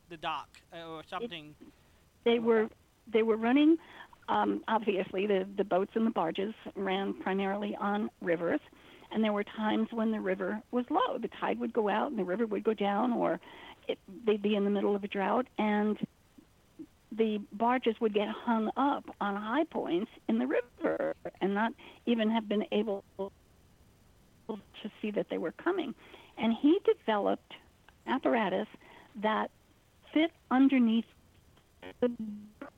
the 0.10 0.18
dock 0.18 0.50
uh, 0.74 0.88
or 0.88 1.04
something. 1.10 1.54
they 2.24 2.40
were 2.40 2.70
they 3.12 3.22
were 3.24 3.38
running 3.38 3.78
um, 4.30 4.64
obviously 4.68 5.28
the 5.28 5.46
the 5.58 5.64
boats 5.64 5.92
and 5.96 6.06
the 6.08 6.12
barges 6.12 6.54
ran 6.76 7.14
primarily 7.14 7.76
on 7.80 8.10
rivers 8.22 8.62
and 9.12 9.24
there 9.24 9.34
were 9.34 9.44
times 9.44 9.88
when 9.92 10.12
the 10.12 10.20
river 10.20 10.62
was 10.72 10.86
low. 10.90 11.18
The 11.18 11.30
tide 11.40 11.60
would 11.60 11.74
go 11.74 11.90
out 11.90 12.10
and 12.10 12.20
the 12.20 12.24
river 12.24 12.46
would 12.46 12.64
go 12.64 12.74
down 12.74 13.14
or 13.14 13.40
it, 13.88 13.98
they'd 14.26 14.42
be 14.42 14.56
in 14.56 14.64
the 14.64 14.70
middle 14.70 14.96
of 14.96 15.04
a 15.04 15.08
drought. 15.08 15.48
And 15.58 15.98
the 17.12 17.42
barges 17.54 17.96
would 18.00 18.14
get 18.14 18.28
hung 18.30 18.70
up 18.78 19.04
on 19.20 19.36
high 19.36 19.66
points 19.66 20.12
in 20.28 20.38
the 20.38 20.48
river 20.48 21.16
and 21.42 21.54
not 21.54 21.74
even 22.06 22.30
have 22.30 22.48
been 22.48 22.66
able 22.72 23.04
to 23.20 24.92
see 25.02 25.12
that 25.12 25.28
they 25.30 25.38
were 25.38 25.52
coming. 25.52 25.94
And 26.38 26.54
he 26.62 26.80
developed 26.86 27.54
apparatus 28.08 28.68
that 29.22 29.50
fit 30.14 30.32
underneath 30.52 31.06
the 32.02 32.12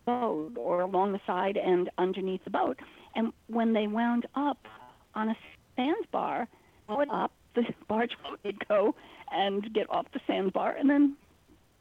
boat 0.05 0.53
or 0.57 0.81
along 0.81 1.11
the 1.11 1.21
side 1.27 1.57
and 1.57 1.89
underneath 1.97 2.43
the 2.43 2.49
boat. 2.49 2.79
And 3.15 3.33
when 3.47 3.73
they 3.73 3.87
wound 3.87 4.25
up 4.35 4.65
on 5.13 5.29
a 5.29 5.35
sandbar, 5.75 6.47
pull 6.87 7.01
it 7.01 7.09
up, 7.11 7.31
the 7.55 7.63
barge 7.87 8.11
would 8.43 8.67
go 8.67 8.95
and 9.31 9.73
get 9.73 9.89
off 9.89 10.05
the 10.13 10.19
sandbar 10.27 10.75
and 10.75 10.89
then 10.89 11.15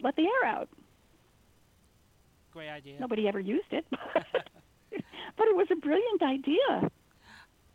let 0.01 0.17
the 0.17 0.23
air 0.23 0.49
out. 0.49 0.69
Great 2.53 2.69
idea. 2.69 2.99
Nobody 2.99 3.29
ever 3.29 3.41
used 3.41 3.73
it. 3.73 3.85
but 3.91 4.01
but 5.37 5.47
it 5.47 5.57
was 5.57 5.69
a 5.71 5.77
brilliant 5.77 6.23
idea. 6.23 6.91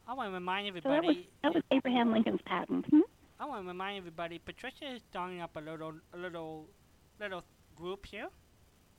I 0.08 0.14
want 0.14 0.30
to 0.30 0.34
remind 0.34 0.68
So 0.84 0.90
that 0.90 1.04
was 1.04 1.16
everybody. 1.16 1.30
that 1.44 1.54
was 1.54 1.64
Abraham 1.72 2.12
Lincoln's 2.12 2.42
patent. 2.46 2.86
Hmm? 2.90 3.00
I 3.40 3.46
want 3.46 3.64
to 3.64 3.68
remind 3.68 3.98
everybody. 3.98 4.40
Patricia 4.40 4.96
is 4.96 5.02
starting 5.10 5.42
up 5.42 5.56
a 5.56 5.60
little 5.60 5.94
a 6.14 6.18
little 6.18 6.68
little 7.20 7.44
group 7.76 8.06
here 8.06 8.28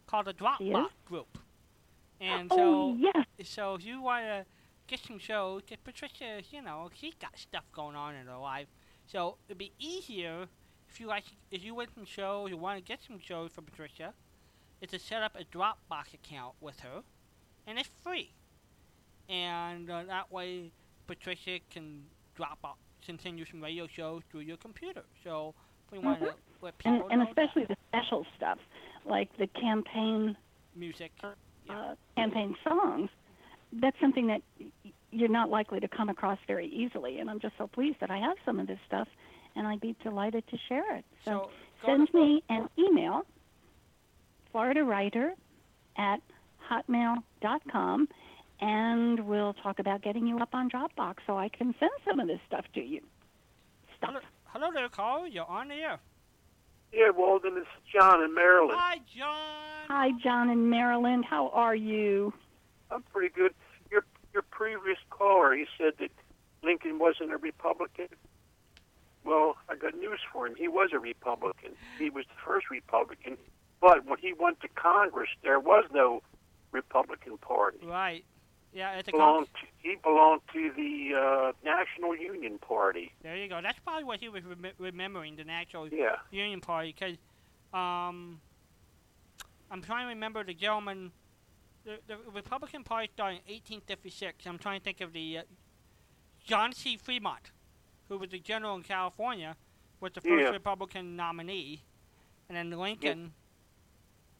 called 0.06 0.26
the? 0.26 0.34
Dropbox 0.34 0.88
group. 1.06 1.38
And 2.20 2.48
oh 2.50 2.56
so 2.56 2.96
yes, 2.98 3.26
so 3.48 3.74
if 3.74 3.84
you 3.84 4.00
want 4.00 4.24
to 4.24 4.46
get 4.86 5.00
some 5.00 5.18
shows, 5.18 5.62
'cause 5.68 5.78
Patricia, 5.82 6.42
you 6.50 6.62
know, 6.62 6.90
she's 6.94 7.14
got 7.14 7.36
stuff 7.38 7.64
going 7.72 7.96
on 7.96 8.14
in 8.14 8.26
her 8.26 8.36
life. 8.36 8.68
So 9.06 9.38
it'd 9.48 9.58
be 9.58 9.72
easier 9.78 10.48
if 10.88 11.00
you 11.00 11.06
like, 11.06 11.24
if 11.50 11.64
you 11.64 11.74
want 11.74 11.94
some 11.94 12.04
shows, 12.04 12.50
you 12.50 12.56
want 12.56 12.78
to 12.78 12.84
get 12.84 13.02
some 13.02 13.18
shows 13.18 13.52
from 13.52 13.64
Patricia, 13.64 14.14
is 14.80 14.90
to 14.90 14.98
set 14.98 15.22
up 15.22 15.36
a 15.36 15.44
Dropbox 15.44 16.14
account 16.14 16.54
with 16.60 16.80
her, 16.80 17.02
and 17.66 17.78
it's 17.78 17.88
free. 18.02 18.32
And 19.28 19.90
uh, 19.90 20.04
that 20.04 20.30
way, 20.30 20.72
Patricia 21.06 21.60
can 21.70 22.06
drop 22.34 22.58
off, 22.64 22.78
you 23.38 23.44
some 23.44 23.62
radio 23.62 23.86
shows 23.86 24.22
through 24.30 24.40
your 24.40 24.56
computer. 24.56 25.04
So 25.22 25.54
we 25.90 25.98
want 25.98 26.20
to 26.20 26.34
let 26.60 26.78
people 26.78 27.08
and 27.08 27.20
and 27.20 27.28
especially 27.28 27.64
the 27.64 27.76
special 27.88 28.26
stuff 28.36 28.58
like 29.04 29.36
the 29.38 29.46
campaign 29.48 30.36
music. 30.74 31.12
uh, 31.68 31.94
campaign 32.16 32.56
songs, 32.62 33.10
that's 33.80 33.98
something 34.00 34.26
that 34.28 34.42
you're 35.10 35.28
not 35.28 35.48
likely 35.50 35.80
to 35.80 35.88
come 35.88 36.08
across 36.08 36.38
very 36.46 36.66
easily. 36.66 37.18
And 37.18 37.30
I'm 37.30 37.40
just 37.40 37.54
so 37.58 37.66
pleased 37.66 37.98
that 38.00 38.10
I 38.10 38.18
have 38.18 38.36
some 38.44 38.58
of 38.60 38.66
this 38.66 38.78
stuff, 38.86 39.08
and 39.54 39.66
I'd 39.66 39.80
be 39.80 39.94
delighted 40.02 40.46
to 40.48 40.58
share 40.68 40.96
it. 40.96 41.04
So, 41.24 41.50
So 41.82 41.86
send 41.88 42.08
to- 42.10 42.16
me 42.16 42.42
an 42.48 42.68
email, 42.78 43.26
Florida 44.50 44.84
Writer 44.84 45.34
at 45.96 46.20
hotmail.com, 46.70 48.08
and 48.60 49.20
we'll 49.20 49.54
talk 49.54 49.78
about 49.78 50.02
getting 50.02 50.26
you 50.26 50.38
up 50.38 50.54
on 50.54 50.70
Dropbox 50.70 51.16
so 51.26 51.36
I 51.36 51.48
can 51.48 51.74
send 51.78 51.90
some 52.04 52.20
of 52.20 52.26
this 52.26 52.40
stuff 52.46 52.64
to 52.74 52.80
you. 52.82 53.00
Stuff. 53.96 54.10
Hello, 54.10 54.20
hello 54.46 54.72
there, 54.72 54.88
Carl. 54.88 55.26
You're 55.26 55.46
on 55.46 55.68
the 55.68 55.74
air. 55.74 56.00
Yeah, 56.92 57.10
Walden, 57.10 57.56
it's 57.56 57.68
John 57.92 58.22
in 58.22 58.32
Maryland. 58.34 58.78
Hi, 58.80 58.98
John. 59.14 59.88
Hi, 59.88 60.12
John 60.22 60.50
in 60.50 60.70
Maryland. 60.70 61.24
How 61.24 61.48
are 61.50 61.74
you? 61.74 62.32
I'm 62.90 63.02
pretty 63.02 63.28
good. 63.34 63.54
Your 64.36 64.42
previous 64.50 64.98
caller, 65.08 65.54
he 65.54 65.64
said 65.78 65.94
that 65.98 66.10
Lincoln 66.62 66.98
wasn't 66.98 67.32
a 67.32 67.38
Republican. 67.38 68.08
Well, 69.24 69.56
I 69.66 69.76
got 69.76 69.94
news 69.96 70.20
for 70.30 70.46
him. 70.46 70.54
He 70.56 70.68
was 70.68 70.90
a 70.92 70.98
Republican. 70.98 71.70
He 71.98 72.10
was 72.10 72.26
the 72.26 72.38
first 72.44 72.68
Republican. 72.70 73.38
But 73.80 74.04
when 74.04 74.18
he 74.18 74.34
went 74.34 74.60
to 74.60 74.68
Congress, 74.68 75.30
there 75.42 75.58
was 75.58 75.86
no 75.90 76.22
Republican 76.70 77.38
Party. 77.38 77.78
Right. 77.82 78.26
Yeah, 78.74 78.98
it's 78.98 79.08
a 79.08 79.12
Belonged 79.12 79.46
to, 79.46 79.66
he 79.78 79.96
belonged 80.02 80.42
to 80.52 80.70
the 80.76 81.14
uh, 81.18 81.52
National 81.64 82.14
Union 82.14 82.58
Party. 82.58 83.12
There 83.22 83.36
you 83.38 83.48
go. 83.48 83.62
That's 83.62 83.78
probably 83.78 84.04
what 84.04 84.20
he 84.20 84.28
was 84.28 84.42
rem- 84.44 84.74
remembering, 84.76 85.36
the 85.36 85.44
National 85.44 85.88
Yeah. 85.88 86.16
Union 86.30 86.60
Party, 86.60 86.94
because 86.94 87.16
um, 87.72 88.38
I'm 89.70 89.80
trying 89.80 90.04
to 90.04 90.08
remember 90.10 90.44
the 90.44 90.52
gentleman 90.52 91.10
the, 91.86 91.98
the 92.08 92.16
Republican 92.34 92.82
Party 92.84 93.08
started 93.14 93.36
in 93.46 93.54
1856. 93.54 94.46
I'm 94.46 94.58
trying 94.58 94.80
to 94.80 94.84
think 94.84 95.00
of 95.00 95.12
the 95.12 95.38
uh, 95.38 95.42
John 96.44 96.72
C. 96.72 96.96
Fremont, 96.96 97.52
who 98.08 98.18
was 98.18 98.30
the 98.30 98.40
general 98.40 98.74
in 98.76 98.82
California, 98.82 99.56
was 100.00 100.12
the 100.12 100.20
first 100.20 100.42
Yeah. 100.42 100.50
Republican 100.50 101.16
nominee, 101.16 101.82
and 102.48 102.56
then 102.58 102.70
Lincoln. 102.78 103.32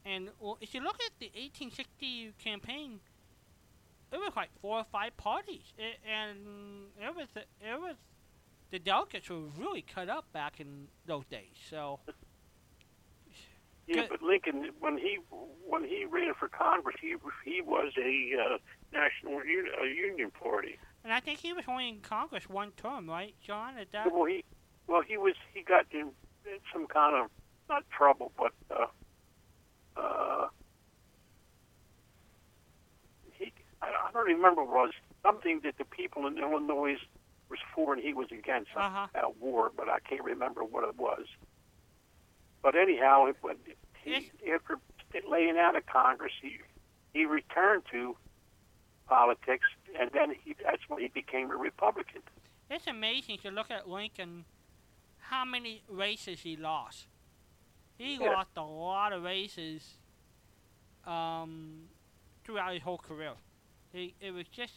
And 0.05 0.29
well, 0.39 0.57
if 0.61 0.73
you 0.73 0.81
look 0.81 0.97
at 1.05 1.11
the 1.19 1.27
1860 1.27 2.33
campaign, 2.41 2.99
it 4.11 4.17
was 4.17 4.31
like 4.35 4.49
four 4.61 4.77
or 4.79 4.85
five 4.91 5.17
parties, 5.17 5.73
it, 5.77 5.97
and 6.05 6.37
it 7.01 7.15
was 7.15 7.27
it 7.35 7.79
was 7.81 7.95
the 8.71 8.79
delegates 8.79 9.29
were 9.29 9.47
really 9.57 9.81
cut 9.81 10.09
up 10.09 10.31
back 10.31 10.59
in 10.59 10.87
those 11.05 11.25
days. 11.25 11.55
So 11.69 11.99
Yeah, 13.87 14.03
but 14.09 14.21
Lincoln, 14.21 14.69
when 14.79 14.97
he 14.97 15.17
when 15.65 15.83
he 15.85 16.03
ran 16.05 16.33
for 16.37 16.49
Congress, 16.49 16.97
he 17.01 17.15
he 17.45 17.61
was 17.61 17.93
a 17.97 18.31
uh, 18.37 18.57
national 18.91 19.39
un- 19.39 19.71
uh, 19.79 19.83
union 19.85 20.29
party. 20.31 20.77
And 21.03 21.13
I 21.13 21.21
think 21.21 21.39
he 21.39 21.53
was 21.53 21.63
only 21.69 21.87
in 21.87 22.01
Congress 22.01 22.49
one 22.49 22.71
term, 22.71 23.09
right, 23.09 23.33
John? 23.41 23.77
Is 23.77 23.87
that 23.93 24.11
Well, 24.13 24.25
he 24.25 24.43
well 24.87 25.01
he 25.07 25.17
was 25.17 25.35
he 25.53 25.63
got 25.63 25.85
in 25.91 26.11
some 26.73 26.85
kind 26.87 27.15
of 27.15 27.31
not 27.69 27.83
trouble, 27.95 28.33
but 28.37 28.51
uh, 28.69 28.87
uh, 29.95 30.47
he 33.31 33.53
I, 33.81 33.87
I 33.87 34.11
don't 34.11 34.25
remember 34.27 34.63
what 34.65 34.73
was 34.73 34.91
something 35.23 35.61
that 35.63 35.77
the 35.77 35.85
people 35.85 36.27
in 36.27 36.37
Illinois 36.37 36.97
was 37.49 37.59
for 37.73 37.93
and 37.93 38.03
he 38.03 38.13
was 38.13 38.27
against 38.31 38.71
Uh-huh. 38.75 39.07
about 39.15 39.37
war, 39.39 39.71
but 39.75 39.87
I 39.87 39.99
can't 40.01 40.23
remember 40.23 40.61
what 40.65 40.83
it 40.87 40.97
was. 40.97 41.25
But 42.63 42.75
anyhow, 42.75 43.25
it, 43.27 43.35
when 43.41 43.55
he, 44.03 44.31
after 44.53 44.77
laying 45.29 45.57
out 45.57 45.75
of 45.75 45.85
Congress, 45.85 46.33
he 46.41 46.57
he 47.13 47.25
returned 47.25 47.83
to 47.91 48.15
politics, 49.07 49.65
and 49.99 50.09
then 50.13 50.31
he, 50.43 50.55
that's 50.63 50.81
when 50.87 50.99
he 51.01 51.07
became 51.07 51.49
a 51.51 51.55
Republican. 51.55 52.21
it's 52.69 52.87
amazing 52.87 53.37
to 53.39 53.49
look 53.49 53.71
at 53.71 53.87
Lincoln, 53.87 54.45
how 55.19 55.45
many 55.45 55.81
races 55.87 56.41
he 56.41 56.55
lost. 56.57 57.07
He 57.97 58.15
Yeah. 58.15 58.31
lost 58.31 58.49
a 58.57 58.61
lot 58.61 59.13
of 59.13 59.23
races 59.23 59.95
um, 61.05 61.89
throughout 62.43 62.73
his 62.73 62.83
whole 62.83 62.97
career. 62.97 63.33
He, 63.93 64.13
it 64.19 64.31
was 64.31 64.47
just, 64.49 64.73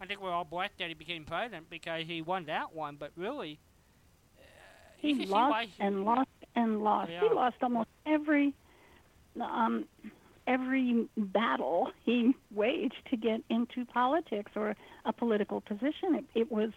I 0.00 0.06
think 0.06 0.20
we're 0.20 0.32
all 0.32 0.44
blessed 0.44 0.78
that 0.78 0.88
he 0.88 0.94
became 0.94 1.24
president 1.24 1.70
because 1.70 2.04
he 2.06 2.20
won 2.20 2.44
that 2.46 2.74
one, 2.74 2.96
but 2.96 3.12
really, 3.16 3.60
He 5.14 5.26
lost 5.38 5.68
and 5.78 6.04
lost 6.04 6.28
and 6.54 6.82
lost. 6.82 7.10
Yeah. 7.10 7.20
He 7.20 7.28
lost 7.34 7.56
almost 7.62 7.88
every 8.06 8.54
um 9.40 9.84
every 10.46 11.08
battle 11.16 11.90
he 12.04 12.34
waged 12.52 13.02
to 13.10 13.16
get 13.16 13.42
into 13.50 13.84
politics 13.86 14.52
or 14.54 14.74
a 15.04 15.12
political 15.12 15.60
position. 15.60 16.14
It, 16.14 16.24
it 16.34 16.52
was 16.52 16.70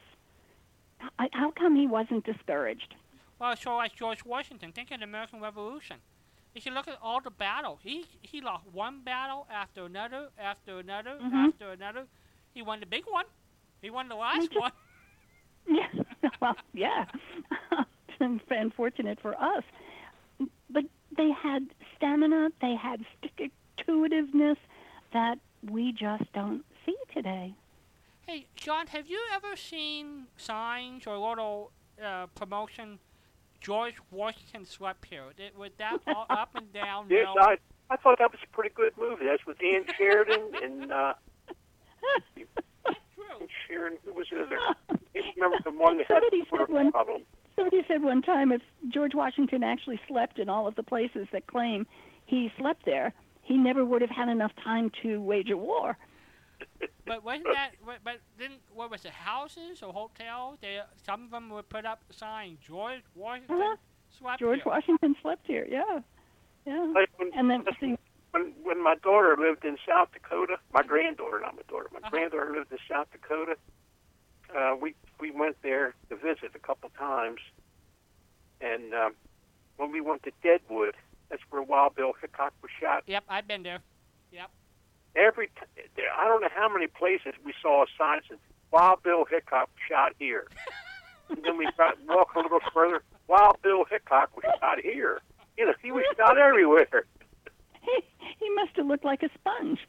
I, 1.17 1.29
how 1.33 1.51
come 1.51 1.75
he 1.75 1.87
wasn't 1.87 2.25
discouraged? 2.25 2.95
Well, 3.39 3.55
so 3.55 3.75
like 3.77 3.95
George 3.95 4.25
Washington, 4.25 4.71
think 4.73 4.91
of 4.91 4.99
the 4.99 5.05
American 5.05 5.39
Revolution. 5.39 5.97
If 6.55 6.65
you 6.65 6.73
look 6.73 6.87
at 6.87 6.97
all 7.01 7.21
the 7.21 7.29
battles, 7.29 7.79
he 7.83 8.05
he 8.21 8.41
lost 8.41 8.65
one 8.73 9.01
battle 9.03 9.47
after 9.51 9.85
another, 9.85 10.29
after 10.37 10.79
another, 10.79 11.17
Mhm. 11.21 11.47
after 11.47 11.71
another. 11.71 12.05
He 12.53 12.61
won 12.63 12.79
the 12.79 12.85
big 12.87 13.05
one. 13.07 13.25
He 13.81 13.89
won 13.91 14.09
the 14.09 14.15
last 14.15 14.51
just- 14.51 14.59
one. 14.59 14.71
Yeah, 15.71 15.87
well, 16.41 16.55
yeah. 16.73 17.05
It's 18.19 18.43
Unfortunate 18.49 19.19
for 19.21 19.35
us, 19.35 19.63
but 20.69 20.83
they 21.17 21.31
had 21.31 21.67
stamina. 21.95 22.49
They 22.61 22.75
had 22.75 23.05
stick 23.17 23.51
to 23.85 24.07
itiveness 24.07 24.57
that 25.13 25.39
we 25.69 25.91
just 25.91 26.31
don't 26.33 26.63
see 26.85 26.95
today. 27.13 27.53
Hey, 28.27 28.45
John, 28.55 28.87
have 28.87 29.07
you 29.07 29.19
ever 29.33 29.55
seen 29.55 30.25
signs 30.37 31.07
or 31.07 31.17
little 31.17 31.71
uh, 32.03 32.27
promotion? 32.35 32.99
George 33.61 33.95
Washington 34.11 34.65
slept 34.65 35.05
here. 35.05 35.23
It, 35.37 35.57
was 35.57 35.71
that 35.79 35.97
all 36.07 36.25
up 36.29 36.49
and 36.55 36.71
down? 36.71 37.07
Yes, 37.09 37.27
no? 37.35 37.41
I 37.41 37.57
I 37.91 37.95
thought 37.97 38.19
that 38.19 38.31
was 38.31 38.39
a 38.43 38.55
pretty 38.55 38.69
good 38.75 38.93
movie. 38.99 39.25
That's 39.25 39.45
with 39.47 39.57
Ann 39.63 39.83
Sheridan 39.97 40.41
and 40.63 40.91
uh, 40.91 41.13
True. 42.35 43.47
Sheridan. 43.67 43.97
Who 44.05 44.13
was 44.13 44.27
the 44.31 44.43
other? 44.43 44.57
I 44.89 44.95
can't 45.13 45.25
remember 45.35 45.57
the 45.63 45.71
one 45.71 45.97
that 45.97 46.07
had 46.07 46.17
Somebody 46.21 46.41
the 46.41 46.45
said 46.51 46.59
water 46.59 46.73
one- 46.73 46.91
problem. 46.91 47.21
Somebody 47.59 47.83
said 47.89 48.01
one 48.01 48.21
time 48.21 48.53
if 48.53 48.61
George 48.87 49.13
Washington 49.13 49.63
actually 49.63 49.99
slept 50.07 50.39
in 50.39 50.47
all 50.47 50.65
of 50.65 50.75
the 50.75 50.83
places 50.83 51.27
that 51.33 51.45
claim 51.47 51.85
he 52.25 52.49
slept 52.57 52.85
there, 52.85 53.13
he 53.41 53.57
never 53.57 53.83
would 53.83 54.01
have 54.01 54.09
had 54.09 54.29
enough 54.29 54.53
time 54.63 54.89
to 55.03 55.21
wage 55.21 55.49
a 55.49 55.57
war. 55.57 55.97
But 57.05 57.23
wasn't 57.25 57.47
that? 57.53 57.71
But, 57.85 57.97
but 58.03 58.21
then 58.37 58.51
what 58.73 58.89
was 58.89 59.03
it? 59.03 59.11
Houses 59.11 59.83
or 59.83 59.91
hotels? 59.91 60.59
They 60.61 60.79
some 61.05 61.25
of 61.25 61.31
them 61.31 61.49
would 61.49 61.67
put 61.67 61.85
up 61.85 61.99
the 62.07 62.13
sign 62.13 62.59
George 62.65 63.03
Washington 63.13 63.55
Uh-huh. 63.57 63.75
slept 64.17 64.39
George 64.39 64.61
here. 64.63 64.71
Washington 64.71 65.15
slept 65.21 65.45
here. 65.45 65.67
Yeah, 65.69 65.99
yeah. 66.65 66.93
Like 66.95 67.09
when, 67.17 67.31
And 67.35 67.49
then 67.49 67.65
see, 67.81 67.97
when 68.31 68.53
when 68.63 68.81
my 68.81 68.95
daughter 69.03 69.35
lived 69.37 69.65
in 69.65 69.75
South 69.85 70.09
Dakota, 70.13 70.57
my 70.71 70.83
granddaughter, 70.83 71.41
not 71.41 71.55
my 71.55 71.63
daughter, 71.67 71.89
my 71.91 71.99
Uh-huh. 71.99 72.09
granddaughter 72.11 72.53
lived 72.55 72.71
in 72.71 72.77
South 72.89 73.07
Dakota. 73.11 73.57
Uh, 74.55 74.75
we 74.79 74.95
we 75.19 75.31
went 75.31 75.57
there 75.61 75.93
to 76.09 76.15
visit 76.15 76.51
a 76.55 76.59
couple 76.59 76.89
times, 76.97 77.39
and 78.61 78.93
um, 78.93 79.13
when 79.77 79.91
we 79.91 80.01
went 80.01 80.23
to 80.23 80.31
Deadwood, 80.41 80.95
that's 81.29 81.41
where 81.49 81.61
Wild 81.61 81.95
Bill 81.95 82.13
Hickok 82.19 82.53
was 82.61 82.71
shot. 82.79 83.03
Yep, 83.07 83.23
I've 83.29 83.47
been 83.47 83.63
there. 83.63 83.79
Yep. 84.31 84.49
Every 85.15 85.47
t- 85.47 85.83
there, 85.95 86.05
I 86.17 86.25
don't 86.25 86.41
know 86.41 86.49
how 86.53 86.71
many 86.71 86.87
places 86.87 87.33
we 87.43 87.53
saw 87.61 87.83
a 87.83 87.85
sign 87.97 88.21
that 88.29 88.39
Wild 88.71 89.03
Bill 89.03 89.25
Hickok 89.29 89.69
shot 89.87 90.13
here, 90.17 90.47
and 91.29 91.39
then 91.43 91.57
we 91.57 91.67
got 91.77 91.97
walk 92.07 92.33
a 92.35 92.39
little 92.39 92.59
further. 92.73 93.03
Wild 93.27 93.57
Bill 93.61 93.85
Hickok 93.89 94.35
was 94.35 94.45
shot 94.59 94.79
here. 94.81 95.21
You 95.57 95.67
know, 95.67 95.73
he 95.81 95.91
was 95.91 96.03
shot 96.17 96.37
everywhere. 96.37 96.87
he 97.81 98.03
he 98.39 98.49
must 98.55 98.75
have 98.77 98.87
looked 98.87 99.05
like 99.05 99.21
a 99.21 99.29
sponge. 99.35 99.79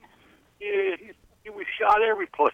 Yeah, 0.60 0.96
he, 0.98 1.12
he 1.44 1.50
was 1.50 1.66
shot 1.78 2.02
every 2.02 2.26
place. 2.26 2.52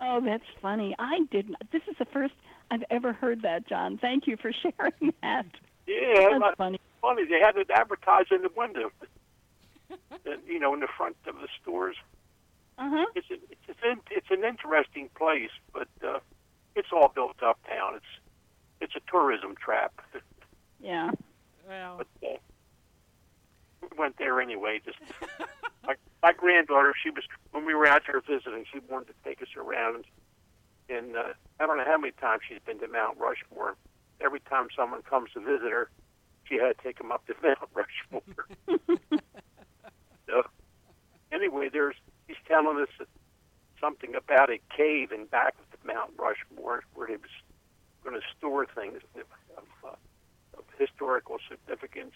Oh, 0.00 0.20
that's 0.20 0.44
funny. 0.62 0.94
I 0.98 1.20
didn't. 1.30 1.56
This 1.72 1.82
is 1.90 1.96
the 1.98 2.04
first 2.06 2.34
I've 2.70 2.84
ever 2.90 3.12
heard 3.12 3.42
that, 3.42 3.66
John. 3.68 3.98
Thank 3.98 4.26
you 4.26 4.36
for 4.36 4.52
sharing 4.62 5.12
that. 5.22 5.46
Yeah, 5.86 6.28
That's 6.30 6.38
but 6.40 6.56
funny. 6.56 6.80
funny. 7.00 7.24
They 7.24 7.40
had 7.40 7.56
it 7.56 7.70
advertised 7.70 8.30
in 8.32 8.42
the 8.42 8.50
window. 8.56 8.90
You 10.46 10.58
know, 10.58 10.74
in 10.74 10.80
the 10.80 10.88
front 10.98 11.16
of 11.26 11.36
the 11.36 11.48
stores. 11.62 11.96
Uh 12.78 12.90
huh. 12.90 13.06
It's 13.14 13.30
a, 13.30 13.34
it's 13.68 13.78
an 13.82 14.00
it's 14.10 14.30
an 14.30 14.44
interesting 14.44 15.08
place, 15.16 15.50
but 15.72 15.88
uh, 16.06 16.18
it's 16.76 16.88
all 16.92 17.08
built 17.14 17.36
uptown. 17.42 17.94
It's 17.96 18.04
it's 18.80 18.94
a 18.96 19.10
tourism 19.10 19.54
trap. 19.56 19.92
Yeah. 20.80 21.10
Well, 21.66 21.98
But 21.98 22.28
uh, 22.28 22.36
we 23.82 23.88
went 23.98 24.16
there 24.18 24.40
anyway. 24.40 24.80
Just 24.84 24.98
my, 25.86 25.94
my 26.22 26.32
granddaughter, 26.32 26.94
she 27.00 27.10
was 27.10 27.24
when 27.52 27.64
we 27.64 27.74
were 27.74 27.86
out 27.86 28.02
there 28.06 28.20
visiting, 28.20 28.64
she 28.72 28.80
wanted 28.88 29.08
to 29.08 29.14
take 29.24 29.42
us 29.42 29.48
around, 29.56 30.04
and 30.88 31.16
uh, 31.16 31.32
I 31.60 31.66
don't 31.66 31.78
know 31.78 31.84
how 31.84 31.98
many 31.98 32.12
times 32.12 32.42
she's 32.48 32.60
been 32.64 32.78
to 32.80 32.88
Mount 32.88 33.18
Rushmore. 33.18 33.76
Every 34.20 34.40
time 34.40 34.68
someone 34.74 35.02
comes 35.02 35.30
to 35.34 35.40
visit 35.40 35.70
her, 35.70 35.90
she 36.44 36.56
had 36.56 36.76
to 36.76 36.82
take 36.82 36.98
them 36.98 37.12
up 37.12 37.26
to 37.26 37.34
Mount 37.42 37.70
Rushmore. 37.74 38.80
so, 40.28 40.42
anyway, 41.32 41.68
there's 41.72 41.96
he's 42.26 42.36
telling 42.46 42.78
us 42.78 43.06
something 43.80 44.14
about 44.14 44.50
a 44.50 44.58
cave 44.74 45.12
in 45.12 45.26
back 45.26 45.54
of 45.58 45.78
the 45.78 45.92
Mount 45.92 46.10
Rushmore 46.18 46.84
where 46.94 47.06
he 47.06 47.14
was 47.14 47.30
going 48.04 48.20
to 48.20 48.26
store 48.36 48.66
things 48.66 49.00
of, 49.14 49.64
uh, 49.84 50.58
of 50.58 50.64
historical 50.78 51.38
significance, 51.48 52.14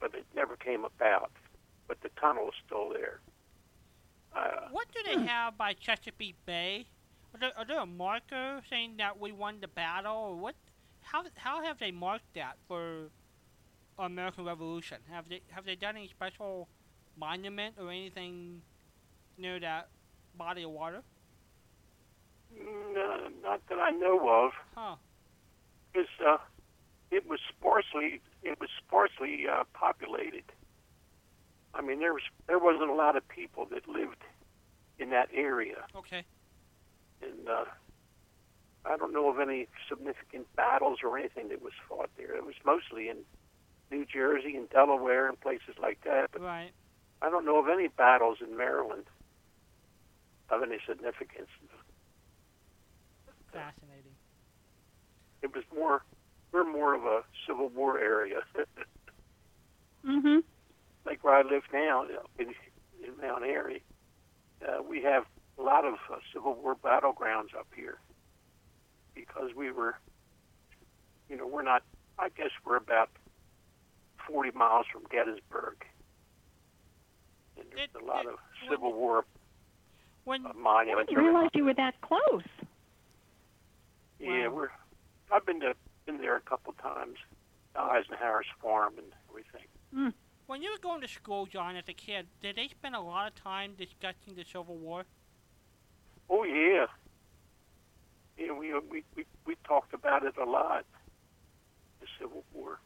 but 0.00 0.14
it 0.14 0.24
never 0.34 0.56
came 0.56 0.84
about. 0.84 1.30
But 1.92 2.00
the 2.00 2.20
tunnel 2.20 2.48
is 2.48 2.54
still 2.64 2.88
there. 2.88 3.20
Uh, 4.34 4.68
what 4.70 4.86
do 4.94 5.00
they 5.04 5.26
have 5.26 5.58
by 5.58 5.74
Chesapeake 5.74 6.36
Bay? 6.46 6.86
Are 7.34 7.40
there, 7.40 7.52
are 7.54 7.66
there 7.66 7.80
a 7.80 7.86
marker 7.86 8.62
saying 8.70 8.94
that 8.96 9.20
we 9.20 9.30
won 9.30 9.58
the 9.60 9.68
battle, 9.68 10.16
or 10.16 10.36
what? 10.36 10.54
How 11.02 11.24
how 11.34 11.62
have 11.62 11.78
they 11.78 11.90
marked 11.90 12.32
that 12.34 12.56
for 12.66 13.10
American 13.98 14.46
Revolution? 14.46 15.02
Have 15.10 15.28
they 15.28 15.42
have 15.50 15.66
they 15.66 15.76
done 15.76 15.96
any 15.96 16.08
special 16.08 16.66
monument 17.18 17.74
or 17.78 17.90
anything 17.90 18.62
near 19.36 19.60
that 19.60 19.88
body 20.34 20.62
of 20.62 20.70
water? 20.70 21.02
no, 22.58 23.28
not 23.42 23.60
that 23.68 23.78
I 23.78 23.90
know 23.90 24.30
of. 24.30 24.52
Huh. 24.74 24.96
Because 25.92 26.08
uh, 26.26 26.38
it 27.10 27.28
was 27.28 27.40
sparsely 27.50 28.22
it 28.42 28.58
was 28.58 28.70
sparsely 28.78 29.44
uh, 29.46 29.64
populated. 29.74 30.44
I 31.74 31.80
mean, 31.82 32.00
there 32.00 32.12
was 32.12 32.22
there 32.46 32.58
wasn't 32.58 32.90
a 32.90 32.94
lot 32.94 33.16
of 33.16 33.26
people 33.28 33.66
that 33.70 33.88
lived 33.88 34.22
in 34.98 35.10
that 35.10 35.28
area, 35.34 35.76
Okay. 35.96 36.24
and 37.22 37.48
uh, 37.48 37.64
I 38.84 38.96
don't 38.96 39.12
know 39.12 39.30
of 39.30 39.38
any 39.40 39.68
significant 39.88 40.46
battles 40.56 40.98
or 41.02 41.16
anything 41.18 41.48
that 41.48 41.62
was 41.62 41.72
fought 41.88 42.10
there. 42.16 42.36
It 42.36 42.44
was 42.44 42.54
mostly 42.64 43.08
in 43.08 43.18
New 43.90 44.04
Jersey 44.04 44.54
and 44.56 44.68
Delaware 44.70 45.28
and 45.28 45.40
places 45.40 45.74
like 45.80 46.00
that. 46.04 46.26
But 46.32 46.42
Right. 46.42 46.72
I 47.22 47.30
don't 47.30 47.44
know 47.44 47.58
of 47.58 47.68
any 47.68 47.88
battles 47.88 48.38
in 48.40 48.56
Maryland 48.56 49.04
of 50.50 50.62
any 50.62 50.78
significance. 50.86 51.48
Fascinating. 53.52 54.16
It 55.42 55.54
was 55.54 55.64
more, 55.74 56.02
we're 56.52 56.64
more 56.70 56.94
of 56.94 57.04
a 57.04 57.22
Civil 57.46 57.68
War 57.68 57.98
area. 57.98 58.40
Mm 60.04 60.20
Mhm. 60.20 60.42
Like 61.06 61.22
where 61.24 61.34
I 61.34 61.42
live 61.42 61.62
now 61.72 62.04
in, 62.38 62.46
in 62.48 63.20
Mount 63.20 63.44
Airy, 63.44 63.82
uh, 64.66 64.82
we 64.82 65.02
have 65.02 65.24
a 65.58 65.62
lot 65.62 65.84
of 65.84 65.94
uh, 66.10 66.16
Civil 66.32 66.54
War 66.54 66.74
battlegrounds 66.76 67.54
up 67.58 67.66
here 67.74 67.98
because 69.14 69.50
we 69.56 69.70
were, 69.70 69.96
you 71.28 71.36
know, 71.36 71.46
we're 71.46 71.62
not. 71.62 71.82
I 72.18 72.28
guess 72.28 72.50
we're 72.64 72.76
about 72.76 73.08
40 74.28 74.50
miles 74.52 74.86
from 74.92 75.02
Gettysburg, 75.10 75.84
and 77.56 77.66
there's 77.70 77.88
It- 77.94 78.02
a 78.02 78.04
lot 78.04 78.26
it- 78.26 78.32
of 78.32 78.38
Civil 78.70 78.92
War 78.92 79.24
When 80.24 80.46
uh, 80.46 80.50
I 80.68 80.84
didn't 80.84 81.16
realize 81.16 81.50
you 81.54 81.64
were 81.64 81.74
that 81.74 82.00
close. 82.00 82.44
Yeah, 84.20 84.46
Wow. 84.48 84.54
we're. 84.54 84.68
I've 85.32 85.44
been 85.46 85.60
to 85.60 85.74
been 86.06 86.18
there 86.18 86.36
a 86.36 86.40
couple 86.40 86.72
times, 86.74 87.16
Eisenhower's 87.74 88.46
farm 88.60 88.94
and 88.98 89.06
everything. 89.30 90.12
When 90.46 90.62
you 90.62 90.70
were 90.70 90.78
going 90.82 91.00
to 91.00 91.08
school, 91.08 91.46
John, 91.46 91.76
as 91.76 91.84
a 91.88 91.92
kid, 91.92 92.26
did 92.40 92.56
they 92.56 92.68
spend 92.68 92.94
a 92.94 93.00
lot 93.00 93.26
of 93.28 93.34
time 93.34 93.74
discussing 93.78 94.34
the 94.36 94.44
Civil 94.44 94.76
War? 94.76 95.04
Oh 96.28 96.44
yeah. 96.44 96.86
Yeah, 98.38 98.52
we 98.52 98.72
we 98.74 99.04
we 99.16 99.24
we 99.46 99.56
talked 99.66 99.92
about 99.94 100.24
it 100.24 100.34
a 100.40 100.44
lot. 100.44 100.84
The 102.00 102.06
Civil 102.18 102.44
War. 102.52 102.78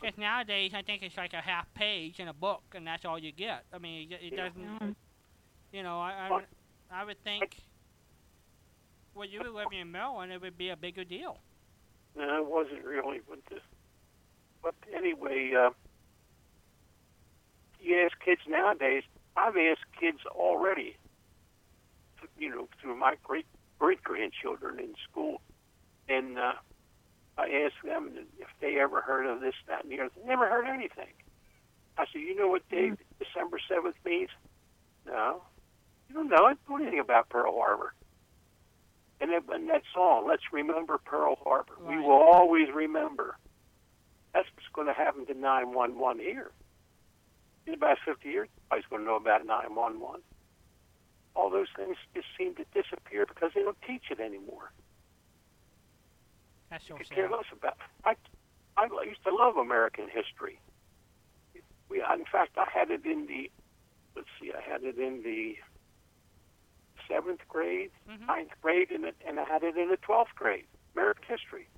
Because 0.00 0.18
nowadays, 0.18 0.72
I 0.74 0.82
think 0.82 1.02
it's 1.02 1.16
like 1.16 1.32
a 1.32 1.40
half 1.40 1.72
page 1.74 2.18
in 2.18 2.26
a 2.26 2.32
book, 2.32 2.62
and 2.74 2.84
that's 2.86 3.04
all 3.04 3.18
you 3.18 3.30
get. 3.30 3.64
I 3.72 3.78
mean, 3.78 4.10
it, 4.10 4.20
it 4.20 4.32
Yeah. 4.32 4.48
doesn't. 4.48 4.78
Mm. 4.80 4.94
You 5.72 5.82
know, 5.84 6.00
I 6.00 6.26
I, 6.26 6.30
would- 6.30 6.46
I 6.90 7.04
would 7.04 7.22
think 7.22 7.56
when 9.14 9.30
you 9.30 9.40
were 9.40 9.50
living 9.50 9.78
in 9.78 9.92
Maryland, 9.92 10.32
it 10.32 10.40
would 10.40 10.58
be 10.58 10.70
a 10.70 10.76
bigger 10.76 11.04
deal. 11.04 11.38
No, 12.16 12.36
it 12.38 12.46
wasn't 12.46 12.84
really. 12.84 13.20
with 13.28 13.44
the, 13.46 13.60
but 14.62 14.74
anyway, 14.94 15.52
uh, 15.58 15.70
you 17.80 17.98
ask 18.04 18.18
kids 18.24 18.40
nowadays. 18.48 19.02
I've 19.36 19.56
asked 19.56 19.86
kids 19.98 20.18
already. 20.26 20.96
You 22.38 22.50
know, 22.50 22.68
through 22.80 22.96
my 22.96 23.16
great 23.24 23.46
great 23.78 24.02
grandchildren 24.02 24.78
in 24.78 24.94
school, 25.10 25.40
and 26.08 26.38
uh, 26.38 26.52
I 27.36 27.64
asked 27.64 27.84
them 27.84 28.10
if 28.38 28.48
they 28.60 28.78
ever 28.78 29.00
heard 29.00 29.26
of 29.26 29.40
this, 29.40 29.54
that, 29.66 29.82
and 29.82 29.92
the 29.92 30.00
other. 30.00 30.10
They 30.16 30.28
never 30.28 30.48
heard 30.48 30.66
anything. 30.66 31.12
I 31.98 32.04
said, 32.12 32.20
"You 32.20 32.36
know 32.36 32.48
what 32.48 32.68
day 32.68 32.92
December 33.18 33.58
seventh 33.68 33.96
means?" 34.04 34.30
No, 35.04 35.42
you 36.08 36.14
don't 36.14 36.28
know. 36.28 36.44
I 36.44 36.54
don't 36.54 36.68
know 36.68 36.76
anything 36.76 37.00
about 37.00 37.28
Pearl 37.28 37.54
Harbor. 37.58 37.92
And, 39.20 39.30
then, 39.30 39.42
and 39.52 39.68
that 39.70 39.82
song, 39.92 40.26
"Let's 40.28 40.42
Remember 40.52 40.98
Pearl 40.98 41.36
Harbor," 41.42 41.74
we 41.80 41.98
will 41.98 42.22
always 42.22 42.68
remember. 42.72 43.36
That's 44.34 44.48
what's 44.54 44.68
going 44.72 44.86
to 44.86 44.94
happen 44.94 45.26
to 45.26 45.34
911 45.34 46.22
here. 46.22 46.50
In 47.66 47.74
about 47.74 47.98
50 48.04 48.28
years, 48.28 48.48
nobody's 48.70 48.86
going 48.90 49.02
to 49.02 49.06
know 49.06 49.16
about 49.16 49.46
911. 49.46 50.22
All 51.34 51.50
those 51.50 51.68
things 51.76 51.96
just 52.14 52.26
seem 52.36 52.54
to 52.56 52.64
disappear 52.74 53.26
because 53.26 53.52
they 53.54 53.62
don't 53.62 53.80
teach 53.86 54.04
it 54.10 54.20
anymore. 54.20 54.72
That's 56.70 56.86
so 56.88 56.96
could 56.96 57.08
care 57.10 57.28
less 57.30 57.44
about. 57.52 57.76
I, 58.04 58.14
I 58.76 58.86
used 59.04 59.22
to 59.24 59.34
love 59.34 59.56
American 59.56 60.06
history. 60.08 60.58
We, 61.88 61.98
in 62.00 62.24
fact, 62.30 62.56
I 62.56 62.66
had 62.72 62.90
it 62.90 63.04
in 63.04 63.26
the. 63.26 63.50
Let's 64.16 64.28
see, 64.40 64.50
I 64.52 64.60
had 64.60 64.82
it 64.82 64.98
in 64.98 65.22
the 65.22 65.56
seventh 67.08 67.40
grade, 67.48 67.90
Mhm. 68.08 68.26
ninth 68.26 68.50
grade, 68.62 68.90
and, 68.90 69.04
and 69.26 69.40
I 69.40 69.44
had 69.44 69.62
it 69.62 69.76
in 69.76 69.88
the 69.90 69.96
twelfth 69.98 70.34
grade. 70.34 70.64
American 70.94 71.24
history. 71.28 71.68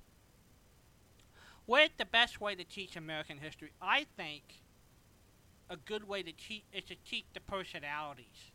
What's 1.65 1.93
the 1.97 2.05
best 2.05 2.39
way 2.39 2.55
to 2.55 2.63
teach 2.63 2.95
American 2.95 3.37
history? 3.39 3.71
I 3.81 4.05
think 4.17 4.43
a 5.69 5.77
good 5.77 6.07
way 6.07 6.21
to 6.21 6.31
teach 6.31 6.63
is 6.71 6.83
to 6.85 6.95
teach 7.09 7.25
the 7.33 7.39
personalities, 7.39 8.51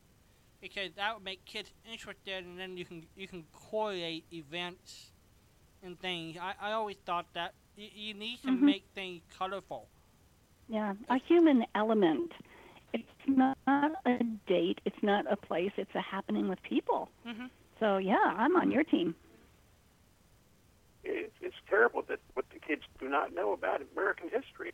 because 0.60 0.92
that 0.96 1.14
would 1.14 1.24
make 1.24 1.44
kids 1.44 1.70
interested, 1.90 2.44
and 2.44 2.58
then 2.58 2.76
you 2.76 2.84
can 2.84 3.06
you 3.16 3.26
can 3.26 3.44
correlate 3.52 4.24
events 4.32 5.10
and 5.82 5.98
things. 5.98 6.36
I, 6.40 6.54
I 6.60 6.72
always 6.72 6.96
thought 7.04 7.26
that 7.34 7.54
you, 7.76 7.88
you 7.92 8.14
need 8.14 8.40
to 8.42 8.48
Mhm. 8.48 8.60
make 8.60 8.84
things 8.94 9.22
colorful. 9.36 9.88
Yeah, 10.68 10.94
a 11.08 11.16
human 11.16 11.66
element. 11.74 12.30
It's 12.92 13.26
not 13.26 13.56
a 13.66 14.18
date. 14.46 14.80
It's 14.84 15.02
not 15.02 15.24
a 15.30 15.36
place. 15.36 15.72
It's 15.76 15.94
a 15.96 16.00
happening 16.00 16.48
with 16.48 16.62
people. 16.62 17.08
hmm 17.24 17.46
So 17.80 17.96
yeah, 17.96 18.34
I'm 18.36 18.54
on 18.56 18.70
your 18.70 18.84
team. 18.84 19.16
It, 21.10 21.32
it's 21.40 21.56
terrible 21.68 22.02
that 22.08 22.20
what 22.34 22.46
the 22.52 22.58
kids 22.60 22.82
do 22.98 23.08
not 23.08 23.34
know 23.34 23.52
about 23.52 23.82
American 23.94 24.28
history. 24.30 24.72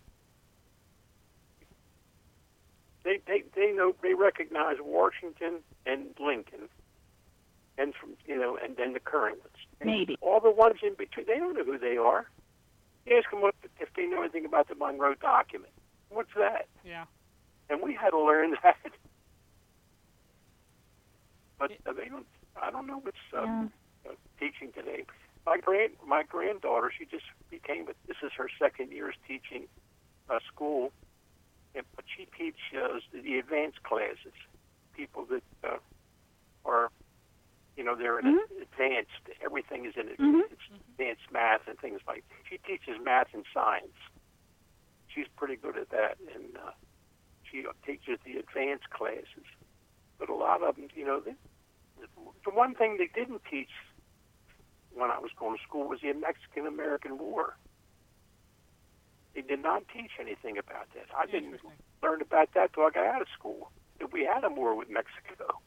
They 3.05 3.21
they 3.27 3.43
they 3.55 3.73
know 3.73 3.95
they 4.03 4.15
recognize 4.15 4.77
Washington 4.81 5.61
and 5.87 6.07
Lincoln, 6.21 6.69
and 7.79 7.95
from 7.95 8.11
you 8.27 8.37
know, 8.39 8.59
and 8.63 8.77
then 8.77 8.93
the 8.93 9.01
current 9.01 9.39
ones. 9.39 9.57
Maybe. 9.85 10.17
All 10.21 10.41
the 10.41 10.51
ones 10.51 10.77
in 10.83 10.95
between, 10.95 11.27
they 11.27 11.39
don't 11.39 11.55
know 11.57 11.65
who 11.65 11.79
they 11.79 11.97
are. 11.97 12.29
You 13.07 13.17
ask 13.19 13.31
them 13.31 13.41
what, 13.43 13.55
if 13.79 13.89
they 13.95 14.07
know 14.07 14.23
anything 14.23 14.45
about 14.45 14.67
the 14.69 14.75
Monroe 14.75 15.15
Document. 15.15 15.73
What's 16.09 16.31
that? 16.37 16.67
Yeah. 16.85 17.05
And 17.71 17.81
we 17.81 17.95
had 17.95 18.11
to 18.11 18.19
learn 18.19 18.57
that. 18.65 18.77
But 21.59 21.71
uh, 21.87 21.93
they 21.93 22.09
don't. 22.09 22.27
I 22.61 22.71
don't 22.71 22.87
know 22.87 22.99
what's 22.99 23.17
uh, 23.37 23.43
Yeah. 23.43 23.67
uh, 24.09 24.15
teaching 24.41 24.73
today. 24.73 25.05
My 25.47 25.59
grand 25.59 25.93
my 26.05 26.25
granddaughter, 26.25 26.91
she 26.97 27.05
just 27.07 27.25
became. 27.51 27.87
A. 27.89 27.93
This 28.09 28.17
is 28.23 28.33
her 28.37 28.49
second 28.59 28.91
year's 28.91 29.15
teaching 29.29 29.67
uh, 30.29 30.41
school, 30.53 30.91
and, 31.75 31.85
but 31.95 32.05
she 32.17 32.27
teaches 32.37 33.03
the 33.13 33.39
advanced 33.39 33.83
classes. 33.85 34.35
People 34.97 35.25
that 35.31 35.43
uh, 35.63 35.77
are, 36.65 36.91
you 37.77 37.85
know, 37.85 37.95
they're 37.95 38.19
in 38.19 38.27
Mhm. 38.27 38.63
advanced. 38.63 39.23
Everything 39.45 39.85
is 39.85 39.95
in 39.97 40.09
it. 40.09 40.19
Mhm. 40.19 40.43
Advanced 40.91 41.31
math 41.31 41.69
and 41.69 41.79
things 41.79 42.01
like. 42.09 42.25
She 42.51 42.59
teaches 42.59 42.99
math 43.01 43.33
and 43.33 43.45
science. 43.55 43.95
She's 45.09 45.29
pretty 45.37 45.57
good 45.57 45.77
at 45.79 45.91
that, 45.91 46.19
and 46.35 46.57
uh, 46.59 46.73
she 47.45 47.65
teaches 47.87 48.19
the 48.25 48.39
advanced 48.39 48.91
classes. 48.91 49.47
But 50.19 50.29
a 50.29 50.35
lot 50.35 50.63
of 50.63 50.75
them, 50.77 50.89
you 50.95 51.05
know, 51.07 51.21
they, 51.21 51.37
the 52.45 52.51
one 52.51 52.75
thing 52.75 52.97
they 52.97 53.07
didn't 53.15 53.43
teach 53.49 53.71
when 54.97 55.11
I 55.11 55.19
was 55.19 55.31
going 55.39 55.57
to 55.57 55.63
school 55.63 55.89
was 55.89 56.01
the 56.01 56.13
Mexican 56.15 56.67
American 56.67 57.19
War. 57.19 57.57
They 59.35 59.43
did 59.43 59.63
not 59.63 59.83
teach 59.93 60.13
anything 60.19 60.57
about 60.57 60.89
that. 60.95 61.07
I 61.17 61.27
didn't 61.27 61.61
learn 62.03 62.23
about 62.23 62.55
that 62.55 62.73
till 62.73 62.85
I 62.85 62.91
got 62.91 63.07
out 63.07 63.21
of 63.21 63.29
school. 63.39 63.71
That 64.01 64.13
we 64.13 64.25
had 64.25 64.45
a 64.45 64.49
war 64.49 64.75
with 64.75 64.89
Mexico. 64.91 65.61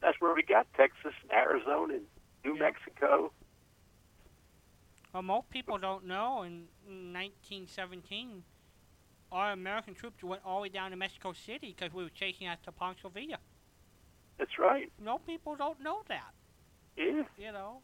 That's 0.00 0.20
where 0.20 0.34
we 0.34 0.42
got 0.42 0.66
Texas 0.74 1.14
and 1.22 1.32
Arizona 1.32 1.94
and 1.94 2.06
New 2.44 2.54
Yeah. 2.54 2.60
Mexico. 2.60 3.32
Well, 5.12 5.22
most 5.22 5.48
people 5.50 5.78
don't 5.78 6.04
know. 6.04 6.42
In 6.42 6.68
1917, 6.86 8.44
our 9.32 9.52
American 9.52 9.94
troops 9.94 10.22
went 10.22 10.42
all 10.44 10.56
the 10.58 10.62
way 10.62 10.68
down 10.68 10.90
to 10.90 10.96
Mexico 10.96 11.32
City 11.32 11.74
because 11.76 11.92
we 11.94 12.04
were 12.04 12.10
chasing 12.10 12.46
after 12.46 12.70
Pancho 12.70 13.08
Villa. 13.08 13.38
That's 14.36 14.58
right. 14.58 14.92
No 15.02 15.18
people 15.18 15.56
don't 15.56 15.80
know 15.80 16.02
that. 16.08 16.32
Yeah, 16.96 17.24
You 17.38 17.52
know. 17.52 17.82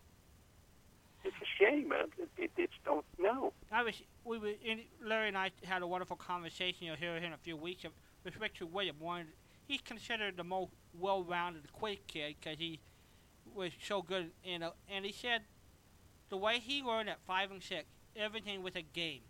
It's 1.24 1.34
a 1.40 1.46
shame, 1.58 1.88
man. 1.88 2.06
It, 2.18 2.28
it, 2.36 2.50
it's 2.56 2.72
don't 2.84 3.04
know. 3.18 3.52
I 3.72 3.82
was 3.82 3.94
we 4.24 4.38
were 4.38 4.52
in, 4.64 4.82
Larry 5.02 5.28
and 5.28 5.38
I 5.38 5.50
had 5.64 5.82
a 5.82 5.86
wonderful 5.86 6.16
conversation. 6.16 6.86
You'll 6.86 6.96
hear 6.96 7.16
in 7.16 7.32
a 7.32 7.38
few 7.38 7.56
weeks 7.56 7.84
of, 7.84 7.92
with 8.24 8.38
Richard 8.38 8.72
William. 8.72 8.96
One, 8.98 9.26
he's 9.66 9.80
considered 9.80 10.36
the 10.36 10.44
most 10.44 10.72
well-rounded, 10.98 11.72
Quiz 11.72 11.98
Kid 12.06 12.36
because 12.40 12.58
he 12.58 12.80
was 13.54 13.72
so 13.82 14.02
good. 14.02 14.30
In 14.44 14.62
a, 14.62 14.72
and 14.88 15.04
he 15.04 15.12
said 15.12 15.42
the 16.28 16.36
way 16.36 16.58
he 16.58 16.82
learned 16.82 17.08
at 17.08 17.18
five 17.26 17.50
and 17.50 17.62
six, 17.62 17.84
everything 18.14 18.62
was 18.62 18.76
a 18.76 18.82
game. 18.82 19.22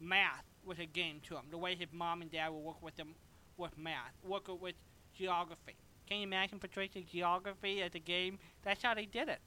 Math 0.00 0.44
was 0.64 0.78
a 0.78 0.86
game 0.86 1.20
to 1.28 1.36
him. 1.36 1.44
The 1.50 1.58
way 1.58 1.76
his 1.76 1.88
mom 1.92 2.22
and 2.22 2.30
dad 2.30 2.48
would 2.50 2.58
work 2.58 2.82
with 2.82 2.96
him 2.96 3.14
with 3.56 3.78
math, 3.78 4.12
work 4.26 4.48
with 4.60 4.74
geography. 5.16 5.76
Can 6.08 6.18
you 6.18 6.24
imagine 6.24 6.58
Patricia 6.58 7.00
geography 7.00 7.82
as 7.82 7.94
a 7.94 7.98
game? 8.00 8.38
That's 8.62 8.82
how 8.82 8.94
they 8.94 9.06
did 9.06 9.28
it. 9.28 9.38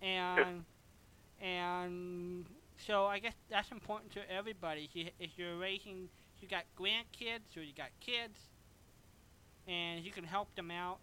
And 0.00 0.64
and 1.40 2.44
so 2.86 3.06
I 3.06 3.18
guess 3.18 3.34
that's 3.50 3.70
important 3.70 4.12
to 4.12 4.20
everybody. 4.30 4.84
If, 4.90 4.96
you, 4.96 5.06
if 5.18 5.30
you're 5.36 5.56
raising, 5.58 6.08
you 6.40 6.48
got 6.48 6.64
grandkids 6.78 7.56
or 7.56 7.60
you 7.62 7.72
got 7.76 7.88
kids, 8.00 8.38
and 9.68 10.04
you 10.04 10.10
can 10.10 10.24
help 10.24 10.54
them 10.56 10.70
out, 10.70 10.98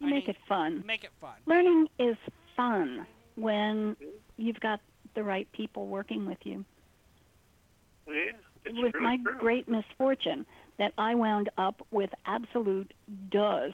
You 0.00 0.06
I 0.08 0.10
make 0.10 0.26
think- 0.26 0.36
it 0.38 0.42
fun. 0.48 0.82
make 0.86 1.04
it 1.04 1.12
fun. 1.20 1.34
Learning 1.46 1.88
is 1.98 2.16
fun 2.56 3.06
when 3.36 3.96
you've 4.36 4.60
got 4.60 4.80
the 5.14 5.22
right 5.22 5.50
people 5.52 5.86
working 5.86 6.26
with 6.26 6.38
you. 6.44 6.64
Yeah, 8.08 8.32
It's 8.64 8.74
was 8.78 8.92
really 8.94 9.00
my 9.04 9.16
true. 9.18 9.38
great 9.38 9.68
misfortune 9.68 10.46
that 10.78 10.92
I 10.98 11.14
wound 11.14 11.48
up 11.58 11.86
with 11.90 12.10
absolute 12.26 12.92
does 13.30 13.72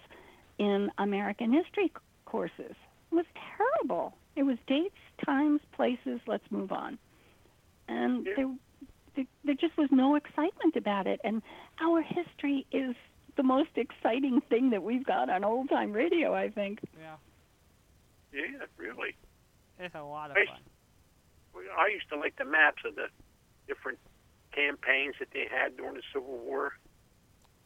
in 0.59 0.91
American 0.99 1.53
history 1.53 1.93
courses. 2.25 2.75
It 3.11 3.15
was 3.15 3.27
terrible. 3.57 4.15
It 4.37 4.45
was 4.45 4.57
dates, 4.67 4.95
times, 5.25 5.61
places. 5.73 6.21
Let's 6.27 6.45
move 6.51 6.73
on. 6.73 6.99
And 7.89 8.27
Yeah. 8.27 8.33
there, 8.37 8.55
there, 9.17 9.25
there 9.45 9.55
just 9.55 9.77
was 9.77 9.91
no 9.91 10.15
excitement 10.15 10.77
about 10.77 11.07
it. 11.07 11.21
And 11.25 11.43
our 11.81 12.03
history 12.03 12.67
is 12.73 12.95
the 13.37 13.43
most 13.43 13.71
exciting 13.77 14.41
thing 14.43 14.71
that 14.71 14.83
we've 14.83 15.05
got 15.05 15.29
on 15.31 15.45
old 15.45 15.69
time 15.69 15.93
radio. 15.93 16.35
I 16.35 16.51
think. 16.51 16.81
Yeah, 17.01 17.17
Yeah, 18.33 18.67
really. 18.77 19.17
it's 19.79 19.95
a 19.95 20.03
lot 20.03 20.31
of 20.31 20.37
Hey. 20.37 20.47
fun. 20.47 20.61
We- 21.55 21.69
I 21.71 21.89
used 21.89 22.09
to 22.11 22.17
like 22.17 22.37
the 22.37 22.45
maps 22.47 22.83
of 22.85 22.95
the 22.95 23.09
different 23.67 23.99
campaigns 24.53 25.15
that 25.19 25.31
they 25.33 25.47
had 25.47 25.77
during 25.77 25.95
the 25.95 26.03
Civil 26.13 26.39
War. 26.39 26.77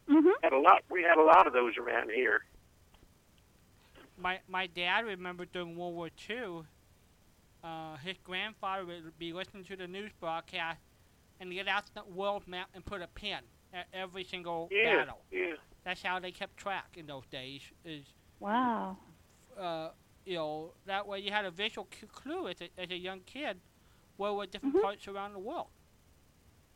Mm-hmm. 0.09 0.31
Had 0.43 0.53
a 0.53 0.59
lot. 0.59 0.85
We 0.89 1.03
had 1.03 1.19
a 1.19 1.23
lot 1.23 1.47
of 1.49 1.53
those 1.53 1.77
around 1.77 2.11
here. 2.11 2.45
My 4.19 4.41
my 4.49 4.67
dad 4.67 5.05
remembered 5.05 5.53
during 5.53 5.77
World 5.77 5.95
War 5.95 6.11
II, 6.29 6.63
uh, 7.67 7.97
his 8.05 8.17
grandfather 8.25 8.85
would 8.87 9.19
be 9.19 9.33
listening 9.33 9.65
to 9.65 9.77
the 9.77 9.87
news 9.87 10.11
broadcast 10.21 10.79
and 11.41 11.53
get 11.53 11.67
out 11.69 11.85
the 11.95 12.05
world 12.05 12.47
map 12.47 12.69
and 12.75 12.85
put 12.85 13.03
a 13.03 13.07
pin 13.09 13.41
at 13.75 13.87
every 13.93 14.25
single 14.25 14.69
Yeah, 14.71 14.97
battle. 14.99 15.19
yeah. 15.31 15.55
That's 15.85 16.03
how 16.03 16.19
they 16.21 16.31
kept 16.31 16.57
track 16.57 16.97
in 16.97 17.07
those 17.07 17.27
days. 17.27 17.63
Is 17.85 18.05
Wow. 18.41 18.97
uh, 19.59 19.91
you 20.25 20.35
know 20.35 20.73
that 20.87 21.07
way 21.07 21.21
you 21.21 21.31
had 21.31 21.45
a 21.45 21.51
visual 21.51 21.87
clue 22.13 22.49
as 22.49 22.61
a, 22.61 22.69
as 22.79 22.91
a 22.91 22.97
young 22.97 23.21
kid 23.21 23.61
where 24.17 24.33
were 24.33 24.47
different 24.47 24.75
Mhm. 24.77 24.83
parts 24.83 25.09
around 25.09 25.33
the 25.33 25.39
world. 25.39 25.69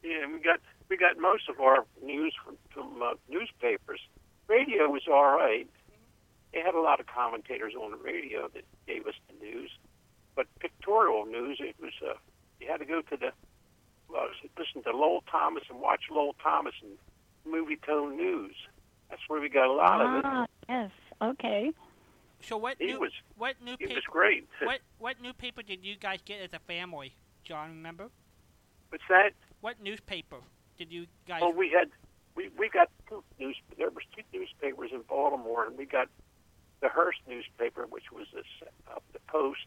Yeah, 0.02 0.26
we 0.26 0.38
got 0.40 0.60
we 0.88 0.96
got 0.96 1.18
most 1.18 1.48
of 1.48 1.60
our 1.60 1.84
news 2.02 2.34
from 2.44 2.56
from 2.70 3.02
uh, 3.02 3.14
newspapers. 3.28 4.00
Radio 4.48 4.88
was 4.88 5.02
all 5.08 5.36
right. 5.36 5.68
They 6.52 6.60
had 6.60 6.74
a 6.74 6.80
lot 6.80 6.98
of 7.00 7.06
commentators 7.06 7.74
on 7.74 7.90
the 7.92 7.96
radio 7.98 8.48
that 8.48 8.64
gave 8.86 9.06
us 9.06 9.14
the 9.28 9.34
news, 9.44 9.70
but 10.36 10.46
pictorial 10.60 11.24
news 11.26 11.58
it 11.60 11.76
was 11.80 11.92
uh, 12.06 12.14
you 12.60 12.68
had 12.68 12.78
to 12.78 12.84
go 12.86 13.00
to 13.02 13.16
the 13.16 13.30
well, 14.08 14.26
listen 14.58 14.82
to 14.90 14.96
Lowell 14.96 15.22
Thomas 15.30 15.62
and 15.70 15.80
watch 15.80 16.02
Lowell 16.10 16.34
Thomas 16.42 16.74
and 16.82 16.92
Movietone 17.46 18.16
news. 18.16 18.54
That's 19.08 19.22
where 19.28 19.40
we 19.40 19.48
got 19.48 19.66
a 19.66 19.72
lot 19.72 20.00
of 20.00 20.16
it. 20.18 20.22
Ah, 20.24 20.46
yes. 20.68 20.90
Okay. 21.22 21.72
So 22.40 22.56
what 22.56 22.76
He 22.78 22.86
new 22.86 23.00
was 23.00 23.12
what 23.36 23.54
he 23.60 23.64
newspaper 23.66 23.94
was 23.94 24.04
great. 24.10 24.48
what 24.62 24.80
what 24.98 25.20
newspaper 25.22 25.62
did 25.62 25.84
you 25.84 25.96
guys 25.96 26.20
get 26.24 26.40
as 26.40 26.52
a 26.54 26.58
family? 26.60 27.14
John, 27.44 27.70
remember? 27.70 28.08
What's 28.90 29.04
that? 29.08 29.30
What 29.60 29.80
newspaper 29.82 30.38
did 30.78 30.90
you 30.90 31.06
guys? 31.28 31.40
Well, 31.42 31.52
we 31.52 31.70
had 31.70 31.90
we 32.34 32.48
we 32.58 32.68
got 32.68 32.88
two 33.08 33.22
news. 33.38 33.56
There 33.78 33.90
was 33.90 34.02
two 34.16 34.22
newspapers 34.36 34.90
in 34.92 35.02
Baltimore, 35.08 35.66
and 35.66 35.76
we 35.78 35.84
got 35.86 36.08
the 36.80 36.88
Hearst 36.88 37.18
newspaper, 37.28 37.86
which 37.88 38.10
was 38.12 38.26
the 38.32 38.40
s- 38.40 38.68
uh, 38.90 38.98
the 39.12 39.18
Post, 39.28 39.60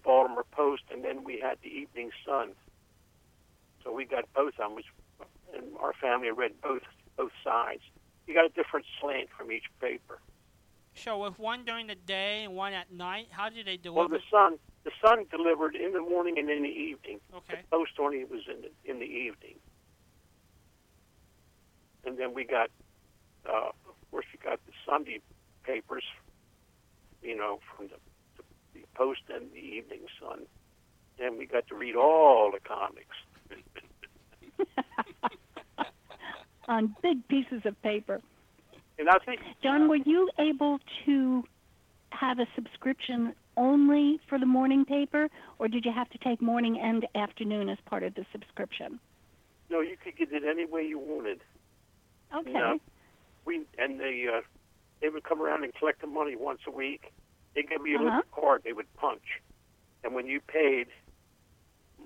the 0.00 0.08
Baltimore 0.08 0.44
Post, 0.50 0.82
and 0.92 1.04
then 1.04 1.24
we 1.24 1.40
had 1.40 1.58
the 1.62 1.68
Evening 1.68 2.10
Sun. 2.26 2.50
So 3.84 3.92
we 3.92 4.04
got 4.04 4.24
both 4.34 4.54
of 4.54 4.56
them, 4.58 4.74
which, 4.74 4.86
and 5.56 5.64
our 5.80 5.92
family 6.00 6.30
read 6.30 6.52
both 6.62 6.82
both 7.16 7.32
sides. 7.44 7.82
You 8.26 8.34
got 8.34 8.44
a 8.46 8.50
different 8.50 8.86
slant 9.00 9.28
from 9.36 9.50
each 9.50 9.64
paper. 9.80 10.20
so 10.94 11.18
with 11.18 11.38
one 11.38 11.64
during 11.64 11.86
the 11.86 11.94
day 11.94 12.44
and 12.44 12.54
one 12.54 12.72
at 12.72 12.92
night, 12.92 13.28
how 13.30 13.48
did 13.48 13.66
they 13.66 13.78
Well, 13.90 14.08
the 14.08 14.20
Sun 14.30 14.58
the 14.84 14.92
Sun 15.04 15.26
delivered 15.30 15.74
in 15.74 15.92
the 15.92 16.00
morning 16.00 16.38
and 16.38 16.48
in 16.48 16.62
the 16.62 16.68
evening. 16.68 17.20
okay. 17.34 17.62
The 17.62 17.76
Post 17.76 17.92
only 17.98 18.24
was 18.24 18.40
in 18.48 18.62
the, 18.62 18.90
in 18.90 18.98
the 18.98 19.04
evening. 19.06 19.56
And 22.06 22.16
then 22.16 22.32
we 22.32 22.44
got, 22.44 22.70
uh, 23.46 23.68
of 23.68 24.10
course, 24.10 24.24
we 24.32 24.38
got 24.42 24.58
the 24.64 24.72
Sunday 24.88 25.20
papers, 25.64 26.04
you 27.22 27.36
know, 27.36 27.60
from 27.76 27.88
the 27.88 27.96
Post 28.94 29.20
and 29.32 29.50
the 29.52 29.58
Evening 29.58 30.00
Sun. 30.20 30.46
Then 31.18 31.38
we 31.38 31.46
got 31.46 31.66
to 31.68 31.74
read 31.74 31.96
all 31.96 32.50
the 32.52 32.60
comics. 32.60 33.16
On 36.68 36.94
big 37.02 37.26
pieces 37.28 37.62
of 37.64 37.80
paper. 37.82 38.20
And 38.98 39.08
I 39.08 39.18
think, 39.24 39.40
John, 39.62 39.88
were 39.88 39.96
you 39.96 40.30
able 40.38 40.78
to 41.06 41.44
have 42.10 42.38
a 42.38 42.46
subscription 42.54 43.34
only 43.56 44.20
for 44.28 44.38
the 44.38 44.46
morning 44.46 44.84
paper, 44.84 45.28
or 45.58 45.68
did 45.68 45.84
you 45.84 45.92
have 45.92 46.08
to 46.10 46.18
take 46.18 46.40
morning 46.40 46.78
and 46.78 47.06
afternoon 47.14 47.68
as 47.68 47.78
part 47.86 48.02
of 48.02 48.14
the 48.14 48.24
subscription? 48.32 49.00
no, 49.70 49.80
you 49.80 49.96
could 50.02 50.16
get 50.16 50.32
it 50.32 50.42
any 50.44 50.66
way 50.66 50.82
you 50.82 50.98
wanted. 50.98 51.40
Okay. 52.36 52.52
Yeah. 52.52 52.76
We 53.44 53.64
and 53.78 53.98
they 53.98 54.26
uh, 54.32 54.40
they 55.00 55.08
would 55.08 55.24
come 55.24 55.40
around 55.40 55.64
and 55.64 55.74
collect 55.74 56.00
the 56.00 56.06
money 56.06 56.36
once 56.36 56.60
a 56.66 56.70
week. 56.70 57.12
They 57.60 57.66
give 57.66 57.82
me 57.82 57.92
a 57.92 57.96
Uh-huh. 57.96 58.04
little 58.04 58.22
card 58.32 58.62
they 58.64 58.72
would 58.72 58.92
punch, 58.94 59.42
and 60.02 60.14
when 60.14 60.26
you 60.26 60.40
paid, 60.40 60.86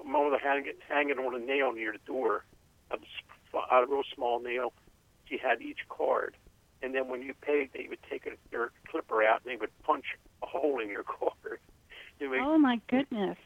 Mom 0.05 0.30
would 0.32 0.40
hang 0.40 0.66
it 0.66 0.80
hang 0.88 1.12
on 1.12 1.34
a 1.34 1.38
nail 1.38 1.70
near 1.72 1.92
the 1.92 1.98
door, 2.12 2.44
a, 2.90 2.94
s- 2.94 3.64
a 3.70 3.86
real 3.86 4.02
small 4.14 4.40
nail. 4.40 4.72
She 5.26 5.38
had 5.38 5.62
each 5.62 5.78
card, 5.88 6.36
and 6.82 6.92
then 6.92 7.07
when 7.09 7.22
you 7.22 7.34
paid, 7.34 7.70
they 7.72 7.86
would 7.88 8.02
take 8.11 8.26
a, 8.26 8.32
their 8.50 8.72
clipper 8.90 9.22
out 9.22 9.42
and 9.44 9.52
they 9.52 9.57
would 9.57 9.70
punch 9.84 10.07
a 10.42 10.46
hole 10.46 10.80
in 10.80 10.88
your 10.88 11.05
card. 11.18 11.61
You 12.18 12.30
know, 12.30 12.55
Oh 12.55 12.59
my 12.59 12.80
goodness. 12.90 13.38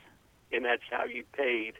and 0.50 0.64
that's 0.64 0.82
how 0.90 1.04
you 1.04 1.24
paid. 1.36 1.74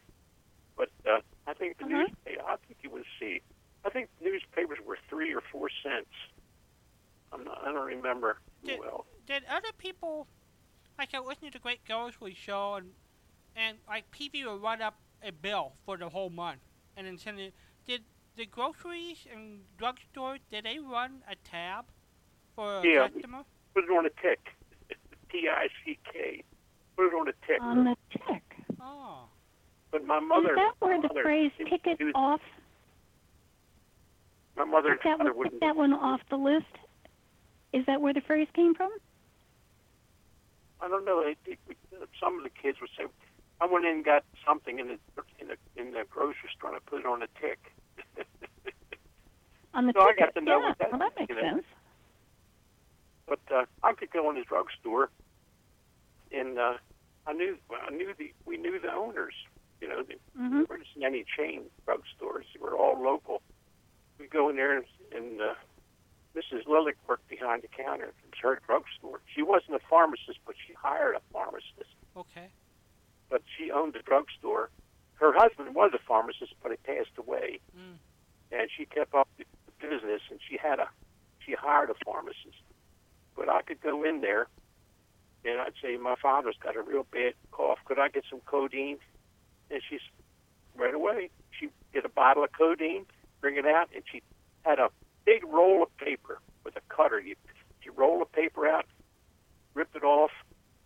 But 0.77 0.91
uh, 1.11 1.21
I 1.47 1.55
think 1.55 1.79
the 1.79 1.85
Uh-huh. 1.87 2.01
newspaper, 2.05 2.43
I 2.47 2.57
think 2.67 2.79
you 2.83 2.91
would 2.91 3.07
see. 3.19 3.41
I 3.87 3.89
think 3.89 4.11
newspapers 4.21 4.79
were 4.87 4.99
three 5.09 5.33
or 5.33 5.41
four 5.51 5.71
cents. 5.83 6.13
I'm 7.33 7.45
not, 7.45 7.63
I 7.67 7.73
don't 7.73 7.87
remember 7.87 8.37
Did- 8.63 8.79
well. 8.79 9.07
Did 9.29 9.43
other 9.51 9.69
people, 9.77 10.27
like 10.99 11.11
I 11.15 11.19
listened 11.19 11.53
to 11.53 11.59
the 11.59 11.63
Great 11.63 11.85
Grocery 11.87 12.35
Show, 12.35 12.75
and 12.77 12.93
and 13.55 13.77
like 13.87 14.11
Peavey 14.11 14.45
would 14.51 14.63
write 14.63 14.81
up 14.81 14.95
a 15.23 15.31
bill 15.33 15.73
for 15.85 15.97
the 15.99 16.09
whole 16.09 16.31
month 16.31 16.61
and 16.97 17.07
then 17.07 17.19
send 17.19 17.39
it. 17.39 17.53
Did 17.87 18.03
the 18.37 18.47
groceries 18.47 19.27
and 19.31 19.61
drugstores 19.79 20.39
did 20.51 20.65
they 20.65 20.79
run 20.79 21.23
a 21.31 21.35
tab 21.37 21.87
for 22.57 22.79
a 22.79 22.87
Yeah. 22.87 23.09
customer? 23.09 23.45
Put 23.75 23.85
it 23.85 23.91
on 23.91 24.07
a 24.07 24.11
tick. 24.23 24.55
T 25.31 25.47
I 25.47 25.69
C 25.85 25.99
K. 26.11 26.43
Put 26.97 27.09
it 27.09 27.15
on 27.15 27.29
a 27.29 27.33
tick. 27.47 27.61
On 27.61 27.85
the 27.85 27.97
tick. 28.11 28.43
Oh, 28.81 29.25
but 29.91 30.05
my 30.07 30.21
mother, 30.21 30.51
is 30.51 30.57
that 30.57 30.73
where 30.79 31.01
the 31.03 31.09
mother, 31.09 31.23
phrase 31.23 31.53
it- 31.59 31.69
ticket 31.69 32.01
it 32.01 32.05
was- 32.05 32.13
off, 32.15 32.41
my 34.57 34.65
mother, 34.65 34.95
took 34.95 35.03
that, 35.03 35.19
mother 35.19 35.31
one, 35.33 35.39
wouldn't. 35.39 35.61
that 35.61 35.77
one 35.77 35.93
off 35.93 36.21
the 36.31 36.39
list? 36.39 36.65
Is 37.75 37.85
that 37.87 38.01
where 38.01 38.15
the 38.15 38.23
phrase 38.23 38.49
came 38.55 38.75
from? 38.75 38.91
I 40.81 40.89
don't 40.89 41.05
know. 41.05 41.21
It, 41.21 41.39
it, 41.47 41.59
some 42.23 42.39
of 42.39 42.45
the 42.45 42.51
kids 42.51 42.79
would 42.81 42.91
say, 42.97 43.05
"I 43.61 43.67
went 43.67 43.85
in 43.85 44.03
and 44.03 44.05
got 44.05 44.25
something 44.47 44.79
in 44.79 44.89
the 44.89 44.99
in 45.41 45.49
the 45.49 45.57
in 45.77 45.93
the 45.93 46.05
grocery 46.09 46.51
store 46.57 46.71
and 46.71 46.79
I 46.79 46.83
put 46.89 47.01
it 47.01 47.07
on 47.07 47.23
a 47.23 47.29
tick." 47.41 47.59
On 49.75 49.87
the 49.87 49.93
So 49.93 50.01
I 50.01 50.15
got 50.17 50.35
to 50.35 50.41
know 50.41 50.59
yeah, 50.59 50.69
what 50.69 50.79
that 50.79 50.91
well, 50.91 50.99
that 50.99 51.13
makes 51.19 51.29
you 51.29 51.37
know. 51.37 51.53
sense. 51.55 51.65
But 53.29 53.41
uh, 53.55 53.65
I 53.83 53.93
could 53.93 54.11
go 54.11 54.31
in 54.31 54.37
the 54.37 54.45
drugstore, 54.49 55.11
and 56.33 56.59
uh, 56.59 56.75
I 57.27 57.33
knew 57.35 57.57
I 57.71 57.91
knew 57.91 58.15
the 58.19 58.33
we 58.47 58.57
knew 58.57 58.81
the 58.81 58.93
owners. 58.93 59.35
You 59.81 59.89
know, 59.89 60.03
the, 60.03 60.15
hmm 60.37 60.57
there 60.57 60.67
weren't 60.71 60.87
any 61.05 61.25
chain 61.37 61.65
drugstores; 61.87 62.49
they 62.55 62.61
were 62.61 62.77
all 62.77 62.97
local. 63.03 63.43
We 64.19 64.27
go 64.27 64.49
in 64.49 64.57
there, 64.57 64.77
and, 64.77 64.85
and 65.15 65.41
uh, 65.41 65.55
Mrs. 66.39 66.65
Lillick 66.67 66.95
worked 67.09 67.27
behind 67.29 67.63
the 67.63 67.69
counter. 67.69 68.13
Was 68.31 68.39
her 68.43 68.61
drugstore. 68.67 69.21
She 69.35 69.43
wasn't 69.43 69.75
a 69.75 69.81
pharmacist, 69.91 70.39
but 70.47 70.55
she 70.67 70.73
hired 70.75 71.17
a 71.17 71.21
pharmacist. 71.33 71.91
okay. 72.17 72.49
But 73.29 73.43
she 73.57 73.71
owned 73.71 73.93
the 73.95 73.99
drugstore. 74.01 74.71
Her 75.15 75.33
husband 75.35 75.75
was 75.75 75.91
a 75.95 75.99
pharmacist, 76.07 76.55
but 76.63 76.71
he 76.71 76.77
passed 76.79 77.17
away, 77.19 77.61
Mm. 77.77 77.99
and 78.53 78.71
she 78.71 78.87
kept 78.87 79.15
up 79.15 79.29
the 79.37 79.45
business. 79.81 80.23
And 80.31 80.41
she 80.49 80.57
had 80.57 80.79
a 80.79 80.89
she 81.45 81.53
hired 81.55 81.91
a 81.91 81.95
pharmacist. 82.05 82.63
But 83.37 83.49
I 83.49 83.63
could 83.63 83.81
go 83.81 84.05
in 84.05 84.21
there, 84.21 84.47
and 85.45 85.61
I'd 85.61 85.75
say, 85.83 85.97
"My 85.97 86.15
father's 86.17 86.57
got 86.59 86.77
a 86.77 86.83
real 86.83 87.05
bad 87.05 87.35
cough. 87.51 87.79
Could 87.85 87.99
I 87.99 88.09
get 88.09 88.25
some 88.31 88.41
codeine?" 88.41 88.99
And 89.71 89.83
she's 89.89 90.01
right 90.77 90.95
away. 90.95 91.31
She'd 91.51 91.73
get 91.93 92.05
a 92.05 92.09
bottle 92.09 92.45
of 92.45 92.53
codeine, 92.53 93.07
bring 93.41 93.57
it 93.57 93.67
out, 93.67 93.91
and 93.95 94.05
she 94.11 94.23
had 94.65 94.79
a 94.79 94.91
big 95.29 95.45
roll 95.47 95.83
of 95.83 95.95
paper 95.99 96.41
with 96.65 96.75
a 96.77 96.81
cutter. 96.89 97.21
You 97.21 97.37
she 97.81 97.91
roll 97.91 98.19
the 98.19 98.25
paper 98.25 98.67
out, 98.67 98.87
ripped 99.75 99.95
it 99.95 100.03
off, 100.03 100.31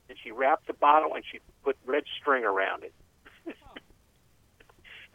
and 0.08 0.18
she 0.22 0.32
wrapped 0.32 0.66
the 0.66 0.72
bottle 0.72 1.14
and 1.14 1.24
she 1.30 1.38
put 1.62 1.76
red 1.86 2.04
string 2.20 2.44
around 2.44 2.82
it. 2.82 2.92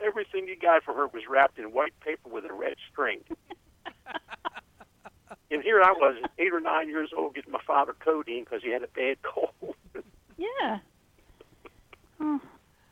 Everything 0.06 0.48
you 0.48 0.56
got 0.56 0.84
from 0.84 0.96
her 0.96 1.08
was 1.08 1.24
wrapped 1.30 1.60
in 1.60 1.66
white 1.66 2.00
paper 2.00 2.30
with 2.30 2.46
a 2.46 2.54
red 2.54 2.76
string. 2.90 3.20
and 5.52 5.62
here 5.62 5.82
I 5.82 5.92
was, 5.92 6.16
eight 6.40 6.54
or 6.54 6.62
nine 6.62 6.88
years 6.88 7.10
old, 7.16 7.36
getting 7.36 7.52
my 7.52 7.62
father 7.68 7.94
codeine 8.00 8.46
because 8.46 8.64
he 8.64 8.70
had 8.70 8.84
a 8.84 8.88
bad 8.88 9.18
cold. 9.24 9.76
Yeah. 10.40 10.78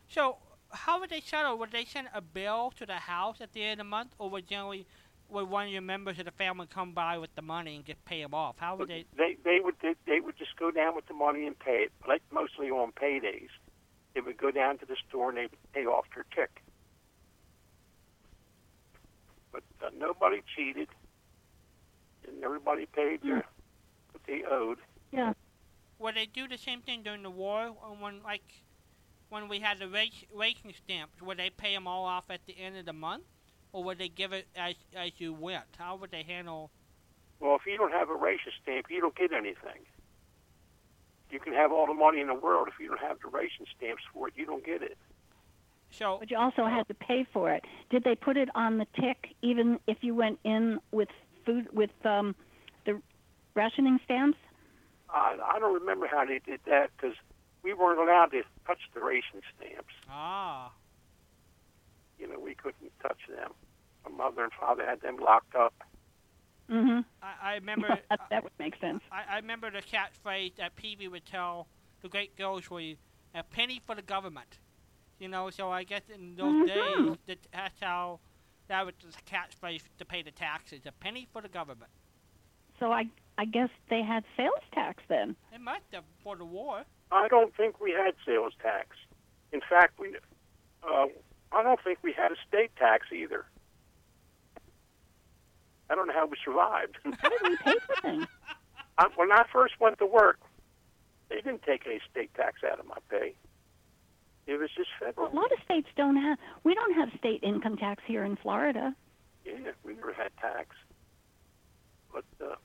So 0.08 0.38
how 0.72 1.00
would 1.00 1.10
they 1.10 1.22
settle? 1.22 1.58
Would 1.58 1.72
they 1.72 1.86
send 1.86 2.10
a 2.14 2.22
bill 2.22 2.74
to 2.78 2.86
the 2.86 2.96
house 2.96 3.38
at 3.40 3.54
the 3.54 3.62
end 3.62 3.74
of 3.74 3.78
the 3.86 3.90
month, 3.90 4.14
or 4.18 4.30
would 4.30 4.48
generally 4.48 4.86
would 5.36 5.50
one 5.50 5.68
of 5.68 5.72
your 5.72 5.82
members 5.82 6.18
of 6.18 6.26
the 6.26 6.32
family 6.32 6.68
come 6.74 6.94
by 6.94 7.18
with 7.18 7.36
the 7.36 7.42
money 7.42 7.76
and 7.76 7.86
just 7.86 8.04
pay 8.06 8.22
them 8.22 8.34
off? 8.34 8.56
How 8.58 8.76
would 8.78 8.88
they? 8.88 9.06
They 9.18 9.38
they 9.44 9.60
would 9.62 9.76
they, 9.82 9.94
they 10.08 10.20
would 10.20 10.38
just 10.38 10.56
go 10.58 10.72
down 10.72 10.96
with 10.96 11.08
the 11.08 11.14
money 11.14 11.46
and 11.46 11.58
pay 11.60 11.84
it, 11.84 11.92
like 12.08 12.22
mostly 12.32 12.70
on 12.70 12.92
paydays. 12.94 13.50
They 14.14 14.22
would 14.22 14.38
go 14.38 14.50
down 14.50 14.78
to 14.80 14.86
the 14.86 14.96
store 15.08 15.30
and 15.30 15.38
they 15.38 15.44
would 15.44 15.74
pay 15.74 15.86
off 15.86 16.06
their 16.16 16.26
tick. 16.34 16.62
But 19.52 19.64
uh, 19.86 19.90
nobody 19.98 20.42
cheated, 20.56 20.88
and 22.28 22.44
everybody 22.44 22.86
paid 22.86 23.22
their 23.22 23.44
what 24.12 24.24
they 24.26 24.44
owed. 24.50 24.78
Yeah. 25.12 25.34
Would 26.00 26.16
they 26.16 26.26
do 26.26 26.48
the 26.48 26.58
same 26.58 26.82
thing 26.82 27.04
during 27.04 27.24
the 27.24 27.30
war, 27.30 27.68
or 27.68 27.96
when 28.00 28.24
like 28.24 28.64
when 29.30 29.50
we 29.50 29.60
had 29.60 29.80
the 29.80 29.90
rate, 29.90 30.14
rating 30.34 30.74
stamps? 30.84 31.22
Would 31.22 31.38
they 31.38 31.50
pay 31.50 31.74
them 31.74 31.88
all 31.88 32.06
off 32.06 32.26
at 32.30 32.46
the 32.46 32.58
end 32.58 32.78
of 32.78 32.86
the 32.86 32.94
month, 32.94 33.24
or 33.76 33.84
would 33.84 33.98
they 33.98 34.08
give 34.08 34.32
it 34.32 34.48
as 34.56 34.76
as 34.96 35.12
you 35.18 35.34
went? 35.34 35.66
How 35.78 35.98
would 35.98 36.10
they 36.10 36.24
handle? 36.24 36.72
Well, 37.42 37.56
if 37.56 37.66
you 37.68 37.78
don't 37.78 37.92
have 37.92 38.10
a 38.10 38.16
ration 38.16 38.54
stamp, 38.64 38.86
you 38.90 39.02
don't 39.02 39.16
get 39.16 39.34
anything. 39.34 39.84
You 41.30 41.40
can 41.42 41.54
have 41.54 41.74
all 41.74 41.86
the 41.86 41.94
money 41.94 42.22
in 42.22 42.28
the 42.28 42.34
world 42.36 42.70
if 42.70 42.80
you 42.80 42.88
don't 42.88 43.02
have 43.02 43.18
the 43.20 43.28
ration 43.28 43.66
stamps 43.78 44.04
for 44.14 44.30
it, 44.30 44.34
you 44.38 44.46
don't 44.46 44.66
get 44.66 44.82
it. 44.82 44.98
So 45.92 46.18
But 46.22 46.32
you 46.32 46.38
also 46.38 46.66
had 46.66 46.88
to 46.88 46.94
pay 46.94 47.26
for 47.34 47.52
it. 47.52 47.66
Did 47.90 48.06
they 48.06 48.16
put 48.16 48.38
it 48.38 48.48
on 48.56 48.78
the 48.78 48.88
tick 49.00 49.36
even 49.42 49.80
if 49.88 49.98
you 50.02 50.16
went 50.16 50.40
in 50.46 50.80
with 50.92 51.10
food 51.46 51.68
with 51.74 51.92
um, 52.06 52.34
the 52.86 53.02
rationing 53.56 54.00
stamps? 54.06 54.38
I, 55.10 55.36
I 55.54 55.60
don't 55.60 55.74
remember 55.74 56.08
how 56.08 56.24
they 56.26 56.40
did 56.40 56.62
that 56.68 56.92
because 56.96 57.18
we 57.64 57.74
weren't 57.74 58.00
allowed 58.00 58.28
to 58.32 58.44
touch 58.66 58.80
the 58.94 59.02
ration 59.02 59.42
stamps. 59.58 59.94
ah, 60.10 60.72
You 62.18 62.30
know, 62.30 62.40
we 62.40 62.56
couldn't 62.56 62.92
touch 63.02 63.20
them. 63.28 63.52
My 64.06 64.16
mother 64.26 64.44
and 64.44 64.52
father 64.60 64.86
had 64.86 65.02
them 65.02 65.18
locked 65.18 65.56
up. 65.56 65.74
Mm-hmm. 66.70 67.00
I, 67.22 67.52
I 67.52 67.56
remember. 67.56 67.88
that, 68.10 68.20
that 68.30 68.44
would 68.44 68.54
make 68.60 68.76
sense. 68.80 69.02
I, 69.12 69.34
I 69.34 69.36
remember 69.38 69.70
the 69.72 69.82
catchphrase 69.82 70.56
that 70.58 70.76
Peavey 70.76 71.10
would 71.10 71.26
tell 71.26 71.68
the 72.02 72.10
great 72.10 72.36
girls 72.38 72.70
were 72.70 72.80
a 73.34 73.44
penny 73.52 73.82
for 73.86 73.96
the 73.96 74.02
government. 74.02 74.60
You 75.20 75.28
know, 75.30 75.50
so 75.50 75.70
I 75.72 75.84
guess 75.84 76.02
in 76.14 76.36
those 76.36 76.54
Mhm. 76.54 76.68
days 76.68 77.18
that 77.28 77.38
that's 77.54 77.80
how 77.82 78.20
that 78.68 78.86
was 78.86 78.96
the 79.02 79.14
catchphrase 79.32 79.84
to 79.98 80.06
pay 80.06 80.22
the 80.22 80.32
taxes. 80.32 80.82
A 80.86 80.92
penny 80.92 81.28
for 81.32 81.42
the 81.42 81.48
government. 81.50 81.92
So 82.80 82.92
I 82.92 83.06
I 83.38 83.46
guess 83.46 83.70
they 83.90 84.02
had 84.02 84.24
sales 84.36 84.64
tax 84.74 85.04
then. 85.08 85.36
They 85.52 85.58
must 85.58 85.84
have 85.94 86.04
for 86.24 86.36
the 86.36 86.46
war. 86.46 86.84
I 87.12 87.28
don't 87.28 87.56
think 87.56 87.80
we 87.80 87.92
had 87.92 88.16
sales 88.26 88.54
tax. 88.62 88.98
In 89.52 89.62
fact, 89.62 90.00
we 90.00 90.16
uh, 90.84 91.06
I 91.52 91.64
don't 91.64 91.80
think 91.82 92.00
we 92.02 92.12
had 92.12 92.32
a 92.32 92.36
state 92.48 92.76
tax 92.76 93.08
either. 93.14 93.46
I 95.90 95.96
don't 95.96 96.08
know 96.08 96.14
how 96.14 96.26
we 96.28 96.38
survived. 96.44 96.98
How 97.20 97.30
did 97.30 97.40
we 97.44 97.58
pay 97.58 97.76
for 97.86 97.96
things? 98.02 98.28
I, 98.98 99.08
when 99.16 99.32
I 99.32 99.44
first 99.52 99.74
went 99.80 100.00
to 100.00 100.06
work, 100.06 100.40
they 101.30 101.36
didn't 101.38 101.64
take 101.64 101.86
any 101.86 102.00
state 102.10 102.34
tax 102.34 102.62
out 102.64 102.80
of 102.80 102.86
my 102.88 102.98
pay. 103.10 103.36
It 104.48 104.58
was 104.58 104.70
just 104.76 104.90
Well, 105.02 105.10
federal. 105.12 105.32
a 105.32 105.36
lot 105.36 105.52
of 105.52 105.58
states 105.64 105.88
don't 105.98 106.16
have. 106.18 106.38
We 106.64 106.74
don't 106.76 106.94
have 106.94 107.10
state 107.18 107.44
income 107.44 107.78
tax 107.78 108.04
here 108.06 108.24
in 108.24 108.36
Florida. 108.36 108.96
Yeah, 109.46 109.54
we 109.84 109.94
never 109.94 110.14
had 110.14 110.30
tax. 110.40 110.76
But 112.14 112.26
uh, 112.42 112.56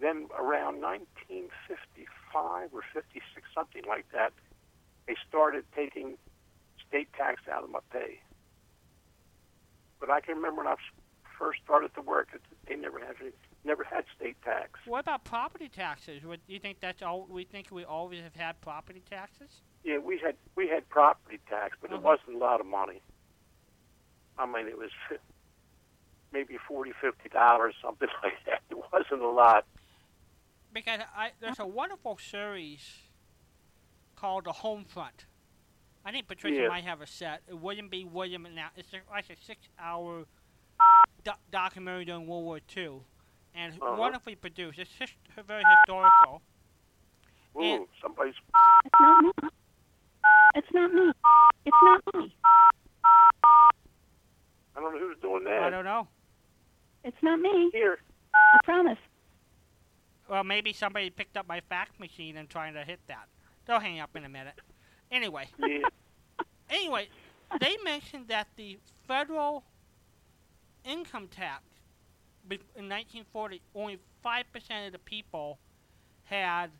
then 0.00 0.26
around 0.38 0.80
1955 0.80 2.70
or 2.72 2.82
56, 2.92 3.22
something 3.54 3.82
like 3.88 4.06
that, 4.12 4.32
they 5.06 5.14
started 5.28 5.64
taking 5.76 6.16
state 6.88 7.08
tax 7.16 7.42
out 7.52 7.64
of 7.64 7.70
my 7.70 7.80
pay. 7.92 8.18
But 10.00 10.10
I 10.10 10.20
can 10.20 10.36
remember 10.36 10.62
when 10.62 10.66
I 10.68 10.74
first 11.38 11.60
started 11.64 11.94
to 11.94 12.02
work, 12.02 12.28
they 12.68 12.74
never 12.76 12.98
had 12.98 13.14
any, 13.20 13.30
never 13.64 13.84
had 13.84 14.04
state 14.16 14.36
tax. 14.44 14.80
What 14.86 15.00
about 15.00 15.24
property 15.24 15.68
taxes? 15.68 16.24
Would 16.24 16.40
you 16.46 16.58
think 16.58 16.80
that's 16.80 17.02
all? 17.02 17.26
We 17.30 17.44
think 17.44 17.68
we 17.70 17.84
always 17.84 18.20
have 18.22 18.34
had 18.34 18.60
property 18.60 19.02
taxes. 19.08 19.48
Yeah, 19.84 19.98
we 19.98 20.18
had 20.18 20.34
we 20.56 20.68
had 20.68 20.88
property 20.88 21.38
tax, 21.48 21.76
but 21.80 21.90
it 21.90 21.94
Uh-huh. 21.94 22.02
wasn't 22.18 22.36
a 22.36 22.38
lot 22.38 22.60
of 22.60 22.66
money. 22.66 23.00
I 24.38 24.46
mean, 24.46 24.66
it 24.68 24.76
was 24.78 24.90
maybe 26.32 26.58
forty, 26.66 26.92
fifty 27.00 27.28
dollars, 27.28 27.74
something 27.82 28.08
like 28.22 28.34
that. 28.46 28.62
It 28.70 28.78
wasn't 28.92 29.22
a 29.22 29.28
lot. 29.30 29.64
Because 30.72 31.00
I, 31.16 31.30
there's 31.40 31.58
a 31.60 31.66
wonderful 31.66 32.18
series 32.18 32.80
called 34.16 34.44
The 34.44 34.52
Home 34.52 34.84
Front. 34.84 35.24
I 36.04 36.12
think 36.12 36.28
Patricia 36.28 36.62
Yeah. 36.62 36.68
might 36.68 36.84
have 36.84 37.00
a 37.00 37.06
set. 37.06 37.42
William 37.50 37.88
B. 37.88 38.04
William 38.04 38.44
and 38.46 38.54
now 38.54 38.68
it's 38.76 38.92
like 39.10 39.30
a 39.30 39.36
six-hour 39.36 40.24
do- 41.24 41.30
documentary 41.50 42.04
during 42.04 42.26
World 42.26 42.44
War 42.44 42.60
II, 42.76 43.00
and 43.54 43.74
Uh-huh. 43.74 43.96
wonderfully 43.98 44.34
produced. 44.36 44.78
It's 44.78 44.92
his- 44.94 45.14
very 45.46 45.62
historical. 45.64 46.42
Ooh, 47.56 47.62
And- 47.62 47.88
somebody's 48.00 48.34
It's 48.84 49.00
not 49.00 49.22
me. 49.24 49.32
It's 50.54 50.72
not 50.72 50.92
me. 50.92 51.12
It's 51.64 51.76
not 51.82 52.14
me. 52.14 52.34
I 54.76 54.80
don't 54.80 54.94
know 54.94 54.98
who's 55.00 55.18
doing 55.20 55.44
that. 55.44 55.62
I 55.64 55.70
don't 55.70 55.84
know. 55.84 56.08
It's 57.04 57.20
not 57.22 57.40
me. 57.40 57.70
Here, 57.72 57.98
I 58.34 58.58
promise. 58.64 58.98
Well, 60.28 60.44
maybe 60.44 60.72
somebody 60.72 61.10
picked 61.10 61.36
up 61.36 61.48
my 61.48 61.60
fax 61.60 61.98
machine 61.98 62.36
and 62.36 62.48
trying 62.48 62.74
to 62.74 62.84
hit 62.84 63.00
that. 63.06 63.28
They'll 63.66 63.80
hang 63.80 64.00
up 64.00 64.14
in 64.14 64.24
a 64.24 64.28
minute. 64.28 64.54
Anyway, 65.10 65.48
yeah, 65.58 65.82
anyway, 66.70 67.08
they 67.60 67.76
mentioned 67.82 68.28
that 68.28 68.48
the 68.56 68.78
federal 69.06 69.64
income 70.88 71.28
tax 71.28 71.62
in 72.50 72.88
1940, 72.88 73.60
only 73.74 73.98
five 74.22 74.44
percent 74.52 74.86
of 74.86 74.92
the 74.92 74.98
people 74.98 75.58
had 76.24 76.70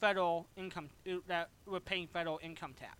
federal 0.00 0.46
income 0.56 0.88
uh, 1.06 1.16
that 1.28 1.50
were 1.66 1.80
paying 1.80 2.08
federal 2.12 2.40
income 2.42 2.74
tax. 2.78 2.98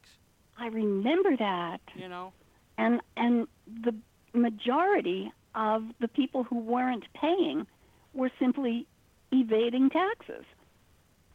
I 0.58 0.66
remember 0.66 1.36
that. 1.38 1.80
You 1.94 2.08
know, 2.08 2.32
And 2.78 3.00
and 3.16 3.46
the 3.66 3.94
majority 4.34 5.32
of 5.54 5.82
the 6.00 6.08
people 6.08 6.44
who 6.44 6.58
weren't 6.58 7.04
paying 7.14 7.66
were 8.14 8.30
simply 8.38 8.86
evading 9.32 9.90
taxes. 9.90 10.44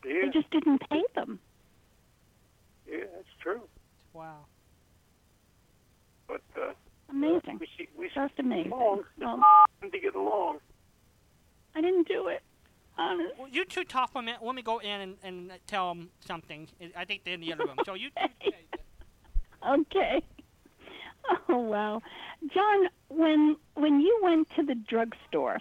yeah, 0.06 0.22
They 0.24 0.30
just 0.30 0.50
didn't 0.52 0.82
pay 0.90 1.04
them. 1.16 1.40
yeah, 2.90 3.06
that's 3.16 3.34
true. 3.42 3.62
wow. 4.14 4.46
But 6.28 6.42
uh, 6.56 6.74
Amazing. 7.10 7.58
we 7.60 7.68
see 7.78 7.88
we 7.98 8.10
Just 8.14 8.34
amazing. 8.38 8.72
long. 8.72 9.04
Well, 9.20 9.44
to 9.92 10.00
get 10.00 10.16
along. 10.16 10.58
I 11.76 11.82
didn't 11.82 12.08
do 12.08 12.28
it. 12.28 12.42
Honest. 12.98 13.34
Well, 13.38 13.48
you 13.50 13.64
two 13.66 13.84
talk 13.84 14.12
for 14.12 14.20
a 14.20 14.22
minute. 14.24 14.42
Let 14.44 14.56
me 14.56 14.62
go 14.64 14.80
in 14.80 14.90
and, 15.02 15.16
and 15.24 15.52
tell 15.68 15.90
them 15.94 16.10
something. 16.26 16.68
I 16.96 17.06
think 17.06 17.24
they're 17.24 17.36
in 17.36 17.42
the 17.42 17.54
other 17.54 17.66
room. 17.66 17.78
So 17.86 17.94
you. 17.94 18.10
two 18.10 18.52
Okay. 19.68 20.22
Oh 21.50 21.58
wow. 21.58 22.02
John, 22.54 22.88
when 23.10 23.58
when 23.74 24.00
you 24.00 24.18
went 24.24 24.48
to 24.56 24.64
the 24.64 24.76
drugstore 24.76 25.58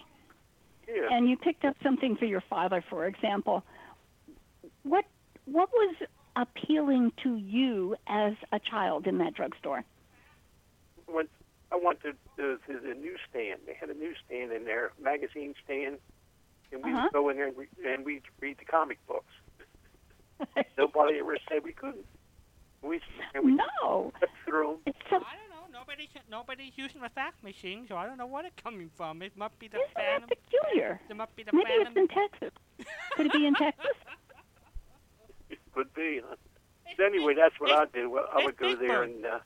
Yeah. 0.87 1.09
and 1.11 1.29
you 1.29 1.35
picked 1.35 1.65
up 1.65 1.75
something 1.83 2.15
for 2.15 2.23
your 2.23 2.39
father, 2.49 2.81
for 2.89 3.05
example, 3.05 3.63
what 4.83 5.03
what 5.43 5.69
was 5.73 5.95
appealing 6.37 7.11
to 7.23 7.35
you 7.35 7.97
as 8.07 8.33
a 8.53 8.59
child 8.59 9.07
in 9.07 9.17
that 9.17 9.33
drugstore? 9.33 9.83
When 11.07 11.27
I 11.71 11.75
went 11.81 12.01
to 12.01 12.13
the, 12.37 12.59
to 12.67 12.79
the 12.79 12.93
newsstand, 12.95 13.61
they 13.65 13.73
had 13.73 13.89
a 13.89 13.93
newsstand 13.93 14.51
in 14.53 14.63
there, 14.65 14.91
magazine 15.01 15.53
stand, 15.63 15.97
and 16.71 16.83
we 16.83 16.91
Uh-huh. 16.91 17.03
would 17.03 17.13
go 17.13 17.29
in 17.29 17.37
there 17.37 17.47
and, 17.47 17.57
re- 17.57 17.67
and 17.85 18.05
we'd 18.05 18.23
read 18.39 18.57
the 18.57 18.65
comic 18.65 18.99
books. 19.07 19.33
Nobody 20.77 21.19
ever 21.19 21.37
said 21.49 21.63
we 21.63 21.73
couldn't. 21.73 22.05
We 22.81 23.01
and 23.33 23.43
we 23.43 23.53
no. 23.81 24.13
kept 24.19 24.31
through 24.45 24.73
'em. 24.73 24.77
It's 24.85 24.97
so 25.09 25.15
I 25.17 25.35
don't 25.35 25.49
know. 25.49 25.79
Nobody's 25.79 26.09
nobody's 26.29 26.73
using 26.75 27.01
the 27.01 27.09
fax 27.09 27.41
machine, 27.41 27.85
so 27.87 27.97
I 27.97 28.05
don't 28.05 28.17
know 28.19 28.27
where 28.27 28.45
it's 28.45 28.55
coming 28.61 28.89
from. 28.95 29.21
It 29.23 29.35
must 29.35 29.57
be 29.59 29.67
the 29.67 29.77
isn't 29.77 29.93
that 29.95 30.03
phantom. 30.21 30.29
peculiar? 30.29 31.01
There 31.07 31.17
must 31.17 31.35
be 31.35 31.43
the 31.43 31.51
Maybe 31.53 31.71
it's 31.71 31.95
in 31.95 32.07
Texas. 32.07 32.51
Could 33.15 33.25
it 33.25 33.33
be 33.33 33.45
in 33.47 33.55
Texas? 33.55 33.95
It 35.49 35.59
could 35.73 35.91
be. 35.95 36.21
Huh? 36.23 36.35
Anyway, 37.03 37.33
that's 37.33 37.59
what 37.59 37.71
I 37.71 37.85
did. 37.85 38.07
Well, 38.07 38.25
I 38.31 38.45
would 38.45 38.57
go 38.57 38.75
there 38.75 39.03
and 39.03 39.25
uh, 39.25 39.39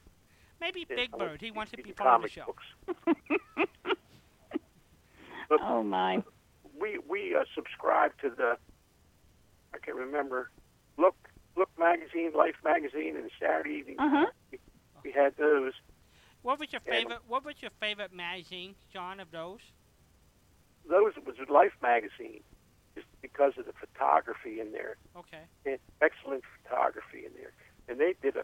Maybe 0.61 0.85
Big 0.87 1.11
Bird. 1.11 1.41
He 1.41 1.51
wants 1.51 1.71
to 1.71 1.77
be 1.77 1.91
part 1.91 2.15
of 2.17 2.21
the 2.21 2.29
show. 2.29 2.45
books. 2.45 3.97
oh 5.61 5.83
my. 5.83 6.23
we 6.79 6.99
we 7.09 7.35
uh, 7.35 7.43
subscribed 7.55 8.21
to 8.21 8.29
the 8.29 8.57
I 9.73 9.77
can't 9.83 9.97
remember 9.97 10.51
Look 10.97 11.15
Look 11.57 11.69
magazine, 11.77 12.31
Life 12.35 12.55
magazine, 12.63 13.17
and 13.17 13.29
Saturday 13.41 13.79
evening. 13.79 13.95
Uh 13.99 14.09
huh. 14.09 14.25
We 15.03 15.11
had 15.11 15.35
those. 15.37 15.73
What 16.43 16.59
was 16.59 16.71
your 16.71 16.81
Yeah. 16.85 16.93
favorite? 16.93 17.19
What 17.27 17.43
was 17.43 17.55
your 17.61 17.71
favorite 17.79 18.13
magazine, 18.13 18.75
John? 18.93 19.19
Of 19.19 19.31
those? 19.31 19.59
Those 20.87 21.13
was 21.25 21.35
Life 21.49 21.73
magazine, 21.81 22.41
just 22.95 23.07
because 23.21 23.53
of 23.57 23.65
the 23.65 23.73
photography 23.73 24.59
in 24.59 24.71
there, 24.71 24.95
Okay. 25.17 25.43
and 25.65 25.77
excellent 26.01 26.43
photography 26.63 27.25
in 27.25 27.31
there. 27.35 27.51
And 27.87 27.99
they 27.99 28.13
did 28.21 28.35
a, 28.37 28.43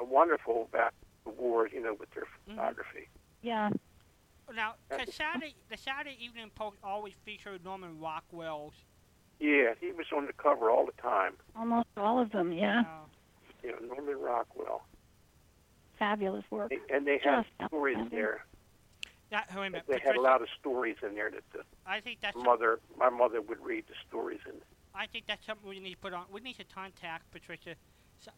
a 0.00 0.04
wonderful 0.04 0.68
about 0.72 0.92
the 1.28 1.40
war, 1.42 1.68
you 1.68 1.80
know, 1.82 1.94
with 1.94 2.10
their 2.12 2.24
Mhm. 2.24 2.54
photography. 2.56 3.08
Yeah. 3.42 3.70
Now, 4.52 4.76
That's- 4.88 5.06
cause 5.06 5.14
Saturday, 5.14 5.54
the 5.68 5.76
Saturday 5.76 6.16
Evening 6.24 6.50
Post 6.50 6.78
always 6.82 7.14
featured 7.24 7.62
Norman 7.64 8.00
Rockwell's. 8.00 8.74
Yeah, 9.38 9.74
he 9.78 9.92
was 9.92 10.06
on 10.12 10.26
the 10.26 10.32
cover 10.32 10.70
all 10.70 10.86
the 10.86 10.92
time. 10.92 11.36
Almost 11.54 11.88
all 11.96 12.18
of 12.18 12.30
them. 12.30 12.52
Yeah. 12.52 13.04
You 13.62 13.72
know, 13.72 13.94
Norman 13.94 14.18
Rockwell, 14.18 14.84
Fabulous 15.98 16.48
work. 16.50 16.70
They- 16.70 16.94
and 16.94 17.06
they 17.06 17.18
had 17.18 17.44
stories 17.66 17.96
outstanding. 17.96 18.18
there. 18.18 18.44
that, 19.30 19.46
wait 19.54 19.66
a 19.66 19.70
minute, 19.70 19.86
They 19.86 19.98
had 19.98 20.16
a 20.16 20.20
lot 20.22 20.40
of 20.40 20.48
stories 20.58 20.96
in 21.02 21.14
there 21.14 21.30
that 21.30 21.50
the 21.50 21.62
I 21.84 22.00
think 22.00 22.20
that's 22.20 22.34
mother, 22.36 22.80
my 22.96 23.10
mother, 23.10 23.42
would 23.42 23.60
read 23.60 23.86
the 23.86 23.94
stories 24.08 24.40
and 24.46 24.62
I 24.94 25.06
think 25.06 25.26
that's 25.26 25.44
something 25.44 25.68
we 25.68 25.78
need 25.80 25.90
to 25.96 26.00
put 26.00 26.14
on. 26.14 26.24
We 26.30 26.40
need 26.40 26.56
to 26.56 26.64
contact 26.64 27.30
Patricia, 27.30 27.72
s- 27.72 27.76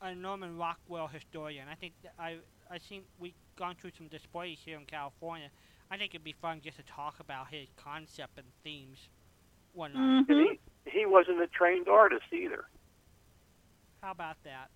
a 0.02 0.14
Norman 0.14 0.56
Rockwell 0.56 1.08
historian. 1.08 1.66
I 1.70 1.74
think 1.74 1.94
that 2.02 2.12
I 2.18 2.36
I 2.70 2.78
seen 2.78 3.02
we've 3.18 3.34
gone 3.56 3.74
through 3.80 3.92
some 3.96 4.08
displays 4.08 4.58
here 4.64 4.78
in 4.78 4.84
California. 4.84 5.48
I 5.90 5.96
think 5.96 6.14
it'd 6.14 6.24
be 6.24 6.34
fun 6.40 6.60
just 6.62 6.76
to 6.76 6.82
talk 6.84 7.18
about 7.20 7.48
his 7.50 7.68
concept 7.76 8.38
and 8.38 8.46
themes. 8.62 8.98
One 9.72 9.92
night. 9.94 10.00
And 10.00 10.26
hmm 10.26 10.54
he, 10.84 11.00
he 11.00 11.06
wasn't 11.06 11.40
a 11.40 11.46
trained 11.46 11.88
artist 11.88 12.24
either. 12.32 12.64
How 14.02 14.12
about 14.12 14.36
that? 14.44 14.68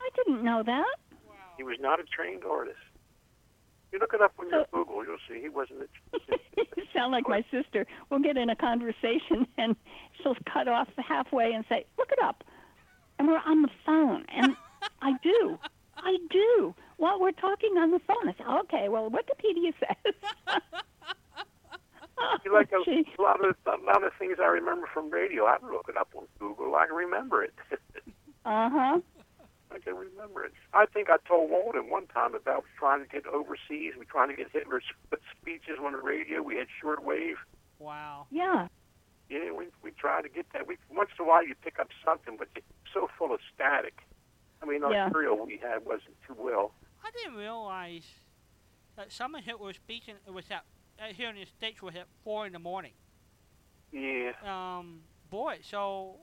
I 0.00 0.08
didn't 0.16 0.42
know 0.42 0.62
that. 0.64 0.94
Wow. 1.28 1.34
He 1.56 1.62
was 1.62 1.76
not 1.80 2.00
a 2.00 2.04
trained 2.04 2.44
artist. 2.44 2.78
You 3.92 3.98
look 4.00 4.12
it 4.14 4.20
up 4.20 4.32
on 4.38 4.48
your 4.50 4.62
So- 4.72 4.78
Google, 4.84 5.04
you'll 5.04 5.18
see 5.28 5.40
he 5.40 5.48
wasn't. 5.48 5.82
A, 6.12 6.18
you 6.76 6.84
sound 6.92 7.12
like 7.12 7.28
my 7.28 7.44
sister. 7.50 7.86
We'll 8.10 8.20
get 8.20 8.36
in 8.36 8.50
a 8.50 8.56
conversation 8.56 9.46
and 9.58 9.76
she'll 10.22 10.36
cut 10.52 10.66
off 10.68 10.88
halfway 10.96 11.52
and 11.52 11.64
say, 11.68 11.86
"Look 11.98 12.10
it 12.10 12.18
up," 12.22 12.42
and 13.24 13.32
we're 13.32 13.50
on 13.50 13.62
the 13.62 13.70
phone. 13.86 14.24
And 14.28 14.54
I 15.00 15.12
do, 15.22 15.58
I 15.96 16.16
do. 16.30 16.74
While 16.98 17.20
we're 17.20 17.32
talking 17.32 17.76
on 17.78 17.90
the 17.90 17.98
phone, 18.00 18.28
I 18.28 18.32
say, 18.32 18.44
"Okay, 18.44 18.88
well, 18.88 19.10
Wikipedia 19.10 19.72
says." 19.80 20.14
you 22.44 22.52
like 22.52 22.70
a, 22.72 22.76
Oh, 22.76 23.04
a 23.18 23.22
lot 23.22 23.44
of 23.44 23.56
a 23.66 23.84
lot 23.84 24.04
of 24.04 24.12
things 24.18 24.36
I 24.40 24.46
remember 24.46 24.86
from 24.92 25.10
radio. 25.10 25.44
I 25.44 25.56
look 25.62 25.86
it 25.88 25.96
up 25.96 26.08
on 26.14 26.24
Google. 26.38 26.74
I 26.74 26.86
can 26.86 26.96
remember 26.96 27.42
it. 27.42 27.54
Uh 28.46 28.68
huh. 28.68 29.00
I 29.72 29.78
can 29.78 29.94
remember 29.96 30.44
it. 30.44 30.52
I 30.74 30.84
think 30.84 31.08
I 31.08 31.16
told 31.26 31.50
Walden 31.50 31.88
one 31.88 32.06
time 32.08 32.34
about 32.34 32.66
trying 32.78 33.02
to 33.02 33.08
get 33.08 33.24
overseas. 33.26 33.94
We 33.98 34.04
trying 34.04 34.28
to 34.28 34.36
get 34.36 34.48
Hitler's 34.52 34.84
speeches 35.40 35.78
on 35.82 35.92
the 35.92 35.98
radio. 35.98 36.42
We 36.42 36.56
had 36.56 36.66
shortwave. 36.76 37.36
Wow. 37.78 38.26
Yeah. 38.30 38.68
Yeah, 39.30 39.52
we 39.52 39.68
we 39.82 39.92
tried 39.92 40.22
to 40.24 40.28
get 40.28 40.44
that. 40.52 40.66
We 40.66 40.76
once 40.90 41.08
in 41.18 41.24
a 41.24 41.26
while 41.26 41.42
you 41.46 41.54
pick 41.54 41.78
up 41.78 41.88
something, 42.04 42.36
but 42.38 42.48
it's 42.54 42.66
so 42.94 43.08
full 43.18 43.34
of 43.34 43.40
static. 43.54 44.00
I 44.62 44.66
mean, 44.66 44.82
our 44.82 44.92
Yeah. 44.92 45.06
material 45.08 45.44
we 45.44 45.58
had 45.58 45.84
wasn't 45.84 46.16
too 46.26 46.34
well. 46.38 46.72
I 47.04 47.10
didn't 47.10 47.36
realize 47.36 48.06
that 48.96 49.12
some 49.12 49.34
of 49.34 49.44
Hitler's 49.44 49.76
speeches 49.76 50.14
was 50.26 50.50
at 50.50 50.64
uh, 50.98 51.06
here 51.12 51.28
in 51.28 51.34
the 51.34 51.44
states 51.44 51.82
was 51.82 51.96
at 51.96 52.06
four 52.22 52.46
in 52.46 52.52
the 52.52 52.58
morning. 52.60 52.92
Yeah, 53.92 54.32
Um, 54.42 55.02
boy, 55.28 55.58
so 55.62 56.16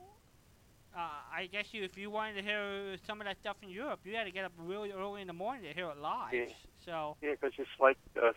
uh, 0.95 0.99
I 1.31 1.47
guess 1.47 1.73
you 1.73 1.83
if 1.83 1.97
you 1.97 2.09
wanted 2.09 2.35
to 2.35 2.41
hear 2.41 2.97
some 3.05 3.21
of 3.21 3.25
that 3.27 3.37
stuff 3.39 3.57
in 3.61 3.69
Europe, 3.69 3.99
you 4.05 4.15
had 4.15 4.23
to 4.25 4.31
get 4.31 4.45
up 4.45 4.53
really 4.57 4.91
early 4.91 5.21
in 5.21 5.27
the 5.27 5.33
morning 5.33 5.63
to 5.63 5.73
hear 5.73 5.89
it 5.89 5.97
live. 5.97 6.33
Yeah. 6.33 6.45
So 6.85 7.17
yeah, 7.21 7.31
because 7.31 7.53
it's 7.57 7.69
like 7.79 7.97
uh, 8.21 8.31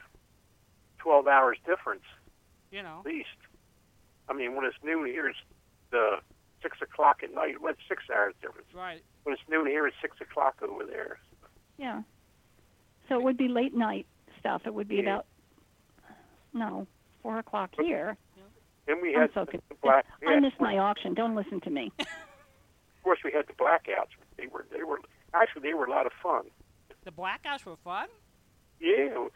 twelve 0.98 1.26
hours 1.28 1.58
difference 1.64 2.04
you 2.70 2.82
know, 2.82 3.00
at 3.00 3.06
least. 3.06 3.28
I 4.28 4.32
mean, 4.32 4.56
when 4.56 4.64
it's 4.64 4.76
noon 4.82 5.06
here, 5.06 5.28
it's 5.28 5.38
uh, 5.92 6.18
six 6.64 6.78
o'clock 6.82 7.20
at 7.22 7.32
night. 7.32 7.60
Well, 7.60 7.72
it's 7.72 7.80
six 7.88 8.02
hours 8.12 8.34
difference. 8.42 8.66
right? 8.74 9.00
When 9.22 9.34
it's 9.34 9.42
noon 9.48 9.66
here, 9.66 9.86
it's 9.86 9.96
six 10.02 10.16
o'clock 10.20 10.56
over 10.62 10.84
there. 10.84 11.18
Yeah. 11.78 12.02
So 13.08 13.16
it 13.16 13.22
would 13.22 13.36
be 13.36 13.48
late 13.48 13.74
night 13.74 14.06
stuff. 14.40 14.62
It 14.66 14.74
would 14.74 14.88
be 14.88 14.96
Yeah. 14.96 15.02
about 15.02 15.26
no 16.52 16.86
four 17.22 17.38
o'clock 17.38 17.70
here. 17.80 18.16
And 18.88 19.00
we 19.00 19.14
I'm 19.14 19.22
had 19.22 19.30
so 19.34 19.44
the 19.44 19.52
confused. 19.52 19.80
black. 19.82 20.06
I 20.26 20.32
yeah, 20.32 20.40
missed 20.40 20.60
my 20.60 20.76
auction. 20.78 21.14
Don't 21.14 21.34
listen 21.36 21.60
to 21.60 21.70
me. 21.70 21.92
Of 22.98 23.06
course, 23.08 23.18
we 23.22 23.32
had 23.32 23.46
the 23.46 23.52
blackouts. 23.52 24.16
They 24.38 24.46
were 24.46 24.64
they 24.72 24.82
were 24.82 24.98
actually 25.34 25.60
they 25.68 25.74
were 25.74 25.84
a 25.84 25.90
lot 25.90 26.06
of 26.06 26.12
fun. 26.22 26.44
The 27.04 27.10
blackouts 27.10 27.66
were 27.66 27.76
fun. 27.84 28.08
Yeah, 28.80 29.28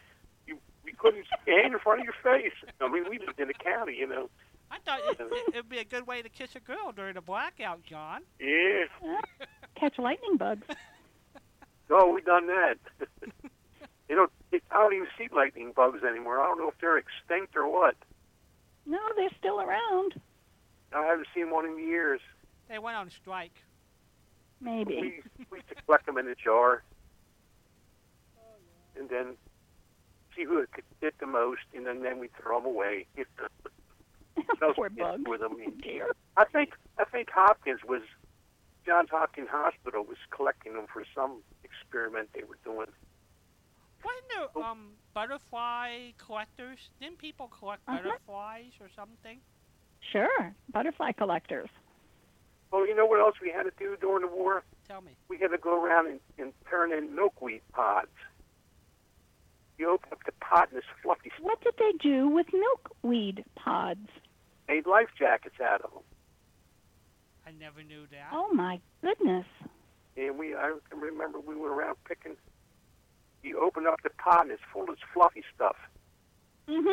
you 0.46 0.58
we 0.86 0.92
couldn't 0.92 1.26
stand 1.42 1.74
in 1.74 1.78
front 1.78 2.00
of 2.00 2.04
your 2.06 2.14
face. 2.24 2.54
I 2.80 2.88
mean, 2.88 3.04
we 3.10 3.18
lived 3.18 3.38
in 3.38 3.46
the 3.48 3.52
county, 3.52 3.94
you 3.94 4.06
know. 4.06 4.30
I 4.70 4.78
thought 4.84 5.00
it, 5.04 5.20
it, 5.20 5.54
it'd 5.54 5.68
be 5.68 5.78
a 5.78 5.84
good 5.84 6.06
way 6.06 6.22
to 6.22 6.28
kiss 6.28 6.50
a 6.54 6.60
girl 6.60 6.92
during 6.94 7.14
the 7.14 7.20
blackout, 7.20 7.82
John. 7.84 8.22
Yeah, 8.38 8.84
Catch 9.74 9.98
lightning 9.98 10.36
bugs. 10.36 10.66
oh, 11.90 12.12
we've 12.12 12.24
done 12.24 12.46
that. 12.48 12.76
you 14.08 14.16
know, 14.16 14.26
it, 14.52 14.62
I 14.70 14.78
don't 14.78 14.94
even 14.94 15.06
see 15.16 15.28
lightning 15.34 15.72
bugs 15.74 16.02
anymore. 16.02 16.40
I 16.40 16.46
don't 16.46 16.58
know 16.58 16.68
if 16.68 16.74
they're 16.80 16.98
extinct 16.98 17.56
or 17.56 17.70
what. 17.70 17.94
No, 18.86 18.98
they're 19.16 19.30
still 19.38 19.60
around. 19.60 20.20
I 20.92 21.04
haven't 21.04 21.28
seen 21.34 21.50
one 21.50 21.66
in 21.66 21.78
years. 21.78 22.20
They 22.68 22.78
went 22.78 22.96
on 22.96 23.10
strike. 23.10 23.52
Maybe. 24.60 25.22
We 25.38 25.46
we 25.50 25.58
used 25.58 25.68
to 25.68 25.74
collect 25.86 26.06
them 26.06 26.18
in 26.18 26.26
a 26.26 26.34
jar, 26.34 26.82
and 28.98 29.08
then 29.08 29.36
see 30.36 30.44
who 30.44 30.64
could 30.72 30.84
hit 31.00 31.14
the 31.20 31.26
most, 31.26 31.60
and 31.74 31.86
then 31.86 32.02
then 32.02 32.18
we 32.18 32.28
throw 32.40 32.60
them 32.60 32.66
away. 32.66 33.06
Those 34.60 34.74
Poor 34.76 34.88
kids 34.88 34.98
bugs. 35.00 35.22
with 35.26 35.40
them. 35.40 35.56
Oh, 35.60 35.70
dear. 35.82 36.12
I 36.36 36.44
think 36.44 36.70
I 36.98 37.04
think 37.04 37.28
Hopkins 37.30 37.80
was 37.86 38.02
Johns 38.86 39.08
Hopkins 39.10 39.48
Hospital 39.50 40.04
was 40.04 40.16
collecting 40.30 40.74
them 40.74 40.86
for 40.92 41.04
some 41.14 41.42
experiment 41.64 42.28
they 42.34 42.42
were 42.44 42.58
doing. 42.64 42.86
Wasn't 44.04 44.28
there 44.54 44.64
um 44.64 44.90
butterfly 45.14 46.10
collectors? 46.24 46.78
Didn't 47.00 47.18
people 47.18 47.48
collect 47.48 47.82
Uh-huh. 47.88 47.98
butterflies 48.02 48.72
or 48.80 48.88
something? 48.96 49.38
Sure. 50.12 50.54
Butterfly 50.72 51.12
collectors. 51.12 51.68
Well, 52.70 52.86
you 52.86 52.94
know 52.94 53.06
what 53.06 53.20
else 53.20 53.36
we 53.42 53.50
had 53.50 53.64
to 53.64 53.72
do 53.78 53.96
during 54.00 54.22
the 54.28 54.34
war? 54.34 54.62
Tell 54.86 55.00
me. 55.00 55.12
We 55.28 55.38
had 55.38 55.48
to 55.48 55.58
go 55.58 55.82
around 55.82 56.06
and, 56.06 56.20
and 56.38 56.52
turn 56.70 56.92
in 56.92 57.14
milkweed 57.16 57.62
pods. 57.72 58.08
You 59.78 59.90
open 59.90 60.08
up 60.12 60.18
the 60.26 60.32
pot 60.40 60.68
and 60.70 60.78
this 60.78 60.84
fluffy 61.02 61.30
stuff. 61.34 61.44
What 61.44 61.60
did 61.62 61.74
they 61.78 61.92
do 62.00 62.28
with 62.28 62.46
milkweed 62.52 63.44
pods? 63.56 64.08
Made 64.68 64.86
life 64.86 65.08
jackets 65.18 65.56
out 65.62 65.80
of 65.82 65.90
them. 65.92 66.02
I 67.46 67.50
never 67.58 67.82
knew 67.82 68.06
that. 68.10 68.28
Oh 68.32 68.52
my 68.52 68.78
goodness. 69.02 69.46
And 70.16 70.38
we, 70.38 70.54
I 70.54 70.76
can 70.90 71.00
remember 71.00 71.40
we 71.40 71.54
went 71.56 71.72
around 71.72 71.96
picking. 72.06 72.36
You 73.42 73.60
open 73.60 73.86
up 73.86 74.00
the 74.02 74.10
pot 74.10 74.42
and 74.42 74.50
it's 74.50 74.62
full 74.72 74.82
of 74.82 74.88
this 74.88 74.98
fluffy 75.14 75.42
stuff. 75.54 75.76
Mhm. 76.68 76.92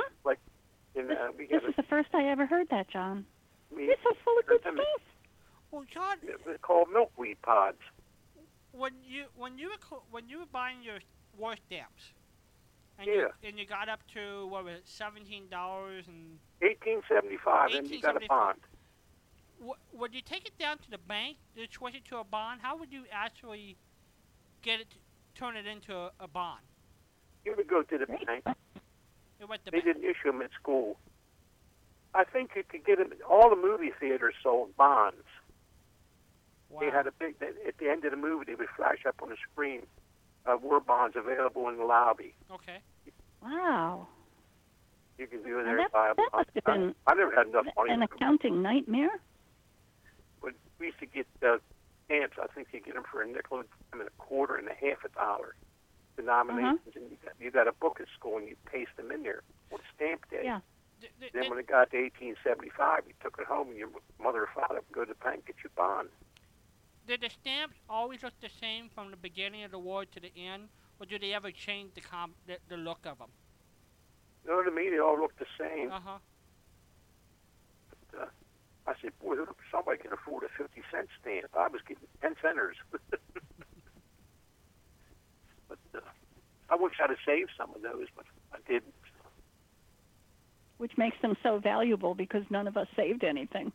And 0.97 1.09
This, 1.09 1.17
uh, 1.19 1.27
we 1.37 1.47
this 1.47 1.61
had 1.61 1.69
is 1.71 1.75
the 1.75 1.83
first 1.83 2.07
I 2.13 2.23
ever 2.29 2.45
heard 2.45 2.69
that, 2.69 2.87
John. 2.87 3.25
a, 3.71 3.75
we, 3.75 3.85
You're 3.87 3.95
so 4.01 4.13
full 4.23 4.39
of 4.39 4.45
good 4.45 4.63
Them- 4.63 4.75
stuff. 4.75 5.01
Well, 5.71 5.83
John, 5.93 6.15
they're 6.45 6.57
called 6.59 6.87
milkweed 6.93 7.41
pods. 7.41 7.81
when 8.71 8.93
you 9.03 9.25
when 9.35 9.57
you 9.57 9.69
were 9.69 9.97
when 10.11 10.29
you 10.29 10.39
were 10.39 10.45
buying 10.45 10.81
your 10.81 10.99
war 11.37 11.55
stamps, 11.67 12.13
and 12.97 13.07
Yeah. 13.07 13.13
you 13.13 13.29
and 13.43 13.59
you 13.59 13.65
got 13.65 13.89
up 13.89 14.05
to 14.13 14.47
what 14.47 14.63
was 14.65 14.75
it, 14.75 14.87
seventeen 14.87 15.47
dollars 15.49 16.07
and 16.07 16.39
1875, 16.61 17.73
and 17.73 17.89
you 17.89 18.01
got 18.01 18.21
a 18.21 18.25
bond. 18.27 18.59
w- 19.59 19.75
would 19.93 20.13
you 20.13 20.21
take 20.21 20.45
it 20.47 20.57
down 20.57 20.77
to 20.79 20.89
the 20.91 20.97
bank 20.97 21.37
to 21.55 21.65
switch 21.71 21.95
it 21.95 22.05
to 22.05 22.17
a 22.17 22.23
bond? 22.23 22.61
How 22.61 22.75
would 22.77 22.91
you 22.91 23.03
actually 23.11 23.75
get 24.61 24.79
it, 24.79 24.87
turn 25.35 25.55
it 25.57 25.65
into 25.67 25.95
a, 25.95 26.11
a 26.19 26.27
bond? 26.27 26.61
You 27.45 27.53
would 27.55 27.67
go 27.67 27.83
to 27.83 27.97
the 27.97 28.05
bank. 28.07 28.43
It 29.39 29.47
went 29.49 29.65
the 29.65 29.71
They 29.71 29.81
bank. 29.81 29.85
didn't 29.97 30.03
issue 30.09 30.31
them 30.31 30.41
at 30.41 30.51
school. 30.59 30.97
I 32.13 32.23
think 32.23 32.51
you 32.55 32.63
could 32.63 32.85
get 32.85 32.97
them. 32.97 33.11
All 33.29 33.49
the 33.49 33.55
movie 33.57 33.91
theaters 33.99 34.35
sold 34.41 34.75
bonds. 34.77 35.17
Wow. 36.69 36.79
They 36.79 36.89
had 36.89 37.05
a 37.07 37.11
big. 37.11 37.35
At 37.41 37.77
the 37.77 37.89
end 37.89 38.05
of 38.05 38.11
the 38.11 38.17
movie, 38.17 38.45
they 38.45 38.55
would 38.55 38.69
flash 38.75 39.05
up 39.05 39.21
on 39.21 39.29
the 39.29 39.35
screen. 39.51 39.81
Uh, 40.47 40.57
war 40.61 40.79
bonds 40.79 41.15
available 41.17 41.67
in 41.69 41.77
the 41.77 41.83
lobby. 41.85 42.35
okay. 42.53 42.77
Wow. 43.41 44.07
You 45.17 45.27
can 45.27 45.41
do 45.43 45.59
it 45.59 45.63
Now 45.65 45.75
there. 45.75 45.77
that- 45.77 46.11
a 46.11 46.13
that 46.15 46.29
must 46.33 46.49
have 46.55 46.63
been 46.65 46.95
I 47.07 47.13
never 47.13 47.31
had 47.33 47.47
enough 47.47 47.65
money. 47.75 47.91
An 47.91 47.99
to- 47.99 48.05
accounting 48.05 48.61
nightmare. 48.61 49.19
But 50.41 50.53
we 50.79 50.87
used 50.87 50.99
to 50.99 51.05
get 51.05 51.25
uh, 51.41 51.57
stamps. 52.05 52.37
I 52.41 52.47
think 52.53 52.67
you 52.73 52.79
get 52.81 52.93
them 52.95 53.03
for 53.09 53.21
a 53.21 53.27
nickel 53.27 53.63
and 53.93 54.01
a 54.01 54.09
quarter 54.17 54.55
and 54.55 54.67
a 54.67 54.73
half 54.73 55.03
a 55.05 55.09
dollar. 55.09 55.55
Denominations, 56.17 56.79
Uh-huh. 56.87 56.99
and 57.01 57.11
you 57.11 57.17
got, 57.23 57.33
you 57.39 57.51
got 57.51 57.67
a 57.67 57.71
book 57.73 57.99
at 57.99 58.07
school 58.17 58.37
and 58.37 58.47
you 58.47 58.55
paste 58.65 58.91
them 58.97 59.11
in 59.11 59.23
there 59.23 59.41
on 59.71 59.79
stamp 59.95 60.29
day. 60.29 60.41
Yeah. 60.43 60.59
D- 61.01 61.07
d- 61.19 61.29
Then 61.33 61.43
did, 61.43 61.49
when 61.49 61.59
it 61.59 61.67
got 61.67 61.91
to 61.91 61.97
1875, 61.97 63.03
you 63.07 63.13
took 63.21 63.37
it 63.39 63.45
home 63.47 63.69
and 63.69 63.77
your 63.77 63.89
mother 64.21 64.43
or 64.43 64.49
father 64.53 64.75
would 64.75 64.91
go 64.91 65.03
to 65.05 65.09
the 65.13 65.23
bank 65.23 65.43
and 65.45 65.45
get 65.47 65.55
your 65.63 65.71
bond. 65.75 66.09
Did 67.07 67.21
the 67.21 67.29
stamps 67.29 67.75
always 67.89 68.23
look 68.23 68.33
the 68.41 68.49
same 68.59 68.89
from 68.93 69.11
the 69.11 69.17
beginning 69.17 69.63
of 69.63 69.71
the 69.71 69.79
war 69.79 70.05
to 70.05 70.19
the 70.19 70.31
end, 70.37 70.69
or 70.99 71.05
did 71.05 71.21
they 71.21 71.33
ever 71.33 71.51
change 71.51 71.93
the 71.93 72.01
com- 72.01 72.35
the, 72.47 72.57
the 72.69 72.77
look 72.77 73.05
of 73.05 73.17
them? 73.19 73.29
You 74.43 74.51
know 74.51 74.57
what 74.57 74.67
I 74.71 74.75
mean? 74.75 74.91
They 74.91 74.99
all 74.99 75.19
look 75.19 75.37
the 75.37 75.45
same. 75.59 75.91
Uh 75.91 75.99
huh. 76.03 76.17
But, 78.11 78.21
uh, 78.21 78.25
I 78.87 78.93
said, 79.01 79.11
boy, 79.19 79.35
somebody 79.71 79.97
can 79.97 80.13
afford 80.13 80.43
a 80.43 80.49
50 80.57 80.81
cent 80.91 81.07
stamp. 81.21 81.49
I 81.57 81.67
was 81.67 81.81
getting 81.87 82.07
10 82.21 82.35
centers. 82.41 82.75
but 85.67 85.79
uh, 85.95 85.99
I 86.69 86.75
wish 86.75 86.93
I'd 87.01 87.09
have 87.09 87.19
saved 87.25 87.51
some 87.57 87.73
of 87.73 87.81
those, 87.81 88.07
but 88.15 88.25
I 88.53 88.57
didn't. 88.67 88.93
Which 90.77 90.97
makes 90.97 91.17
them 91.21 91.35
so 91.41 91.57
valuable 91.57 92.13
because 92.15 92.43
none 92.49 92.67
of 92.67 92.77
us 92.77 92.87
saved 92.95 93.23
anything. 93.23 93.71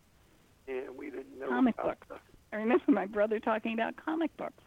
Yeah, 0.68 0.82
we 0.96 1.10
didn't 1.10 1.38
know 1.40 1.48
Comic 1.48 1.74
about 1.78 1.98
books. 2.08 2.22
The- 2.50 2.56
I 2.56 2.60
remember 2.60 2.84
my 2.92 3.06
brother 3.06 3.38
talking 3.40 3.74
about 3.74 3.96
comic 3.96 4.36
books. 4.36 4.62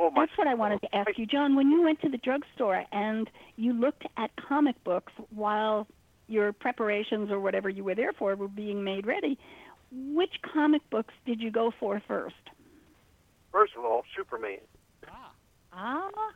Oh, 0.00 0.10
my 0.10 0.26
That's 0.26 0.36
what 0.36 0.48
I 0.48 0.54
wanted 0.54 0.80
to 0.82 0.94
ask 0.94 1.16
you, 1.18 1.26
John. 1.26 1.54
When 1.54 1.70
you 1.70 1.82
went 1.82 2.00
to 2.02 2.08
the 2.08 2.18
drugstore 2.18 2.84
and 2.90 3.30
you 3.56 3.72
looked 3.72 4.04
at 4.16 4.34
comic 4.36 4.82
books 4.82 5.12
while 5.30 5.86
your 6.26 6.52
preparations 6.52 7.30
or 7.30 7.38
whatever 7.38 7.68
you 7.68 7.84
were 7.84 7.94
there 7.94 8.12
for 8.12 8.34
were 8.34 8.48
being 8.48 8.82
made 8.82 9.06
ready, 9.06 9.38
which 9.92 10.42
comic 10.42 10.82
books 10.90 11.14
did 11.26 11.40
you 11.40 11.50
go 11.50 11.70
for 11.78 12.00
first? 12.08 12.34
First 13.52 13.74
of 13.76 13.84
all, 13.84 14.04
Superman. 14.16 14.58
Ah. 15.08 15.30
Ah, 15.72 16.32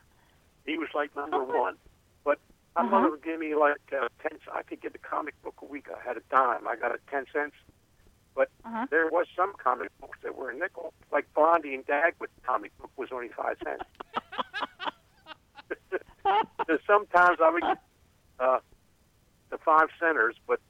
He 0.66 0.76
was 0.78 0.88
like 0.94 1.14
number 1.16 1.38
Okay. 1.38 1.58
one. 1.58 1.78
But 2.24 2.38
my 2.76 2.82
Uh-huh. 2.82 2.90
mother 2.90 3.10
would 3.12 3.22
give 3.22 3.40
me 3.40 3.54
like 3.56 3.80
uh, 3.92 4.08
ten. 4.20 4.38
I 4.52 4.62
could 4.62 4.80
get 4.80 4.94
a 4.94 4.98
comic 4.98 5.40
book 5.42 5.54
a 5.62 5.64
week. 5.64 5.88
I 5.90 5.98
had 6.06 6.16
a 6.16 6.20
dime. 6.30 6.68
I 6.68 6.76
got 6.76 6.92
it 6.94 7.00
ten 7.08 7.26
cents. 7.32 7.56
Uh-huh. 8.64 8.86
There 8.90 9.06
was 9.10 9.26
some 9.36 9.52
comic 9.62 9.88
books 10.00 10.18
that 10.22 10.36
were 10.36 10.50
a 10.50 10.54
nickel, 10.54 10.92
like 11.12 11.26
Blondie 11.34 11.74
and 11.74 11.84
Dagwood 11.86 12.28
comic 12.46 12.72
book 12.78 12.90
was 12.96 13.08
only 13.12 13.28
five 13.36 13.56
cents. 13.64 13.84
So 16.68 16.76
sometimes 16.86 17.38
I 17.42 17.50
would 17.50 17.62
get 17.62 17.78
uh, 18.38 18.58
the 19.50 19.56
five 19.64 19.88
centers, 19.98 20.36
but 20.46 20.60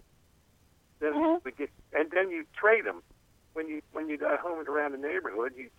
then 1.01 1.13
Mhm. 1.15 1.45
we 1.45 1.51
get, 1.51 1.71
and 1.93 2.09
then 2.13 2.31
you 2.31 2.45
trade 2.55 2.85
them 2.85 3.03
when 3.55 3.67
you 3.69 3.83
when 3.93 4.09
you 4.09 4.17
got 4.17 4.39
home 4.39 4.61
and 4.61 4.69
around 4.69 4.93
the 4.93 4.99
neighborhood. 4.99 5.55
You 5.57 5.71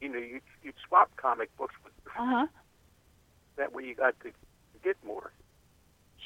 you 0.00 0.08
know 0.08 0.18
you 0.18 0.40
you 0.62 0.72
swap 0.88 1.14
comic 1.16 1.50
books 1.56 1.74
with 1.84 1.92
Uh-huh. 2.18 2.46
that 3.56 3.72
way 3.72 3.84
you 3.84 3.94
got 3.94 4.18
to 4.20 4.32
get 4.82 4.96
more. 5.04 5.32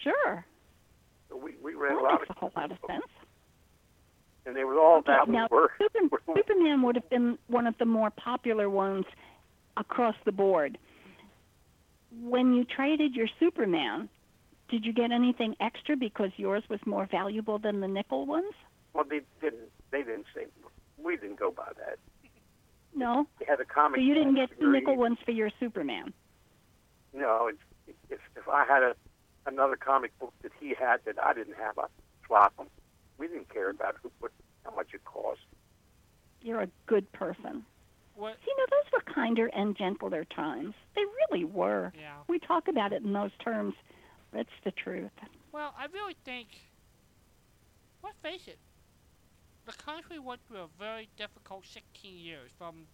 Sure. 0.02 0.47
So 1.28 1.36
we 1.36 1.52
we 1.62 1.74
read 1.74 1.97
That 1.97 2.01
a 2.01 2.02
lot 2.02 2.20
makes 2.20 2.30
of 2.30 2.36
a 2.36 2.40
whole 2.40 2.52
lot 2.56 2.70
of 2.72 2.78
sense. 2.86 3.05
And 4.47 4.55
they 4.56 4.64
were 4.64 4.78
all 4.78 4.98
Okay, 4.98 5.12
that 5.12 5.28
now 5.28 5.48
were 5.51 5.73
Super, 5.78 6.09
were- 6.10 6.35
Superman 6.36 6.82
would 6.82 6.94
have 6.94 7.09
been 7.10 7.39
one 7.48 7.66
of 7.66 7.77
the 7.78 7.85
more 7.85 8.10
popular 8.10 8.70
ones 8.70 9.05
across 9.77 10.14
the 10.24 10.32
board. 10.32 10.78
When 12.23 12.55
you 12.55 12.64
traded 12.64 13.14
your 13.14 13.28
Superman, 13.39 14.09
did 14.70 14.86
you 14.86 14.93
get 14.93 15.12
anything 15.12 15.55
extra 15.60 15.97
because 15.97 16.31
yours 16.36 16.62
was 16.70 16.81
more 16.86 17.06
valuable 17.10 17.59
than 17.59 17.81
the 17.81 17.89
nickel 17.89 18.24
ones? 18.27 18.55
well 18.94 19.05
they 19.05 19.20
didn't 19.43 19.68
they 19.90 19.98
didn't 19.98 20.24
say 20.35 20.47
we 20.97 21.16
didn't 21.16 21.39
go 21.39 21.51
by 21.51 21.70
that. 21.77 21.98
No. 22.94 23.27
They 23.39 23.44
had 23.47 23.60
a 23.60 23.64
comic. 23.66 23.98
So 23.98 24.02
you 24.02 24.14
didn't 24.14 24.36
get 24.36 24.59
the 24.59 24.66
nickel 24.66 24.97
ones 24.97 25.18
for 25.24 25.32
your 25.32 25.51
Superman. 25.60 26.14
No, 27.12 27.48
it's, 27.48 27.97
if 28.09 28.20
if 28.36 28.48
I 28.48 28.64
had 28.64 28.82
a 28.82 28.94
another 29.47 29.77
comic 29.77 30.18
book 30.18 30.32
that 30.43 30.52
he 30.59 30.74
had 30.78 30.98
that 31.05 31.23
I 31.23 31.35
didn't 31.35 31.56
have, 31.56 31.78
I'd 31.78 31.89
swap 32.27 32.56
them. 32.56 32.68
We 33.18 33.28
didn't 33.28 33.52
care 33.52 33.70
about 33.70 33.97
who 34.02 34.10
what 34.20 34.32
how 34.64 34.74
much 34.74 34.88
it 34.94 35.05
cost. 35.05 35.40
You're 36.43 36.62
a 36.62 36.68
good 36.86 37.10
person. 37.12 37.64
What? 38.14 38.36
You 38.47 38.56
know, 38.56 38.66
those 38.70 38.93
were 38.93 39.12
kinder 39.12 39.47
and 39.47 39.76
gentler 39.76 40.24
times. 40.24 40.74
They 40.94 41.02
really 41.28 41.44
were. 41.44 41.93
Yeah. 41.98 42.14
We 42.28 42.38
talk 42.38 42.68
about 42.68 42.93
it 42.93 43.02
in 43.02 43.12
those 43.12 43.32
terms, 43.43 43.74
but 44.30 44.40
it's 44.43 44.51
the 44.64 44.70
truth. 44.70 45.10
Well, 45.52 45.74
I 45.78 45.86
really 45.93 46.16
think. 46.24 46.48
Let's 48.02 48.18
face 48.22 48.47
it. 48.47 48.59
The 49.66 49.72
country 49.72 50.18
went 50.18 50.40
through 50.47 50.60
a 50.60 50.68
very 50.78 51.09
difficult 51.16 51.64
16 51.66 52.16
years 52.16 52.51
from 52.56 52.86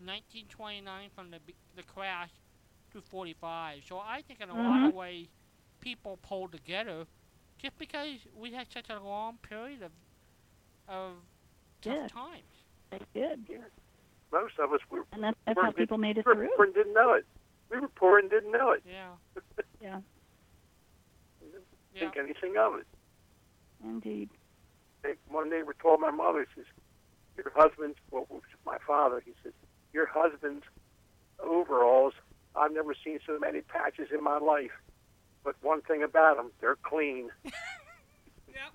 1929 0.00 1.10
from 1.14 1.30
the 1.30 1.38
the 1.76 1.82
crash 1.82 2.30
to 2.92 3.00
45. 3.00 3.82
So 3.88 3.98
I 3.98 4.22
think 4.26 4.40
in 4.40 4.48
a 4.48 4.54
lot 4.54 4.84
of 4.84 4.88
mm-hmm. 4.88 4.96
ways, 4.96 5.26
people 5.80 6.18
pulled 6.22 6.52
together, 6.52 7.04
just 7.60 7.78
because 7.78 8.18
we 8.36 8.52
had 8.52 8.66
such 8.72 8.88
a 8.90 8.98
long 9.00 9.38
period 9.48 9.82
of 9.82 9.92
of 10.88 11.12
tough 11.82 11.94
Yeah. 11.94 12.08
times. 12.08 12.42
They 12.90 13.00
did. 13.12 13.44
Yeah. 13.48 13.58
Most 14.32 14.58
of 14.58 14.72
us 14.72 14.80
were 14.90 15.04
And 15.12 15.22
that's, 15.22 15.36
that's 15.44 15.56
We're 15.56 15.64
how 15.64 15.70
good- 15.70 15.76
people 15.76 15.98
made 15.98 16.16
it 16.18 16.26
we 16.26 16.32
through. 16.34 16.48
poor 16.56 16.64
and 16.64 16.74
didn't 16.74 16.94
know 16.94 17.12
it. 17.12 17.26
We 17.70 17.78
were 17.80 17.88
poor 17.88 18.18
and 18.18 18.30
didn't 18.30 18.52
know 18.52 18.70
it. 18.72 18.82
Yeah. 18.86 19.10
Yeah, 19.80 20.00
Yeah. 21.94 22.00
Think 22.00 22.16
anything 22.16 22.56
of 22.56 22.74
it. 22.76 22.86
indeed. 23.84 24.28
They, 25.02 25.14
one 25.28 25.48
neighbor 25.50 25.74
told 25.80 26.00
my 26.00 26.10
mother, 26.10 26.40
he 26.54 26.60
says, 26.62 26.66
"Your 27.36 27.52
husband's 27.54 27.96
well, 28.10 28.26
was 28.28 28.42
my 28.66 28.78
father." 28.86 29.20
He 29.24 29.34
says, 29.44 29.52
"Your 29.92 30.06
husband's 30.06 30.64
overalls. 31.38 32.14
I've 32.56 32.72
never 32.72 32.94
seen 33.04 33.20
so 33.26 33.38
many 33.38 33.60
patches 33.60 34.08
in 34.12 34.22
my 34.24 34.38
life. 34.38 34.72
But 35.44 35.56
one 35.62 35.82
thing 35.82 36.02
about 36.02 36.36
them, 36.36 36.50
they're 36.60 36.76
clean." 36.82 37.30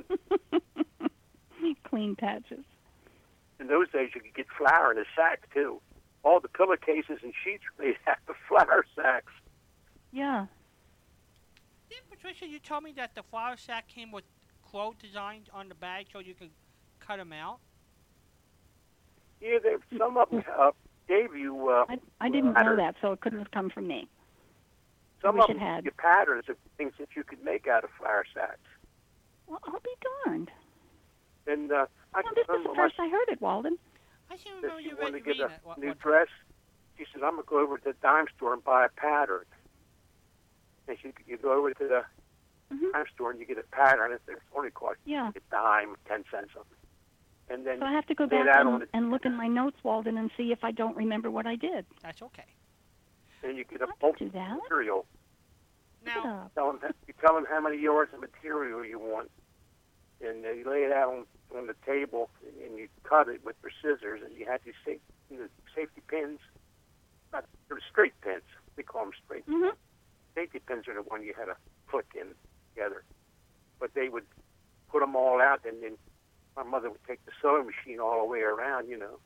Clean 1.83 2.15
patches. 2.15 2.65
in 3.59 3.67
those 3.67 3.89
days 3.91 4.09
you 4.15 4.21
could 4.21 4.33
get 4.33 4.47
flour 4.57 4.91
in 4.91 4.97
a 4.97 5.03
sack 5.15 5.47
too. 5.53 5.79
All 6.23 6.39
the 6.39 6.47
pillowcases 6.47 7.19
and 7.23 7.33
sheets 7.43 7.63
they 7.77 7.95
had 8.05 8.15
the 8.27 8.33
flour 8.47 8.85
sacks. 8.95 9.31
Yeah. 10.11 10.47
Didn't 11.89 12.09
Patricia, 12.09 12.47
you 12.47 12.59
told 12.59 12.83
me 12.83 12.93
that 12.93 13.15
the 13.15 13.23
flour 13.23 13.57
sack 13.57 13.87
came 13.87 14.11
with 14.11 14.23
quote 14.63 14.97
designs 14.99 15.47
on 15.53 15.69
the 15.69 15.75
bag 15.75 16.07
so 16.11 16.19
you 16.19 16.33
could 16.33 16.49
cut 16.99 17.17
them 17.17 17.33
out. 17.33 17.59
Yeah, 19.41 19.59
they, 19.61 19.75
some 19.97 20.17
of 20.17 20.29
them 20.29 20.43
uh, 20.57 20.71
gave 21.07 21.35
you 21.35 21.69
uh, 21.69 21.85
I, 21.89 21.99
I 22.21 22.29
didn't 22.29 22.53
know 22.53 22.75
that, 22.75 22.95
so 23.01 23.11
it 23.11 23.21
couldn't 23.21 23.39
have 23.39 23.51
come 23.51 23.69
from 23.69 23.87
me. 23.87 24.07
Some 25.23 25.39
of 25.39 25.49
it 25.49 25.53
them 25.53 25.59
had. 25.59 25.75
gave 25.83 25.85
you 25.85 25.91
patterns 25.97 26.45
of 26.49 26.57
things 26.77 26.93
that 26.99 27.09
you 27.15 27.23
could 27.23 27.43
make 27.43 27.67
out 27.67 27.83
of 27.83 27.89
flour 27.97 28.25
sacks. 28.33 28.59
Well, 29.47 29.59
I'll 29.65 29.79
be 29.79 29.95
darned. 30.25 30.51
And 31.47 31.71
uh, 31.71 31.85
I 32.13 32.21
Well, 32.21 32.23
can 32.23 32.33
this 32.35 32.43
is 32.57 32.63
the 32.63 32.73
first 32.75 32.95
I 32.99 33.09
heard 33.09 33.29
it, 33.29 33.41
Walden. 33.41 33.77
I 34.29 34.35
can 34.35 34.53
sister 34.61 34.67
remember 34.67 34.81
you 34.81 34.95
wanted 34.99 35.23
to 35.23 35.33
get 35.33 35.39
a. 35.39 35.51
What, 35.63 35.77
new 35.77 35.87
what- 35.89 35.99
dress. 35.99 36.27
She 36.97 37.05
said, 37.11 37.23
"I'm 37.23 37.31
gonna 37.31 37.43
go 37.47 37.59
over 37.59 37.77
to 37.79 37.83
the 37.85 37.93
dime 38.03 38.25
store 38.37 38.53
and 38.53 38.63
buy 38.63 38.85
a 38.85 38.89
pattern." 38.89 39.45
And 40.87 40.97
she, 41.01 41.11
you 41.25 41.37
go 41.37 41.53
over 41.53 41.73
to 41.73 41.87
the 41.87 42.03
Mhm. 42.73 42.91
dime 42.93 43.05
store 43.13 43.31
and 43.31 43.39
you 43.39 43.45
get 43.47 43.57
a 43.57 43.63
pattern. 43.63 44.11
It's 44.13 44.23
only 44.55 44.69
cost 44.71 44.97
Yeah. 45.05 45.31
a 45.35 45.39
dime, 45.51 45.95
ten 46.07 46.23
cents 46.31 46.51
of. 46.55 46.65
And 47.49 47.65
then 47.65 47.79
So 47.79 47.85
I 47.85 47.91
have 47.91 48.05
to 48.07 48.15
go 48.15 48.25
back 48.27 48.47
and, 48.55 48.85
and 48.93 49.11
look 49.11 49.25
in 49.25 49.35
my 49.35 49.47
notes, 49.47 49.77
Walden, 49.83 50.17
and 50.17 50.29
see 50.37 50.51
if 50.51 50.63
I 50.63 50.71
don't 50.71 50.95
remember 50.95 51.29
what 51.31 51.45
I 51.45 51.55
did. 51.55 51.85
That's 52.01 52.21
okay. 52.21 52.45
Then 53.43 53.55
you 53.57 53.63
get 53.65 53.81
a 53.81 53.85
I 53.85 53.87
can 53.87 53.95
bulk 54.01 54.17
do 54.17 54.29
that. 54.29 54.57
material. 54.63 55.05
Look 56.05 56.15
Now. 56.15 56.51
Tell 56.55 56.71
them, 56.71 56.79
you 57.07 57.13
tell 57.21 57.35
them 57.35 57.45
how 57.49 57.61
many 57.61 57.77
yards 57.77 58.13
of 58.13 58.21
material 58.21 58.83
you 58.85 58.99
want, 58.99 59.29
and 60.21 60.43
they 60.43 60.63
lay 60.63 60.83
it 60.83 60.91
out 60.91 61.09
on, 61.13 61.25
on 61.55 61.67
the 61.67 61.75
table, 61.85 62.29
and 62.65 62.77
you 62.77 62.87
cut 63.03 63.27
it 63.27 63.41
with 63.45 63.55
your 63.61 63.71
scissors, 63.81 64.21
and 64.23 64.35
you 64.37 64.45
have 64.45 64.61
these 64.65 64.73
safe, 64.85 64.99
you 65.29 65.37
know, 65.37 65.47
safety 65.75 66.01
pins. 66.07 66.39
Not 67.31 67.45
they're 67.67 67.79
straight 67.91 68.19
pins. 68.21 68.43
We 68.75 68.83
call 68.83 69.03
them 69.05 69.13
straight. 69.25 69.45
Mhm. 69.47 69.71
Safety 70.35 70.59
pins 70.59 70.87
are 70.87 70.93
the 70.95 71.01
one 71.03 71.23
you 71.23 71.33
had 71.37 71.45
to 71.45 71.55
click 71.87 72.07
in 72.15 72.27
together. 72.73 73.03
But 73.79 73.93
they 73.93 74.09
would 74.09 74.25
put 74.89 75.01
them 75.01 75.15
all 75.15 75.41
out, 75.41 75.65
and 75.65 75.81
then 75.83 75.97
my 76.55 76.63
mother 76.63 76.89
would 76.89 77.03
take 77.07 77.23
the 77.25 77.31
sewing 77.41 77.65
machine 77.65 77.99
all 77.99 78.19
the 78.21 78.25
way 78.27 78.41
around, 78.41 78.87
you 78.89 78.97
know, 78.97 79.19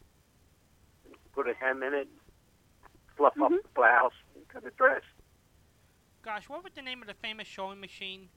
and 1.05 1.15
put 1.33 1.47
a 1.47 1.53
hem 1.53 1.83
in 1.83 1.93
it, 1.93 2.07
fluff 3.17 3.33
up 3.41 3.51
Mhm. 3.51 3.61
the 3.63 3.67
blouse, 3.69 4.13
and 4.35 4.47
cut 4.47 4.65
a 4.65 4.71
dress. 4.71 5.03
gosh, 6.23 6.49
what 6.49 6.61
was 6.63 6.73
the 6.73 6.81
name 6.81 7.01
of 7.01 7.07
the 7.07 7.13
famous 7.13 7.47
sewing 7.47 7.79
machine 7.79 8.29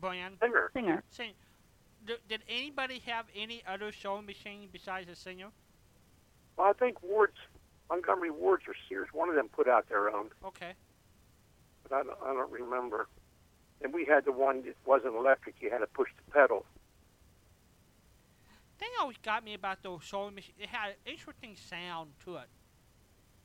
brand? 0.00 0.36
Singer. 0.40 0.70
Singer. 0.72 1.02
Sing. 1.10 1.32
D- 2.04 2.18
did 2.28 2.42
anybody 2.48 2.98
have 3.00 3.26
any 3.36 3.64
other 3.66 3.92
sewing 3.92 4.26
machine 4.26 4.68
besides 4.72 5.08
a 5.08 5.14
singer? 5.14 5.52
Well, 6.56 6.68
I 6.68 6.72
think 6.72 7.00
Ward's, 7.04 7.36
Montgomery 7.88 8.30
Ward's 8.30 8.66
or 8.66 8.74
Sears, 8.88 9.12
one 9.12 9.28
of 9.28 9.36
them 9.36 9.48
put 9.48 9.68
out 9.68 9.88
their 9.88 10.08
own, 10.10 10.30
Okay. 10.44 10.74
but 11.84 11.92
I 11.92 12.02
don't, 12.02 12.20
I 12.22 12.32
don't 12.32 12.50
remember. 12.50 13.08
And 13.80 13.92
we 13.94 14.04
had 14.04 14.24
the 14.24 14.32
one 14.32 14.62
that 14.62 14.74
wasn't 14.84 15.14
electric. 15.14 15.60
You 15.60 15.70
had 15.70 15.78
to 15.78 15.86
push 15.86 16.10
the 16.16 16.30
pedal. 16.32 16.66
thing 18.78 18.88
always 19.00 19.16
got 19.18 19.42
me 19.44 19.54
about 19.54 19.82
those 19.82 20.04
sewing 20.04 20.34
machines, 20.34 20.56
it 20.58 20.68
had 20.68 20.90
an 20.90 20.96
interesting 21.06 21.54
sound 21.56 22.12
to 22.24 22.36
it. 22.36 22.48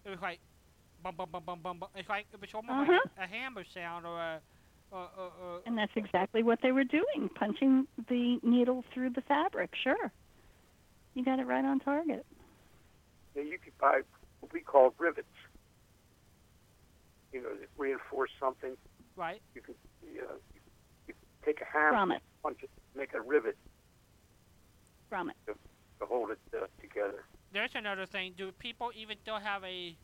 It 0.03 0.09
was 0.09 0.19
like 0.21 0.39
bum 1.03 1.15
bum 1.15 1.29
bum 1.31 1.43
bum 1.45 1.59
bum 1.61 1.79
bum. 1.79 1.89
It's 1.95 2.09
like 2.09 2.25
it 2.33 2.39
was 2.41 2.49
almost 2.53 2.89
like 2.89 2.99
a 3.17 3.27
hammer 3.27 3.63
sound 3.73 4.05
or 4.05 4.19
a 4.19 4.39
or, 4.91 5.07
or, 5.17 5.31
or 5.41 5.59
And 5.65 5.77
that's 5.77 5.91
exactly 5.95 6.43
what 6.43 6.59
they 6.61 6.71
were 6.71 6.83
doing, 6.83 7.29
punching 7.35 7.87
the 8.09 8.39
needle 8.43 8.83
through 8.93 9.11
the 9.11 9.21
fabric. 9.21 9.71
Sure. 9.81 10.11
You 11.13 11.23
got 11.23 11.39
it 11.39 11.47
right 11.47 11.63
on 11.63 11.79
target. 11.79 12.25
You, 13.35 13.43
know, 13.43 13.49
you 13.49 13.57
could 13.57 13.77
buy 13.77 14.01
what 14.41 14.53
we 14.53 14.59
call 14.61 14.93
rivets. 14.97 15.27
You 17.31 17.41
know, 17.41 17.49
that 17.49 17.69
reinforce 17.77 18.31
something. 18.39 18.75
right. 19.15 19.41
You 19.55 19.61
can, 19.61 19.75
you, 20.13 20.21
know, 20.21 20.35
you 21.07 21.13
take 21.45 21.61
a 21.61 21.65
hammer, 21.65 22.15
Grommet. 22.15 22.19
punch 22.43 22.57
it, 22.61 22.69
make 22.95 23.13
a 23.13 23.21
rivet 23.21 23.57
From 25.09 25.27
Grommet. 25.29 25.55
to 25.99 26.05
hold 26.05 26.31
it 26.31 26.39
uh, 26.53 26.65
together. 26.81 27.23
There's 27.53 27.71
another 27.75 28.05
thing. 28.05 28.33
Do 28.37 28.51
people 28.51 28.91
even 28.95 29.17
still 29.21 29.39
have 29.39 29.63
a 29.63 29.95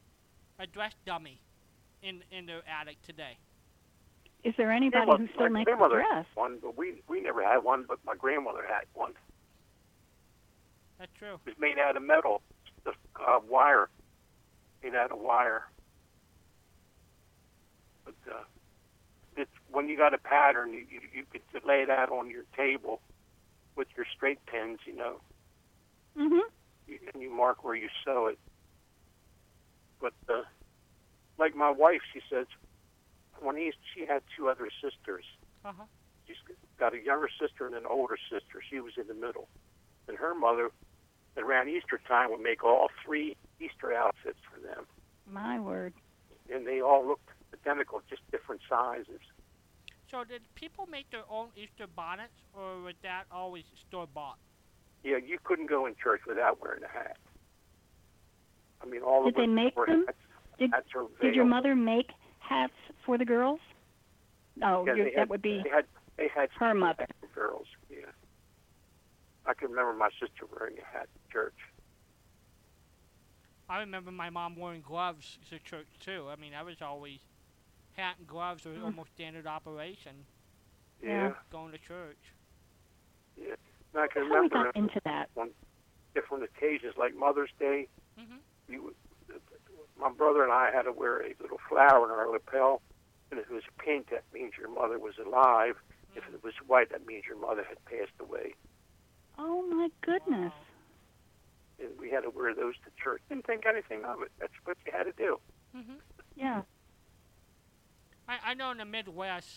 a 0.59 0.67
dress 0.67 0.93
dummy? 1.05 1.39
in 2.03 2.21
in 2.29 2.45
their 2.45 2.61
attic 2.69 2.95
today. 3.07 3.39
Is 4.43 4.53
there 4.55 4.71
anybody 4.71 5.05
Grandma- 5.07 5.17
who 5.17 5.27
still 5.33 5.49
my 5.49 5.65
makes 5.65 5.71
a 5.71 5.89
dress? 5.89 6.25
one, 6.35 6.59
but 6.61 6.77
we 6.77 7.01
we 7.09 7.19
never 7.21 7.43
had 7.43 7.63
one. 7.63 7.85
But 7.87 7.97
my 8.05 8.13
grandmother 8.15 8.61
had 8.67 8.85
one. 8.93 9.13
That's 10.99 11.11
true. 11.17 11.39
It 11.47 11.49
was 11.49 11.55
made 11.59 11.79
out 11.79 11.97
of 11.97 12.03
metal, 12.03 12.43
the 12.85 12.91
uh, 13.19 13.39
wire, 13.49 13.89
made 14.83 14.93
out 14.93 15.11
of 15.11 15.17
wire. 15.19 15.63
But 18.05 18.15
uh, 18.31 18.43
it's 19.35 19.51
when 19.71 19.89
you 19.89 19.97
got 19.97 20.13
a 20.13 20.19
pattern, 20.19 20.71
you 20.73 20.85
you, 20.89 20.99
you 21.13 21.23
could 21.51 21.65
lay 21.65 21.83
that 21.85 22.09
on 22.09 22.29
your 22.29 22.43
table 22.55 23.01
with 23.75 23.87
your 23.97 24.05
straight 24.15 24.45
pins, 24.45 24.79
you 24.85 24.95
know, 24.95 25.19
Mhm. 26.15 26.41
you, 26.87 26.99
and 27.11 27.23
you 27.23 27.31
mark 27.31 27.63
where 27.63 27.75
you 27.75 27.89
sew 28.05 28.27
it. 28.27 28.37
But 29.99 30.13
uh, 30.29 30.43
like 31.37 31.55
my 31.55 31.71
wife, 31.71 32.01
she 32.13 32.21
says, 32.29 32.47
when 33.39 33.55
he, 33.55 33.71
she 33.93 34.05
had 34.05 34.21
two 34.35 34.49
other 34.49 34.69
sisters. 34.81 35.23
Uh 35.65 35.73
huh. 35.77 35.83
She's 36.27 36.37
got 36.79 36.93
a 36.93 36.99
younger 36.99 37.29
sister 37.39 37.65
and 37.65 37.75
an 37.75 37.85
older 37.89 38.17
sister. 38.29 38.61
She 38.69 38.79
was 38.79 38.93
in 38.97 39.07
the 39.07 39.13
middle. 39.13 39.47
And 40.07 40.17
her 40.17 40.35
mother, 40.35 40.71
around 41.37 41.69
Easter 41.69 41.99
time, 42.07 42.31
would 42.31 42.41
make 42.41 42.63
all 42.63 42.89
three 43.05 43.35
Easter 43.59 43.93
outfits 43.93 44.39
for 44.51 44.59
them. 44.59 44.85
My 45.29 45.59
word. 45.59 45.93
And 46.53 46.65
they 46.67 46.81
all 46.81 47.05
looked 47.05 47.29
identical, 47.53 48.01
just 48.09 48.21
different 48.31 48.61
sizes. 48.69 49.21
So 50.11 50.23
did 50.23 50.41
people 50.55 50.87
make 50.89 51.09
their 51.11 51.25
own 51.29 51.49
Easter 51.55 51.85
bonnets, 51.87 52.33
or 52.53 52.81
was 52.81 52.95
that 53.03 53.25
always 53.31 53.63
store 53.87 54.07
bought? 54.07 54.37
Yeah, 55.03 55.17
you 55.17 55.37
couldn't 55.43 55.69
go 55.69 55.85
in 55.85 55.95
church 56.01 56.21
without 56.27 56.61
wearing 56.61 56.83
a 56.83 56.87
hat. 56.87 57.17
I 58.81 58.85
mean, 58.85 59.01
all 59.01 59.23
Did 59.25 59.29
of 59.35 59.35
they 59.35 59.47
make 59.47 59.75
wore 59.75 59.85
them? 59.87 60.05
hats. 60.05 60.17
Did- 60.59 60.71
hats 60.71 60.87
Did 61.21 61.35
your 61.35 61.45
mother 61.45 61.75
make 61.75 62.11
hats 62.39 62.73
for 63.05 63.17
the 63.17 63.25
girls? 63.25 63.59
No, 64.55 64.85
Yeah, 64.87 64.93
your- 64.95 65.05
that 65.05 65.15
had, 65.17 65.29
would 65.29 65.41
be 65.41 65.61
They 65.63 65.69
had, 65.69 65.85
they 66.17 66.27
had 66.29 66.49
her 66.59 66.73
mother. 66.73 67.05
for 67.19 67.27
girls, 67.27 67.67
yeah. 67.89 68.11
I 69.45 69.53
can 69.53 69.69
remember 69.69 69.93
my 69.93 70.09
sister 70.19 70.45
wearing 70.51 70.75
a 70.79 70.85
hat 70.85 71.07
in 71.15 71.31
church. 71.31 71.55
I 73.69 73.79
remember 73.79 74.11
my 74.11 74.29
mom 74.29 74.55
wearing 74.55 74.81
gloves 74.81 75.37
to 75.49 75.59
church 75.59 75.87
too. 75.99 76.27
I 76.31 76.35
mean, 76.37 76.53
that 76.53 76.65
was 76.65 76.81
always 76.81 77.19
hat 77.95 78.15
and 78.17 78.27
gloves 78.27 78.65
were 78.65 78.71
Mm. 78.73 78.83
almost 78.85 79.11
standard 79.11 79.45
operation 79.45 80.25
Yeah. 81.01 81.33
going 81.49 81.71
to 81.73 81.77
church. 81.77 82.33
Yeah. 83.35 83.55
And 83.93 84.01
I 84.03 84.07
can 84.07 84.23
How 84.23 84.29
we 84.29 84.35
remember 84.35 84.63
got 84.65 84.75
into 84.75 84.99
that? 85.01 85.29
different 86.13 86.43
occasions 86.43 86.95
like 86.97 87.13
Mother's 87.13 87.51
Day. 87.59 87.87
Mhm. 88.17 88.39
You, 88.67 88.93
my 89.99 90.11
brother 90.11 90.43
and 90.43 90.51
I 90.51 90.71
had 90.73 90.83
to 90.83 90.91
wear 90.91 91.21
a 91.21 91.33
little 91.41 91.59
flower 91.69 92.05
in 92.05 92.11
our 92.11 92.29
lapel, 92.31 92.81
and 93.31 93.39
if 93.39 93.49
it 93.49 93.53
was 93.53 93.63
pink, 93.83 94.09
that 94.11 94.23
means 94.33 94.53
your 94.57 94.69
mother 94.69 94.99
was 94.99 95.15
alive. 95.23 95.75
If 96.15 96.23
it 96.33 96.43
was 96.43 96.53
white, 96.65 96.89
that 96.91 97.05
means 97.05 97.23
your 97.27 97.39
mother 97.39 97.63
had 97.67 97.83
passed 97.85 98.13
away. 98.19 98.55
Oh 99.37 99.61
my 99.67 99.89
goodness. 100.01 100.53
And 101.79 101.89
we 101.99 102.09
had 102.09 102.21
to 102.21 102.29
wear 102.31 102.55
those 102.55 102.73
to 102.85 102.91
church. 103.01 103.21
Didn't 103.29 103.45
think 103.45 103.65
anything 103.67 104.03
of 104.03 104.21
it. 104.23 104.31
That's 104.39 104.53
what 104.63 104.77
you 104.85 104.91
had 104.95 105.03
to 105.03 105.13
do. 105.15 105.37
hmm 105.75 105.99
Yeah. 106.35 106.61
I, 108.27 108.37
I 108.47 108.53
know 108.55 108.71
in 108.71 108.77
the 108.79 108.85
Midwest, 108.85 109.47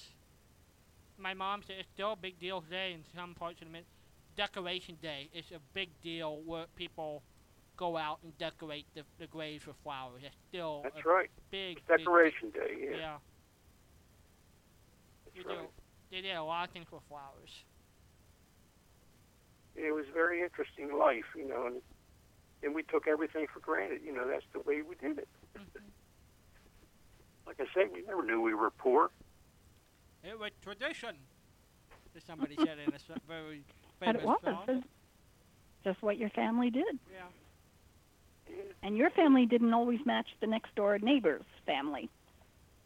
my 1.17 1.33
mom 1.33 1.63
said 1.67 1.77
it's 1.81 1.89
still 1.95 2.13
a 2.13 2.17
big 2.17 2.39
deal 2.39 2.61
today 2.61 2.93
in 2.93 3.05
some 3.15 3.35
parts 3.35 3.61
of 3.63 3.69
the 3.69 3.73
Mid. 3.73 3.85
Decoration 4.37 4.97
Day 5.03 5.29
is 5.35 5.47
a 5.55 5.59
big 5.75 5.91
deal 6.03 6.41
where 6.45 6.67
people 6.77 7.23
go 7.81 7.97
out 7.97 8.19
and 8.23 8.37
decorate 8.37 8.85
the, 8.95 9.03
the 9.19 9.27
graves 9.27 9.67
with 9.67 9.77
flowers. 9.83 10.21
It's 10.23 10.37
still 10.49 10.83
That's 10.85 11.01
a 11.05 11.09
right. 11.09 11.31
big, 11.51 11.79
It's 11.79 11.87
big 11.89 11.99
Decoration 11.99 12.51
Day. 12.51 12.77
Yeah. 12.79 12.97
Yeah, 12.97 13.17
That's 15.25 15.37
you 15.37 15.45
right. 15.49 15.59
do. 15.65 15.67
They 16.13 16.21
did 16.21 16.37
a 16.37 16.43
lot 16.45 16.69
of 16.69 16.73
things 16.73 16.87
with 16.93 17.03
flowers. 17.09 17.65
It 19.75 19.95
was 19.95 20.05
very 20.13 20.43
interesting 20.43 20.97
life, 20.99 21.25
you 21.35 21.49
know, 21.49 21.67
and 21.67 21.77
and 22.63 22.75
we 22.75 22.83
took 22.83 23.09
everything 23.09 23.47
for 23.53 23.61
granted. 23.61 24.01
You 24.05 24.13
know, 24.13 24.29
that's 24.29 24.45
the 24.53 24.61
way 24.61 24.83
we 24.83 24.95
did 25.01 25.19
it. 25.19 25.29
Mhm. 25.59 25.65
Like 27.47 27.59
I 27.59 27.65
said, 27.75 27.89
we 27.93 28.03
never 28.07 28.23
knew 28.23 28.41
we 28.41 28.55
were 28.55 28.71
poor. 28.71 29.11
It 30.23 30.39
was 30.39 30.53
tradition. 30.63 31.17
As 32.15 32.23
somebody 32.23 32.55
said 32.59 32.79
in 32.79 32.93
a 32.93 32.95
s- 32.95 33.11
very 33.27 33.65
But 33.99 34.07
famous 34.15 34.23
it 34.23 34.27
was. 34.27 34.39
song. 34.45 34.85
Just 35.83 36.01
what 36.01 36.17
your 36.17 36.29
family 36.31 36.71
did. 36.71 37.01
Yeah. 37.13 37.27
Yeah. 38.51 38.63
And 38.83 38.97
your 38.97 39.11
family 39.11 39.47
didn't 39.47 39.73
always 39.73 40.01
match 40.05 40.27
the 40.41 40.47
next 40.47 40.75
door 40.75 40.99
neighbor's 40.99 41.45
family. 41.67 42.09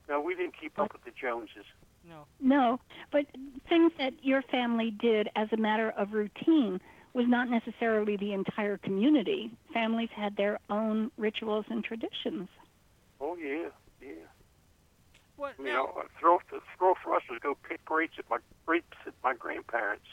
No, 0.08 0.20
we 0.20 0.34
didn't 0.34 0.54
keep 0.60 0.78
up 0.78 0.92
with 0.92 1.04
the 1.04 1.12
Joneses. 1.18 1.64
No. 2.06 2.26
No, 2.40 2.80
but 3.10 3.24
things 3.68 3.92
that 3.98 4.12
your 4.22 4.42
family 4.42 4.90
did 4.90 5.28
as 5.36 5.48
a 5.52 5.56
matter 5.56 5.90
of 5.96 6.12
routine 6.12 6.80
was 7.14 7.24
not 7.28 7.48
necessarily 7.48 8.16
the 8.16 8.32
entire 8.32 8.76
community. 8.76 9.50
Families 9.72 10.10
had 10.14 10.36
their 10.36 10.58
own 10.68 11.10
rituals 11.16 11.64
and 11.70 11.82
traditions. 11.82 12.48
Oh 13.20 13.36
yeah, 13.36 13.68
yeah. 14.02 14.08
What 15.36 15.54
You 15.58 15.64
now? 15.64 15.72
know, 15.72 16.02
a 16.02 16.20
throw 16.20 16.38
the 16.50 16.60
thrill 16.76 16.94
for 17.02 17.14
us 17.14 17.22
was 17.30 17.38
go 17.42 17.56
pick 17.68 17.84
grapes 17.84 18.14
at 18.18 18.28
my 18.28 18.38
grapes 18.66 18.96
at 19.06 19.14
my 19.22 19.34
grandparents. 19.34 20.06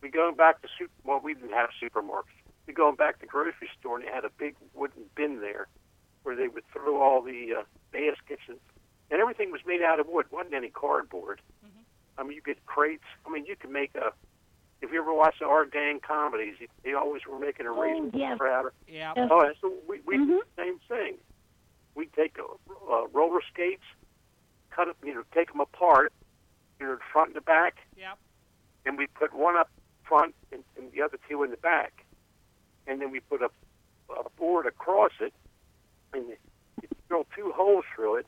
We 0.00 0.10
going 0.10 0.36
back 0.36 0.62
to 0.62 0.68
super. 0.78 0.92
Well, 1.04 1.20
we 1.22 1.34
didn't 1.34 1.52
have 1.52 1.70
supermarkets. 1.82 2.41
We 2.66 2.72
going 2.74 2.96
back 2.96 3.16
to 3.18 3.20
the 3.22 3.26
grocery 3.26 3.68
store, 3.78 3.96
and 3.98 4.06
they 4.06 4.10
had 4.12 4.24
a 4.24 4.30
big 4.38 4.54
wooden 4.74 5.04
bin 5.16 5.40
there, 5.40 5.66
where 6.22 6.36
they 6.36 6.48
would 6.48 6.64
throw 6.72 7.02
all 7.02 7.22
the 7.22 7.54
uh, 7.60 7.62
baskets 7.92 8.42
and 8.48 8.58
and 9.10 9.20
everything 9.20 9.50
was 9.52 9.60
made 9.66 9.82
out 9.82 10.00
of 10.00 10.06
wood. 10.08 10.24
wasn't 10.30 10.54
any 10.54 10.70
cardboard. 10.70 11.42
Mhm. 11.62 11.84
I 12.16 12.22
mean, 12.22 12.32
you 12.32 12.40
get 12.40 12.64
crates. 12.64 13.04
I 13.26 13.30
mean, 13.30 13.44
you 13.44 13.56
could 13.56 13.70
make 13.70 13.94
a. 13.94 14.12
If 14.80 14.90
you 14.90 15.00
ever 15.02 15.12
watch 15.12 15.36
the 15.38 15.44
Our 15.44 15.66
Gang 15.66 16.00
comedies, 16.00 16.54
they 16.82 16.94
always 16.94 17.20
were 17.26 17.38
making 17.38 17.66
a 17.66 17.72
Oh, 17.72 17.80
raisin 17.82 18.10
yes. 18.14 18.38
powder. 18.38 18.72
Yeah. 18.88 19.12
Oh, 19.16 19.52
so 19.60 19.74
we 19.86 20.00
we 20.06 20.16
Mhm. 20.16 20.28
did 20.28 20.40
the 20.56 20.62
same 20.62 20.78
thing. 20.88 21.18
We 21.94 22.06
take 22.06 22.38
uh, 22.38 22.44
uh, 22.90 23.06
roller 23.08 23.42
skates, 23.52 23.84
cut 24.70 24.86
them, 24.86 24.96
you 25.04 25.14
know, 25.14 25.24
take 25.34 25.48
them 25.52 25.60
apart, 25.60 26.12
you 26.80 26.86
know, 26.86 26.96
front 27.12 27.28
and 27.28 27.36
the 27.36 27.42
back, 27.42 27.76
Yep. 27.96 28.18
and 28.86 28.96
we 28.96 29.08
put 29.08 29.34
one 29.34 29.56
up 29.56 29.68
front 30.04 30.34
and, 30.52 30.64
and 30.78 30.90
the 30.92 31.02
other 31.02 31.18
two 31.28 31.42
in 31.42 31.50
the 31.50 31.58
back, 31.58 32.01
and 32.86 33.00
then 33.00 33.10
we 33.10 33.20
put 33.20 33.42
a, 33.42 33.50
a 34.10 34.30
board 34.36 34.66
across 34.66 35.12
it, 35.20 35.32
and 36.12 36.28
you 36.28 36.88
drill 37.08 37.26
two 37.36 37.52
holes 37.54 37.84
through 37.94 38.16
it, 38.16 38.26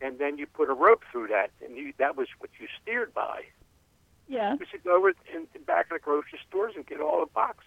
and 0.00 0.18
then 0.18 0.38
you 0.38 0.46
put 0.46 0.68
a 0.68 0.74
rope 0.74 1.02
through 1.10 1.28
that, 1.28 1.50
and 1.64 1.76
you, 1.76 1.92
that 1.98 2.16
was 2.16 2.28
what 2.38 2.50
you 2.60 2.66
steered 2.82 3.12
by. 3.14 3.42
Yeah. 4.28 4.56
We 4.58 4.66
should 4.70 4.84
go 4.84 4.96
over 4.96 5.10
in 5.10 5.46
the 5.52 5.58
back 5.60 5.86
of 5.90 5.96
the 5.96 5.98
grocery 5.98 6.38
stores 6.48 6.72
and 6.76 6.86
get 6.86 7.00
all 7.00 7.20
the 7.20 7.30
boxes, 7.32 7.64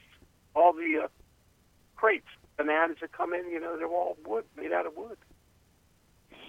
all 0.55 0.73
the 0.73 1.03
uh, 1.03 1.07
crates, 1.95 2.27
bananas 2.57 2.97
that 3.01 3.11
come 3.11 3.34
in. 3.34 3.49
You 3.49 3.59
know, 3.59 3.77
they're 3.77 3.88
all 3.88 4.17
wood, 4.25 4.45
made 4.55 4.71
out 4.71 4.85
of 4.85 4.95
wood. 4.95 5.17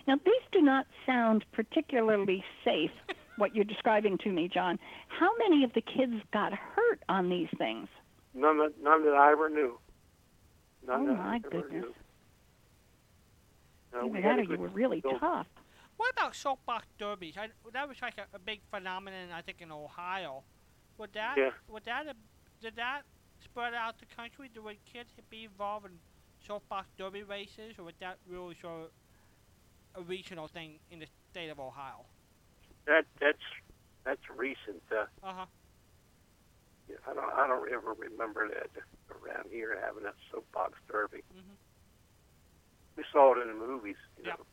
Now, 0.06 0.16
these 0.24 0.42
do 0.52 0.62
not 0.62 0.86
sound 1.04 1.44
particularly 1.52 2.42
safe, 2.64 2.90
what 3.36 3.54
you're 3.54 3.64
describing 3.64 4.16
to 4.24 4.30
me, 4.30 4.48
John. 4.48 4.78
How 5.08 5.28
many 5.38 5.64
of 5.64 5.74
the 5.74 5.82
kids 5.82 6.14
got 6.32 6.54
hurt 6.54 7.02
on 7.10 7.28
these 7.28 7.48
things? 7.58 7.88
None 8.38 8.58
that 8.58 8.72
none 8.80 9.04
that 9.04 9.14
I 9.14 9.32
ever 9.32 9.48
knew. 9.50 9.78
None 10.86 11.08
oh, 11.08 11.14
my 11.16 11.38
goodness. 11.40 11.72
Knew. 11.72 11.94
No, 13.92 14.06
we 14.06 14.20
that 14.20 14.38
or 14.38 14.42
you 14.42 14.56
were 14.58 14.68
really 14.68 15.00
build- 15.00 15.18
tough. 15.20 15.46
What 15.96 16.12
about 16.12 16.36
soapbox 16.36 16.86
derbies? 16.98 17.36
I, 17.36 17.48
that 17.72 17.88
was 17.88 18.00
like 18.00 18.14
a, 18.18 18.26
a 18.36 18.38
big 18.38 18.60
phenomenon, 18.70 19.30
I 19.34 19.40
think, 19.42 19.60
in 19.60 19.72
Ohio. 19.72 20.44
Would 20.98 21.12
that? 21.14 21.34
Yeah. 21.36 21.50
Would 21.68 21.84
that? 21.86 22.06
have- 22.06 22.16
Did 22.60 22.76
that 22.76 23.02
spread 23.42 23.74
out 23.74 23.98
the 23.98 24.06
country? 24.06 24.48
Did 24.54 24.62
would 24.62 24.76
kids 24.84 25.10
be 25.30 25.44
involved 25.44 25.86
in 25.86 25.92
soapbox 26.46 26.86
derby 26.96 27.24
races, 27.24 27.74
or 27.78 27.84
was 27.84 27.94
that 28.00 28.18
really 28.28 28.56
sort 28.62 28.82
of 28.84 30.00
a 30.00 30.02
regional 30.06 30.46
thing 30.46 30.78
in 30.92 31.00
the 31.00 31.06
state 31.32 31.48
of 31.48 31.58
Ohio? 31.58 32.04
That 32.86 33.04
that's 33.20 33.38
that's 34.04 34.22
recent. 34.36 34.82
Uh, 34.92 35.06
Uh 35.26 35.32
huh. 35.32 35.32
yeah, 35.40 35.46
I 37.06 37.14
don't 37.14 37.32
I 37.34 37.46
don't 37.46 37.70
ever 37.72 37.92
remember 37.94 38.48
that 38.48 38.70
around 39.10 39.46
here 39.50 39.78
having 39.84 40.04
a 40.06 40.12
soapbox 40.30 40.78
derby. 40.90 41.22
Mhm. 41.34 41.56
We 42.96 43.04
saw 43.12 43.34
it 43.34 43.42
in 43.42 43.48
the 43.48 43.66
movies. 43.66 43.96
You 44.18 44.24
Yep. 44.26 44.38
know. 44.38 44.44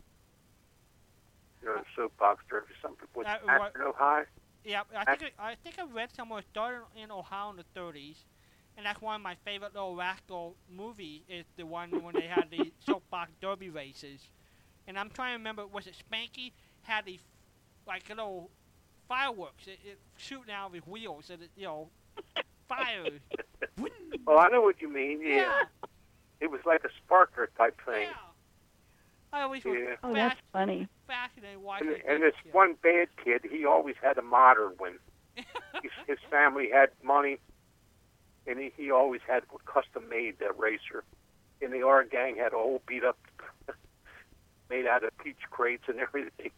You 1.62 1.68
know, 1.70 1.78
the 1.80 1.86
soapbox 1.96 2.44
derby. 2.50 2.74
Something 2.82 3.08
was 3.16 3.26
Uh, 3.26 3.40
uh, 3.48 3.58
what- 3.58 3.76
Ohio. 3.80 4.26
Yeah, 4.64 4.84
I 4.96 5.16
think 5.16 5.34
I, 5.38 5.52
I 5.52 5.56
think 5.56 5.78
I 5.80 5.84
read 5.86 6.12
somewhere 6.12 6.40
it 6.40 6.46
started 6.50 6.86
in 6.96 7.12
Ohio 7.12 7.52
in 7.52 7.56
the 7.58 7.64
30s, 7.76 8.26
and 8.76 8.86
that's 8.86 9.00
one 9.00 9.16
of 9.16 9.22
my 9.22 9.36
favorite 9.36 9.74
little 9.74 9.96
rascal 9.96 10.58
movie 10.68 11.24
is 11.28 11.46
the 11.56 11.66
one 11.68 12.02
when 12.04 12.16
they 12.16 12.28
had 12.28 12.50
the 12.50 12.74
soapbox 12.86 13.32
derby 13.42 13.70
races, 13.70 14.22
and 14.88 14.98
I'm 14.98 15.12
trying 15.12 15.34
to 15.34 15.38
remember 15.38 15.68
was 15.68 15.86
it 15.88 15.96
Spanky 15.96 16.52
had 16.82 17.06
the 17.06 17.20
like 17.86 18.10
little 18.10 18.50
fireworks 19.08 19.68
it, 19.68 19.80
it 19.86 20.00
shooting 20.18 20.52
out 20.52 20.68
of 20.68 20.74
his 20.74 20.88
wheels 20.88 21.30
and 21.30 21.44
it 21.44 21.52
you 21.56 21.66
know 21.66 21.92
fire. 22.68 23.06
Oh, 24.28 24.38
I 24.38 24.50
know 24.50 24.62
what 24.62 24.82
you 24.82 24.92
mean. 24.92 25.22
Yeah. 25.24 25.64
It 26.40 26.50
was 26.50 26.62
like 26.66 26.84
a 26.84 26.90
sparkler 27.04 27.50
type 27.58 27.80
thing. 27.86 28.08
yeah. 28.10 28.14
I 29.32 29.42
always 29.44 29.64
was 29.64 29.76
Yeah. 29.78 29.96
Oh, 30.04 30.14
that's 30.14 30.40
funny. 30.52 30.88
fascinated 31.08 31.62
watching. 31.62 31.90
And, 31.90 31.98
and 32.08 32.24
this 32.24 32.34
this 32.34 32.42
kid. 32.44 32.54
one 32.54 32.74
bad 32.82 33.08
kid, 33.24 33.42
he 33.52 33.66
always 33.66 33.96
had 34.02 34.18
a 34.18 34.24
modern 34.24 34.74
one. 34.78 34.98
his, 35.36 35.92
his 36.08 36.18
family 36.32 36.70
had 36.74 36.90
money, 37.04 37.38
and 38.48 38.58
he, 38.58 38.72
he 38.76 38.90
always 38.90 39.22
had 39.28 39.44
a 39.44 39.72
custom-made 39.72 40.36
racer. 40.58 41.04
And 41.62 41.72
the 41.72 41.84
Our 41.84 42.04
Gang 42.04 42.36
had 42.38 42.54
a 42.54 42.58
whole 42.58 42.82
beat-up, 42.88 43.18
made 44.70 44.88
out 44.88 45.04
of 45.04 45.16
peach 45.20 45.42
crates 45.52 45.84
and 45.88 46.00
everything. 46.00 46.52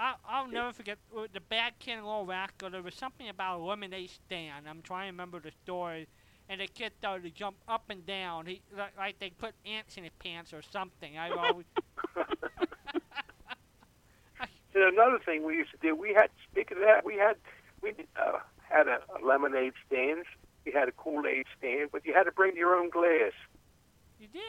I, 0.00 0.14
I'll 0.26 0.48
never 0.48 0.72
forget 0.72 0.96
uh, 1.14 1.26
the 1.30 1.40
bad 1.40 1.74
kid 1.78 1.98
in 1.98 2.04
Little 2.04 2.24
Rascal. 2.24 2.70
There 2.70 2.80
was 2.80 2.94
something 2.94 3.28
about 3.28 3.60
a 3.60 3.62
lemonade 3.62 4.08
stand. 4.08 4.66
I'm 4.66 4.80
trying 4.80 5.08
to 5.08 5.12
remember 5.12 5.40
the 5.40 5.50
story. 5.62 6.08
And 6.48 6.62
the 6.62 6.66
kid 6.66 6.92
started 6.98 7.24
to 7.24 7.30
jump 7.30 7.56
up 7.68 7.84
and 7.90 8.06
down. 8.06 8.46
He 8.46 8.62
like, 8.76 8.96
like 8.96 9.18
they 9.18 9.28
put 9.28 9.54
ants 9.66 9.98
in 9.98 10.04
his 10.04 10.12
pants 10.18 10.54
or 10.54 10.62
something. 10.62 11.18
I 11.18 11.30
always 11.30 11.66
another 14.74 15.18
thing 15.24 15.44
we 15.44 15.56
used 15.56 15.70
to 15.72 15.76
do, 15.82 15.94
we 15.94 16.14
had 16.14 16.30
speaking 16.50 16.78
of 16.78 16.84
that, 16.84 17.04
we 17.04 17.16
had 17.16 17.36
we 17.82 17.92
uh, 18.16 18.38
had 18.68 18.88
a, 18.88 19.00
a 19.20 19.24
lemonade 19.24 19.74
stand. 19.86 20.24
We 20.64 20.72
had 20.72 20.88
a 20.88 20.92
Kool 20.92 21.26
Aid 21.26 21.44
stand, 21.58 21.90
but 21.92 22.06
you 22.06 22.14
had 22.14 22.24
to 22.24 22.32
bring 22.32 22.56
your 22.56 22.74
own 22.74 22.88
glass. 22.90 23.32
you 24.18 24.28
did. 24.28 24.42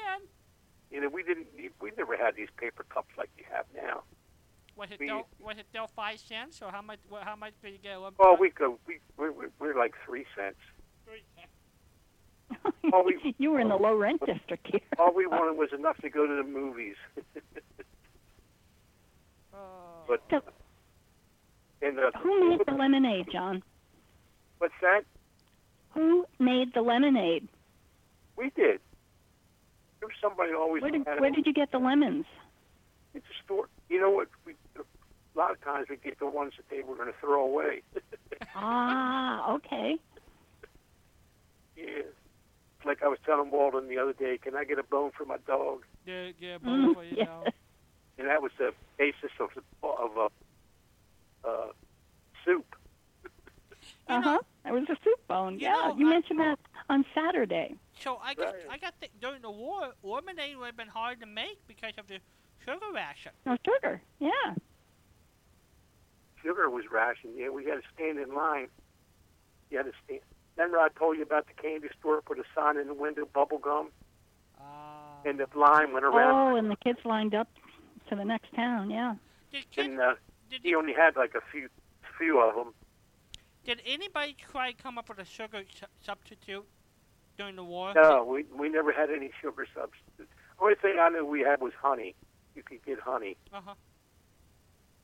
You 0.91 1.02
know, 1.02 1.10
we 1.10 1.23
didn't. 1.23 1.48
We 1.82 1.91
never 1.98 2.15
had 2.18 2.36
these 2.36 2.49
paper 2.57 2.86
cups 2.90 3.11
like 3.18 3.30
you 3.38 3.44
have 3.52 3.65
now. 3.76 4.03
Was 4.82 4.90
it 4.90 4.99
We- 4.99 5.06
still 5.06 5.28
was 5.40 5.58
it 5.60 5.68
still 5.70 5.86
five 5.86 6.18
cents 6.20 6.60
or 6.64 6.72
how 6.72 6.82
much? 6.82 6.98
How 7.22 7.36
much 7.36 7.53
did 7.62 7.74
you 7.74 7.78
get? 7.78 7.98
a 7.98 7.99
lemon- 7.99 8.16
Oh, 8.20 8.34
we 8.40 8.49
go. 8.49 8.80
We 8.88 8.98
we 9.16 9.30
we 9.30 9.45
we're 9.60 9.78
like 9.78 9.94
three 10.08 10.26
cents. 10.36 10.58
Three 11.06 11.22
cents. 11.36 12.74
Oh, 12.91 13.03
we- 13.03 13.36
you 13.38 13.52
were 13.52 13.60
in 13.60 13.70
the 13.70 13.76
low 13.78 13.95
rent 13.95 14.26
district 14.26 14.66
here. 14.72 14.82
All 14.98 15.14
we 15.14 15.28
wanted 15.28 15.56
was 15.56 15.70
enough 15.72 15.98
to 15.98 16.10
go 16.10 16.26
to 16.26 16.34
the 16.36 16.44
movies. 16.44 16.95
Oh. 19.53 19.60
but 20.08 20.24
So, 20.32 20.41
and 21.84 21.99
uh, 21.99 22.10
who 22.18 22.49
made 22.49 22.62
the 22.66 22.74
lemonade, 22.74 23.28
John? 23.32 23.62
what's 24.58 24.74
that? 24.82 25.02
Who 25.91 26.26
made 26.40 26.74
the 26.74 26.82
lemonade? 26.82 27.48
We 28.36 28.45
did. 28.56 28.80
There 29.99 30.08
was 30.08 30.18
somebody 30.20 30.53
always 30.53 30.82
Where 30.82 30.90
did 30.91 31.06
where 31.06 31.30
did 31.30 31.45
you 31.45 31.53
get 31.53 31.72
the 31.72 31.78
lemons? 31.78 32.26
It's 33.14 33.26
a 33.28 33.44
store. 33.44 33.68
You 33.90 33.99
know 34.02 34.10
what? 34.10 34.30
We, 34.45 34.53
a 35.36 35.38
lot 35.40 35.52
of 35.52 35.62
times 35.64 35.88
we 35.90 35.98
get 35.98 36.20
the 36.20 36.28
ones 36.28 36.53
that 36.58 36.66
they 36.70 36.82
were 36.84 36.95
going 36.95 37.08
to 37.08 37.18
throw 37.20 37.44
away. 37.45 37.82
Ah, 38.56 39.53
okay. 39.53 39.95
yeah. 41.78 41.86
Like 42.86 43.02
I 43.03 43.08
was 43.08 43.18
telling 43.26 43.49
Walden 43.52 43.88
the 43.88 43.98
other 43.98 44.14
day, 44.14 44.38
can 44.41 44.56
I 44.56 44.64
get 44.66 44.78
a 44.80 44.84
bone 44.84 45.12
for 45.18 45.26
my 45.26 45.38
dog? 45.48 45.84
Yeah, 46.06 46.32
yeah, 46.40 46.58
Mm, 46.58 46.86
both 46.88 46.95
for 46.95 47.03
you 47.03 47.16
yeah. 47.18 47.24
know. 47.26 47.44
And 48.18 48.28
that 48.28 48.41
was 48.41 48.52
the 48.58 48.72
basis 48.98 49.32
of 49.40 49.49
the, 49.56 49.62
of 49.88 50.18
a 50.18 51.48
uh, 51.48 51.68
soup. 52.44 52.66
uh-huh. 54.10 54.40
That 54.66 54.74
was 54.74 54.84
a 54.90 54.98
soup 55.03 55.26
bone. 55.28 55.53
you 55.60 55.68
yeah, 55.68 55.72
know, 55.74 55.95
you 55.98 56.08
I- 56.08 56.10
mentioned 56.10 56.40
that 56.40 56.60
on 56.90 57.06
Saturday. 57.16 57.76
So 57.99 58.18
I 58.22 58.34
guess 58.34 58.53
Right. 58.68 58.72
I 58.72 58.78
got 58.80 58.99
th- 58.99 59.12
during 59.22 59.41
the 59.44 59.52
war, 59.52 59.94
lemonade 60.03 60.58
would 60.58 60.66
have 60.66 60.78
been 60.78 60.88
hard 60.88 61.20
to 61.22 61.26
make 61.26 61.66
because 61.68 61.94
of 61.98 62.08
the 62.08 62.20
sugar 62.66 62.86
ration. 62.94 63.32
No 63.45 63.56
sugar. 63.66 64.02
Yeah. 64.20 64.56
Sugar 66.43 66.69
was 66.69 66.85
rationed. 66.91 67.34
Yeah, 67.38 67.49
we 67.49 67.65
had 67.65 67.76
to 67.76 67.81
stand 67.93 68.19
in 68.19 68.34
line. 68.34 68.68
You 69.69 69.77
had 69.77 69.85
to 69.85 69.91
stand. 70.05 70.22
Remember 70.57 70.80
I 70.80 70.89
told 70.89 71.18
you 71.18 71.23
about 71.23 71.47
the 71.47 71.53
candy 71.53 71.88
store 71.99 72.22
put 72.22 72.38
a 72.39 72.43
sign 72.55 72.77
in 72.77 72.88
the 72.88 72.93
window, 72.93 73.26
bubble 73.34 73.57
gum, 73.57 73.89
Ah. 74.59 75.22
and 75.26 75.39
the 75.39 75.47
line 75.57 75.93
went 75.93 76.05
around. 76.05 76.53
Oh, 76.53 76.55
and 76.55 76.69
the 76.69 76.76
kids 76.76 76.99
lined 77.05 77.34
up 77.34 77.47
to 78.09 78.15
the 78.15 78.26
next 78.26 78.53
town. 78.53 78.89
Yeah. 78.89 79.15
did 79.51 79.69
kids, 79.72 79.88
and 79.88 79.99
uh, 79.99 80.15
did, 80.49 80.61
he 80.63 80.76
only 80.76 80.93
had 80.93 81.15
like 81.15 81.35
a 81.35 81.41
few 81.51 81.69
few 82.18 82.39
of 82.41 82.53
them. 82.55 82.73
did 83.65 83.81
anybody 83.85 84.35
try 84.51 84.72
to 84.72 84.77
come 84.84 84.97
up 84.97 85.09
with 85.09 85.19
a 85.19 85.26
sugar 85.26 85.63
su- 85.73 85.85
substitute 86.03 86.65
during 87.38 87.55
the 87.55 87.63
war? 87.63 87.93
No, 87.95 88.23
we 88.26 88.43
we 88.55 88.69
never 88.69 88.91
had 88.91 89.09
any 89.09 89.31
sugar 89.41 89.65
substitute. 89.73 90.30
Only 90.59 90.76
thing 90.76 90.97
I 90.99 91.09
knew 91.09 91.26
we 91.26 91.41
had 91.41 91.61
was 91.61 91.73
honey. 91.81 92.13
You 92.55 92.61
could 92.63 92.84
get 92.85 92.99
honey, 92.99 93.38
Uh 93.53 93.61
huh. 93.65 93.73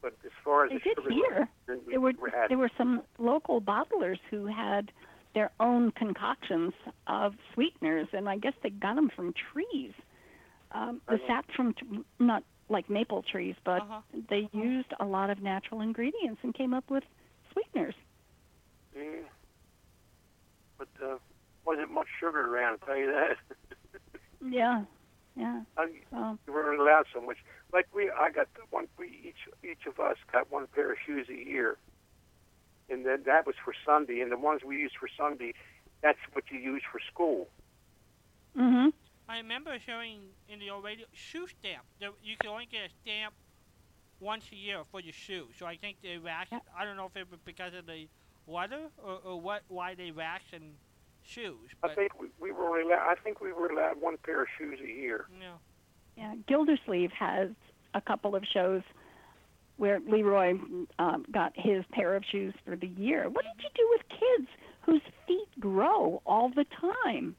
But 0.01 0.13
as 0.25 0.31
far 0.43 0.65
as 0.65 0.71
They 0.71 0.77
the 0.77 0.83
did 0.83 0.97
sugar, 0.97 1.09
here. 1.13 1.49
then 1.67 1.79
we 1.85 1.93
There 1.93 1.99
were 2.01 2.13
never 2.13 2.29
had. 2.29 2.49
there 2.49 2.57
were 2.57 2.71
some 2.77 3.01
local 3.17 3.61
bottlers 3.61 4.19
who 4.29 4.45
had 4.45 4.91
their 5.33 5.51
own 5.59 5.91
concoctions 5.91 6.73
of 7.07 7.33
sweeteners, 7.53 8.07
and 8.13 8.27
I 8.29 8.37
guess 8.37 8.53
they 8.63 8.69
got 8.69 8.95
them 8.95 9.09
from 9.15 9.33
trees. 9.53 9.91
Um, 10.71 11.01
the 11.07 11.19
sap 11.27 11.45
from 11.55 11.73
t- 11.73 12.03
not 12.19 12.43
like 12.69 12.89
maple 12.89 13.23
trees, 13.23 13.55
but 13.63 13.81
Uh-huh. 13.81 14.01
they 14.29 14.49
used 14.51 14.91
a 14.99 15.05
lot 15.05 15.29
of 15.29 15.41
natural 15.41 15.81
ingredients 15.81 16.39
and 16.43 16.53
came 16.53 16.73
up 16.73 16.89
with 16.89 17.03
sweeteners. 17.53 17.95
Yeah. 18.95 19.21
But 20.77 20.89
uh, 21.03 21.17
wasn't 21.65 21.91
much 21.91 22.07
sugar 22.19 22.41
around, 22.53 22.79
I'll 22.81 22.87
tell 22.87 22.97
you 22.97 23.11
that. 23.11 23.37
Yeah, 24.49 24.83
yeah. 25.35 25.61
I, 25.77 25.87
Well, 26.11 26.37
we 26.45 26.53
weren't 26.53 26.79
allowed 26.79 27.05
so 27.13 27.19
much. 27.21 27.37
Like 27.73 27.87
we, 27.93 28.09
I 28.09 28.31
got 28.31 28.47
the 28.55 28.61
one. 28.69 28.87
We 28.97 29.07
each 29.07 29.47
each 29.63 29.85
of 29.87 29.99
us 29.99 30.17
got 30.31 30.51
one 30.51 30.67
pair 30.67 30.91
of 30.91 30.97
shoes 31.05 31.27
a 31.29 31.33
year, 31.49 31.77
and 32.89 33.05
then 33.05 33.23
that 33.25 33.45
was 33.45 33.55
for 33.63 33.73
Sunday. 33.85 34.21
And 34.21 34.31
the 34.31 34.37
ones 34.37 34.61
we 34.65 34.77
used 34.77 34.95
for 34.97 35.09
Sunday, 35.17 35.53
that's 36.01 36.19
what 36.33 36.45
you 36.51 36.59
use 36.59 36.83
for 36.91 36.99
school. 37.11 37.49
mhm. 38.55 38.93
I 39.29 39.37
remember 39.37 39.77
hearing 39.77 40.31
in 40.47 40.59
the 40.59 40.69
old 40.69 40.83
radio 40.83 41.05
shoe 41.13 41.47
stamp. 41.47 41.83
There, 41.99 42.11
you 42.23 42.37
could 42.37 42.49
only 42.49 42.65
get 42.65 42.85
a 42.85 42.89
stamp 43.01 43.33
once 44.19 44.45
a 44.51 44.55
year 44.55 44.83
for 44.91 44.99
your 44.99 45.13
shoe. 45.13 45.49
So 45.57 45.65
I 45.65 45.77
think 45.77 45.97
they 46.01 46.17
ration. 46.17 46.61
I 46.77 46.85
don't 46.85 46.97
know 46.97 47.05
if 47.07 47.15
it 47.17 47.29
was 47.29 47.39
because 47.45 47.73
of 47.73 47.85
the 47.85 48.07
weather 48.45 48.89
or, 48.97 49.19
or 49.23 49.41
what 49.41 49.63
why 49.67 49.95
they 49.95 50.11
ration 50.11 50.77
shoes. 51.21 51.69
I 51.83 51.89
think 51.89 52.19
we, 52.19 52.27
we 52.39 52.51
were 52.51 52.67
only 52.69 52.83
allowed. 52.83 53.09
I 53.11 53.15
think 53.15 53.41
we 53.41 53.51
were 53.53 53.67
allowed 53.67 53.99
one 54.01 54.17
pair 54.17 54.43
of 54.43 54.47
shoes 54.57 54.79
a 54.81 54.87
year. 54.87 55.27
you 55.33 55.39
know, 55.39 55.59
Yeah, 56.17 56.33
Gildersleeve 56.47 57.11
has 57.11 57.49
a 57.93 58.01
couple 58.01 58.35
of 58.35 58.43
shows 58.51 58.81
where 59.77 59.99
Leroy 59.99 60.55
um, 60.97 61.25
got 61.31 61.53
his 61.55 61.85
pair 61.91 62.15
of 62.15 62.23
shoes 62.29 62.55
for 62.65 62.75
the 62.75 62.87
year. 62.87 63.29
What 63.29 63.45
did 63.45 63.63
you 63.63 63.69
do 63.75 63.87
with 63.91 64.01
kids 64.09 64.49
whose 64.81 65.01
feet 65.27 65.59
grow 65.59 66.21
all 66.25 66.49
the 66.49 66.65
time? 66.81 67.35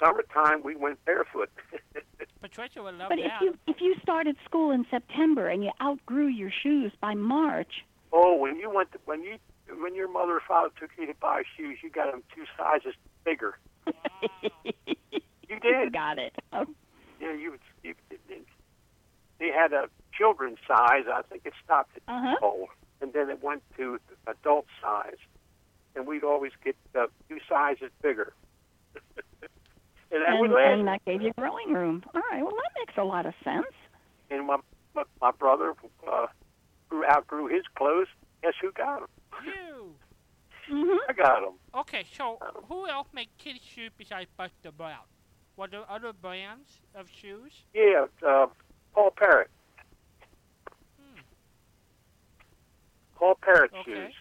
Summertime, 0.00 0.62
we 0.62 0.76
went 0.76 1.04
barefoot. 1.04 1.50
Patricia 2.40 2.82
would 2.82 2.94
love 2.94 3.08
But 3.08 3.18
if 3.18 3.32
you 3.40 3.58
if 3.66 3.80
you 3.80 3.96
started 4.02 4.36
school 4.44 4.70
in 4.70 4.86
September 4.90 5.48
and 5.48 5.64
you 5.64 5.70
outgrew 5.82 6.26
your 6.26 6.50
shoes 6.62 6.92
by 7.00 7.14
March, 7.14 7.84
oh, 8.12 8.36
when 8.36 8.56
you 8.56 8.70
went, 8.70 8.92
to, 8.92 8.98
when 9.04 9.22
you, 9.22 9.38
when 9.80 9.94
your 9.94 10.08
mother 10.08 10.32
or 10.32 10.42
father 10.46 10.70
took 10.78 10.90
you 10.98 11.06
to 11.06 11.14
buy 11.20 11.42
shoes, 11.56 11.78
you 11.82 11.90
got 11.90 12.10
them 12.12 12.22
two 12.34 12.44
sizes 12.56 12.94
bigger. 13.24 13.58
You 15.48 15.60
did. 15.60 15.84
You 15.84 15.90
got 15.90 16.18
it. 16.18 16.34
Oh, 16.52 16.66
Yeah, 17.20 17.32
you, 17.32 17.52
you, 17.52 17.58
they 19.38 19.48
had 19.48 19.72
a 19.72 19.88
children's 20.16 20.58
size. 20.66 21.04
I 21.12 21.22
think 21.28 21.42
it 21.44 21.52
stopped 21.64 21.90
at 21.96 22.02
Uh-huh. 22.12 22.36
12, 22.38 22.68
and 23.02 23.12
then 23.12 23.30
it 23.30 23.42
went 23.42 23.62
to 23.76 23.98
adult 24.26 24.66
size, 24.82 25.18
and 25.94 26.06
we'd 26.06 26.24
always 26.24 26.52
get 26.64 26.76
uh, 26.94 27.06
two 27.28 27.38
sizes 27.48 27.90
bigger. 28.02 28.32
and 30.10 30.22
that 30.26 30.38
would 30.40 30.50
and, 30.50 30.54
last. 30.54 30.72
and 30.78 30.88
that 30.88 31.04
gave 31.04 31.22
you 31.22 31.32
growing 31.38 31.72
room. 31.72 32.02
All 32.14 32.22
right, 32.30 32.42
well 32.42 32.52
that 32.52 32.70
makes 32.78 32.96
a 32.96 33.04
lot 33.04 33.26
of 33.26 33.34
sense. 33.44 33.66
And 34.30 34.46
my 34.46 34.56
my, 34.94 35.02
my 35.20 35.30
brother 35.32 35.74
uh, 36.10 36.26
grew 36.88 37.04
outgrew 37.06 37.46
his 37.48 37.64
clothes. 37.76 38.08
Guess 38.42 38.54
who 38.60 38.72
got 38.72 39.00
them? 39.00 39.08
you. 39.44 39.94
hmm 40.68 40.96
I 41.08 41.12
got 41.12 41.40
them. 41.42 41.54
Okay, 41.74 42.04
so 42.16 42.38
who 42.68 42.88
else 42.88 43.08
make 43.12 43.28
kids 43.38 43.60
shoes 43.62 43.90
besides 43.98 44.28
Buster 44.36 44.72
Brown? 44.72 45.04
Were 45.56 45.68
there 45.68 45.88
other 45.90 46.12
brands 46.12 46.68
of 46.94 47.08
shoes? 47.10 47.52
Yeah, 47.74 48.06
uh, 48.26 48.46
Poll-Parrot. 48.96 49.50
Hmm. 50.98 51.20
Poll-Parrot 53.16 53.70
Okay. 53.74 53.82
shoes. 53.84 54.14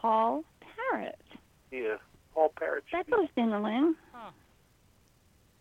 Paul 0.00 0.44
Parrott. 0.60 1.20
Yeah, 1.70 1.96
Paul 2.34 2.52
Parrot 2.58 2.84
shoes. 2.86 2.92
That 2.92 3.06
shoes. 3.06 3.14
goes 3.14 3.28
Dinnerling. 3.36 3.94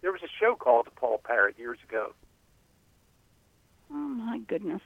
There 0.02 0.12
was 0.14 0.22
a 0.24 0.30
show 0.40 0.56
called 0.56 0.88
The 0.88 0.92
Poll-Parrot 0.92 1.60
years 1.60 1.78
ago. 1.88 2.14
Oh 3.92 3.94
my 3.94 4.40
goodness. 4.48 4.82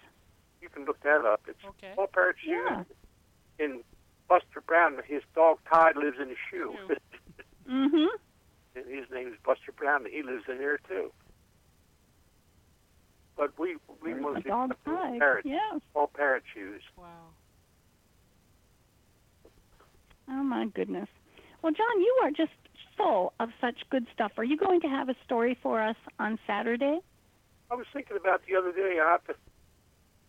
You 0.62 0.68
can 0.70 0.84
look 0.86 1.00
that 1.04 1.24
up. 1.24 1.42
It's 1.48 1.64
Okay. 1.64 1.94
Poll-Parrot 1.96 2.36
shoes. 2.44 2.50
Yeah. 2.68 2.84
And 3.60 3.84
Buster 4.28 4.60
Brown, 4.66 4.98
his 5.08 5.22
dog 5.36 5.60
Todd 5.72 5.96
lives 5.96 6.18
in 6.20 6.32
a 6.32 6.36
shoe. 6.50 6.76
Shoe. 6.88 6.96
Mhm. 7.70 8.08
and 8.76 8.86
his 8.88 9.10
name 9.10 9.30
is 9.30 9.40
Buster 9.44 9.72
Brown, 9.72 10.06
and 10.06 10.14
he 10.14 10.22
lives 10.22 10.44
in 10.50 10.58
there 10.60 10.78
too. 10.80 11.12
But 13.38 13.58
we 13.60 13.76
we 14.02 14.12
There's 14.12 14.22
mostly 14.22 14.42
the 14.44 14.50
dog 14.50 14.70
got 14.70 14.84
the 14.86 14.92
pie. 14.92 15.20
parrot, 15.20 15.46
Yeah. 15.46 15.80
Poll-Parrot 15.94 16.44
shoes. 16.54 16.82
Wow. 16.98 17.06
Oh 20.30 20.44
my 20.44 20.66
goodness. 20.68 21.10
Well, 21.62 21.72
John, 21.74 22.00
you 22.02 22.20
are 22.24 22.32
just 22.32 22.52
full 22.98 23.34
of 23.40 23.50
such 23.60 23.82
good 23.90 24.08
stuff. 24.14 24.32
Are 24.38 24.44
you 24.44 24.58
going 24.58 24.82
to 24.82 24.88
have 24.88 25.10
a 25.10 25.16
story 25.26 25.58
for 25.62 25.82
us 25.82 25.96
on 26.20 26.40
Saturday? 26.48 27.00
I 27.70 27.76
was 27.76 27.86
thinking 27.92 28.18
about 28.18 28.42
the 28.48 28.56
other 28.56 28.72
day. 28.72 29.00
I 29.04 29.12
have 29.12 29.26
to 29.26 29.36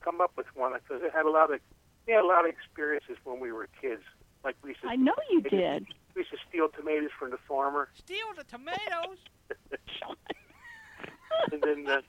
come 0.01 0.20
up 0.20 0.33
with 0.37 0.47
one 0.55 0.73
because 0.74 1.03
I 1.03 1.16
had 1.16 1.27
a 1.27 1.31
lot 1.31 1.53
of 1.53 1.61
we 2.07 2.12
had 2.12 2.23
a 2.23 2.27
lot 2.27 2.45
of 2.45 2.51
experiences 2.51 3.16
when 3.24 3.41
we 3.41 3.53
were 3.53 3.69
kids. 3.81 4.03
Like 4.45 4.57
we 4.62 4.70
used 4.70 4.83
to, 4.83 4.89
I 4.89 4.97
know 4.97 5.15
you 5.31 5.41
did. 5.43 5.87
we 6.15 6.20
used 6.20 6.31
to 6.31 6.39
steal 6.49 6.69
tomatoes 6.69 7.11
from 7.19 7.31
the 7.31 7.39
farmer, 7.49 7.89
Steal 7.95 8.27
the 8.37 8.45
tomatoes. 8.45 9.19
and 11.53 11.62
then 11.62 11.87
uh, 11.89 12.01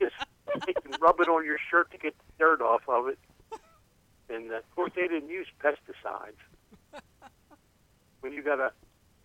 just 0.00 0.14
rub 1.00 1.20
it 1.20 1.28
on 1.28 1.44
your 1.44 1.58
shirt 1.70 1.90
to 1.92 1.98
get 1.98 2.14
the 2.18 2.24
dirt 2.44 2.60
off 2.60 2.82
of 2.88 3.08
it. 3.08 3.18
And 4.28 4.50
uh, 4.52 4.58
of 4.58 4.70
course, 4.74 4.92
they 4.94 5.08
didn't 5.08 5.30
use 5.30 5.46
pesticides. 5.64 6.38
When 8.20 8.32
you 8.32 8.42
got 8.42 8.58
a 8.60 8.70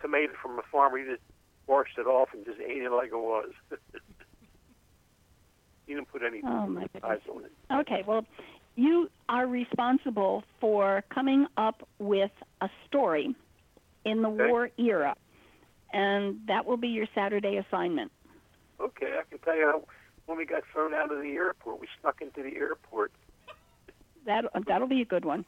tomato 0.01 0.33
from 0.41 0.59
a 0.59 0.63
farmer, 0.71 0.97
you 0.99 1.11
just 1.11 1.23
washed 1.67 1.97
it 1.97 2.07
off 2.07 2.29
and 2.33 2.45
just 2.45 2.59
ate 2.59 2.83
it 2.83 2.91
like 2.91 3.09
it 3.09 3.15
was. 3.15 3.49
you 5.87 5.95
didn't 5.95 6.09
put 6.09 6.21
any 6.23 6.41
Oh 6.43 6.67
my 6.67 6.87
goodness. 6.93 7.19
pesticides 7.27 7.35
on 7.35 7.45
it. 7.45 7.51
Okay, 7.73 8.03
well, 8.07 8.25
you 8.75 9.09
are 9.29 9.47
responsible 9.47 10.43
for 10.59 11.03
coming 11.13 11.47
up 11.57 11.87
with 11.99 12.31
a 12.61 12.69
story 12.87 13.35
in 14.05 14.21
the 14.21 14.29
Okay. 14.29 14.47
war 14.47 14.69
era, 14.77 15.15
and 15.93 16.39
that 16.47 16.65
will 16.65 16.77
be 16.77 16.87
your 16.89 17.07
Saturday 17.15 17.57
assignment. 17.57 18.11
Okay, 18.81 19.17
I 19.19 19.23
can 19.29 19.39
tell 19.39 19.55
you 19.55 19.65
how, 19.65 19.83
when 20.25 20.37
we 20.37 20.45
got 20.45 20.63
thrown 20.71 20.93
out 20.93 21.11
of 21.11 21.21
the 21.21 21.31
airport, 21.33 21.79
we 21.81 21.87
snuck 22.01 22.21
into 22.21 22.41
the 22.43 22.55
airport 22.57 23.11
That 24.25 24.45
that'll 24.67 24.87
be 24.87 25.01
a 25.01 25.05
good 25.05 25.25
one. 25.25 25.43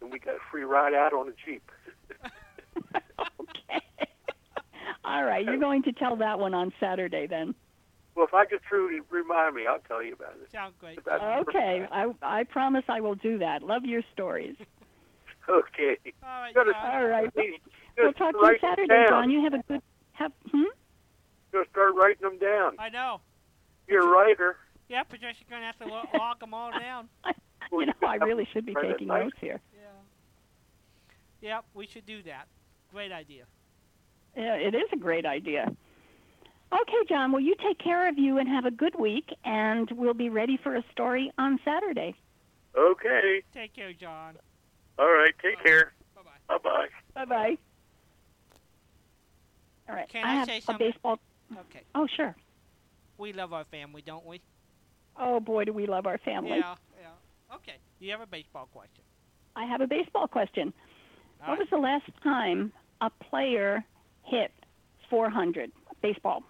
and 0.00 0.10
we 0.10 0.18
got 0.18 0.34
a 0.36 0.38
free 0.50 0.64
ride 0.64 0.94
out 0.94 1.12
on 1.12 1.28
a 1.28 1.32
jeep. 1.44 1.62
okay. 2.94 3.80
All 5.04 5.24
right, 5.24 5.44
you're 5.44 5.58
going 5.58 5.82
to 5.82 5.92
tell 5.92 6.16
that 6.16 6.38
one 6.38 6.54
on 6.54 6.72
Saturday 6.80 7.26
then. 7.26 7.54
Well, 8.14 8.26
if 8.26 8.32
I 8.32 8.46
get 8.46 8.60
through, 8.68 8.90
you 8.94 9.04
remind 9.10 9.56
me. 9.56 9.66
I'll 9.68 9.80
tell 9.80 10.02
you 10.02 10.14
about 10.14 10.34
it. 10.40 10.50
Sound 10.52 10.72
great. 10.80 10.98
About- 10.98 11.46
Okay, 11.48 11.86
I 11.90 12.10
I 12.22 12.44
promise 12.44 12.84
I 12.88 13.00
will 13.00 13.16
do 13.16 13.38
that. 13.38 13.62
Love 13.62 13.84
your 13.84 14.02
stories. 14.12 14.56
Okay. 15.46 15.98
All 16.22 16.40
right, 16.40 16.54
Gotta- 16.54 16.72
John. 16.72 16.90
All 16.96 17.06
right, 17.06 17.30
Just 17.34 17.46
we'll 17.98 18.12
talk 18.14 18.32
to 18.32 18.38
you 18.38 18.42
write 18.48 18.60
Saturday, 18.62 18.88
down. 18.88 19.08
John. 19.10 19.30
You 19.30 19.42
have 19.44 19.52
a 19.52 19.62
good 19.68 19.82
have 20.12 20.32
hmm. 20.50 20.62
Just 21.52 21.68
start 21.68 21.92
writing 21.94 22.22
them 22.22 22.38
down. 22.38 22.76
I 22.78 22.88
know. 22.88 23.20
You're 23.88 24.02
a 24.02 24.10
writer. 24.16 24.56
Yeah, 24.88 25.02
Patricia's 25.02 25.44
gonna 25.48 25.66
have 25.66 25.78
to 25.78 25.86
lo- 25.86 26.08
log 26.14 26.40
them 26.40 26.54
all 26.54 26.70
down. 26.78 27.08
You 27.72 27.86
know, 27.86 27.92
I 28.06 28.16
really 28.16 28.46
should 28.52 28.66
be 28.66 28.74
taking 28.74 29.08
notes 29.08 29.36
here. 29.40 29.58
Yeah. 29.74 29.88
Yep, 31.56 31.64
we 31.74 31.86
should 31.88 32.04
do 32.06 32.22
that. 32.24 32.46
Great 32.92 33.10
idea. 33.10 33.44
Yeah, 34.36 34.54
it 34.54 34.74
is 34.74 34.84
a 34.92 34.96
great 34.96 35.24
idea. 35.26 35.72
Okay, 36.72 36.98
John. 37.08 37.32
Well, 37.32 37.40
you 37.40 37.54
take 37.60 37.78
care 37.78 38.06
of 38.08 38.18
you 38.18 38.36
and 38.38 38.46
have 38.48 38.66
a 38.66 38.70
good 38.70 38.94
week, 38.96 39.34
and 39.44 39.90
we'll 39.92 40.14
be 40.14 40.28
ready 40.28 40.56
for 40.62 40.76
a 40.76 40.84
story 40.92 41.32
on 41.38 41.58
Saturday. 41.64 42.14
Okay. 42.76 43.42
Take 43.54 43.74
care, 43.74 43.92
John. 43.94 44.36
All 44.98 45.10
right. 45.10 45.34
Take 45.42 45.60
care. 45.64 45.94
Bye 46.14 46.22
bye. 46.22 46.58
Bye 46.58 46.58
bye. 46.62 46.88
Bye 47.14 47.24
bye. 47.24 47.58
All 49.88 49.94
right. 49.96 50.08
Can 50.10 50.24
I 50.24 50.30
I 50.30 50.34
have 50.34 50.46
say 50.48 50.58
a 50.58 50.62
something? 50.62 50.90
baseball. 50.90 51.18
Okay. 51.70 51.82
Oh, 51.94 52.06
sure. 52.06 52.36
We 53.18 53.32
love 53.32 53.52
our 53.52 53.64
family, 53.64 54.02
don't 54.04 54.24
we? 54.26 54.40
Oh 55.18 55.40
boy, 55.40 55.64
do 55.64 55.72
we 55.72 55.86
love 55.86 56.06
our 56.06 56.18
family. 56.18 56.58
Yeah, 56.58 56.74
yeah. 57.00 57.54
Okay. 57.56 57.76
You 58.00 58.10
have 58.10 58.20
a 58.20 58.26
baseball 58.26 58.68
question. 58.72 59.04
I 59.56 59.64
have 59.66 59.80
a 59.80 59.86
baseball 59.86 60.26
question. 60.26 60.72
All 61.40 61.50
what 61.50 61.58
right. 61.58 61.58
was 61.60 61.68
the 61.70 61.76
last 61.78 62.10
time 62.22 62.72
a 63.00 63.10
player 63.10 63.84
hit 64.24 64.50
400 65.10 65.70
baseball? 66.02 66.42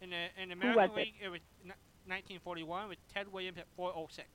In 0.00 0.10
the 0.10 0.26
in 0.42 0.48
the 0.48 0.54
American 0.54 0.82
was 0.82 0.90
it? 0.94 0.96
League, 0.96 1.14
it 1.22 1.28
was 1.28 1.40
n- 1.64 1.74
1941 2.06 2.88
with 2.88 2.98
Ted 3.14 3.30
Williams 3.32 3.58
at 3.58 3.66
406. 3.76 4.26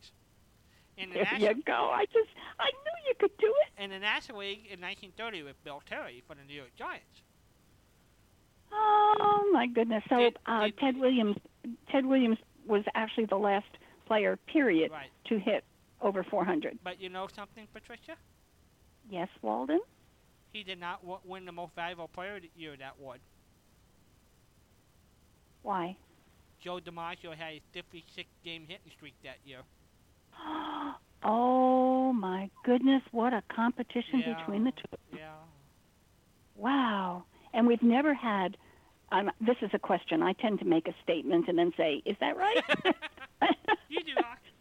In 0.95 1.09
the 1.09 1.15
There 1.15 1.23
National 1.23 1.41
you 1.55 1.63
go. 1.63 1.73
I 1.91 2.05
just 2.05 2.29
I 2.59 2.69
knew 2.69 2.97
you 3.09 3.15
could 3.19 3.35
do 3.39 3.47
it. 3.65 3.83
in 3.83 3.89
the 3.89 3.99
National 3.99 4.39
League 4.39 4.67
in 4.69 4.79
1930 4.79 5.43
with 5.43 5.61
Bill 5.63 5.81
Terry 5.85 6.23
for 6.27 6.35
the 6.35 6.43
New 6.43 6.53
York 6.53 6.75
Giants. 6.77 7.23
Oh 8.75 9.49
my 9.53 9.67
goodness. 9.67 10.03
So 10.09 10.17
Did- 10.17 10.37
uh, 10.45 10.65
did- 10.65 10.77
Ted 10.77 10.97
Williams 10.97 11.37
Ted 11.91 12.05
Williams 12.05 12.37
was 12.65 12.83
actually 12.95 13.25
the 13.25 13.37
last 13.37 13.67
player 14.05 14.37
period 14.47 14.91
Right. 14.91 15.09
to 15.25 15.39
hit 15.39 15.63
over 16.01 16.23
400. 16.23 16.77
But 16.83 16.99
you 16.99 17.09
know 17.09 17.27
something, 17.27 17.67
Patricia? 17.73 18.15
Yes, 19.09 19.29
Walden. 19.41 19.79
He 20.51 20.63
did 20.63 20.79
not 20.79 21.01
w- 21.01 21.19
win 21.25 21.45
the 21.45 21.51
most 21.51 21.73
valuable 21.75 22.07
player 22.09 22.35
of 22.35 22.41
the 22.41 22.51
year 22.55 22.75
that 22.77 22.95
award. 22.99 23.21
Why? 25.61 25.95
Joe 26.61 26.79
DiMaggio 26.79 27.35
had 27.35 27.53
a 27.53 27.61
56 27.73 28.29
game 28.43 28.65
hitting 28.67 28.91
streak 28.95 29.13
that 29.23 29.37
year. 29.45 29.61
Oh 31.25 32.11
my 32.11 32.49
goodness, 32.65 33.01
what 33.11 33.31
a 33.33 33.41
competition 33.43 34.19
Yeah. 34.19 34.33
between 34.37 34.65
the 34.65 34.71
two. 34.71 34.97
Yeah. 35.17 35.31
Wow. 36.57 37.23
And 37.53 37.67
we've 37.67 37.83
never 37.83 38.13
had 38.13 38.57
um, 39.11 39.29
this 39.39 39.57
is 39.61 39.69
a 39.73 39.79
question. 39.79 40.23
I 40.23 40.33
tend 40.33 40.59
to 40.59 40.65
make 40.65 40.87
a 40.87 40.95
statement 41.03 41.47
and 41.47 41.57
then 41.57 41.71
say, 41.77 42.01
"Is 42.05 42.15
that 42.19 42.35
right?" 42.35 42.57
You 43.89 43.99
do. 44.03 44.11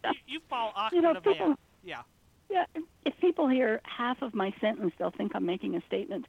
You, 0.05 0.11
you 0.27 0.39
follow 0.49 0.71
Oscar 0.75 0.95
you 0.95 1.01
know, 1.01 1.13
the 1.13 1.21
people, 1.21 1.55
Yeah. 1.83 2.01
yeah, 2.49 2.65
if 3.05 3.17
people 3.19 3.47
hear 3.47 3.81
half 3.83 4.21
of 4.21 4.35
my 4.35 4.53
sentence, 4.61 4.93
they'll 4.99 5.09
think 5.11 5.31
I'm 5.35 5.45
making 5.45 5.75
a 5.75 5.81
statement. 5.87 6.25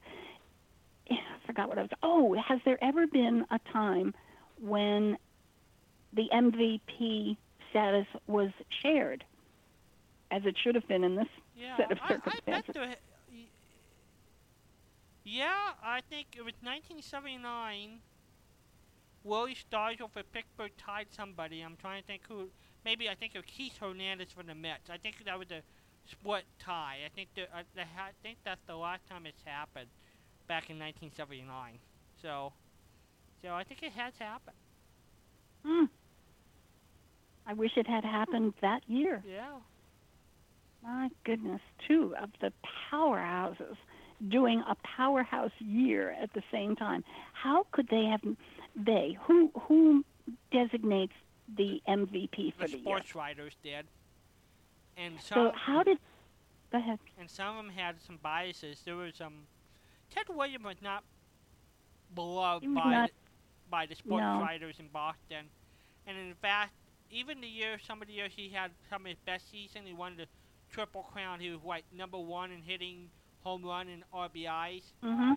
Yeah, 1.09 1.17
I 1.17 1.45
forgot 1.45 1.67
what 1.69 1.77
I 1.77 1.81
was. 1.83 1.91
Oh, 2.01 2.33
has 2.47 2.59
there 2.65 2.83
ever 2.83 3.05
been 3.05 3.45
a 3.51 3.59
time 3.71 4.15
when 4.59 5.17
the 6.13 6.27
MVP 6.33 7.37
status 7.69 8.07
was 8.25 8.49
shared, 8.81 9.23
as 10.31 10.43
it 10.45 10.55
should 10.57 10.73
have 10.75 10.87
been 10.87 11.03
in 11.03 11.15
this 11.15 11.27
Yeah. 11.55 11.77
set 11.77 11.91
of 11.91 11.99
I, 12.01 12.05
I 12.05 12.07
bet 12.07 12.23
circumstances? 12.23 12.73
there, 12.73 12.95
yeah, 15.25 15.73
I 15.83 16.01
think 16.07 16.27
it 16.37 16.45
was 16.45 16.53
1979. 16.61 17.99
Willie 19.23 19.55
Stargell 19.55 20.11
for 20.11 20.21
Pittsburgh 20.21 20.71
tied 20.77 21.07
somebody. 21.09 21.61
I'm 21.61 21.75
trying 21.75 22.01
to 22.01 22.07
think 22.07 22.21
who. 22.29 22.49
Maybe 22.85 23.09
I 23.09 23.15
think 23.15 23.33
it 23.33 23.39
was 23.39 23.47
Keith 23.47 23.75
Hernandez 23.79 24.27
for 24.37 24.43
the 24.43 24.53
Mets. 24.53 24.91
I 24.91 24.97
think 24.97 25.15
that 25.25 25.39
was 25.39 25.49
a 25.49 25.61
split 26.09 26.43
tie. 26.59 26.99
I 27.03 27.09
think 27.15 27.29
the, 27.33 27.43
uh, 27.43 27.63
the 27.73 27.81
I 27.81 28.11
think 28.21 28.37
that's 28.45 28.61
the 28.67 28.75
last 28.75 29.01
time 29.09 29.25
it's 29.25 29.41
happened, 29.43 29.87
back 30.47 30.69
in 30.69 30.77
1979. 30.77 31.79
So, 32.21 32.53
so 33.41 33.49
I 33.49 33.63
think 33.63 33.81
it 33.81 33.93
has 33.93 34.13
happened. 34.19 34.57
Hmm. 35.65 35.85
I 37.47 37.53
wish 37.53 37.71
it 37.77 37.87
had 37.87 38.03
happened 38.03 38.53
that 38.61 38.81
year. 38.87 39.23
Yeah. 39.27 39.57
My 40.83 41.09
goodness, 41.23 41.61
two 41.87 42.13
of 42.21 42.29
the 42.41 42.53
powerhouses 42.91 43.75
doing 44.29 44.61
a 44.67 44.75
powerhouse 44.83 45.51
year 45.59 46.15
at 46.21 46.33
the 46.33 46.41
same 46.51 46.75
time. 46.75 47.03
How 47.33 47.65
could 47.71 47.87
they 47.89 48.05
have? 48.05 48.21
They 48.75 49.17
who 49.21 49.51
who 49.67 50.03
designates 50.51 51.13
the 51.57 51.81
MVP 51.87 52.53
for 52.55 52.63
The 52.67 52.71
the 52.71 52.77
year? 52.77 52.83
sports 52.83 53.15
writers 53.15 53.53
did. 53.63 53.85
And 54.97 55.19
some, 55.21 55.49
So 55.49 55.51
how 55.55 55.83
did? 55.83 55.97
Go 56.71 56.79
ahead. 56.79 56.99
and 57.19 57.29
some 57.29 57.57
of 57.57 57.65
them 57.65 57.73
had 57.73 57.95
some 58.01 58.17
biases. 58.21 58.81
There 58.83 58.95
was 58.95 59.15
some. 59.15 59.33
Ted 60.09 60.25
Williams 60.29 60.65
was 60.65 60.81
not 60.81 61.03
beloved 62.13 62.65
was 62.67 62.75
by 62.75 62.91
not- 62.91 63.09
the, 63.09 63.13
by 63.69 63.85
the 63.85 63.95
sports 63.95 64.21
no. 64.21 64.39
writers 64.41 64.75
in 64.79 64.87
Boston, 64.87 65.45
and 66.07 66.17
in 66.17 66.33
fact, 66.35 66.71
even 67.11 67.41
the 67.41 67.47
year 67.47 67.77
some 67.79 68.01
of 68.01 68.07
the 68.07 68.13
years 68.13 68.31
he 68.35 68.49
had 68.49 68.71
some 68.89 69.01
of 69.03 69.07
his 69.07 69.17
best 69.25 69.49
season, 69.51 69.81
he 69.85 69.93
won 69.93 70.15
the 70.17 70.25
triple 70.71 71.03
crown. 71.03 71.39
He 71.39 71.49
was 71.49 71.59
like 71.63 71.83
number 71.93 72.17
one 72.19 72.51
in 72.51 72.61
hitting, 72.61 73.09
home 73.45 73.63
run, 73.63 73.87
and 73.87 74.03
RBIs. 74.13 74.81
Mm-hmm. 75.03 75.33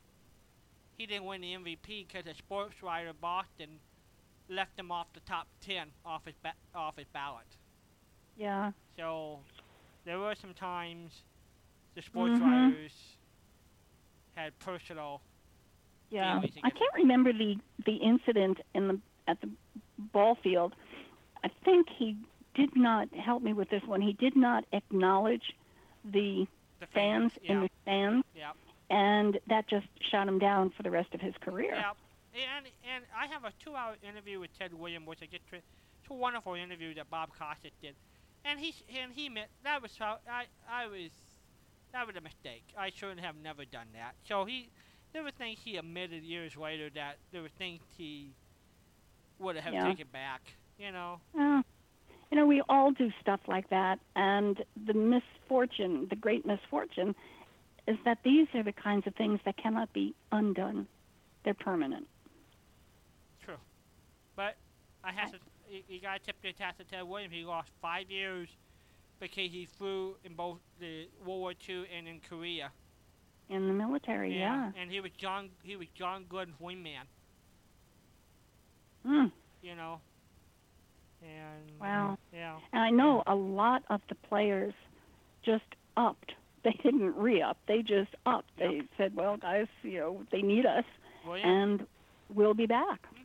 He 0.96 1.06
didn't 1.06 1.26
win 1.26 1.42
the 1.42 1.52
MVP 1.54 2.06
because 2.08 2.26
a 2.26 2.34
sports 2.36 2.74
writer 2.82 3.12
Boston 3.20 3.68
left 4.48 4.78
him 4.78 4.90
off 4.90 5.06
the 5.14 5.20
top 5.20 5.46
ten 5.60 5.88
off 6.04 6.22
his 6.24 6.34
ba- 6.42 6.54
off 6.74 6.96
his 6.96 7.06
ballot. 7.12 7.44
Yeah. 8.36 8.72
So 8.96 9.38
there 10.04 10.18
were 10.18 10.34
some 10.40 10.54
times 10.54 11.12
the 11.94 12.02
sports 12.02 12.40
Mhm. 12.40 12.70
writers 12.72 12.92
had 14.34 14.58
personal. 14.58 15.20
Yeah. 16.10 16.40
I 16.64 16.70
can't 16.70 16.94
remember 16.94 17.32
the 17.32 17.58
the 17.84 17.96
incident 17.96 18.58
in 18.74 18.88
the 18.88 19.00
at 19.28 19.40
the 19.42 19.50
ball 19.98 20.34
field. 20.36 20.74
I 21.44 21.48
think 21.64 21.88
he 21.90 22.16
did 22.54 22.74
not 22.74 23.12
help 23.14 23.42
me 23.42 23.52
with 23.52 23.68
this 23.68 23.82
one. 23.84 24.00
He 24.00 24.14
did 24.14 24.34
not 24.34 24.64
acknowledge 24.72 25.54
the 26.04 26.46
The 26.80 26.86
fans 26.86 27.32
fans, 27.34 27.44
in 27.44 27.60
the 27.62 27.70
stands, 27.82 28.26
yeah, 28.34 28.52
and 28.90 29.38
that 29.48 29.66
just 29.68 29.86
shot 30.10 30.28
him 30.28 30.38
down 30.38 30.70
for 30.70 30.82
the 30.82 30.90
rest 30.90 31.14
of 31.14 31.20
his 31.20 31.34
career. 31.40 31.74
yeah. 31.74 31.92
And 32.56 32.66
and 32.94 33.04
I 33.16 33.26
have 33.26 33.44
a 33.44 33.52
two-hour 33.64 33.96
interview 34.02 34.38
with 34.38 34.56
Ted 34.58 34.72
Williams, 34.72 35.06
which 35.06 35.18
I 35.22 35.26
get 35.26 35.40
to. 35.50 35.56
It's 35.56 36.10
a 36.10 36.14
wonderful 36.14 36.54
interview 36.54 36.94
that 36.94 37.10
Bob 37.10 37.30
Costas 37.38 37.72
did, 37.82 37.94
and 38.44 38.60
he 38.60 38.74
and 39.00 39.12
he 39.12 39.28
meant 39.28 39.48
that 39.64 39.82
was 39.82 39.96
how 39.98 40.18
I 40.30 40.44
I 40.70 40.86
was 40.86 41.10
that 41.92 42.06
was 42.06 42.14
a 42.16 42.20
mistake. 42.20 42.64
I 42.78 42.90
shouldn't 42.90 43.20
have 43.20 43.34
never 43.42 43.64
done 43.64 43.88
that. 43.94 44.14
So 44.28 44.44
he 44.44 44.68
there 45.12 45.22
were 45.24 45.30
things 45.32 45.58
he 45.64 45.78
admitted 45.78 46.22
years 46.22 46.56
later 46.56 46.90
that 46.94 47.16
there 47.32 47.42
were 47.42 47.48
things 47.58 47.80
he 47.96 48.34
would 49.38 49.56
have 49.56 49.72
Yeah. 49.74 49.86
taken 49.88 50.06
back. 50.12 50.42
You 50.78 50.92
know. 50.92 51.20
Uh, 51.36 51.62
you 52.30 52.36
know, 52.36 52.46
we 52.46 52.62
all 52.68 52.90
do 52.90 53.10
stuff 53.20 53.40
like 53.46 53.70
that, 53.70 53.98
and 54.14 54.62
the 54.86 54.94
misfortune, 54.94 56.06
the 56.10 56.16
great 56.16 56.44
misfortune, 56.44 57.14
is 57.86 57.96
that 58.04 58.18
these 58.22 58.46
are 58.54 58.62
the 58.62 58.72
kinds 58.72 59.06
of 59.06 59.14
things 59.14 59.40
that 59.44 59.56
cannot 59.56 59.92
be 59.92 60.14
undone. 60.30 60.86
They're 61.44 61.54
permanent. 61.54 62.06
True. 63.42 63.56
But 64.36 64.56
I 65.02 65.12
have 65.12 65.32
to. 65.32 65.38
You, 65.70 65.82
you 65.88 66.00
gotta 66.00 66.18
tip 66.18 66.36
your 66.42 66.52
hat 66.58 66.76
to 66.78 66.84
Ted 66.84 67.04
Williams. 67.04 67.32
He 67.32 67.44
lost 67.44 67.70
five 67.80 68.10
years 68.10 68.48
because 69.20 69.50
he 69.50 69.66
flew 69.78 70.16
in 70.24 70.34
both 70.34 70.58
the 70.80 71.08
World 71.24 71.40
War 71.40 71.52
II 71.66 71.84
and 71.96 72.06
in 72.06 72.20
Korea. 72.20 72.70
In 73.48 73.66
the 73.66 73.72
military, 73.72 74.38
yeah. 74.38 74.70
And 74.78 74.90
he 74.90 75.00
was 75.00 75.10
John. 75.16 75.48
He 75.62 75.76
was 75.76 75.88
John 75.94 76.26
Glenn's 76.28 76.54
wingman. 76.60 77.06
Mm. 79.06 79.32
You 79.62 79.74
know. 79.74 80.00
And 81.22 81.80
Wow. 81.80 82.18
yeah. 82.32 82.58
And 82.72 82.82
I 82.82 82.90
know 82.90 83.22
a 83.26 83.34
lot 83.34 83.82
of 83.90 84.00
the 84.08 84.14
players 84.14 84.74
just 85.44 85.64
upped. 85.96 86.32
They 86.64 86.72
didn't 86.82 87.14
re-up. 87.16 87.56
They 87.68 87.82
just 87.82 88.10
upped. 88.26 88.50
They 88.58 88.82
said, 88.96 89.14
"Well, 89.14 89.36
guys, 89.36 89.68
you 89.82 90.00
know, 90.00 90.22
they 90.32 90.42
need 90.42 90.66
us, 90.66 90.84
Well, 91.24 91.38
yeah. 91.38 91.48
and 91.48 91.86
we'll 92.34 92.52
be 92.52 92.66
back." 92.66 93.00
Mhm. 93.14 93.24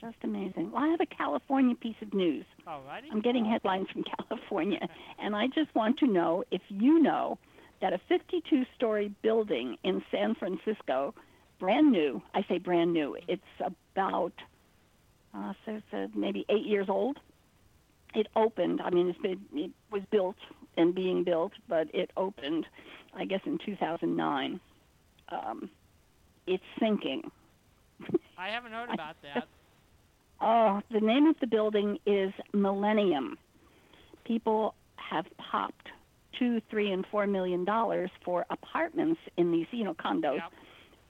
Just 0.00 0.16
amazing. 0.22 0.70
Well, 0.70 0.82
I 0.84 0.88
have 0.88 1.00
a 1.00 1.06
California 1.06 1.74
piece 1.74 2.00
of 2.00 2.14
news. 2.14 2.46
Alrighty. 2.66 3.10
I'm 3.12 3.20
getting 3.20 3.44
headlines 3.44 3.88
from 3.92 4.04
California, 4.28 4.80
and 5.18 5.34
I 5.36 5.48
just 5.48 5.74
want 5.74 5.98
to 5.98 6.06
know 6.06 6.44
if 6.50 6.62
you 6.68 7.00
know 7.00 7.38
that 7.80 7.92
a 7.92 7.98
52 8.08 8.64
story 8.76 9.12
building 9.22 9.76
in 9.82 10.02
San 10.10 10.34
Francisco, 10.36 11.12
brand 11.58 11.90
new, 11.90 12.22
I 12.34 12.42
say 12.48 12.58
brand 12.58 12.92
new, 12.94 13.16
it's 13.28 13.42
about 13.60 14.32
uh, 15.34 15.52
so 15.64 15.72
it's 15.72 15.86
uh, 15.92 16.06
maybe 16.18 16.44
eight 16.48 16.66
years 16.66 16.88
old. 16.88 17.18
It 18.14 18.26
opened, 18.34 18.80
I 18.80 18.90
mean, 18.90 19.08
it's 19.08 19.18
been, 19.20 19.40
it 19.54 19.70
was 19.92 20.02
built 20.10 20.36
and 20.76 20.94
being 20.94 21.22
built, 21.22 21.52
but 21.68 21.86
it 21.94 22.10
opened, 22.16 22.66
I 23.14 23.24
guess, 23.24 23.40
in 23.46 23.58
2009. 23.64 24.60
Um, 25.28 25.70
it's 26.46 26.62
sinking. 26.80 27.30
I 28.36 28.48
haven't 28.48 28.72
heard 28.72 28.90
about 28.94 29.16
that. 29.22 29.46
Oh, 30.40 30.80
the 30.90 31.00
name 31.00 31.26
of 31.26 31.36
the 31.40 31.46
building 31.46 31.98
is 32.06 32.32
Millennium. 32.52 33.36
People 34.24 34.74
have 34.96 35.26
popped 35.38 35.88
two, 36.38 36.60
three, 36.70 36.90
and 36.92 37.04
four 37.10 37.26
million 37.26 37.64
dollars 37.64 38.10
for 38.24 38.46
apartments 38.50 39.20
in 39.36 39.52
these, 39.52 39.66
you 39.70 39.84
know, 39.84 39.94
condos. 39.94 40.36
Yep. 40.36 40.52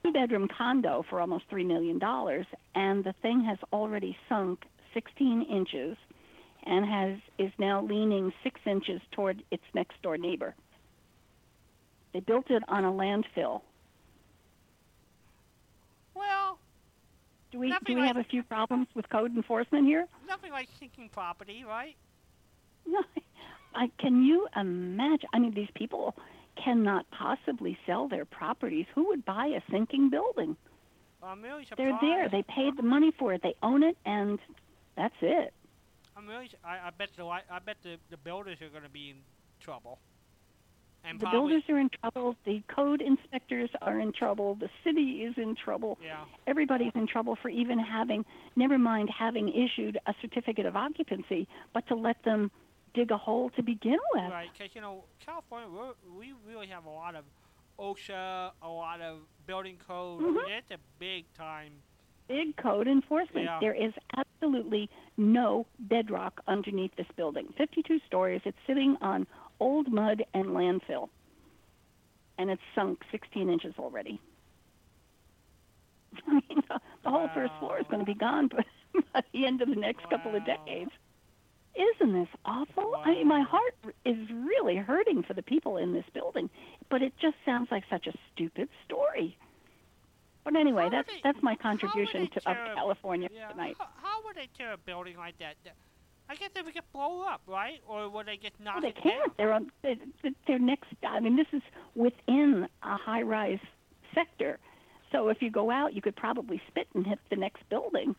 Two 0.03 0.11
bedroom 0.11 0.47
condo 0.47 1.03
for 1.09 1.19
almost 1.21 1.45
three 1.49 1.63
million 1.63 1.99
dollars, 1.99 2.45
and 2.75 3.03
the 3.03 3.13
thing 3.21 3.43
has 3.43 3.57
already 3.71 4.17
sunk 4.27 4.63
16 4.93 5.43
inches, 5.43 5.95
and 6.63 6.85
has 6.85 7.17
is 7.37 7.51
now 7.59 7.81
leaning 7.83 8.33
six 8.43 8.59
inches 8.65 8.99
toward 9.11 9.43
its 9.51 9.63
next 9.73 10.01
door 10.01 10.17
neighbor. 10.17 10.55
They 12.13 12.19
built 12.19 12.49
it 12.49 12.63
on 12.67 12.83
a 12.83 12.91
landfill. 12.91 13.61
Well, 16.15 16.57
Do 17.51 17.59
we 17.59 17.69
do 17.85 17.93
we 17.93 18.01
like- 18.01 18.07
have 18.07 18.17
a 18.17 18.23
few 18.23 18.43
problems 18.43 18.87
with 18.95 19.07
code 19.09 19.35
enforcement 19.35 19.85
here? 19.85 20.07
nothing 20.27 20.51
like 20.51 20.69
sinking 20.79 21.09
property, 21.09 21.63
right? 21.67 21.95
No, 22.87 22.99
I, 23.75 23.89
can 23.99 24.23
you 24.23 24.47
imagine? 24.55 25.29
I 25.33 25.39
mean, 25.39 25.53
these 25.53 25.69
people 25.75 26.15
cannot 26.63 27.05
possibly 27.11 27.77
sell 27.85 28.07
their 28.07 28.25
properties. 28.25 28.85
Who 28.95 29.07
would 29.07 29.25
buy 29.25 29.47
a 29.47 29.61
sinking 29.71 30.09
building? 30.09 30.55
I'm 31.23 31.41
really 31.41 31.67
They're 31.77 31.97
there. 32.01 32.29
They 32.29 32.43
paid 32.43 32.77
the 32.77 32.83
money 32.83 33.11
for 33.17 33.33
it. 33.33 33.41
They 33.43 33.55
own 33.61 33.83
it, 33.83 33.97
and 34.05 34.39
that's 34.97 35.15
it. 35.21 35.53
I'm 36.17 36.27
really. 36.27 36.49
I, 36.63 36.87
I 36.87 36.89
bet 36.97 37.09
the. 37.15 37.25
I 37.25 37.59
bet 37.63 37.77
the, 37.83 37.97
the 38.09 38.17
builders 38.17 38.57
are 38.61 38.69
going 38.69 38.83
to 38.83 38.89
be 38.89 39.11
in 39.11 39.17
trouble. 39.63 39.99
And 41.03 41.19
the 41.19 41.23
probably, 41.23 41.39
builders 41.39 41.63
are 41.69 41.79
in 41.79 41.89
trouble. 41.89 42.35
The 42.45 42.61
code 42.73 43.01
inspectors 43.01 43.69
are 43.81 43.99
in 43.99 44.13
trouble. 44.13 44.55
The 44.55 44.69
city 44.83 45.23
is 45.23 45.33
in 45.37 45.55
trouble. 45.55 45.97
Yeah. 46.03 46.25
Everybody's 46.45 46.91
in 46.93 47.07
trouble 47.07 47.37
for 47.41 47.49
even 47.49 47.79
having, 47.79 48.23
never 48.55 48.77
mind 48.77 49.09
having 49.09 49.49
issued 49.49 49.97
a 50.05 50.13
certificate 50.21 50.67
of 50.67 50.75
occupancy, 50.75 51.47
but 51.73 51.87
to 51.87 51.95
let 51.95 52.23
them 52.23 52.51
dig 52.93 53.11
a 53.11 53.17
hole 53.17 53.49
to 53.51 53.63
begin 53.63 53.97
with. 54.13 54.31
Right, 54.31 54.49
because 54.51 54.73
you 54.75 54.81
know 54.81 55.03
California, 55.25 55.67
we 56.17 56.33
really 56.47 56.67
have 56.67 56.85
a 56.85 56.89
lot 56.89 57.15
of 57.15 57.25
OSHA, 57.79 58.51
a 58.61 58.69
lot 58.69 59.01
of 59.01 59.19
building 59.47 59.77
code. 59.87 60.21
Mhm. 60.21 60.49
It's 60.49 60.71
a 60.71 60.77
big 60.99 61.25
time. 61.33 61.81
big 62.27 62.55
code 62.55 62.87
enforcement. 62.87 63.45
Yeah. 63.45 63.59
There 63.59 63.73
is 63.73 63.91
absolutely 64.15 64.89
no 65.17 65.65
bedrock 65.79 66.41
underneath 66.47 66.95
this 66.95 67.07
building. 67.17 67.51
52 67.57 67.99
stories. 68.07 68.41
It's 68.45 68.57
sitting 68.65 68.95
on 69.01 69.27
old 69.59 69.91
mud 69.91 70.23
and 70.33 70.45
landfill. 70.49 71.09
And 72.37 72.49
it's 72.49 72.61
sunk 72.73 73.03
16 73.11 73.49
inches 73.49 73.73
already. 73.77 74.21
I 76.27 76.31
mean, 76.33 76.63
the, 76.69 76.79
the 77.03 77.09
whole 77.09 77.27
first 77.33 77.51
floor 77.59 77.79
is 77.79 77.85
going 77.87 77.99
to 77.99 78.05
be 78.05 78.17
gone 78.17 78.47
by, 79.13 79.21
the 79.33 79.45
end 79.45 79.61
of 79.61 79.67
the 79.69 79.75
next 79.75 80.09
couple 80.09 80.33
of 80.33 80.43
Wow. 80.47 80.55
decades. 80.55 80.91
Isn't 81.75 82.13
this 82.13 82.27
awful? 82.45 82.95
I 82.97 83.11
mean, 83.11 83.27
my 83.27 83.41
heart 83.41 83.75
is 84.05 84.17
really 84.29 84.75
hurting 84.75 85.23
for 85.23 85.33
the 85.33 85.41
people 85.41 85.77
in 85.77 85.93
this 85.93 86.05
building, 86.13 86.49
but 86.89 87.01
it 87.01 87.13
just 87.21 87.35
sounds 87.45 87.69
like 87.71 87.83
such 87.89 88.07
a 88.07 88.13
stupid 88.33 88.67
story. 88.85 89.37
But 90.43 90.55
anyway, 90.55 90.83
How 90.83 90.89
that's 90.89 91.07
they- 91.07 91.21
that's 91.23 91.41
my 91.41 91.55
contribution 91.55 92.27
to 92.29 92.39
a- 92.49 92.75
California 92.75 93.29
Yeah. 93.31 93.49
tonight. 93.49 93.75
How, 93.79 93.87
how 94.01 94.23
would 94.23 94.35
they 94.35 94.47
tear 94.57 94.73
a 94.73 94.77
building 94.77 95.15
like 95.17 95.37
that? 95.39 95.55
I 96.27 96.35
guess 96.35 96.49
they 96.53 96.61
would 96.61 96.73
get 96.73 96.91
blown 96.93 97.27
up, 97.27 97.41
right? 97.45 97.81
Or 97.87 98.09
would 98.09 98.25
they 98.25 98.37
just 98.37 98.59
knock 98.59 98.75
No, 98.75 98.81
they 98.81 98.91
can't. 98.93 99.35
They're 99.37 99.53
on. 99.53 99.71
they- 99.81 99.97
They're 100.47 100.59
next. 100.59 100.87
I 101.05 101.19
mean, 101.19 101.35
this 101.35 101.47
is 101.53 101.61
within 101.95 102.67
a 102.83 102.97
high-rise 102.97 103.59
sector. 104.13 104.59
So 105.11 105.29
if 105.29 105.41
you 105.41 105.49
go 105.51 105.69
out, 105.69 105.93
you 105.93 106.01
could 106.01 106.15
probably 106.15 106.61
spit 106.69 106.87
and 106.95 107.05
hit 107.05 107.19
the 107.29 107.35
next 107.35 107.67
building. 107.69 108.15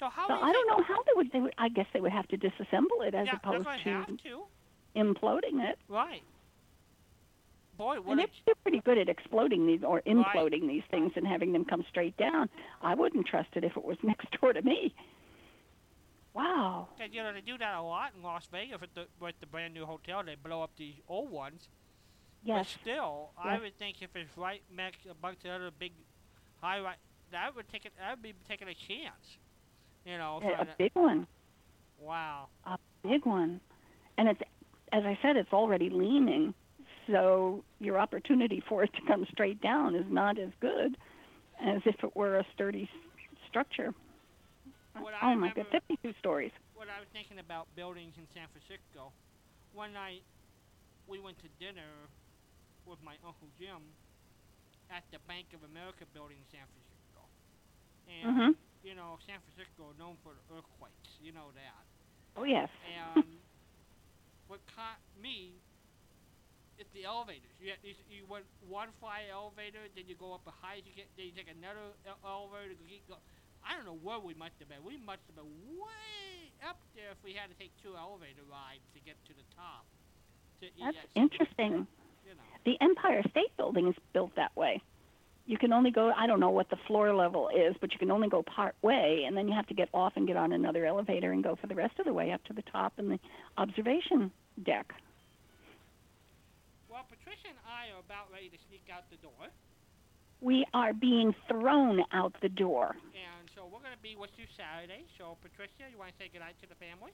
So 0.00 0.08
how? 0.08 0.26
So 0.26 0.34
I 0.34 0.50
don't 0.50 0.66
know 0.66 0.82
how 0.82 1.02
they 1.02 1.12
would. 1.14 1.30
They 1.30 1.40
would. 1.40 1.54
I 1.58 1.68
guess 1.68 1.86
they 1.92 2.00
would 2.00 2.10
have 2.10 2.26
to 2.28 2.38
disassemble 2.38 3.06
it 3.06 3.14
as 3.14 3.26
yeah, 3.26 3.36
opposed 3.36 3.68
to 3.84 4.06
to. 4.24 4.42
imploding 4.96 5.60
it. 5.62 5.78
Right. 5.88 6.22
Boy, 7.76 7.96
what 8.00 8.12
And 8.12 8.20
a 8.20 8.26
they're, 8.46 8.54
pretty 8.56 8.80
good 8.80 8.98
at 8.98 9.08
exploding 9.08 9.66
these 9.66 9.80
or 9.86 10.02
imploding 10.02 10.66
these 10.66 10.82
things 10.90 11.12
and 11.16 11.26
having 11.26 11.52
them 11.52 11.64
come 11.64 11.84
straight 11.88 12.16
down. 12.18 12.48
I 12.82 12.94
wouldn't 12.94 13.26
trust 13.26 13.48
it 13.54 13.64
if 13.64 13.76
it 13.76 13.84
was 13.84 13.96
next 14.02 14.26
door 14.40 14.52
to 14.52 14.62
me. 14.62 14.94
Wow. 16.34 16.88
Cause, 16.98 17.08
you 17.12 17.22
know, 17.22 17.32
they 17.32 17.40
do 17.40 17.58
that 17.58 17.74
a 17.74 17.82
lot 17.82 18.12
in 18.16 18.22
Las 18.22 18.46
Vegas 18.52 18.80
with 18.80 18.94
the 18.94 19.06
with 19.20 19.34
the 19.40 19.46
brand 19.46 19.74
new 19.74 19.84
hotel. 19.84 20.22
They 20.24 20.34
blow 20.34 20.62
up 20.62 20.70
these 20.76 20.94
old 21.08 21.30
ones. 21.30 21.68
Yes. 22.42 22.68
But 22.72 22.90
still, 22.90 23.30
I 23.36 23.58
would 23.58 23.78
think 23.78 24.00
if 24.00 24.10
it's 24.14 24.36
right 24.36 24.62
next 24.74 25.00
a 25.10 25.14
bunch 25.14 25.44
of 25.44 25.50
other 25.50 25.70
big 25.78 25.92
high 26.62 26.80
rise, 26.80 26.96
that 27.32 27.54
would 27.54 27.68
take 27.68 27.84
it. 27.84 27.92
That 27.98 28.12
would 28.12 28.22
be 28.22 28.34
taking 28.48 28.68
a 28.68 28.74
chance. 28.74 29.38
You 30.04 30.18
know. 30.18 30.40
A, 30.42 30.66
big 30.78 30.92
one. 30.94 31.26
wow. 32.00 32.48
a 32.66 32.78
big 33.02 33.24
one. 33.26 33.60
And 34.18 34.28
it's, 34.28 34.40
as 34.92 35.04
I 35.04 35.18
said, 35.22 35.36
it's 35.36 35.52
already 35.52 35.90
leaning. 35.90 36.54
So 37.06 37.64
your 37.78 37.98
opportunity 37.98 38.62
for 38.68 38.82
it 38.84 38.92
to 38.94 39.00
come 39.06 39.26
straight 39.32 39.60
down 39.60 39.94
is 39.94 40.06
not 40.08 40.38
as 40.38 40.50
good 40.60 40.96
as 41.60 41.82
if 41.84 41.96
it 42.02 42.14
were 42.16 42.38
a 42.38 42.46
sturdy 42.54 42.88
structure. 43.48 43.92
What 44.98 45.14
I 45.14 45.32
oh 45.32 45.36
my 45.36 45.48
remember- 45.50 45.64
god, 45.70 45.82
52 45.88 46.14
stories. 46.18 46.52
What 46.74 46.88
I 46.88 46.98
was 46.98 47.08
thinking 47.12 47.38
about 47.38 47.68
buildings 47.76 48.14
in 48.16 48.24
San 48.34 48.48
Francisco. 48.48 49.12
One 49.74 49.92
night, 49.92 50.22
we 51.06 51.20
went 51.20 51.36
to 51.44 51.48
dinner 51.60 52.08
with 52.86 52.98
my 53.04 53.14
uncle 53.26 53.48
Jim 53.60 53.84
at 54.90 55.04
the 55.12 55.18
Bank 55.28 55.52
of 55.54 55.62
America 55.68 56.04
building 56.14 56.38
in 56.40 56.46
San 56.50 56.66
Francisco. 56.66 57.20
And 58.08 58.54
Mhm. 58.56 58.56
You 58.82 58.96
know, 58.96 59.20
San 59.28 59.38
Francisco 59.44 59.92
known 60.00 60.16
for 60.24 60.32
the 60.32 60.44
earthquakes. 60.52 61.10
You 61.20 61.32
know 61.32 61.52
that. 61.54 61.84
Oh 62.36 62.44
yes. 62.44 62.68
And 62.88 63.24
what 64.48 64.60
caught 64.74 65.00
me 65.20 65.60
is 66.80 66.88
the 66.96 67.04
elevators. 67.04 67.52
You, 67.60 67.76
you, 67.84 67.94
you 68.08 68.22
went 68.24 68.48
one 68.64 68.88
fly 68.98 69.28
elevator, 69.28 69.84
then 69.92 70.08
you 70.08 70.16
go 70.16 70.32
up 70.32 70.44
as 70.48 70.56
high 70.64 70.80
as 70.80 70.84
you 70.88 70.96
get, 70.96 71.12
then 71.20 71.28
you 71.28 71.34
take 71.36 71.52
another 71.52 71.92
elevator 72.24 72.74
going. 72.80 73.20
I 73.60 73.76
don't 73.76 73.84
know 73.84 74.00
where 74.00 74.16
we 74.16 74.32
must 74.32 74.56
have 74.64 74.72
been. 74.72 74.80
We 74.80 74.96
must 74.96 75.20
have 75.28 75.36
been 75.36 75.52
way 75.76 76.48
up 76.64 76.80
there 76.96 77.12
if 77.12 77.20
we 77.20 77.36
had 77.36 77.52
to 77.52 77.56
take 77.60 77.76
two 77.84 77.92
elevator 77.92 78.40
rides 78.48 78.80
to 78.96 79.00
get 79.04 79.20
to 79.28 79.36
the 79.36 79.44
top. 79.52 79.84
To 80.64 80.72
That's 80.80 80.96
at 80.96 81.12
interesting. 81.12 81.84
You 82.24 82.40
know. 82.40 82.48
The 82.64 82.80
Empire 82.80 83.20
State 83.28 83.52
Building 83.60 83.88
is 83.92 83.98
built 84.16 84.32
that 84.40 84.56
way. 84.56 84.80
You 85.50 85.58
can 85.58 85.72
only 85.72 85.90
go, 85.90 86.12
I 86.16 86.28
don't 86.28 86.38
know 86.38 86.50
what 86.50 86.70
the 86.70 86.78
floor 86.86 87.12
level 87.12 87.48
is, 87.48 87.74
but 87.80 87.90
you 87.92 87.98
can 87.98 88.12
only 88.12 88.28
go 88.28 88.40
part 88.44 88.76
way, 88.82 89.24
and 89.26 89.36
then 89.36 89.48
you 89.48 89.54
have 89.54 89.66
to 89.66 89.74
get 89.74 89.88
off 89.92 90.12
and 90.14 90.24
get 90.24 90.36
on 90.36 90.52
another 90.52 90.86
elevator 90.86 91.32
and 91.32 91.42
go 91.42 91.56
for 91.60 91.66
the 91.66 91.74
rest 91.74 91.98
of 91.98 92.06
the 92.06 92.12
way 92.12 92.30
up 92.30 92.44
to 92.44 92.52
the 92.52 92.62
top 92.70 92.92
and 92.98 93.10
the 93.10 93.18
observation 93.58 94.30
deck. 94.64 94.94
Well, 96.88 97.02
Patricia 97.10 97.48
and 97.50 97.58
I 97.66 97.90
are 97.90 97.98
about 97.98 98.30
ready 98.32 98.48
to 98.48 98.58
sneak 98.68 98.86
out 98.94 99.02
the 99.10 99.16
door, 99.16 99.50
We 100.40 100.64
are 100.72 100.92
being 100.94 101.34
thrown 101.48 102.04
out 102.12 102.32
the 102.40 102.48
door. 102.48 102.94
and 103.10 103.50
so 103.56 103.64
we're 103.64 103.82
going 103.82 103.90
to 103.90 104.02
be 104.04 104.14
with 104.14 104.30
you 104.38 104.44
Saturday. 104.56 105.02
So, 105.18 105.36
Patricia, 105.42 105.90
you 105.90 105.98
want 105.98 106.12
to 106.12 106.16
say 106.22 106.30
goodnight 106.32 106.54
to 106.62 106.68
the 106.68 106.78
family? 106.78 107.10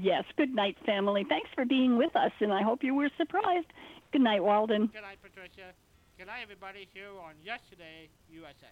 Yes, 0.00 0.24
good 0.38 0.54
night, 0.54 0.78
family. 0.86 1.26
Thanks 1.28 1.50
for 1.54 1.66
being 1.66 1.98
with 1.98 2.16
us, 2.16 2.32
and 2.40 2.54
I 2.54 2.62
hope 2.62 2.82
you 2.82 2.94
were 2.94 3.10
surprised. 3.18 3.66
Good 4.12 4.22
night, 4.22 4.42
Walden. 4.42 4.86
Good 4.86 5.02
night, 5.02 5.18
Patricia. 5.20 5.76
Good 6.16 6.28
night, 6.28 6.42
everybody, 6.44 6.86
here 6.94 7.10
on 7.10 7.34
Yesterday 7.42 8.08
USA. 8.30 8.70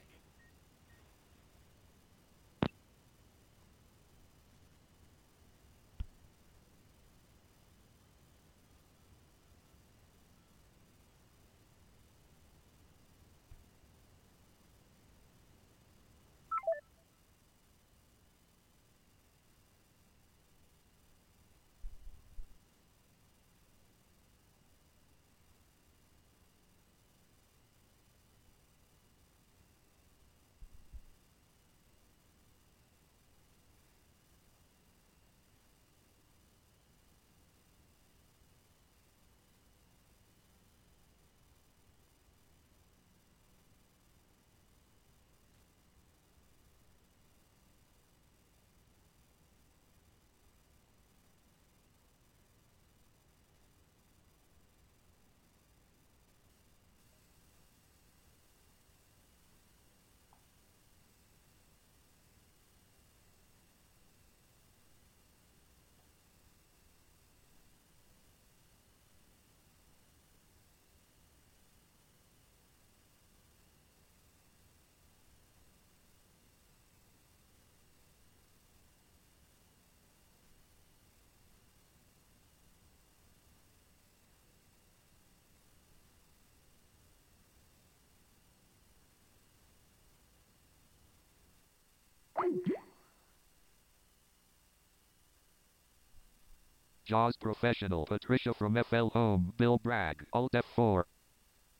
JAWS 97.12 97.36
Professional 97.36 98.06
Patricia 98.06 98.54
from 98.54 98.74
FL 98.88 99.08
Home 99.08 99.52
Bill 99.58 99.76
Bragg 99.76 100.24
Alt 100.32 100.52
F4 100.52 101.02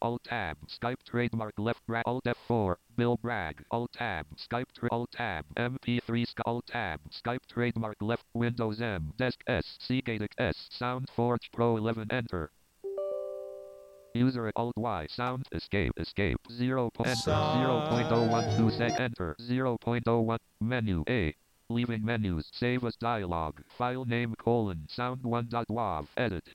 Alt 0.03 0.25
Tab 0.25 0.59
Skype 0.69 1.03
trademark 1.07 1.55
left 1.57 1.81
bra 1.87 2.03
Alt 2.05 2.25
F4 2.25 2.75
Bill 2.99 3.17
Bragg 3.17 3.65
Alt 3.71 3.91
Tab 3.95 4.27
Skype 4.37 4.71
tra- 4.75 4.91
Alt 4.93 5.11
Tab 5.13 5.47
MP3 5.57 6.29
Sky 6.29 6.43
Alt 6.45 6.67
Tab 6.67 7.01
Skype 7.11 7.47
trademark 7.49 7.97
left 8.03 8.27
Windows 8.35 8.83
M 8.83 9.15
Desk 9.17 9.41
S 9.47 9.79
Seagate 9.81 10.35
S 10.37 10.69
SoundForge 10.79 11.51
Pro 11.51 11.79
11 11.79 12.09
Enter. 12.11 12.51
User 14.15 14.53
Alt 14.55 14.77
Y 14.77 15.07
Sound 15.09 15.47
Escape 15.53 15.93
Escape 15.97 16.37
0. 16.51 16.91
po- 16.93 17.05
Enter 17.05 17.31
0.012 17.31 18.77
sec 18.77 19.01
Enter. 19.01 19.35
0.01 19.41 20.39
Menu 20.61 21.03
A 21.09 21.35
Leaving 21.73 22.05
menus. 22.05 22.51
Save 22.53 22.85
as 22.85 22.97
dialog. 22.97 23.61
File 23.79 24.05
name 24.05 24.35
colon 24.37 24.87
sound1.wav. 24.89 26.07
Edit. 26.17 26.55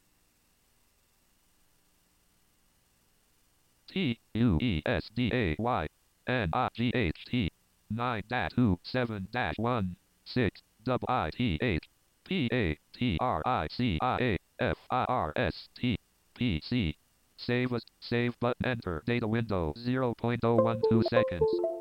T 3.87 4.19
U 4.35 4.59
E 4.61 4.81
S 4.85 5.09
D 5.15 5.31
A 5.33 5.55
Y 5.57 5.87
N 6.27 6.49
I 6.53 6.69
G 6.75 6.91
H 6.93 7.25
T 7.25 7.51
nine 7.89 8.21
dash 8.27 8.51
two 8.53 8.77
seven 8.83 9.27
dash 9.31 9.55
one 9.57 9.95
six 10.25 10.61
double 10.83 11.07
I 11.09 11.31
T 11.31 11.57
H 11.61 11.83
P 12.23 12.49
A 12.51 12.77
T 12.93 13.17
R 13.19 13.41
I 13.45 13.67
C 13.71 13.97
I 14.01 14.17
A 14.21 14.37
F 14.59 14.77
I 14.91 15.05
R 15.07 15.33
S 15.35 15.69
T 15.75 15.97
P 16.35 16.61
C 16.63 16.95
Save 17.37 17.73
as 17.73 17.85
save 18.01 18.39
button 18.39 18.65
enter 18.65 19.03
data 19.05 19.27
window 19.27 19.73
0.012 19.77 21.03
seconds. 21.05 21.76